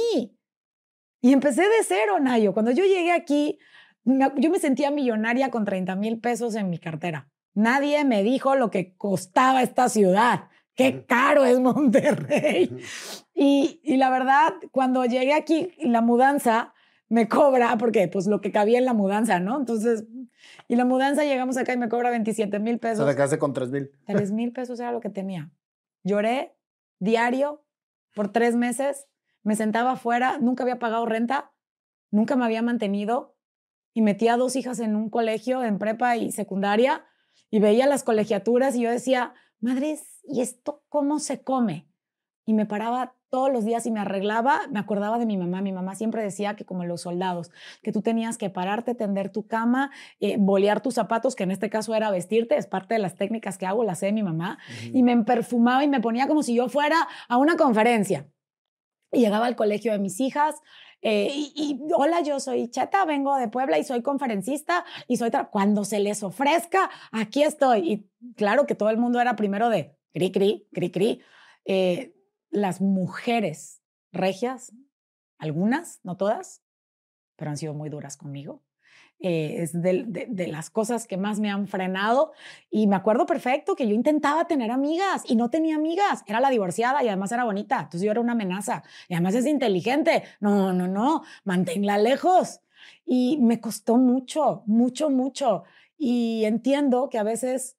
Y 1.21 1.33
empecé 1.33 1.63
de 1.63 1.83
cero, 1.83 2.19
Nayo. 2.21 2.53
Cuando 2.53 2.71
yo 2.71 2.85
llegué 2.85 3.11
aquí, 3.11 3.57
me- 4.05 4.31
yo 4.37 4.49
me 4.49 4.59
sentía 4.59 4.91
millonaria 4.91 5.49
con 5.51 5.65
30 5.65 5.95
mil 5.95 6.19
pesos 6.19 6.55
en 6.55 6.69
mi 6.69 6.77
cartera. 6.79 7.29
Nadie 7.55 8.05
me 8.05 8.23
dijo 8.23 8.55
lo 8.55 8.69
que 8.71 8.95
costaba 8.95 9.61
esta 9.63 9.89
ciudad. 9.89 10.45
Qué 10.75 11.03
caro 11.05 11.43
es 11.43 11.59
Monterrey. 11.59 12.77
Y, 13.33 13.81
y 13.83 13.97
la 13.97 14.09
verdad, 14.09 14.53
cuando 14.71 15.03
llegué 15.03 15.33
aquí, 15.33 15.71
la 15.79 16.01
mudanza 16.01 16.73
me 17.09 17.27
cobra, 17.27 17.77
porque 17.77 18.07
pues 18.07 18.27
lo 18.27 18.39
que 18.39 18.51
cabía 18.51 18.77
en 18.77 18.85
la 18.85 18.93
mudanza, 18.93 19.39
¿no? 19.39 19.57
Entonces, 19.57 20.05
y 20.67 20.75
la 20.75 20.85
mudanza 20.85 21.25
llegamos 21.25 21.57
acá 21.57 21.73
y 21.73 21.77
me 21.77 21.89
cobra 21.89 22.11
27 22.11 22.59
mil 22.59 22.75
O 22.75 22.79
pesos. 22.79 22.97
sea, 22.99 23.07
te 23.07 23.15
quedaste 23.15 23.39
con 23.39 23.51
3 23.53 23.71
mil. 23.71 23.91
3 24.05 24.31
mil 24.31 24.53
pesos 24.53 24.79
era 24.79 24.91
lo 24.91 25.01
que 25.01 25.09
tenía. 25.09 25.51
Lloré 26.03 26.55
diario 26.99 27.65
por 28.13 28.31
tres 28.31 28.55
meses, 28.55 29.07
me 29.43 29.55
sentaba 29.55 29.93
afuera, 29.93 30.37
nunca 30.39 30.63
había 30.63 30.79
pagado 30.79 31.05
renta, 31.05 31.51
nunca 32.11 32.35
me 32.35 32.45
había 32.45 32.61
mantenido 32.61 33.35
y 33.93 34.01
metía 34.01 34.33
a 34.33 34.37
dos 34.37 34.55
hijas 34.55 34.79
en 34.79 34.95
un 34.95 35.09
colegio, 35.09 35.63
en 35.63 35.79
prepa 35.79 36.17
y 36.17 36.31
secundaria, 36.31 37.05
y 37.49 37.59
veía 37.59 37.87
las 37.87 38.03
colegiaturas 38.03 38.75
y 38.75 38.81
yo 38.81 38.91
decía, 38.91 39.33
madres, 39.59 40.19
¿y 40.23 40.41
esto 40.41 40.83
cómo 40.89 41.19
se 41.19 41.41
come? 41.43 41.88
Y 42.49 42.55
me 42.55 42.65
paraba 42.65 43.13
todos 43.29 43.53
los 43.53 43.63
días 43.63 43.85
y 43.85 43.91
me 43.91 43.99
arreglaba, 43.99 44.61
me 44.71 44.79
acordaba 44.79 45.19
de 45.19 45.27
mi 45.27 45.37
mamá. 45.37 45.61
Mi 45.61 45.71
mamá 45.71 45.93
siempre 45.93 46.23
decía 46.23 46.55
que 46.55 46.65
como 46.65 46.83
los 46.83 47.01
soldados, 47.01 47.51
que 47.83 47.91
tú 47.91 48.01
tenías 48.01 48.39
que 48.39 48.49
pararte, 48.49 48.95
tender 48.95 49.31
tu 49.31 49.45
cama, 49.45 49.91
eh, 50.19 50.37
bolear 50.39 50.81
tus 50.81 50.95
zapatos, 50.95 51.35
que 51.35 51.43
en 51.43 51.51
este 51.51 51.69
caso 51.69 51.93
era 51.93 52.09
vestirte, 52.09 52.57
es 52.57 52.65
parte 52.65 52.95
de 52.95 53.01
las 53.01 53.13
técnicas 53.13 53.59
que 53.59 53.67
hago, 53.67 53.83
las 53.83 53.99
sé 53.99 54.07
de 54.07 54.13
mi 54.13 54.23
mamá, 54.23 54.57
y 54.91 55.03
me 55.03 55.15
perfumaba 55.25 55.83
y 55.83 55.87
me 55.87 55.99
ponía 55.99 56.27
como 56.27 56.41
si 56.41 56.55
yo 56.55 56.69
fuera 56.69 57.07
a 57.27 57.37
una 57.37 57.55
conferencia. 57.55 58.27
Y 59.11 59.19
llegaba 59.19 59.45
al 59.45 59.55
colegio 59.55 59.91
de 59.91 59.99
mis 59.99 60.19
hijas 60.19 60.55
eh, 61.03 61.29
y, 61.31 61.53
y, 61.55 61.79
hola, 61.95 62.21
yo 62.21 62.39
soy 62.39 62.71
Cheta, 62.71 63.05
vengo 63.05 63.35
de 63.35 63.47
Puebla 63.47 63.77
y 63.77 63.83
soy 63.83 64.01
conferencista 64.01 64.85
y 65.07 65.17
soy, 65.17 65.29
cuando 65.51 65.85
se 65.85 65.99
les 65.99 66.23
ofrezca, 66.23 66.89
aquí 67.11 67.43
estoy. 67.43 67.91
Y 67.91 68.33
claro 68.33 68.65
que 68.65 68.73
todo 68.73 68.89
el 68.89 68.97
mundo 68.97 69.21
era 69.21 69.35
primero 69.35 69.69
de 69.69 69.95
cri, 70.13 70.31
cri, 70.31 70.67
cri, 70.73 70.89
cri. 70.89 71.21
Eh, 71.65 72.15
las 72.51 72.81
mujeres 72.81 73.81
regias, 74.11 74.73
algunas, 75.37 75.99
no 76.03 76.17
todas, 76.17 76.61
pero 77.35 77.51
han 77.51 77.57
sido 77.57 77.73
muy 77.73 77.89
duras 77.89 78.17
conmigo. 78.17 78.63
Eh, 79.21 79.61
es 79.63 79.73
de, 79.73 80.05
de- 80.07 80.47
las 80.47 80.69
cosas 80.69 81.05
que 81.05 81.17
más 81.17 81.39
me 81.39 81.49
han 81.51 81.67
frenado. 81.67 82.31
Y 82.69 82.87
me 82.87 82.95
acuerdo 82.95 83.25
perfecto 83.25 83.75
que 83.75 83.87
yo 83.87 83.93
intentaba 83.93 84.47
tener 84.47 84.71
amigas 84.71 85.23
y 85.27 85.35
no 85.35 85.49
tenía 85.49 85.75
amigas. 85.75 86.23
Era 86.27 86.39
la 86.39 86.49
divorciada 86.49 87.03
y 87.03 87.07
además 87.07 87.31
era 87.31 87.43
bonita. 87.43 87.75
Entonces 87.77 88.01
yo 88.01 88.11
era 88.11 88.21
una 88.21 88.31
amenaza. 88.33 88.83
Y 89.09 89.13
además 89.15 89.35
es 89.35 89.45
inteligente. 89.45 90.23
No, 90.39 90.73
no, 90.73 90.87
no, 90.87 91.23
manténla 91.43 91.97
lejos. 91.97 92.61
Y 93.05 93.37
me 93.41 93.59
costó 93.59 93.97
mucho, 93.97 94.63
mucho, 94.67 95.09
mucho. 95.09 95.63
Y 95.97 96.45
entiendo 96.45 97.09
que 97.09 97.17
a 97.19 97.23
veces 97.23 97.77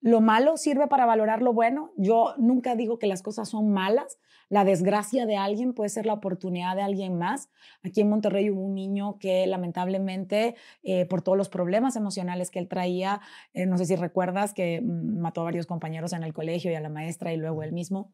lo 0.00 0.22
malo 0.22 0.56
sirve 0.56 0.86
para 0.88 1.04
valorar 1.04 1.42
lo 1.42 1.52
bueno. 1.52 1.92
Yo 1.96 2.34
nunca 2.38 2.74
digo 2.74 2.98
que 2.98 3.06
las 3.06 3.22
cosas 3.22 3.50
son 3.50 3.70
malas. 3.70 4.18
La 4.48 4.64
desgracia 4.64 5.26
de 5.26 5.36
alguien 5.36 5.74
puede 5.74 5.90
ser 5.90 6.06
la 6.06 6.14
oportunidad 6.14 6.74
de 6.74 6.82
alguien 6.82 7.18
más. 7.18 7.50
Aquí 7.82 8.00
en 8.00 8.08
Monterrey 8.08 8.50
hubo 8.50 8.62
un 8.62 8.74
niño 8.74 9.18
que 9.18 9.46
lamentablemente, 9.46 10.56
eh, 10.82 11.04
por 11.04 11.22
todos 11.22 11.36
los 11.36 11.50
problemas 11.50 11.96
emocionales 11.96 12.50
que 12.50 12.58
él 12.58 12.68
traía, 12.68 13.20
eh, 13.52 13.66
no 13.66 13.76
sé 13.76 13.84
si 13.84 13.94
recuerdas 13.94 14.54
que 14.54 14.80
mm, 14.80 15.20
mató 15.20 15.42
a 15.42 15.44
varios 15.44 15.66
compañeros 15.66 16.14
en 16.14 16.22
el 16.22 16.32
colegio 16.32 16.70
y 16.72 16.74
a 16.74 16.80
la 16.80 16.88
maestra 16.88 17.32
y 17.32 17.36
luego 17.36 17.62
él 17.62 17.72
mismo. 17.72 18.12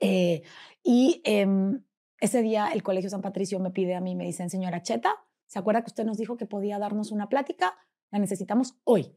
Eh, 0.00 0.42
y 0.82 1.20
em, 1.24 1.82
ese 2.20 2.42
día 2.42 2.70
el 2.72 2.82
Colegio 2.82 3.10
San 3.10 3.22
Patricio 3.22 3.60
me 3.60 3.70
pide 3.70 3.94
a 3.94 4.00
mí, 4.00 4.14
me 4.14 4.24
dicen, 4.24 4.50
señora 4.50 4.82
Cheta, 4.82 5.14
¿se 5.46 5.58
acuerda 5.58 5.82
que 5.82 5.90
usted 5.90 6.04
nos 6.04 6.16
dijo 6.16 6.36
que 6.36 6.46
podía 6.46 6.78
darnos 6.78 7.12
una 7.12 7.28
plática? 7.28 7.76
La 8.10 8.18
necesitamos 8.18 8.78
hoy 8.84 9.16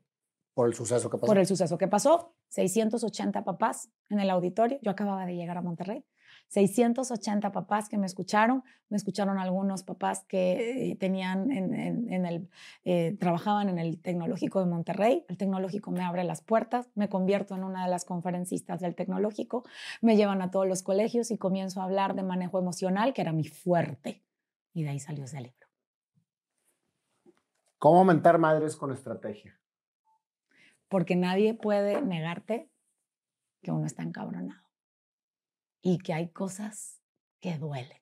Por 0.59 0.67
el 0.67 0.73
suceso 0.75 1.09
que 1.09 1.17
pasó. 1.17 1.27
por 1.27 1.37
el 1.37 1.45
suceso 1.47 1.77
que 1.77 1.87
pasó. 1.87 2.35
680 2.49 3.43
papás 3.43 3.89
en 4.09 4.19
el 4.19 4.29
auditorio. 4.29 4.79
Yo 4.81 4.91
acababa 4.91 5.25
de 5.25 5.35
llegar 5.35 5.57
a 5.57 5.61
Monterrey. 5.61 6.05
680 6.49 7.51
papás 7.51 7.89
que 7.89 7.97
me 7.97 8.05
escucharon. 8.07 8.63
Me 8.89 8.97
escucharon 8.97 9.37
algunos 9.37 9.83
papás 9.83 10.25
que 10.27 10.91
eh, 10.91 10.95
tenían 10.95 11.51
en, 11.51 11.73
en- 11.75 12.11
en 12.11 12.25
el, 12.25 12.49
eh, 12.85 13.15
trabajaban 13.19 13.69
en 13.69 13.77
el 13.77 14.01
Tecnológico 14.01 14.59
de 14.59 14.65
Monterrey. 14.65 15.25
El 15.27 15.37
Tecnológico 15.37 15.91
me 15.91 16.03
abre 16.03 16.23
las 16.23 16.41
puertas. 16.41 16.89
Me 16.95 17.07
convierto 17.07 17.55
en 17.55 17.63
una 17.63 17.83
de 17.83 17.91
las 17.91 18.03
conferencistas 18.05 18.79
del 18.79 18.95
Tecnológico. 18.95 19.63
Me 20.01 20.15
llevan 20.17 20.41
a 20.41 20.49
todos 20.49 20.67
los 20.67 20.81
colegios 20.81 21.29
y 21.31 21.37
comienzo 21.37 21.81
a 21.81 21.83
hablar 21.83 22.15
de 22.15 22.23
manejo 22.23 22.57
emocional, 22.57 23.13
que 23.13 23.21
era 23.21 23.31
mi 23.31 23.43
fuerte. 23.47 24.23
Y 24.73 24.83
de 24.83 24.89
ahí 24.89 24.99
salió 24.99 25.25
ese 25.25 25.41
libro. 25.41 25.67
¿Cómo 27.77 27.99
aumentar 27.99 28.37
madres 28.39 28.75
con 28.75 28.91
estrategia? 28.91 29.58
Porque 30.89 31.15
nadie 31.15 31.53
puede 31.53 32.01
negarte 32.01 32.69
que 33.61 33.71
uno 33.71 33.85
está 33.85 34.03
encabronado 34.03 34.67
y 35.81 35.99
que 35.99 36.13
hay 36.13 36.29
cosas 36.29 37.01
que 37.39 37.57
duelen 37.57 38.01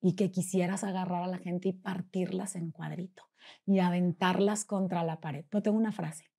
y 0.00 0.16
que 0.16 0.30
quisieras 0.30 0.84
agarrar 0.84 1.22
a 1.22 1.28
la 1.28 1.38
gente 1.38 1.68
y 1.68 1.72
partirlas 1.72 2.56
en 2.56 2.70
cuadrito 2.70 3.24
y 3.64 3.78
aventarlas 3.78 4.64
contra 4.64 5.02
la 5.02 5.20
pared. 5.20 5.46
Pero 5.48 5.62
tengo 5.62 5.78
una 5.78 5.92
frase, 5.92 6.30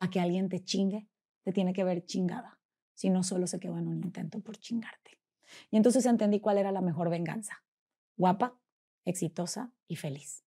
a 0.00 0.10
que 0.10 0.20
alguien 0.20 0.48
te 0.48 0.62
chingue, 0.62 1.08
te 1.42 1.52
tiene 1.52 1.72
que 1.72 1.84
ver 1.84 2.04
chingada, 2.04 2.60
si 2.94 3.10
no 3.10 3.22
solo 3.22 3.46
se 3.46 3.58
quedó 3.58 3.78
en 3.78 3.88
un 3.88 4.04
intento 4.04 4.40
por 4.40 4.56
chingarte. 4.58 5.18
Y 5.70 5.76
entonces 5.76 6.06
entendí 6.06 6.40
cuál 6.40 6.58
era 6.58 6.72
la 6.72 6.80
mejor 6.80 7.10
venganza, 7.10 7.64
guapa, 8.16 8.60
exitosa 9.04 9.72
y 9.86 9.96
feliz. 9.96 10.44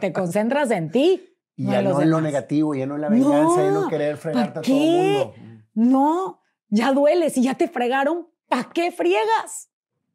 Te 0.00 0.12
concentras 0.12 0.70
en 0.70 0.90
ti. 0.90 1.37
Y 1.58 1.64
no 1.64 1.72
ya 1.72 1.82
no 1.82 2.00
en 2.00 2.10
lo 2.10 2.20
negativo, 2.20 2.72
ya 2.76 2.86
no 2.86 2.94
en 2.94 3.00
la 3.00 3.08
venganza, 3.08 3.64
ya 3.64 3.70
no 3.72 3.82
No, 3.82 3.88
querer 3.88 4.16
fregarte 4.16 4.52
¿pa' 4.52 4.60
a 4.60 4.62
todo 4.62 4.74
el 4.76 5.02
mundo. 5.02 5.34
No, 5.74 6.40
ya 6.68 6.92
duele. 6.92 7.30
Si 7.30 7.42
ya 7.42 7.54
te 7.54 7.66
fregaron, 7.66 8.28
¿para 8.46 8.70
qué 8.72 8.92
friegas? 8.92 9.68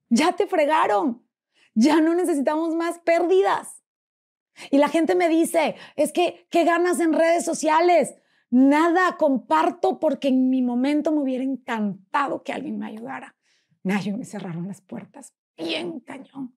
Ya 0.07 0.31
te 0.31 0.47
fregaron. 0.47 1.27
Ya 1.75 1.99
no 1.99 2.15
necesitamos 2.15 2.73
más 2.75 2.99
pérdidas. 2.99 3.83
Y 4.71 4.77
la 4.77 4.87
gente 4.87 5.15
me 5.15 5.27
dice, 5.27 5.75
es 5.97 6.13
que, 6.13 6.47
¿qué 6.49 6.63
ganas 6.63 7.01
en 7.01 7.11
redes 7.11 7.43
sociales? 7.43 8.15
Nada, 8.49 9.17
comparto 9.17 9.99
porque 9.99 10.29
en 10.29 10.49
mi 10.49 10.61
momento 10.61 11.11
me 11.11 11.19
hubiera 11.19 11.43
encantado 11.43 12.41
que 12.43 12.53
alguien 12.53 12.77
me 12.77 12.87
ayudara. 12.87 13.35
Nayo, 13.83 14.15
me 14.15 14.23
cerraron 14.23 14.65
las 14.67 14.79
puertas. 14.79 15.33
Bien 15.57 15.99
cañón. 15.99 16.55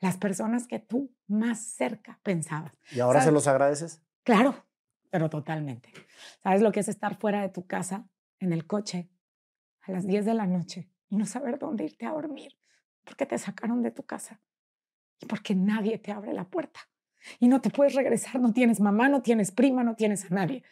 Las 0.00 0.16
personas 0.16 0.66
que 0.66 0.78
tú 0.78 1.14
más 1.26 1.60
cerca 1.60 2.20
pensabas. 2.22 2.72
¿Y 2.92 3.00
ahora 3.00 3.22
se 3.22 3.32
los 3.32 3.46
agradeces? 3.46 4.02
Claro, 4.22 4.64
pero 5.10 5.30
totalmente. 5.30 5.92
¿Sabes 6.42 6.62
lo 6.62 6.72
que 6.72 6.80
es 6.80 6.88
estar 6.88 7.16
fuera 7.16 7.42
de 7.42 7.48
tu 7.48 7.66
casa, 7.66 8.08
en 8.40 8.52
el 8.52 8.66
coche, 8.66 9.10
a 9.82 9.92
las 9.92 10.06
10 10.06 10.24
de 10.24 10.34
la 10.34 10.46
noche 10.46 10.90
y 11.08 11.16
no 11.16 11.26
saber 11.26 11.58
dónde 11.58 11.84
irte 11.84 12.06
a 12.06 12.12
dormir? 12.12 12.56
Porque 13.04 13.26
te 13.26 13.38
sacaron 13.38 13.82
de 13.82 13.90
tu 13.90 14.04
casa 14.04 14.40
y 15.20 15.26
porque 15.26 15.54
nadie 15.54 15.98
te 15.98 16.12
abre 16.12 16.32
la 16.32 16.44
puerta. 16.44 16.80
Y 17.38 17.48
no 17.48 17.60
te 17.60 17.70
puedes 17.70 17.94
regresar, 17.94 18.40
no 18.40 18.52
tienes 18.52 18.80
mamá, 18.80 19.08
no 19.08 19.22
tienes 19.22 19.50
prima, 19.50 19.82
no 19.82 19.94
tienes 19.94 20.30
a 20.30 20.34
nadie. 20.34 20.62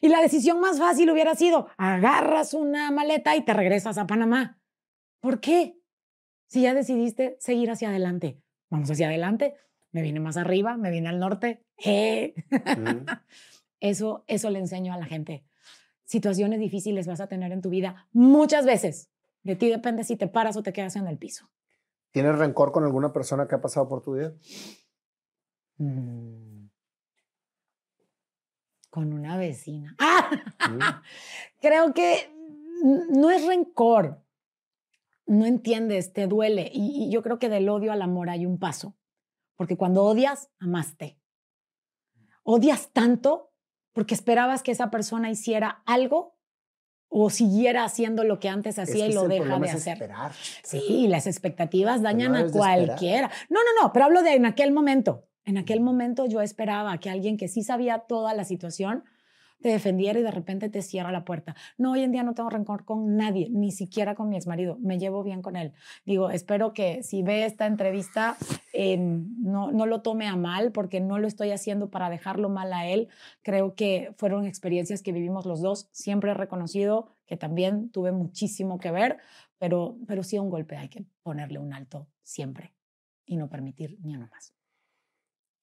Y 0.00 0.08
la 0.08 0.20
decisión 0.20 0.60
más 0.60 0.78
fácil 0.78 1.10
hubiera 1.10 1.34
sido, 1.34 1.68
agarras 1.76 2.54
una 2.54 2.90
maleta 2.90 3.36
y 3.36 3.44
te 3.44 3.54
regresas 3.54 3.98
a 3.98 4.06
Panamá. 4.06 4.60
¿Por 5.20 5.40
qué? 5.40 5.78
Si 6.46 6.62
ya 6.62 6.74
decidiste 6.74 7.36
seguir 7.40 7.70
hacia 7.70 7.88
adelante. 7.88 8.40
Vamos 8.70 8.90
hacia 8.90 9.08
adelante, 9.08 9.54
me 9.92 10.02
vine 10.02 10.20
más 10.20 10.36
arriba, 10.36 10.76
me 10.76 10.90
vine 10.90 11.08
al 11.08 11.18
norte. 11.18 11.64
¡Eh! 11.84 12.34
eso, 13.80 14.24
eso 14.26 14.50
le 14.50 14.58
enseño 14.58 14.92
a 14.92 14.98
la 14.98 15.06
gente. 15.06 15.44
Situaciones 16.04 16.60
difíciles 16.60 17.06
vas 17.06 17.20
a 17.20 17.28
tener 17.28 17.52
en 17.52 17.62
tu 17.62 17.70
vida 17.70 18.08
muchas 18.12 18.64
veces. 18.64 19.10
De 19.42 19.56
ti 19.56 19.68
depende 19.68 20.04
si 20.04 20.16
te 20.16 20.28
paras 20.28 20.56
o 20.56 20.62
te 20.62 20.72
quedas 20.72 20.96
en 20.96 21.06
el 21.06 21.18
piso. 21.18 21.48
¿Tienes 22.10 22.36
rencor 22.38 22.72
con 22.72 22.84
alguna 22.84 23.12
persona 23.12 23.46
que 23.46 23.54
ha 23.54 23.60
pasado 23.60 23.88
por 23.88 24.02
tu 24.02 24.14
vida? 24.14 24.32
Mm. 25.78 26.68
Con 28.90 29.12
una 29.12 29.36
vecina. 29.36 29.94
¡Ah! 29.98 30.30
Creo 31.60 31.92
que 31.92 32.30
no 33.10 33.30
es 33.30 33.46
rencor. 33.46 34.22
No 35.26 35.44
entiendes, 35.44 36.12
te 36.12 36.26
duele. 36.26 36.70
Y, 36.72 37.10
yo 37.10 37.22
creo 37.22 37.38
que 37.38 37.48
del 37.48 37.68
odio 37.68 37.92
al 37.92 38.02
amor 38.02 38.30
hay 38.30 38.46
un 38.46 38.58
paso. 38.58 38.96
Porque 39.56 39.76
cuando 39.76 40.04
odias, 40.04 40.50
amaste. 40.58 41.18
Odias 42.42 42.90
tanto 42.92 43.52
porque 43.92 44.14
esperabas 44.14 44.62
que 44.62 44.72
esa 44.72 44.90
persona 44.90 45.30
hiciera 45.30 45.82
algo 45.86 46.36
o 47.08 47.30
siguiera 47.30 47.84
haciendo 47.84 48.24
lo 48.24 48.38
que 48.38 48.48
antes 48.48 48.78
hacía 48.78 49.06
y 49.06 49.12
lo 49.12 49.26
deja 49.26 49.58
de 49.58 49.70
hacer. 49.70 49.94
Esperar. 49.94 50.32
Sí, 50.62 51.06
las 51.08 51.26
expectativas 51.26 52.02
dañan 52.02 52.36
a 52.36 52.46
cualquiera. 52.50 53.30
No, 53.48 53.60
no, 53.60 53.82
no, 53.82 53.92
pero 53.92 54.04
hablo 54.04 54.22
de 54.22 54.34
en 54.34 54.44
aquel 54.44 54.72
momento. 54.72 55.26
En 55.44 55.56
aquel 55.56 55.80
momento 55.80 56.26
yo 56.26 56.42
esperaba 56.42 56.98
que 56.98 57.08
alguien 57.08 57.36
que 57.36 57.48
sí 57.48 57.62
sabía 57.62 58.00
toda 58.00 58.34
la 58.34 58.44
situación 58.44 59.04
te 59.60 59.70
defendiera 59.70 60.18
y 60.18 60.22
de 60.22 60.30
repente 60.30 60.68
te 60.68 60.82
cierra 60.82 61.12
la 61.12 61.24
puerta. 61.24 61.56
No, 61.78 61.92
hoy 61.92 62.02
en 62.02 62.12
día 62.12 62.22
no 62.22 62.34
tengo 62.34 62.50
rencor 62.50 62.84
con 62.84 63.16
nadie, 63.16 63.48
ni 63.50 63.72
siquiera 63.72 64.14
con 64.14 64.28
mi 64.28 64.36
exmarido. 64.36 64.76
Me 64.80 64.98
llevo 64.98 65.22
bien 65.22 65.42
con 65.42 65.56
él. 65.56 65.72
Digo, 66.04 66.30
espero 66.30 66.72
que 66.72 67.02
si 67.02 67.22
ve 67.22 67.44
esta 67.44 67.66
entrevista 67.66 68.36
em, 68.72 69.26
no, 69.40 69.72
no 69.72 69.86
lo 69.86 70.02
tome 70.02 70.26
a 70.26 70.36
mal 70.36 70.72
porque 70.72 71.00
no 71.00 71.18
lo 71.18 71.26
estoy 71.26 71.50
haciendo 71.50 71.90
para 71.90 72.10
dejarlo 72.10 72.48
mal 72.48 72.72
a 72.72 72.86
él. 72.86 73.08
Creo 73.42 73.74
que 73.74 74.12
fueron 74.16 74.46
experiencias 74.46 75.02
que 75.02 75.12
vivimos 75.12 75.46
los 75.46 75.60
dos. 75.60 75.88
Siempre 75.92 76.30
he 76.30 76.34
reconocido 76.34 77.08
que 77.26 77.36
también 77.36 77.90
tuve 77.90 78.12
muchísimo 78.12 78.78
que 78.78 78.90
ver, 78.90 79.18
pero, 79.58 79.96
pero 80.06 80.22
sí 80.22 80.38
un 80.38 80.50
golpe 80.50 80.76
hay 80.76 80.88
que 80.88 81.04
ponerle 81.22 81.58
un 81.58 81.72
alto 81.72 82.06
siempre 82.22 82.74
y 83.24 83.36
no 83.36 83.48
permitir 83.48 83.98
ni 84.02 84.16
uno 84.16 84.28
más. 84.30 84.54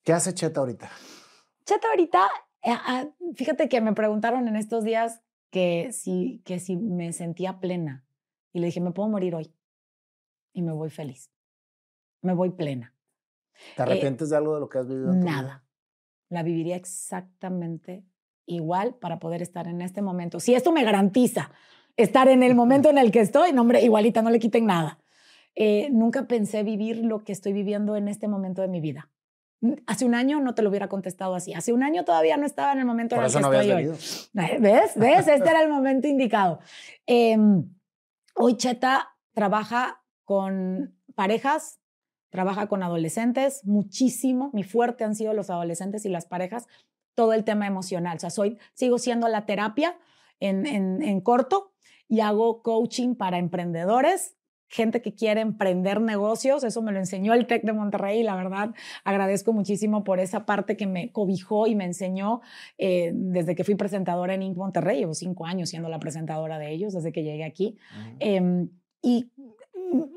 ¿Qué 0.03 0.11
hace 0.11 0.33
Cheta 0.33 0.59
ahorita? 0.59 0.91
Cheta 1.65 1.87
ahorita, 1.89 2.27
fíjate 3.35 3.69
que 3.69 3.81
me 3.81 3.93
preguntaron 3.93 4.47
en 4.47 4.55
estos 4.55 4.83
días 4.83 5.21
que 5.49 5.91
si, 5.91 6.41
que 6.45 6.59
si 6.59 6.75
me 6.77 7.13
sentía 7.13 7.59
plena. 7.59 8.05
Y 8.53 8.59
le 8.59 8.67
dije, 8.67 8.81
me 8.81 8.91
puedo 8.91 9.09
morir 9.09 9.35
hoy. 9.35 9.53
Y 10.53 10.61
me 10.61 10.71
voy 10.71 10.89
feliz. 10.89 11.29
Me 12.21 12.33
voy 12.33 12.51
plena. 12.51 12.93
¿Te 13.75 13.81
eh, 13.81 13.85
arrepientes 13.85 14.29
de 14.29 14.37
algo 14.37 14.55
de 14.55 14.59
lo 14.59 14.69
que 14.69 14.79
has 14.79 14.87
vivido? 14.87 15.13
nada. 15.13 15.63
La 16.29 16.43
viviría 16.43 16.75
exactamente 16.75 18.03
igual 18.45 18.95
para 18.95 19.19
poder 19.19 19.41
estar 19.41 19.67
en 19.67 19.81
este 19.81 20.01
momento. 20.01 20.39
Si 20.39 20.55
esto 20.55 20.71
me 20.71 20.83
garantiza 20.83 21.51
estar 21.95 22.27
en 22.27 22.43
el 22.43 22.55
momento 22.55 22.89
en 22.89 22.97
el 22.97 23.11
que 23.11 23.19
estoy, 23.19 23.53
no, 23.53 23.61
hombre, 23.61 23.81
igualita, 23.83 24.21
no 24.21 24.29
le 24.29 24.39
quiten 24.39 24.65
nada. 24.65 24.99
Eh, 25.55 25.89
nunca 25.91 26.27
pensé 26.27 26.63
vivir 26.63 26.97
lo 26.97 27.23
que 27.23 27.31
estoy 27.31 27.53
viviendo 27.53 27.95
en 27.95 28.07
este 28.07 28.27
momento 28.27 28.61
de 28.61 28.67
mi 28.67 28.81
vida. 28.81 29.09
Hace 29.87 30.05
un 30.05 30.15
año 30.15 30.41
no 30.41 30.55
te 30.55 30.61
lo 30.61 30.69
hubiera 30.69 30.89
contestado 30.89 31.35
así. 31.35 31.53
Hace 31.53 31.71
un 31.71 31.83
año 31.83 32.03
todavía 32.03 32.37
no 32.37 32.45
estaba 32.45 32.73
en 32.73 32.79
el 32.79 32.85
momento 32.85 33.15
en 33.15 33.23
el 33.23 33.31
que 33.31 33.39
estoy 33.39 33.71
hoy. 33.71 33.85
¿Ves? 34.33 34.91
¿Ves? 34.95 35.27
Este 35.27 35.49
era 35.49 35.61
el 35.61 35.69
momento 35.69 36.07
indicado. 36.07 36.59
Em, 37.05 37.73
hoy 38.35 38.57
Cheta 38.57 39.15
trabaja 39.33 40.03
con 40.25 40.95
parejas, 41.15 41.79
trabaja 42.29 42.67
con 42.67 42.83
adolescentes, 42.83 43.65
muchísimo. 43.65 44.49
Mi 44.53 44.63
fuerte 44.63 45.03
han 45.03 45.15
sido 45.15 45.33
los 45.33 45.49
adolescentes 45.49 46.05
y 46.05 46.09
las 46.09 46.25
parejas, 46.25 46.67
todo 47.15 47.33
el 47.33 47.43
tema 47.43 47.65
emocional. 47.65 48.17
O 48.17 48.19
sea, 48.19 48.31
soy, 48.31 48.57
sigo 48.73 48.97
siendo 48.97 49.27
la 49.27 49.45
terapia 49.45 49.97
en, 50.39 50.65
en, 50.65 51.01
en 51.01 51.21
corto 51.21 51.73
y 52.07 52.19
hago 52.19 52.61
coaching 52.63 53.15
para 53.15 53.37
emprendedores 53.37 54.35
gente 54.73 55.01
que 55.01 55.13
quiere 55.13 55.41
emprender 55.41 56.01
negocios. 56.01 56.63
Eso 56.63 56.81
me 56.81 56.91
lo 56.91 56.99
enseñó 56.99 57.33
el 57.33 57.47
TEC 57.47 57.63
de 57.63 57.73
Monterrey 57.73 58.19
y 58.19 58.23
la 58.23 58.35
verdad 58.35 58.73
agradezco 59.03 59.53
muchísimo 59.53 60.03
por 60.03 60.19
esa 60.19 60.45
parte 60.45 60.75
que 60.75 60.87
me 60.87 61.11
cobijó 61.11 61.67
y 61.67 61.75
me 61.75 61.85
enseñó 61.85 62.41
eh, 62.77 63.11
desde 63.13 63.55
que 63.55 63.63
fui 63.63 63.75
presentadora 63.75 64.33
en 64.33 64.41
Inc. 64.41 64.57
Monterrey. 64.57 64.99
Llevo 64.99 65.13
cinco 65.13 65.45
años 65.45 65.69
siendo 65.69 65.89
la 65.89 65.99
presentadora 65.99 66.57
de 66.57 66.71
ellos 66.71 66.93
desde 66.93 67.11
que 67.11 67.23
llegué 67.23 67.43
aquí. 67.43 67.77
Em, 68.19 68.69
y 69.01 69.31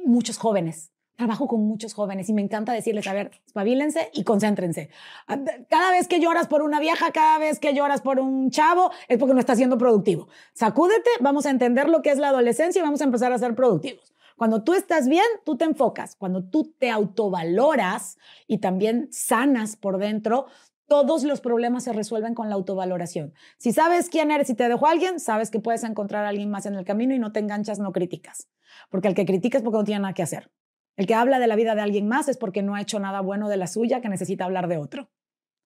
muchos 0.07 0.39
jóvenes. 0.39 0.93
Trabajo 1.17 1.49
con 1.49 1.67
muchos 1.67 1.95
jóvenes 1.95 2.29
y 2.29 2.35
me 2.35 2.43
encanta 2.43 2.75
decirles, 2.75 3.07
a 3.07 3.15
ver, 3.15 3.31
espabilense 3.47 4.11
y 4.13 4.23
concéntrense. 4.23 4.91
Ah, 5.27 5.39
cada 5.71 5.91
vez 5.91 6.09
que 6.09 6.21
lloras 6.21 6.47
por 6.47 6.61
una 6.61 6.79
vieja, 6.79 7.11
cada 7.11 7.39
vez 7.39 7.59
que 7.59 7.73
lloras 7.73 8.03
por 8.03 8.21
un 8.21 8.51
chavo, 8.51 8.91
es 9.09 9.17
porque 9.17 9.33
no 9.33 9.41
estás 9.41 9.57
siendo 9.57 9.79
productivo. 9.79 10.29
Sacúdete, 10.53 11.09
vamos 11.21 11.47
a 11.47 11.51
entender 11.51 11.89
lo 11.89 12.03
que 12.03 12.11
es 12.11 12.19
la 12.19 12.29
adolescencia 12.29 12.81
y 12.81 12.83
vamos 12.83 13.01
a 13.01 13.05
empezar 13.05 13.33
a 13.33 13.39
ser 13.39 13.55
productivos. 13.55 14.13
Cuando 14.37 14.63
tú 14.63 14.75
estás 14.75 15.09
bien, 15.09 15.25
tú 15.45 15.57
te 15.57 15.65
enfocas. 15.65 16.15
Cuando 16.15 16.45
tú 16.45 16.75
te 16.79 16.91
autovaloras 16.91 18.19
y 18.47 18.59
también 18.59 19.09
sanas 19.11 19.77
por 19.77 19.99
dentro, 19.99 20.47
todos 20.87 21.25
los 21.25 21.41
problemas 21.41 21.85
se 21.85 21.93
resuelven 21.93 22.35
con 22.35 22.49
la 22.49 22.55
autovaloración. 22.55 23.33
Si 23.59 23.73
sabes 23.73 24.09
quién 24.09 24.31
eres 24.31 24.51
y 24.51 24.55
te 24.55 24.69
dejó 24.69 24.87
alguien, 24.87 25.21
sabes 25.21 25.51
que 25.51 25.59
puedes 25.59 25.85
encontrar 25.85 26.25
a 26.25 26.29
alguien 26.29 26.51
más 26.51 26.67
en 26.67 26.75
el 26.75 26.85
camino 26.85 27.15
y 27.15 27.19
no 27.19 27.33
te 27.33 27.41
enganchas, 27.41 27.79
no 27.79 27.93
criticas. 27.93 28.49
Porque 28.91 29.09
el 29.09 29.15
que 29.15 29.27
critica 29.27 29.59
es 29.59 29.65
porque 29.65 29.79
no 29.79 29.85
tiene 29.85 30.01
nada 30.01 30.15
que 30.15 30.23
hacer. 30.23 30.51
El 30.97 31.07
que 31.07 31.15
habla 31.15 31.39
de 31.39 31.47
la 31.47 31.57
vida 31.57 31.75
de 31.75 31.83
alguien 31.83 32.07
más 32.07 32.29
es 32.29 32.37
porque 32.37 32.63
no 32.63 32.75
ha 32.75 32.81
hecho 32.81 33.01
nada 33.01 33.21
bueno 33.21 33.49
de 33.49 33.57
la 33.57 33.67
suya 33.67 34.01
que 34.01 34.09
necesita 34.09 34.45
hablar 34.45 34.69
de 34.69 34.79
otro. 34.79 35.11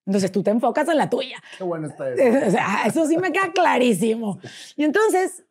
Entonces 0.05 0.31
tú 0.31 0.43
te 0.43 0.51
enfocas 0.51 0.87
en 0.89 0.97
la 0.97 1.09
tuya. 1.09 1.41
Qué 1.57 1.63
bueno 1.63 1.87
está 1.87 2.09
eso. 2.09 2.57
eso 2.85 3.05
sí 3.05 3.17
me 3.17 3.31
queda 3.31 3.51
clarísimo. 3.53 4.39
Y 4.75 4.83
entonces, 4.83 5.45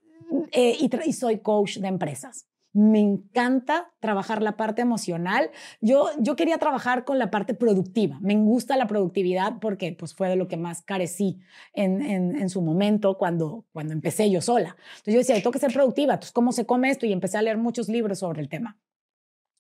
eh, 0.53 0.77
y 1.05 1.13
soy 1.13 1.39
coach 1.39 1.79
de 1.79 1.89
empresas. 1.89 2.50
Me 2.73 3.01
encanta 3.01 3.93
trabajar 3.99 4.43
la 4.43 4.57
parte 4.57 4.83
emocional. 4.83 5.51
Yo, 5.81 6.09
yo 6.19 6.37
quería 6.37 6.59
trabajar 6.59 7.05
con 7.05 7.19
la 7.19 7.31
parte 7.31 7.53
productiva. 7.55 8.19
Me 8.21 8.37
gusta 8.37 8.77
la 8.77 8.87
productividad 8.87 9.59
porque 9.61 9.97
pues, 9.99 10.15
fue 10.15 10.29
de 10.29 10.37
lo 10.37 10.47
que 10.47 10.57
más 10.57 10.83
carecí 10.83 11.41
en, 11.73 12.01
en, 12.01 12.49
su 12.49 12.63
momento 12.63 13.19
cuando, 13.19 13.67
cuando 13.73 13.93
empecé 13.93 14.31
yo 14.31 14.41
sola. 14.41 14.77
Entonces 14.99 15.15
yo 15.15 15.19
decía, 15.19 15.35
tengo 15.37 15.51
que 15.51 15.59
ser 15.59 15.73
productiva. 15.73 16.15
Entonces, 16.15 16.33
¿cómo 16.33 16.53
se 16.53 16.65
come 16.65 16.91
esto? 16.91 17.07
Y 17.07 17.13
empecé 17.13 17.39
a 17.39 17.43
leer 17.43 17.59
muchos 17.59 17.89
libros 17.89 18.21
sobre 18.21 18.41
el 18.41 18.49
tema. 18.49 18.79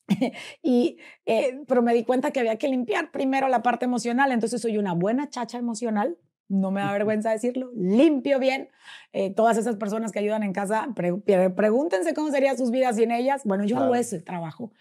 y, 0.62 0.98
eh, 1.26 1.61
pero 1.66 1.82
me 1.82 1.94
di 1.94 2.04
cuenta 2.04 2.30
que 2.30 2.40
había 2.40 2.58
que 2.58 2.68
limpiar 2.68 3.11
primero 3.11 3.48
la 3.48 3.62
parte 3.62 3.86
emocional. 3.86 4.30
Entonces 4.30 4.62
soy 4.62 4.78
una 4.78 4.94
buena 4.94 5.28
chacha 5.30 5.58
emocional 5.58 6.16
no 6.51 6.70
me 6.70 6.80
da 6.80 6.92
vergüenza 6.92 7.30
decirlo, 7.30 7.70
limpio 7.74 8.38
bien. 8.38 8.68
Eh, 9.12 9.30
todas 9.30 9.57
esas 9.57 9.76
personas 9.76 10.12
que 10.12 10.18
ayudan 10.18 10.42
en 10.42 10.53
casa, 10.53 10.88
pregúntense 10.94 12.12
cómo 12.12 12.30
serían 12.30 12.59
sus 12.59 12.70
vidas 12.70 12.96
sin 12.96 13.12
ellas. 13.12 13.42
Bueno, 13.44 13.64
yo 13.64 13.78
hago 13.78 13.94
ese 13.94 14.20
trabajo. 14.20 14.72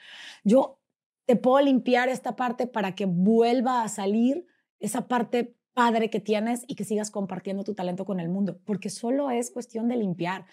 Yo 0.43 0.79
te 1.25 1.35
puedo 1.35 1.63
limpiar 1.63 2.09
esta 2.09 2.35
parte 2.35 2.65
para 2.65 2.95
que 2.95 3.05
vuelva 3.05 3.83
a 3.83 3.87
salir 3.87 4.47
esa 4.79 5.07
parte 5.07 5.55
padre 5.73 6.09
que 6.09 6.19
tienes 6.19 6.65
y 6.67 6.73
que 6.73 6.83
sigas 6.83 7.11
compartiendo 7.11 7.63
tu 7.63 7.75
talento 7.75 8.03
con 8.03 8.19
el 8.19 8.29
mundo, 8.29 8.59
porque 8.65 8.89
solo 8.89 9.29
es 9.29 9.51
cuestión 9.51 9.87
de 9.87 9.97
limpiar. 9.97 10.45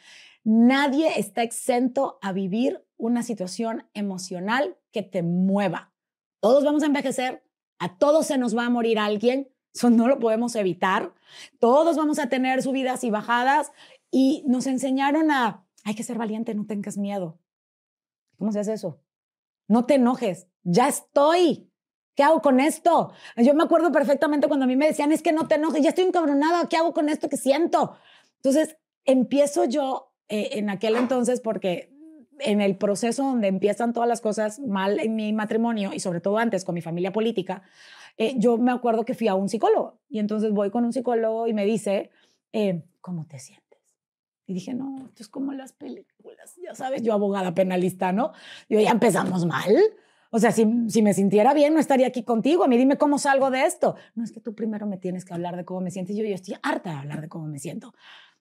Nadie 0.45 1.19
está 1.19 1.43
exento 1.43 2.19
a 2.21 2.33
vivir 2.33 2.85
una 2.99 3.23
situación 3.23 3.87
emocional 3.95 4.77
que 4.93 5.03
te 5.03 5.23
mueva. 5.23 5.93
Todos 6.41 6.63
vamos 6.63 6.83
a 6.83 6.87
envejecer, 6.87 7.43
a 7.79 7.97
todos 7.97 8.27
se 8.27 8.39
nos 8.39 8.57
va 8.57 8.67
a 8.67 8.71
morir 8.71 8.99
alguien, 8.99 9.49
eso 9.77 9.91
no 9.91 10.09
lo 10.09 10.19
podemos 10.19 10.57
evitar. 10.57 11.13
Todos 11.59 11.97
vamos 11.97 12.19
a 12.19 12.29
tener 12.29 12.63
subidas 12.63 13.05
y 13.05 13.11
bajadas 13.11 13.73
y 14.11 14.43
nos 14.47 14.67
enseñaron 14.67 15.31
a, 15.31 15.67
hay 15.85 15.95
que 15.95 16.03
ser 16.03 16.17
valiente, 16.17 16.55
no 16.55 16.67
tengas 16.67 16.97
miedo. 16.97 17.39
¿Cómo 18.39 18.53
se 18.53 18.61
hace 18.61 18.73
eso? 18.73 19.01
No 19.69 19.85
te 19.85 19.97
enojes, 19.97 20.49
ya 20.63 20.89
estoy. 20.89 21.71
¿Qué 22.15 22.23
hago 22.23 22.41
con 22.41 22.61
esto? 22.61 23.13
Yo 23.37 23.53
me 23.53 23.65
acuerdo 23.65 23.93
perfectamente 23.93 24.49
cuando 24.49 24.65
a 24.65 24.67
mí 24.67 24.77
me 24.77 24.87
decían, 24.87 25.13
es 25.13 25.21
que 25.21 25.33
no 25.33 25.47
te 25.47 25.57
enojes, 25.57 25.83
ya 25.83 25.91
estoy 25.91 26.05
encabronada, 26.05 26.67
¿qué 26.69 26.79
hago 26.79 26.95
con 26.95 27.11
esto 27.11 27.29
que 27.29 27.37
siento? 27.37 27.97
Entonces, 28.37 28.79
empiezo 29.05 29.67
yo 29.67 30.15
eh, 30.29 30.51
en 30.53 30.71
aquel 30.71 30.97
entonces 30.97 31.41
porque 31.41 31.95
en 32.39 32.63
el 32.63 32.77
proceso 32.77 33.25
donde 33.25 33.49
empiezan 33.49 33.93
todas 33.93 34.09
las 34.09 34.21
cosas 34.23 34.59
mal 34.61 34.99
en 35.01 35.15
mi 35.15 35.33
matrimonio 35.33 35.93
y 35.93 36.01
sobre 36.01 36.21
todo 36.21 36.39
antes 36.39 36.65
con 36.65 36.75
mi 36.75 36.81
familia 36.81 37.13
política, 37.13 37.63
eh, 38.19 38.35
yo 38.39 38.59
me 38.59 38.73
acuerdo 38.73 39.05
que 39.05 39.15
fui 39.15 39.29
a 39.29 39.35
un 39.35 39.49
psicólogo 39.49 40.01
y 40.09 40.19
entonces 40.19 40.53
voy 40.53 40.71
con 40.71 40.85
un 40.85 40.93
psicólogo 40.93 41.47
y 41.47 41.55
me 41.55 41.65
dice, 41.65 42.11
eh, 42.53 42.83
¿cómo 43.01 43.27
te 43.27 43.39
sientes? 43.39 43.67
Y 44.47 44.55
dije, 44.55 44.75
no, 44.75 45.07
esto 45.09 45.23
es 45.23 45.29
como 45.29 45.53
las 45.53 45.73
películas, 45.73 46.57
ya 46.63 46.75
sabes, 46.75 47.03
yo 47.03 47.13
abogada 47.13 47.55
penalista, 47.55 48.13
¿no? 48.13 48.33
Yo 48.69 48.81
ya 48.81 48.91
empezamos 48.91 49.45
mal. 49.45 49.77
O 50.31 50.39
sea, 50.39 50.53
si, 50.53 50.67
si, 50.89 51.03
me 51.03 51.15
sintiera 51.15 51.55
bien, 51.55 51.75
no 51.75 51.81
estaría 51.81 52.07
aquí 52.07 52.23
contigo. 52.23 52.65
A 52.65 52.69
mí 52.69 52.77
dime 52.77 52.99
cómo 52.99 53.19
salgo 53.19 53.51
de 53.51 53.65
esto. 53.65 53.97
No 54.15 54.25
es 54.25 54.33
que 54.33 54.41
tú 54.41 54.55
primero 54.55 54.87
me 54.87 54.99
tienes 54.99 55.25
que 55.25 55.35
hablar 55.35 55.57
de 55.57 55.65
cómo 55.65 55.81
me 55.81 55.91
sientes. 55.91 56.17
Yo, 56.17 56.25
yo 56.25 56.35
estoy 56.35 56.57
harta 56.63 56.91
de 56.91 56.97
hablar 56.97 57.21
de 57.21 57.29
cómo 57.29 57.47
me 57.47 57.59
siento. 57.59 57.95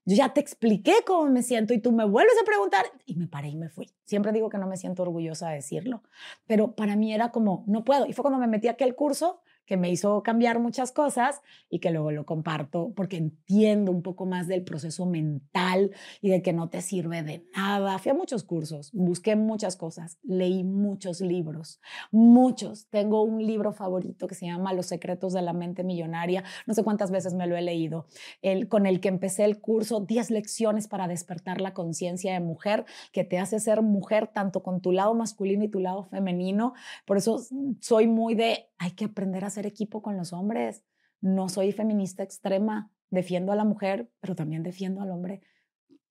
Yo 0.06 0.16
ya 0.16 0.34
te 0.34 0.40
expliqué 0.40 0.94
cómo 1.06 1.30
me 1.32 1.42
siento 1.42 1.74
y 1.74 1.80
tú 1.80 1.92
me 1.92 2.06
vuelves 2.06 2.36
a 2.40 2.46
preguntar 2.46 2.86
y 3.06 3.16
me 3.16 3.28
paré 3.28 3.50
y 3.50 3.56
me 3.56 3.70
fui. 3.70 3.92
Siempre 4.04 4.32
digo 4.32 4.50
que 4.50 4.60
no 4.60 4.68
me 4.68 4.78
siento 4.78 5.02
orgullosa 5.02 5.50
de 5.50 5.56
decirlo, 5.56 6.04
pero 6.46 6.76
para 6.76 6.96
mí 6.96 7.12
era 7.12 7.32
como, 7.32 7.64
no 7.66 7.84
puedo. 7.84 8.06
Y 8.06 8.14
fue 8.14 8.22
cuando 8.22 8.40
me 8.40 8.48
metí 8.48 8.68
a 8.68 8.72
aquel 8.72 8.94
curso 8.94 9.42
que 9.66 9.78
me 9.78 9.90
hizo 9.90 10.24
cambiar 10.24 10.60
muchas 10.60 10.92
cosas 10.92 11.42
y 11.70 11.80
que 11.80 11.92
luego 11.92 12.12
lo 12.12 12.26
comparto 12.26 12.94
porque 12.96 13.18
entiendo 13.18 13.92
un 13.92 14.02
poco 14.02 14.26
más 14.26 14.48
del 14.48 14.64
proceso 14.64 15.06
mental 15.06 15.92
y 16.22 16.30
de 16.30 16.42
que 16.42 16.54
no 16.54 16.70
te 16.70 16.82
sirve 16.82 17.24
de 17.24 17.46
nada. 17.56 17.98
Fui 18.00 18.12
a 18.12 18.16
muchos 18.16 18.44
cursos, 18.44 18.92
busqué 18.94 19.36
muchas 19.36 19.76
cosas, 19.76 20.18
leí 20.24 20.64
muchos 20.64 21.22
libros, 21.22 21.80
muchos. 22.12 22.88
Tengo 22.90 23.24
un 23.24 23.46
libro 23.46 23.74
favorito 23.74 24.28
que 24.28 24.36
se 24.36 24.46
llama 24.46 24.74
Los 24.74 24.88
secretos 24.88 25.34
de 25.34 25.42
la 25.42 25.54
mente 25.54 25.84
millonaria. 25.84 26.44
No 26.66 26.74
sé 26.74 26.84
cuántas 26.84 27.12
veces 27.12 27.34
me 27.34 27.48
lo 27.48 27.58
he 27.58 27.62
leído, 27.62 28.08
el, 28.42 28.68
con 28.68 28.86
el 28.86 29.00
que 29.00 29.10
empecé 29.10 29.46
el 29.46 29.60
curso 29.60 30.02
10 30.02 30.32
lecciones 30.32 30.88
para 30.88 31.08
despertar 31.08 31.62
la 31.62 31.74
conciencia 31.74 32.34
de 32.34 32.40
mujer, 32.40 32.86
que 33.12 33.24
te 33.24 33.40
hace 33.40 33.60
ser 33.60 33.82
mujer 33.82 34.28
tanto 34.28 34.64
con 34.64 34.82
tu 34.82 34.92
lado 34.92 35.14
masculino 35.14 35.64
y 35.64 35.70
tu 35.70 35.80
lado 35.80 36.06
femenino. 36.06 36.74
Por 37.06 37.18
eso 37.18 37.42
soy 37.80 38.08
muy 38.08 38.36
de, 38.36 38.70
hay 38.78 38.92
que 38.92 39.06
aprender 39.06 39.46
a 39.46 39.50
hacer 39.56 39.66
equipo 39.66 40.02
con 40.02 40.18
los 40.18 40.34
hombres. 40.34 40.84
No 41.22 41.48
soy 41.48 41.72
feminista 41.72 42.24
extrema, 42.24 42.92
defiendo 43.10 43.52
a 43.52 43.56
la 43.56 43.64
mujer, 43.64 44.12
pero 44.20 44.36
también 44.36 44.64
defiendo 44.64 45.02
al 45.02 45.12
hombre. 45.12 45.42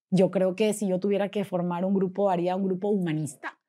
Yo 0.09 0.31
creo 0.31 0.55
que 0.55 0.73
si 0.73 0.87
yo 0.87 0.99
tuviera 0.99 1.29
que 1.29 1.45
formar 1.45 1.85
un 1.85 1.93
grupo, 1.93 2.29
haría 2.29 2.55
un 2.55 2.63
grupo 2.63 2.89
humanista 2.89 3.59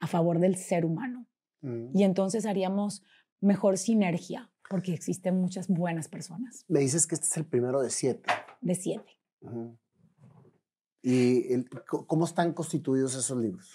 a 0.00 0.06
favor 0.06 0.40
del 0.40 0.56
ser 0.56 0.84
humano. 0.84 1.26
Mm. 1.60 1.96
Y 1.96 2.02
entonces 2.04 2.46
haríamos 2.46 3.02
mejor 3.40 3.78
sinergia, 3.78 4.50
porque 4.68 4.92
existen 4.92 5.40
muchas 5.40 5.68
buenas 5.68 6.08
personas. 6.08 6.64
Me 6.68 6.80
dices 6.80 7.06
que 7.06 7.14
este 7.14 7.26
es 7.26 7.36
el 7.36 7.46
primero 7.46 7.80
de 7.80 7.90
siete. 7.90 8.28
De 8.60 8.74
siete. 8.74 9.18
¿Y 11.02 11.64
cómo 11.86 12.24
están 12.24 12.52
constituidos 12.52 13.14
esos 13.14 13.38
libros? 13.38 13.72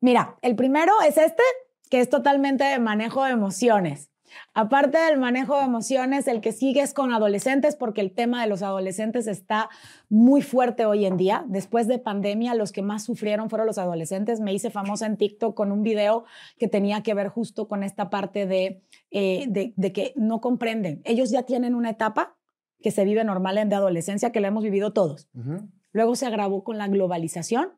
Mira, 0.00 0.38
el 0.42 0.56
primero 0.56 0.92
es 1.06 1.18
este, 1.18 1.42
que 1.90 2.00
es 2.00 2.08
totalmente 2.08 2.64
de 2.64 2.78
manejo 2.78 3.24
de 3.24 3.32
emociones. 3.32 4.11
Aparte 4.54 4.98
del 4.98 5.18
manejo 5.18 5.56
de 5.56 5.64
emociones, 5.64 6.28
el 6.28 6.40
que 6.40 6.52
sigue 6.52 6.80
es 6.80 6.92
con 6.92 7.12
adolescentes, 7.12 7.76
porque 7.76 8.00
el 8.00 8.12
tema 8.12 8.42
de 8.42 8.48
los 8.48 8.62
adolescentes 8.62 9.26
está 9.26 9.70
muy 10.08 10.42
fuerte 10.42 10.84
hoy 10.84 11.06
en 11.06 11.16
día. 11.16 11.44
Después 11.48 11.88
de 11.88 11.98
pandemia, 11.98 12.54
los 12.54 12.72
que 12.72 12.82
más 12.82 13.04
sufrieron 13.04 13.48
fueron 13.48 13.66
los 13.66 13.78
adolescentes. 13.78 14.40
Me 14.40 14.52
hice 14.52 14.70
famosa 14.70 15.06
en 15.06 15.16
TikTok 15.16 15.54
con 15.54 15.72
un 15.72 15.82
video 15.82 16.24
que 16.58 16.68
tenía 16.68 17.02
que 17.02 17.14
ver 17.14 17.28
justo 17.28 17.66
con 17.66 17.82
esta 17.82 18.10
parte 18.10 18.46
de, 18.46 18.82
eh, 19.10 19.46
de, 19.48 19.92
que 19.92 20.12
no 20.16 20.40
comprenden. 20.40 21.00
Ellos 21.04 21.30
ya 21.30 21.44
tienen 21.44 21.74
una 21.74 21.90
etapa 21.90 22.36
que 22.80 22.90
se 22.90 23.04
vive 23.04 23.24
normal 23.24 23.58
en 23.58 23.68
de 23.68 23.76
adolescencia, 23.76 24.32
que 24.32 24.40
la 24.40 24.48
hemos 24.48 24.64
vivido 24.64 24.92
todos. 24.92 25.28
Luego 25.92 26.14
se 26.16 26.26
agravó 26.26 26.64
con 26.64 26.78
la 26.78 26.88
globalización, 26.88 27.70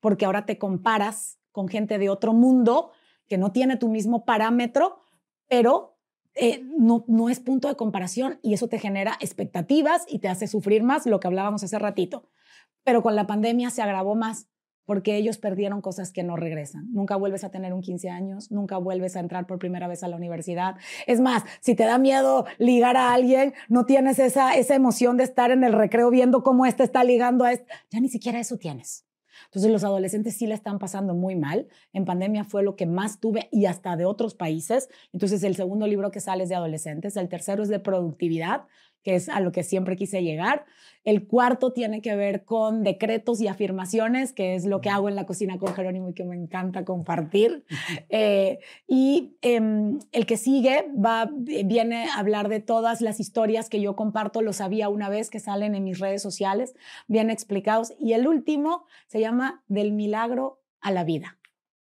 porque 0.00 0.26
ahora 0.26 0.44
te 0.44 0.58
comparas 0.58 1.38
con 1.52 1.68
gente 1.68 1.98
de 1.98 2.10
otro 2.10 2.32
mundo 2.32 2.90
que 3.28 3.38
no 3.38 3.52
tiene 3.52 3.76
tu 3.76 3.88
mismo 3.88 4.24
parámetro 4.24 5.03
pero 5.48 5.96
eh, 6.34 6.62
no, 6.76 7.04
no 7.06 7.28
es 7.28 7.40
punto 7.40 7.68
de 7.68 7.76
comparación 7.76 8.40
y 8.42 8.54
eso 8.54 8.68
te 8.68 8.78
genera 8.78 9.16
expectativas 9.20 10.04
y 10.08 10.18
te 10.18 10.28
hace 10.28 10.46
sufrir 10.46 10.82
más, 10.82 11.06
lo 11.06 11.20
que 11.20 11.28
hablábamos 11.28 11.62
hace 11.62 11.78
ratito. 11.78 12.28
Pero 12.82 13.02
con 13.02 13.14
la 13.16 13.26
pandemia 13.26 13.70
se 13.70 13.82
agravó 13.82 14.14
más 14.14 14.48
porque 14.84 15.16
ellos 15.16 15.38
perdieron 15.38 15.80
cosas 15.80 16.12
que 16.12 16.22
no 16.22 16.36
regresan. 16.36 16.92
Nunca 16.92 17.16
vuelves 17.16 17.44
a 17.44 17.50
tener 17.50 17.72
un 17.72 17.80
15 17.80 18.10
años, 18.10 18.50
nunca 18.50 18.76
vuelves 18.76 19.16
a 19.16 19.20
entrar 19.20 19.46
por 19.46 19.58
primera 19.58 19.88
vez 19.88 20.02
a 20.02 20.08
la 20.08 20.16
universidad. 20.16 20.76
Es 21.06 21.20
más, 21.20 21.42
si 21.60 21.74
te 21.74 21.84
da 21.84 21.98
miedo 21.98 22.44
ligar 22.58 22.96
a 22.96 23.12
alguien, 23.12 23.54
no 23.68 23.86
tienes 23.86 24.18
esa, 24.18 24.54
esa 24.56 24.74
emoción 24.74 25.16
de 25.16 25.24
estar 25.24 25.50
en 25.50 25.64
el 25.64 25.72
recreo 25.72 26.10
viendo 26.10 26.42
cómo 26.42 26.66
este 26.66 26.82
está 26.82 27.04
ligando 27.04 27.44
a 27.44 27.52
este. 27.52 27.72
Ya 27.90 28.00
ni 28.00 28.08
siquiera 28.08 28.40
eso 28.40 28.58
tienes. 28.58 29.06
Entonces 29.46 29.70
los 29.70 29.84
adolescentes 29.84 30.36
sí 30.36 30.46
la 30.46 30.54
están 30.54 30.78
pasando 30.78 31.14
muy 31.14 31.36
mal. 31.36 31.68
En 31.92 32.04
pandemia 32.04 32.44
fue 32.44 32.62
lo 32.62 32.76
que 32.76 32.86
más 32.86 33.20
tuve 33.20 33.48
y 33.50 33.66
hasta 33.66 33.96
de 33.96 34.04
otros 34.04 34.34
países. 34.34 34.88
Entonces 35.12 35.42
el 35.42 35.56
segundo 35.56 35.86
libro 35.86 36.10
que 36.10 36.20
sale 36.20 36.44
es 36.44 36.48
de 36.48 36.54
adolescentes, 36.54 37.16
el 37.16 37.28
tercero 37.28 37.62
es 37.62 37.68
de 37.68 37.80
productividad 37.80 38.62
que 39.04 39.14
es 39.14 39.28
a 39.28 39.38
lo 39.40 39.52
que 39.52 39.62
siempre 39.62 39.96
quise 39.96 40.22
llegar. 40.22 40.64
El 41.04 41.26
cuarto 41.26 41.72
tiene 41.72 42.00
que 42.00 42.16
ver 42.16 42.44
con 42.44 42.82
decretos 42.82 43.40
y 43.42 43.46
afirmaciones, 43.46 44.32
que 44.32 44.54
es 44.54 44.64
lo 44.64 44.80
que 44.80 44.88
hago 44.88 45.10
en 45.10 45.14
la 45.14 45.26
cocina 45.26 45.58
con 45.58 45.74
Jerónimo 45.74 46.08
y 46.08 46.14
que 46.14 46.24
me 46.24 46.34
encanta 46.34 46.84
compartir. 46.84 47.64
Eh, 48.08 48.60
y 48.86 49.36
em, 49.42 49.98
el 50.12 50.24
que 50.24 50.36
sigue 50.36 50.86
va, 50.92 51.30
viene 51.32 52.06
a 52.08 52.18
hablar 52.18 52.48
de 52.48 52.60
todas 52.60 53.00
las 53.02 53.20
historias 53.20 53.68
que 53.68 53.80
yo 53.80 53.94
comparto, 53.94 54.40
lo 54.40 54.52
sabía 54.52 54.88
una 54.88 55.08
vez, 55.08 55.30
que 55.30 55.40
salen 55.40 55.74
en 55.74 55.84
mis 55.84 55.98
redes 55.98 56.22
sociales, 56.22 56.74
bien 57.06 57.28
explicados. 57.28 57.92
Y 57.98 58.14
el 58.14 58.26
último 58.26 58.84
se 59.06 59.20
llama 59.20 59.62
Del 59.68 59.92
milagro 59.92 60.62
a 60.80 60.90
la 60.90 61.04
vida 61.04 61.38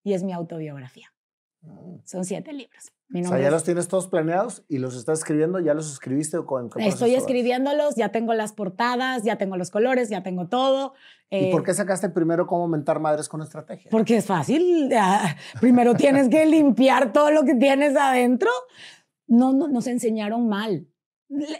y 0.03 0.14
es 0.14 0.24
mi 0.24 0.34
autobiografía. 0.34 1.14
Mm. 1.61 1.97
Son 2.05 2.26
siete 2.26 2.53
libros 2.53 2.91
o 3.22 3.28
sea, 3.28 3.39
ya 3.39 3.51
los 3.51 3.64
tienes 3.64 3.88
todos 3.88 4.07
planeados 4.07 4.64
y 4.68 4.80
los 4.80 4.95
estás 4.95 5.20
escribiendo, 5.20 5.59
ya 5.59 5.74
los 5.74 5.91
escribiste 5.91 6.38
o 6.38 6.45
con 6.45 6.70
Estoy 6.78 7.16
escribiéndolos, 7.16 7.95
ya 7.95 8.09
tengo 8.09 8.34
las 8.34 8.53
portadas, 8.53 9.24
ya 9.24 9.38
tengo 9.38 9.55
los 9.57 9.70
colores, 9.70 10.09
ya 10.09 10.24
tengo 10.24 10.47
todo. 10.47 10.93
¿Y 11.30 11.51
por 11.51 11.61
eh, 11.61 11.64
qué 11.66 11.74
sacaste 11.74 12.09
primero 12.09 12.47
cómo 12.47 12.68
mentar 12.68 12.99
madres 12.99 13.30
con 13.30 13.41
estrategia? 13.41 13.89
Porque 13.91 14.18
es 14.18 14.26
fácil. 14.26 14.91
primero 15.59 15.93
tienes 15.95 16.30
que 16.30 16.45
limpiar 16.45 17.14
todo 17.14 17.32
lo 17.32 17.43
que 17.43 17.55
tienes 17.55 17.95
adentro. 17.95 18.49
No, 19.28 19.53
no 19.53 19.68
nos 19.68 19.88
enseñaron 19.88 20.47
mal. 20.47 20.88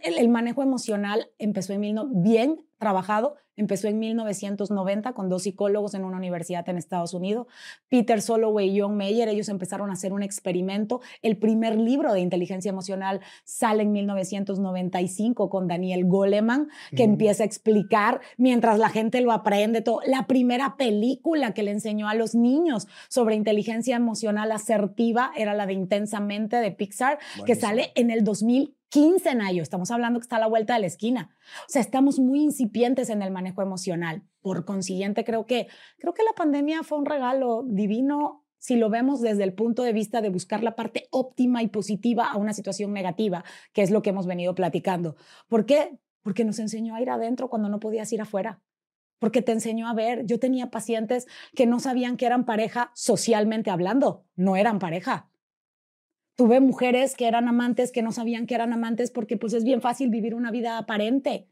El, 0.04 0.30
manejo 0.30 0.62
emocional 0.62 1.32
empezó 1.40 1.74
en 1.74 1.80
mil 1.80 1.96
bien 2.12 2.66
trabajado, 2.78 3.36
empezó 3.56 3.88
en 3.88 4.00
1990 4.00 5.14
con 5.14 5.30
dos 5.30 5.44
psicólogos 5.44 5.94
en 5.94 6.04
una 6.04 6.18
universidad 6.18 6.68
en 6.70 6.78
Estados 6.78 7.14
Unidos, 7.14 7.48
Peter 7.90 8.22
Soloway 8.22 8.70
y 8.70 8.82
John 8.82 8.98
Mayer, 8.98 9.30
ellos 9.30 9.50
empezaron 9.50 9.90
a 9.90 9.94
hacer 9.94 10.14
un 10.14 10.24
experimento. 10.24 11.02
El 11.22 11.38
primer 11.38 11.78
libro 11.78 12.14
de 12.14 12.22
inteligencia 12.22 12.70
emocional 12.70 13.22
sale 13.44 13.84
en 13.84 13.92
1995 13.92 15.50
con 15.50 15.68
Daniel 15.68 16.06
Goleman, 16.06 16.70
que 16.96 17.04
empieza 17.04 17.44
a 17.44 17.46
explicar 17.46 18.22
mientras 18.38 18.80
la 18.80 18.90
gente 18.90 19.22
lo 19.22 19.32
aprende 19.32 19.82
todo. 19.82 20.00
La 20.06 20.28
primera 20.28 20.76
película 20.78 21.54
que 21.54 21.64
le 21.64 21.72
enseñó 21.72 22.10
a 22.10 22.16
los 22.16 22.36
niños 22.36 22.88
sobre 23.10 23.36
inteligencia 23.36 23.96
emocional 23.96 24.52
asertiva 24.52 25.32
era 25.36 25.54
la 25.54 25.66
de 25.66 25.74
Intensamente 25.74 26.58
de 26.58 26.72
Pixar, 26.72 27.20
que 27.46 27.56
sale 27.56 27.92
en 27.96 28.12
el 28.12 28.24
2000 28.24 28.76
15 28.94 29.28
en 29.28 29.42
ello, 29.42 29.64
estamos 29.64 29.90
hablando 29.90 30.20
que 30.20 30.26
está 30.26 30.36
a 30.36 30.40
la 30.40 30.46
vuelta 30.46 30.76
de 30.76 30.82
la 30.82 30.86
esquina. 30.86 31.36
O 31.62 31.70
sea, 31.70 31.82
estamos 31.82 32.20
muy 32.20 32.42
incipientes 32.42 33.10
en 33.10 33.24
el 33.24 33.32
manejo 33.32 33.64
emocional. 33.64 34.22
Por 34.40 34.66
consiguiente, 34.66 35.24
creo 35.24 35.48
que, 35.48 35.68
creo 35.98 36.14
que 36.14 36.22
la 36.22 36.34
pandemia 36.34 36.84
fue 36.84 37.00
un 37.00 37.08
regalo 37.08 37.64
divino 37.66 38.46
si 38.60 38.76
lo 38.76 38.92
vemos 38.92 39.20
desde 39.20 39.46
el 39.46 39.54
punto 39.54 39.82
de 39.82 39.94
vista 39.94 40.22
de 40.22 40.30
buscar 40.30 40.62
la 40.62 40.76
parte 40.76 41.08
óptima 41.10 41.64
y 41.64 41.70
positiva 41.70 42.28
a 42.28 42.38
una 42.38 42.54
situación 42.54 42.94
negativa, 42.94 43.44
que 43.74 43.82
es 43.82 43.90
lo 43.90 44.04
que 44.04 44.12
hemos 44.12 44.28
venido 44.28 44.54
platicando. 44.54 45.16
¿Por 45.48 45.66
qué? 45.66 45.98
Porque 46.22 46.46
nos 46.46 46.60
enseñó 46.60 46.94
a 46.94 47.02
ir 47.02 47.10
adentro 47.10 47.50
cuando 47.50 47.70
no 47.70 47.80
podías 47.80 48.14
ir 48.14 48.22
afuera 48.22 48.62
porque 49.18 49.42
te 49.42 49.54
enseñó 49.54 49.88
a 49.88 49.94
ver. 49.94 50.26
Yo 50.26 50.38
tenía 50.38 50.70
pacientes 50.70 51.28
que 51.56 51.66
no 51.66 51.80
sabían 51.80 52.18
que 52.18 52.26
eran 52.26 52.44
pareja 52.44 52.92
socialmente 52.94 53.72
hablando, 53.72 54.26
no 54.36 54.58
eran 54.58 54.80
pareja. 54.80 55.30
Tuve 56.36 56.60
mujeres 56.60 57.16
que 57.16 57.28
eran 57.28 57.48
amantes 57.48 57.92
que 57.92 58.02
no 58.02 58.12
sabían 58.12 58.48
que 58.48 58.56
eran 58.56 58.74
amantes 58.74 59.12
porque 59.12 59.38
pues 59.38 59.54
es 59.54 59.64
bien 59.64 59.82
fácil 59.82 60.10
vivir 60.10 60.34
una 60.34 60.52
vida 60.52 60.78
aparente. 60.78 61.48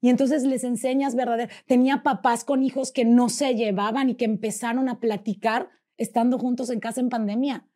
Y 0.00 0.10
entonces 0.10 0.44
les 0.44 0.64
enseñas 0.64 1.14
verdadero. 1.14 1.50
Tenía 1.66 2.02
papás 2.02 2.44
con 2.44 2.62
hijos 2.62 2.92
que 2.92 3.04
no 3.04 3.28
se 3.28 3.54
llevaban 3.54 4.10
y 4.10 4.14
que 4.16 4.26
empezaron 4.26 4.88
a 4.88 5.00
platicar 5.00 5.70
estando 5.96 6.38
juntos 6.38 6.70
en 6.70 6.78
casa 6.78 7.00
en 7.00 7.08
pandemia. 7.08 7.66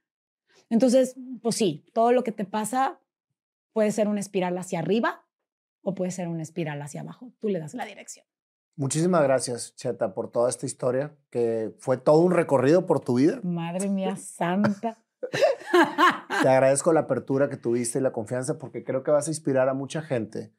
Entonces, 0.69 1.17
pues 1.41 1.57
sí, 1.57 1.87
todo 1.95 2.13
lo 2.13 2.25
que 2.25 2.33
te 2.33 2.45
pasa 2.45 3.01
puede 3.73 3.93
ser 3.93 4.09
una 4.09 4.21
espiral 4.21 4.59
hacia 4.59 4.81
arriba 4.81 5.25
o 5.83 5.95
puede 5.95 6.11
ser 6.11 6.29
una 6.29 6.43
espiral 6.43 6.83
hacia 6.83 7.01
abajo. 7.01 7.33
Tú 7.41 7.49
le 7.49 7.59
das 7.59 7.75
la 7.75 7.87
dirección. 7.87 8.27
Muchísimas 8.77 9.23
gracias, 9.23 9.75
Cheta, 9.75 10.15
por 10.15 10.31
toda 10.31 10.51
esta 10.51 10.67
historia, 10.67 11.17
que 11.31 11.75
fue 11.79 11.97
todo 11.97 12.21
un 12.21 12.33
recorrido 12.33 12.87
por 12.87 13.01
tu 13.01 13.15
vida. 13.15 13.41
Madre 13.43 13.89
mía 13.89 14.17
santa. 14.37 14.99
Te 16.43 16.49
agradezco 16.49 16.93
la 16.93 17.01
apertura 17.01 17.49
que 17.49 17.57
tuviste 17.57 17.99
y 17.99 18.03
la 18.03 18.13
confianza 18.13 18.59
porque 18.59 18.85
creo 18.85 19.03
que 19.03 19.11
vas 19.11 19.27
a 19.27 19.31
inspirar 19.31 19.69
a 19.69 19.75
mucha 19.75 20.03
gente 20.03 20.53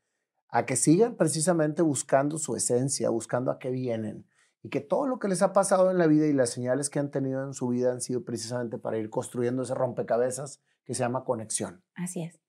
a 0.50 0.66
que 0.66 0.76
sigan 0.76 1.16
precisamente 1.16 1.82
buscando 1.82 2.38
su 2.38 2.56
esencia, 2.56 3.10
buscando 3.10 3.52
a 3.52 3.60
qué 3.60 3.70
vienen 3.70 4.26
y 4.62 4.70
que 4.70 4.82
todo 4.82 5.08
lo 5.08 5.20
que 5.20 5.28
les 5.28 5.42
ha 5.42 5.54
pasado 5.54 5.92
en 5.92 5.98
la 5.98 6.08
vida 6.08 6.28
y 6.28 6.34
las 6.34 6.50
señales 6.50 6.90
que 6.90 7.00
han 7.00 7.12
tenido 7.12 7.44
en 7.44 7.54
su 7.54 7.68
vida 7.68 7.92
han 7.92 8.02
sido 8.02 8.26
precisamente 8.26 8.78
para 8.78 8.98
ir 8.98 9.10
construyendo 9.10 9.64
ese 9.64 9.76
rompecabezas 9.76 10.62
que 10.84 10.94
se 10.94 11.04
llama 11.04 11.24
conexión. 11.24 11.84
Así 11.96 12.24
es. 12.24 12.40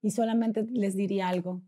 Y 0.00 0.12
solamente 0.12 0.62
les 0.70 0.94
diría 0.94 1.28
algo, 1.28 1.62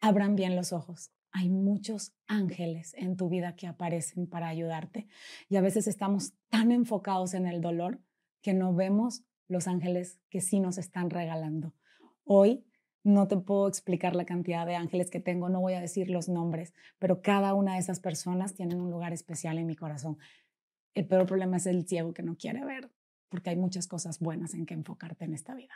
abran 0.00 0.34
bien 0.34 0.56
los 0.56 0.72
ojos. 0.72 1.12
Hay 1.32 1.48
muchos 1.50 2.12
ángeles 2.26 2.94
en 2.94 3.16
tu 3.16 3.28
vida 3.28 3.54
que 3.54 3.68
aparecen 3.68 4.26
para 4.26 4.48
ayudarte 4.48 5.06
y 5.48 5.56
a 5.56 5.60
veces 5.60 5.86
estamos 5.86 6.32
tan 6.48 6.72
enfocados 6.72 7.34
en 7.34 7.46
el 7.46 7.60
dolor 7.60 8.00
que 8.42 8.54
no 8.54 8.74
vemos 8.74 9.24
los 9.48 9.66
ángeles 9.66 10.20
que 10.30 10.40
sí 10.40 10.60
nos 10.60 10.78
están 10.78 11.10
regalando. 11.10 11.74
Hoy 12.24 12.64
no 13.02 13.28
te 13.28 13.36
puedo 13.36 13.66
explicar 13.66 14.14
la 14.14 14.24
cantidad 14.24 14.66
de 14.66 14.76
ángeles 14.76 15.10
que 15.10 15.20
tengo, 15.20 15.48
no 15.48 15.60
voy 15.60 15.74
a 15.74 15.80
decir 15.80 16.10
los 16.10 16.28
nombres, 16.28 16.74
pero 16.98 17.22
cada 17.22 17.54
una 17.54 17.74
de 17.74 17.80
esas 17.80 18.00
personas 18.00 18.54
tienen 18.54 18.80
un 18.80 18.90
lugar 18.90 19.12
especial 19.12 19.58
en 19.58 19.66
mi 19.66 19.76
corazón. 19.76 20.18
El 20.94 21.06
peor 21.06 21.26
problema 21.26 21.56
es 21.56 21.66
el 21.66 21.86
ciego 21.86 22.12
que 22.12 22.22
no 22.22 22.36
quiere 22.36 22.64
ver, 22.64 22.90
porque 23.28 23.50
hay 23.50 23.56
muchas 23.56 23.86
cosas 23.86 24.20
buenas 24.20 24.54
en 24.54 24.66
que 24.66 24.74
enfocarte 24.74 25.24
en 25.24 25.34
esta 25.34 25.54
vida. 25.54 25.72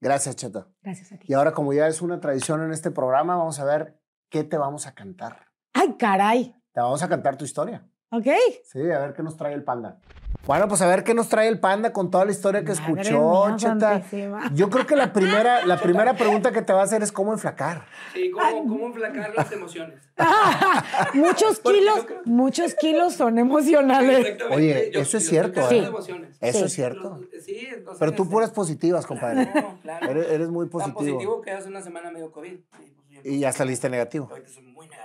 Gracias, 0.00 0.36
Cheta. 0.36 0.68
Gracias 0.82 1.12
a 1.12 1.18
ti. 1.18 1.26
Y 1.28 1.34
ahora, 1.34 1.52
como 1.52 1.72
ya 1.72 1.88
es 1.88 2.00
una 2.00 2.20
tradición 2.20 2.62
en 2.62 2.72
este 2.72 2.90
programa, 2.90 3.36
vamos 3.36 3.58
a 3.58 3.64
ver 3.64 4.00
qué 4.30 4.44
te 4.44 4.56
vamos 4.56 4.86
a 4.86 4.94
cantar. 4.94 5.48
¡Ay, 5.72 5.96
caray! 5.98 6.54
Te 6.72 6.80
vamos 6.80 7.02
a 7.02 7.08
cantar 7.08 7.36
tu 7.36 7.44
historia. 7.44 7.88
¿Ok? 8.10 8.26
Sí, 8.64 8.80
a 8.90 8.98
ver 9.00 9.14
qué 9.14 9.22
nos 9.22 9.36
trae 9.36 9.52
el 9.54 9.64
panda. 9.64 9.98
Bueno, 10.46 10.66
pues 10.66 10.80
a 10.80 10.86
ver 10.86 11.04
qué 11.04 11.12
nos 11.12 11.28
trae 11.28 11.46
el 11.48 11.60
panda 11.60 11.92
con 11.92 12.10
toda 12.10 12.24
la 12.24 12.30
historia 12.30 12.62
que 12.64 12.72
Madre 12.72 13.02
escuchó, 13.02 13.46
mía, 13.48 13.56
Cheta. 13.56 13.78
santísima. 13.80 14.50
Yo 14.54 14.70
creo 14.70 14.86
que 14.86 14.96
la 14.96 15.12
primera, 15.12 15.66
la 15.66 15.78
primera 15.82 16.14
pregunta 16.16 16.52
que 16.52 16.62
te 16.62 16.72
va 16.72 16.80
a 16.80 16.84
hacer 16.84 17.02
es 17.02 17.12
cómo 17.12 17.34
enflacar. 17.34 17.84
Sí, 18.14 18.30
cómo, 18.30 18.66
cómo 18.66 18.86
enflacar 18.86 19.32
las 19.36 19.52
emociones. 19.52 20.00
muchos 21.14 21.60
kilos, 21.60 22.06
muchos 22.24 22.74
kilos 22.74 23.14
son 23.14 23.38
emocionales. 23.38 24.38
Oye, 24.50 24.98
eso 24.98 25.18
es 25.18 25.28
cierto, 25.28 25.60
¿eh? 25.60 25.64
son 25.80 25.84
emociones. 25.84 26.36
Eso 26.40 26.58
Sí. 26.60 26.64
es 26.64 26.72
cierto. 26.72 27.20
Pero, 27.30 27.42
Sí, 27.42 27.68
entonces, 27.72 27.98
Pero 27.98 28.12
tú 28.12 28.22
este, 28.22 28.32
puras 28.32 28.50
positivas, 28.50 29.06
compadre. 29.06 29.50
No, 29.54 29.78
claro. 29.82 30.10
Eres, 30.10 30.28
eres 30.30 30.48
muy 30.48 30.66
Tan 30.66 30.70
positivo. 30.70 30.96
positivo 31.16 31.40
que 31.42 31.50
hace 31.50 31.68
una 31.68 31.82
semana 31.82 32.10
medio 32.10 32.30
COVID. 32.32 32.52
Sí, 32.52 32.94
pues, 33.22 33.26
Y 33.26 33.40
ya 33.40 33.52
saliste 33.52 33.88
negativo. 33.90 34.28
Ahorita 34.30 34.48
soy 34.48 34.62
muy 34.64 34.86
negativo. 34.86 34.97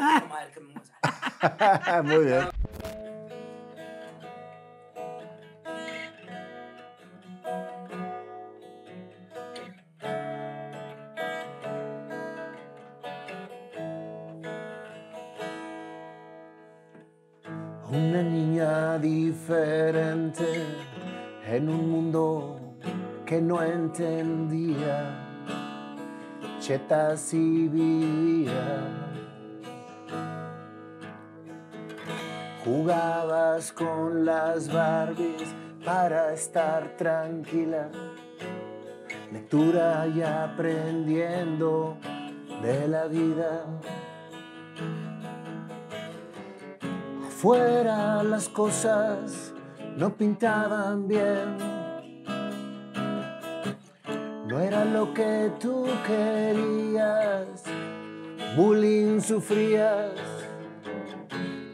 Madre, 0.00 0.60
muy 2.04 2.24
bien. 2.24 2.48
Una 17.92 18.22
niña 18.22 18.98
diferente 18.98 20.64
en 21.46 21.68
un 21.68 21.90
mundo 21.90 22.58
que 23.26 23.42
no 23.42 23.62
entendía. 23.62 25.26
Cheta 26.58 27.18
sí 27.18 27.68
vivía. 27.68 29.09
Jugabas 32.72 33.72
con 33.72 34.24
las 34.24 34.72
Barbies 34.72 35.48
para 35.84 36.32
estar 36.32 36.96
tranquila. 36.96 37.88
Lectura 39.32 40.06
y 40.06 40.22
aprendiendo 40.22 41.96
de 42.62 42.86
la 42.86 43.06
vida. 43.06 43.64
Afuera 47.26 48.22
las 48.22 48.48
cosas 48.48 49.52
no 49.96 50.10
pintaban 50.10 51.08
bien. 51.08 51.56
No 54.46 54.60
era 54.60 54.84
lo 54.84 55.12
que 55.12 55.50
tú 55.58 55.88
querías. 56.06 57.64
Bullying 58.56 59.20
sufrías. 59.20 60.39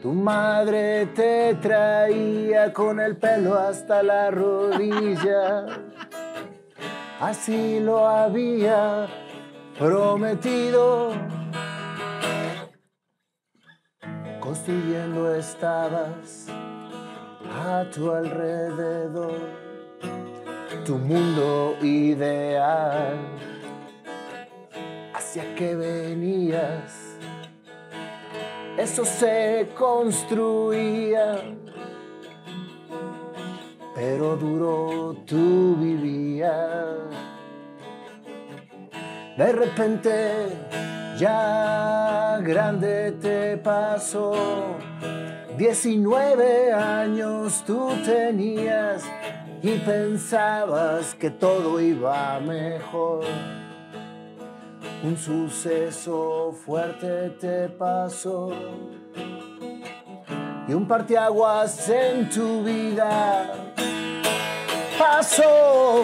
Tu 0.01 0.13
madre 0.13 1.07
te 1.07 1.55
traía 1.55 2.71
con 2.71 2.99
el 2.99 3.17
pelo 3.17 3.57
hasta 3.57 4.03
la 4.03 4.29
rodilla. 4.31 5.65
Así 7.19 7.79
lo 7.79 8.07
había 8.07 9.07
prometido. 9.77 11.13
Construyendo 14.39 15.33
estabas 15.33 16.47
a 17.65 17.85
tu 17.93 18.11
alrededor 18.11 19.67
tu 20.87 20.97
mundo 20.97 21.75
ideal. 21.81 23.17
Hacia 25.13 25.53
que 25.55 25.75
venías 25.75 27.06
eso 28.77 29.03
se 29.03 29.69
construía, 29.75 31.39
pero 33.95 34.35
duro 34.35 35.15
tú 35.25 35.75
vivías. 35.79 36.85
De 39.35 39.51
repente, 39.51 40.47
ya 41.17 42.39
grande 42.43 43.13
te 43.13 43.57
pasó, 43.57 44.33
19 45.57 46.71
años 46.71 47.63
tú 47.65 47.89
tenías 48.05 49.03
y 49.63 49.71
pensabas 49.79 51.15
que 51.15 51.31
todo 51.31 51.81
iba 51.81 52.39
mejor 52.39 53.25
un 55.03 55.17
suceso 55.17 56.51
fuerte 56.65 57.29
te 57.39 57.69
pasó 57.69 58.49
y 60.67 60.73
un 60.73 60.87
parteaguas 60.87 61.89
en 61.89 62.29
tu 62.29 62.63
vida 62.63 63.53
pasó. 64.97 66.03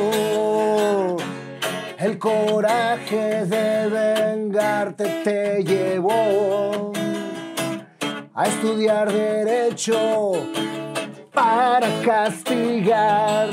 El 1.97 2.19
coraje 2.19 3.45
de 3.45 3.87
vengarte 3.87 5.21
te 5.23 5.63
llevó 5.63 6.91
a 8.33 8.45
estudiar 8.45 9.11
derecho 9.11 10.33
para 11.33 11.87
castigar 12.03 13.49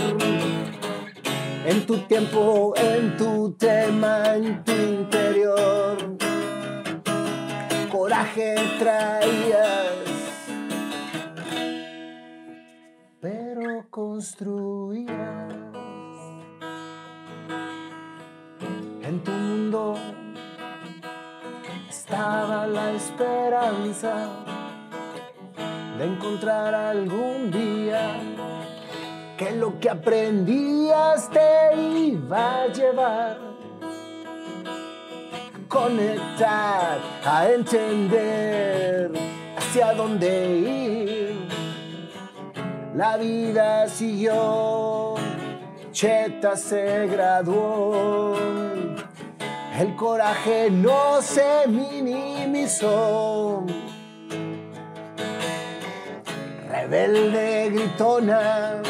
en 1.70 1.86
tu 1.86 1.98
tiempo, 1.98 2.74
en 2.76 3.16
tu 3.16 3.52
tema, 3.52 4.34
en 4.34 4.64
tu 4.64 4.72
interior. 4.72 5.97
Coraje 7.92 8.56
traías, 8.80 9.92
pero 13.20 13.86
construías. 13.88 15.55
En 19.02 19.22
tu 19.22 19.30
mundo 19.30 19.94
estaba 21.88 22.66
la 22.66 22.92
esperanza 22.92 24.28
de 25.98 26.05
encontrar 26.05 26.74
algún 26.74 27.51
día 27.52 28.16
que 29.40 29.52
lo 29.52 29.80
que 29.80 29.88
aprendías 29.88 31.30
te 31.30 31.74
iba 31.74 32.60
a 32.60 32.66
llevar 32.66 33.38
conectar, 35.66 36.98
a 37.24 37.48
entender 37.48 39.10
hacia 39.56 39.94
dónde 39.94 40.58
ir. 40.58 41.48
La 42.94 43.16
vida 43.16 43.88
siguió, 43.88 45.14
Cheta 45.90 46.54
se 46.54 47.06
graduó, 47.06 48.36
el 49.78 49.96
coraje 49.96 50.68
no 50.70 51.22
se 51.22 51.66
minimizó. 51.66 53.64
Rebelde 56.68 57.70
gritona, 57.70 58.82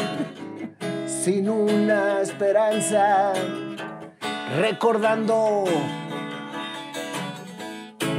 sin 1.23 1.47
una 1.47 2.21
esperanza, 2.21 3.33
recordando, 4.57 5.65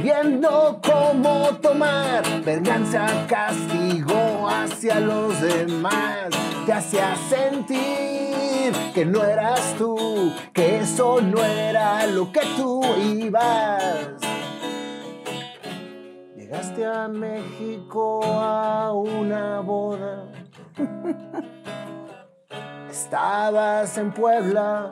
viendo 0.01 0.79
cómo 0.81 1.49
tomar 1.61 2.23
venganza, 2.45 3.05
castigo 3.27 4.47
hacia 4.47 5.01
los 5.01 5.41
demás, 5.41 6.29
te 6.65 6.71
hacía 6.71 7.13
sentir 7.27 8.71
que 8.93 9.05
no 9.05 9.21
eras 9.21 9.75
tú, 9.77 10.31
que 10.53 10.79
eso 10.79 11.19
no 11.19 11.43
era 11.43 12.07
lo 12.07 12.31
que 12.31 12.41
tú 12.55 12.81
ibas. 13.01 14.13
Llegaste 16.37 16.85
a 16.85 17.09
México 17.09 18.23
a 18.23 18.93
una 18.93 19.59
boda. 19.59 20.23
Estabas 22.93 23.97
en 23.97 24.11
Puebla 24.11 24.91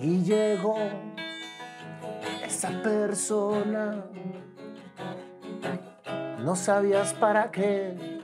y 0.00 0.22
llegó 0.22 0.78
esa 2.42 2.70
persona. 2.82 4.06
No 6.38 6.56
sabías 6.56 7.12
para 7.12 7.50
qué. 7.50 8.22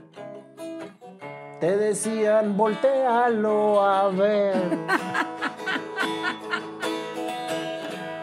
Te 1.61 1.77
decían, 1.77 2.57
voltealo 2.57 3.85
a 3.85 4.09
ver. 4.09 4.79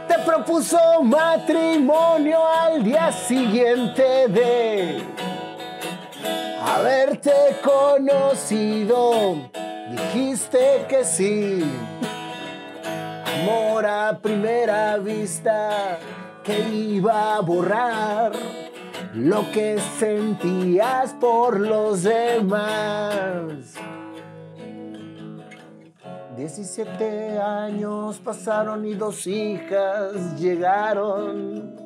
Te 0.07 0.17
propuso 0.25 1.03
matrimonio 1.03 2.39
al 2.47 2.83
día 2.83 3.11
siguiente 3.11 4.27
de 4.27 5.12
haberte 6.63 7.31
conocido. 7.63 9.35
Dijiste 9.91 10.85
que 10.87 11.03
sí. 11.03 11.63
Amor 13.41 13.85
a 13.85 14.19
primera 14.21 14.97
vista 14.97 15.99
que 16.43 16.59
iba 16.69 17.35
a 17.35 17.41
borrar 17.41 18.31
lo 19.13 19.51
que 19.51 19.77
sentías 19.99 21.13
por 21.19 21.59
los 21.59 22.03
demás. 22.03 23.75
17 26.35 27.37
años 27.39 28.19
pasaron 28.19 28.85
y 28.85 28.95
dos 28.95 29.27
hijas 29.27 30.39
llegaron. 30.39 31.82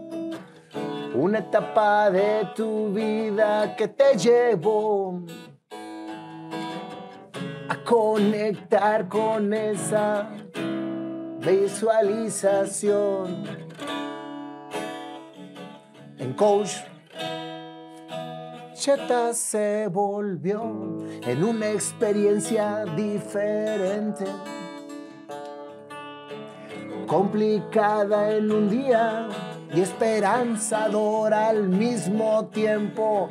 Una 1.19 1.39
etapa 1.39 2.11
de 2.11 2.47
tu 2.55 2.93
vida 2.93 3.75
que 3.75 3.87
te 3.87 4.15
llevó 4.15 5.19
a 7.67 7.75
conectar 7.83 9.09
con 9.09 9.51
esa 9.51 10.29
visualización. 11.39 13.45
En 16.19 16.33
coach, 16.33 16.73
Cheta 18.75 19.33
se 19.33 19.87
volvió 19.87 20.61
en 21.23 21.43
una 21.43 21.71
experiencia 21.71 22.85
diferente, 22.95 24.25
complicada 27.07 28.35
en 28.35 28.51
un 28.51 28.69
día 28.69 29.27
y 29.73 29.81
esperanzadora 29.81 31.49
al 31.49 31.67
mismo 31.67 32.45
tiempo. 32.47 33.29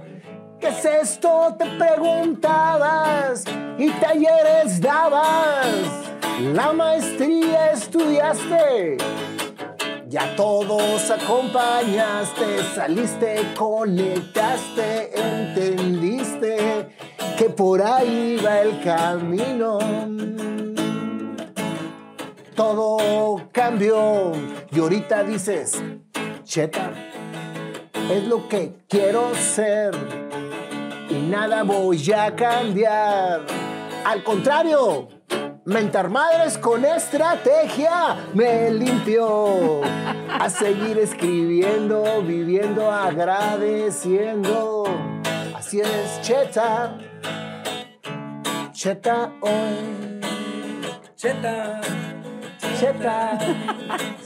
¿Qué 0.60 0.68
es 0.68 0.84
esto? 0.84 1.54
Te 1.58 1.66
preguntabas 1.76 3.44
y 3.78 3.90
talleres 3.90 4.80
dabas. 4.80 5.66
La 6.54 6.72
maestría 6.72 7.72
estudiaste, 7.72 8.98
ya 10.08 10.36
todos 10.36 11.10
acompañaste, 11.10 12.62
saliste, 12.74 13.54
conectaste, 13.56 15.18
entendiste 15.18 16.88
que 17.38 17.50
por 17.50 17.82
ahí 17.82 18.40
va 18.44 18.60
el 18.60 18.82
camino. 18.82 19.78
Todo 22.54 23.48
cambió 23.52 24.32
y 24.70 24.78
ahorita 24.78 25.22
dices, 25.24 25.82
cheta, 26.46 26.92
es 28.08 28.24
lo 28.28 28.48
que 28.48 28.72
quiero 28.88 29.34
ser 29.34 29.92
y 31.10 31.14
nada 31.14 31.64
voy 31.64 32.00
a 32.12 32.34
cambiar. 32.36 33.40
Al 34.04 34.22
contrario, 34.22 35.08
mentar 35.64 36.08
madres 36.08 36.56
con 36.56 36.84
estrategia 36.84 38.28
me 38.32 38.70
limpió 38.70 39.80
a 40.38 40.48
seguir 40.48 40.98
escribiendo, 40.98 42.22
viviendo, 42.22 42.92
agradeciendo. 42.92 44.84
Así 45.52 45.80
es, 45.80 46.20
cheta, 46.22 46.96
cheta 48.72 49.32
hoy, 49.40 50.20
Cheta. 51.16 51.80
Cheta, 52.78 53.38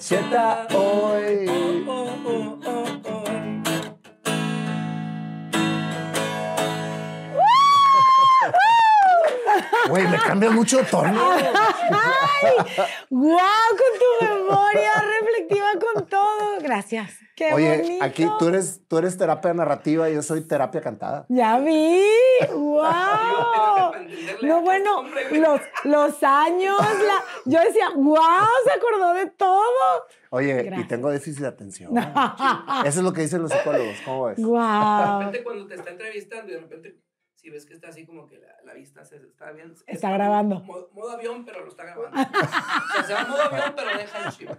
cheta 0.01 0.66
hoy. 0.72 1.47
Güey, 9.89 10.07
me 10.09 10.19
cambia 10.19 10.51
mucho 10.51 10.82
tono. 10.90 11.19
¡Ay! 11.32 12.86
¡Guau! 13.09 13.39
Con 13.70 13.98
tu 13.98 14.27
memoria 14.27 14.93
reflectiva 15.20 15.66
con 15.94 16.07
todo. 16.07 16.61
Gracias. 16.61 17.11
¡Qué 17.35 17.55
Oye, 17.55 17.77
bonito! 17.78 18.05
aquí 18.05 18.27
tú 18.39 18.48
eres, 18.48 18.82
tú 18.86 18.98
eres 18.98 19.16
terapia 19.16 19.55
narrativa 19.55 20.11
y 20.11 20.15
yo 20.15 20.23
soy 20.23 20.43
terapia 20.47 20.82
cantada. 20.82 21.24
¡Ya 21.31 21.59
vi! 21.59 22.02
¡Wow! 22.52 23.93
No, 24.43 24.61
bueno, 24.61 25.05
los, 25.31 25.61
los 25.85 26.23
años, 26.23 26.78
la, 26.78 27.24
yo 27.47 27.61
decía, 27.61 27.89
¡wow! 27.94 28.19
Se 28.65 28.73
acordó 28.73 29.15
de 29.15 29.27
todo. 29.31 29.62
Oye, 30.31 30.70
y 30.77 30.85
tengo 30.85 31.09
déficit 31.11 31.40
de 31.40 31.48
atención. 31.48 31.97
Eso 32.85 32.98
es 33.01 33.05
lo 33.05 33.12
que 33.12 33.23
dicen 33.23 33.40
los 33.40 33.51
psicólogos. 33.51 33.97
¿Cómo 34.05 34.24
ves? 34.27 34.36
De 34.36 34.44
¡Wow! 34.44 35.19
repente 35.20 35.43
cuando 35.43 35.66
te 35.66 35.74
está 35.77 35.90
entrevistando 35.90 36.52
y 36.52 36.55
de 36.57 36.61
repente 36.61 36.97
si 37.40 37.48
ves 37.48 37.64
que 37.64 37.74
está 37.74 37.88
así 37.88 38.04
como 38.04 38.26
que 38.26 38.38
la, 38.38 38.48
la 38.64 38.74
vista 38.74 39.04
se 39.04 39.16
está 39.16 39.50
bien. 39.52 39.72
Está 39.86 40.10
grabando. 40.10 40.60
Modo, 40.60 40.90
modo 40.92 41.10
avión, 41.12 41.44
pero 41.44 41.64
lo 41.64 41.70
está 41.70 41.84
grabando. 41.86 42.20
o 42.20 42.94
sea, 42.94 43.04
se 43.06 43.14
va 43.14 43.20
a 43.22 43.26
modo 43.26 43.42
avión, 43.42 43.72
pero 43.74 43.98
deja 43.98 44.24
el 44.26 44.32
chip. 44.32 44.50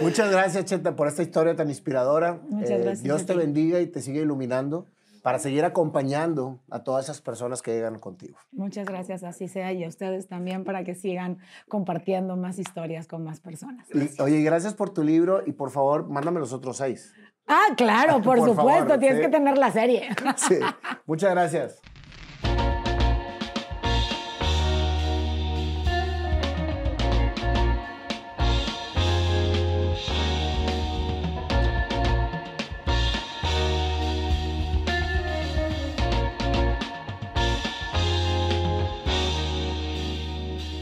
Muchas 0.00 0.30
gracias, 0.30 0.64
Cheta, 0.64 0.96
por 0.96 1.06
esta 1.06 1.22
historia 1.22 1.54
tan 1.54 1.68
inspiradora. 1.68 2.30
Eh, 2.30 2.40
Muchas 2.48 2.80
gracias 2.80 3.02
Dios 3.02 3.26
te 3.26 3.34
bendiga 3.34 3.80
y 3.80 3.86
te 3.86 4.00
siga 4.00 4.20
iluminando 4.20 4.86
para 5.22 5.38
seguir 5.38 5.64
acompañando 5.64 6.60
a 6.70 6.82
todas 6.82 7.04
esas 7.04 7.20
personas 7.20 7.62
que 7.62 7.72
llegan 7.72 7.98
contigo. 7.98 8.38
Muchas 8.52 8.86
gracias, 8.86 9.22
así 9.22 9.48
sea, 9.48 9.72
y 9.72 9.84
a 9.84 9.88
ustedes 9.88 10.26
también 10.26 10.64
para 10.64 10.82
que 10.82 10.94
sigan 10.94 11.38
compartiendo 11.68 12.36
más 12.36 12.58
historias 12.58 13.06
con 13.06 13.22
más 13.22 13.40
personas. 13.40 13.86
Y, 13.94 14.20
oye, 14.20 14.42
gracias 14.42 14.74
por 14.74 14.90
tu 14.90 15.04
libro 15.04 15.42
y 15.46 15.52
por 15.52 15.70
favor, 15.70 16.08
mándame 16.08 16.40
los 16.40 16.52
otros 16.52 16.78
seis. 16.78 17.12
Ah, 17.46 17.74
claro, 17.76 18.14
por, 18.22 18.38
Por 18.38 18.48
supuesto, 18.48 18.84
favor, 18.84 18.98
tienes 18.98 19.18
sí. 19.18 19.24
que 19.24 19.28
tener 19.28 19.58
la 19.58 19.70
serie. 19.70 20.08
Sí. 20.36 20.58
Muchas 21.06 21.30
gracias. 21.32 21.80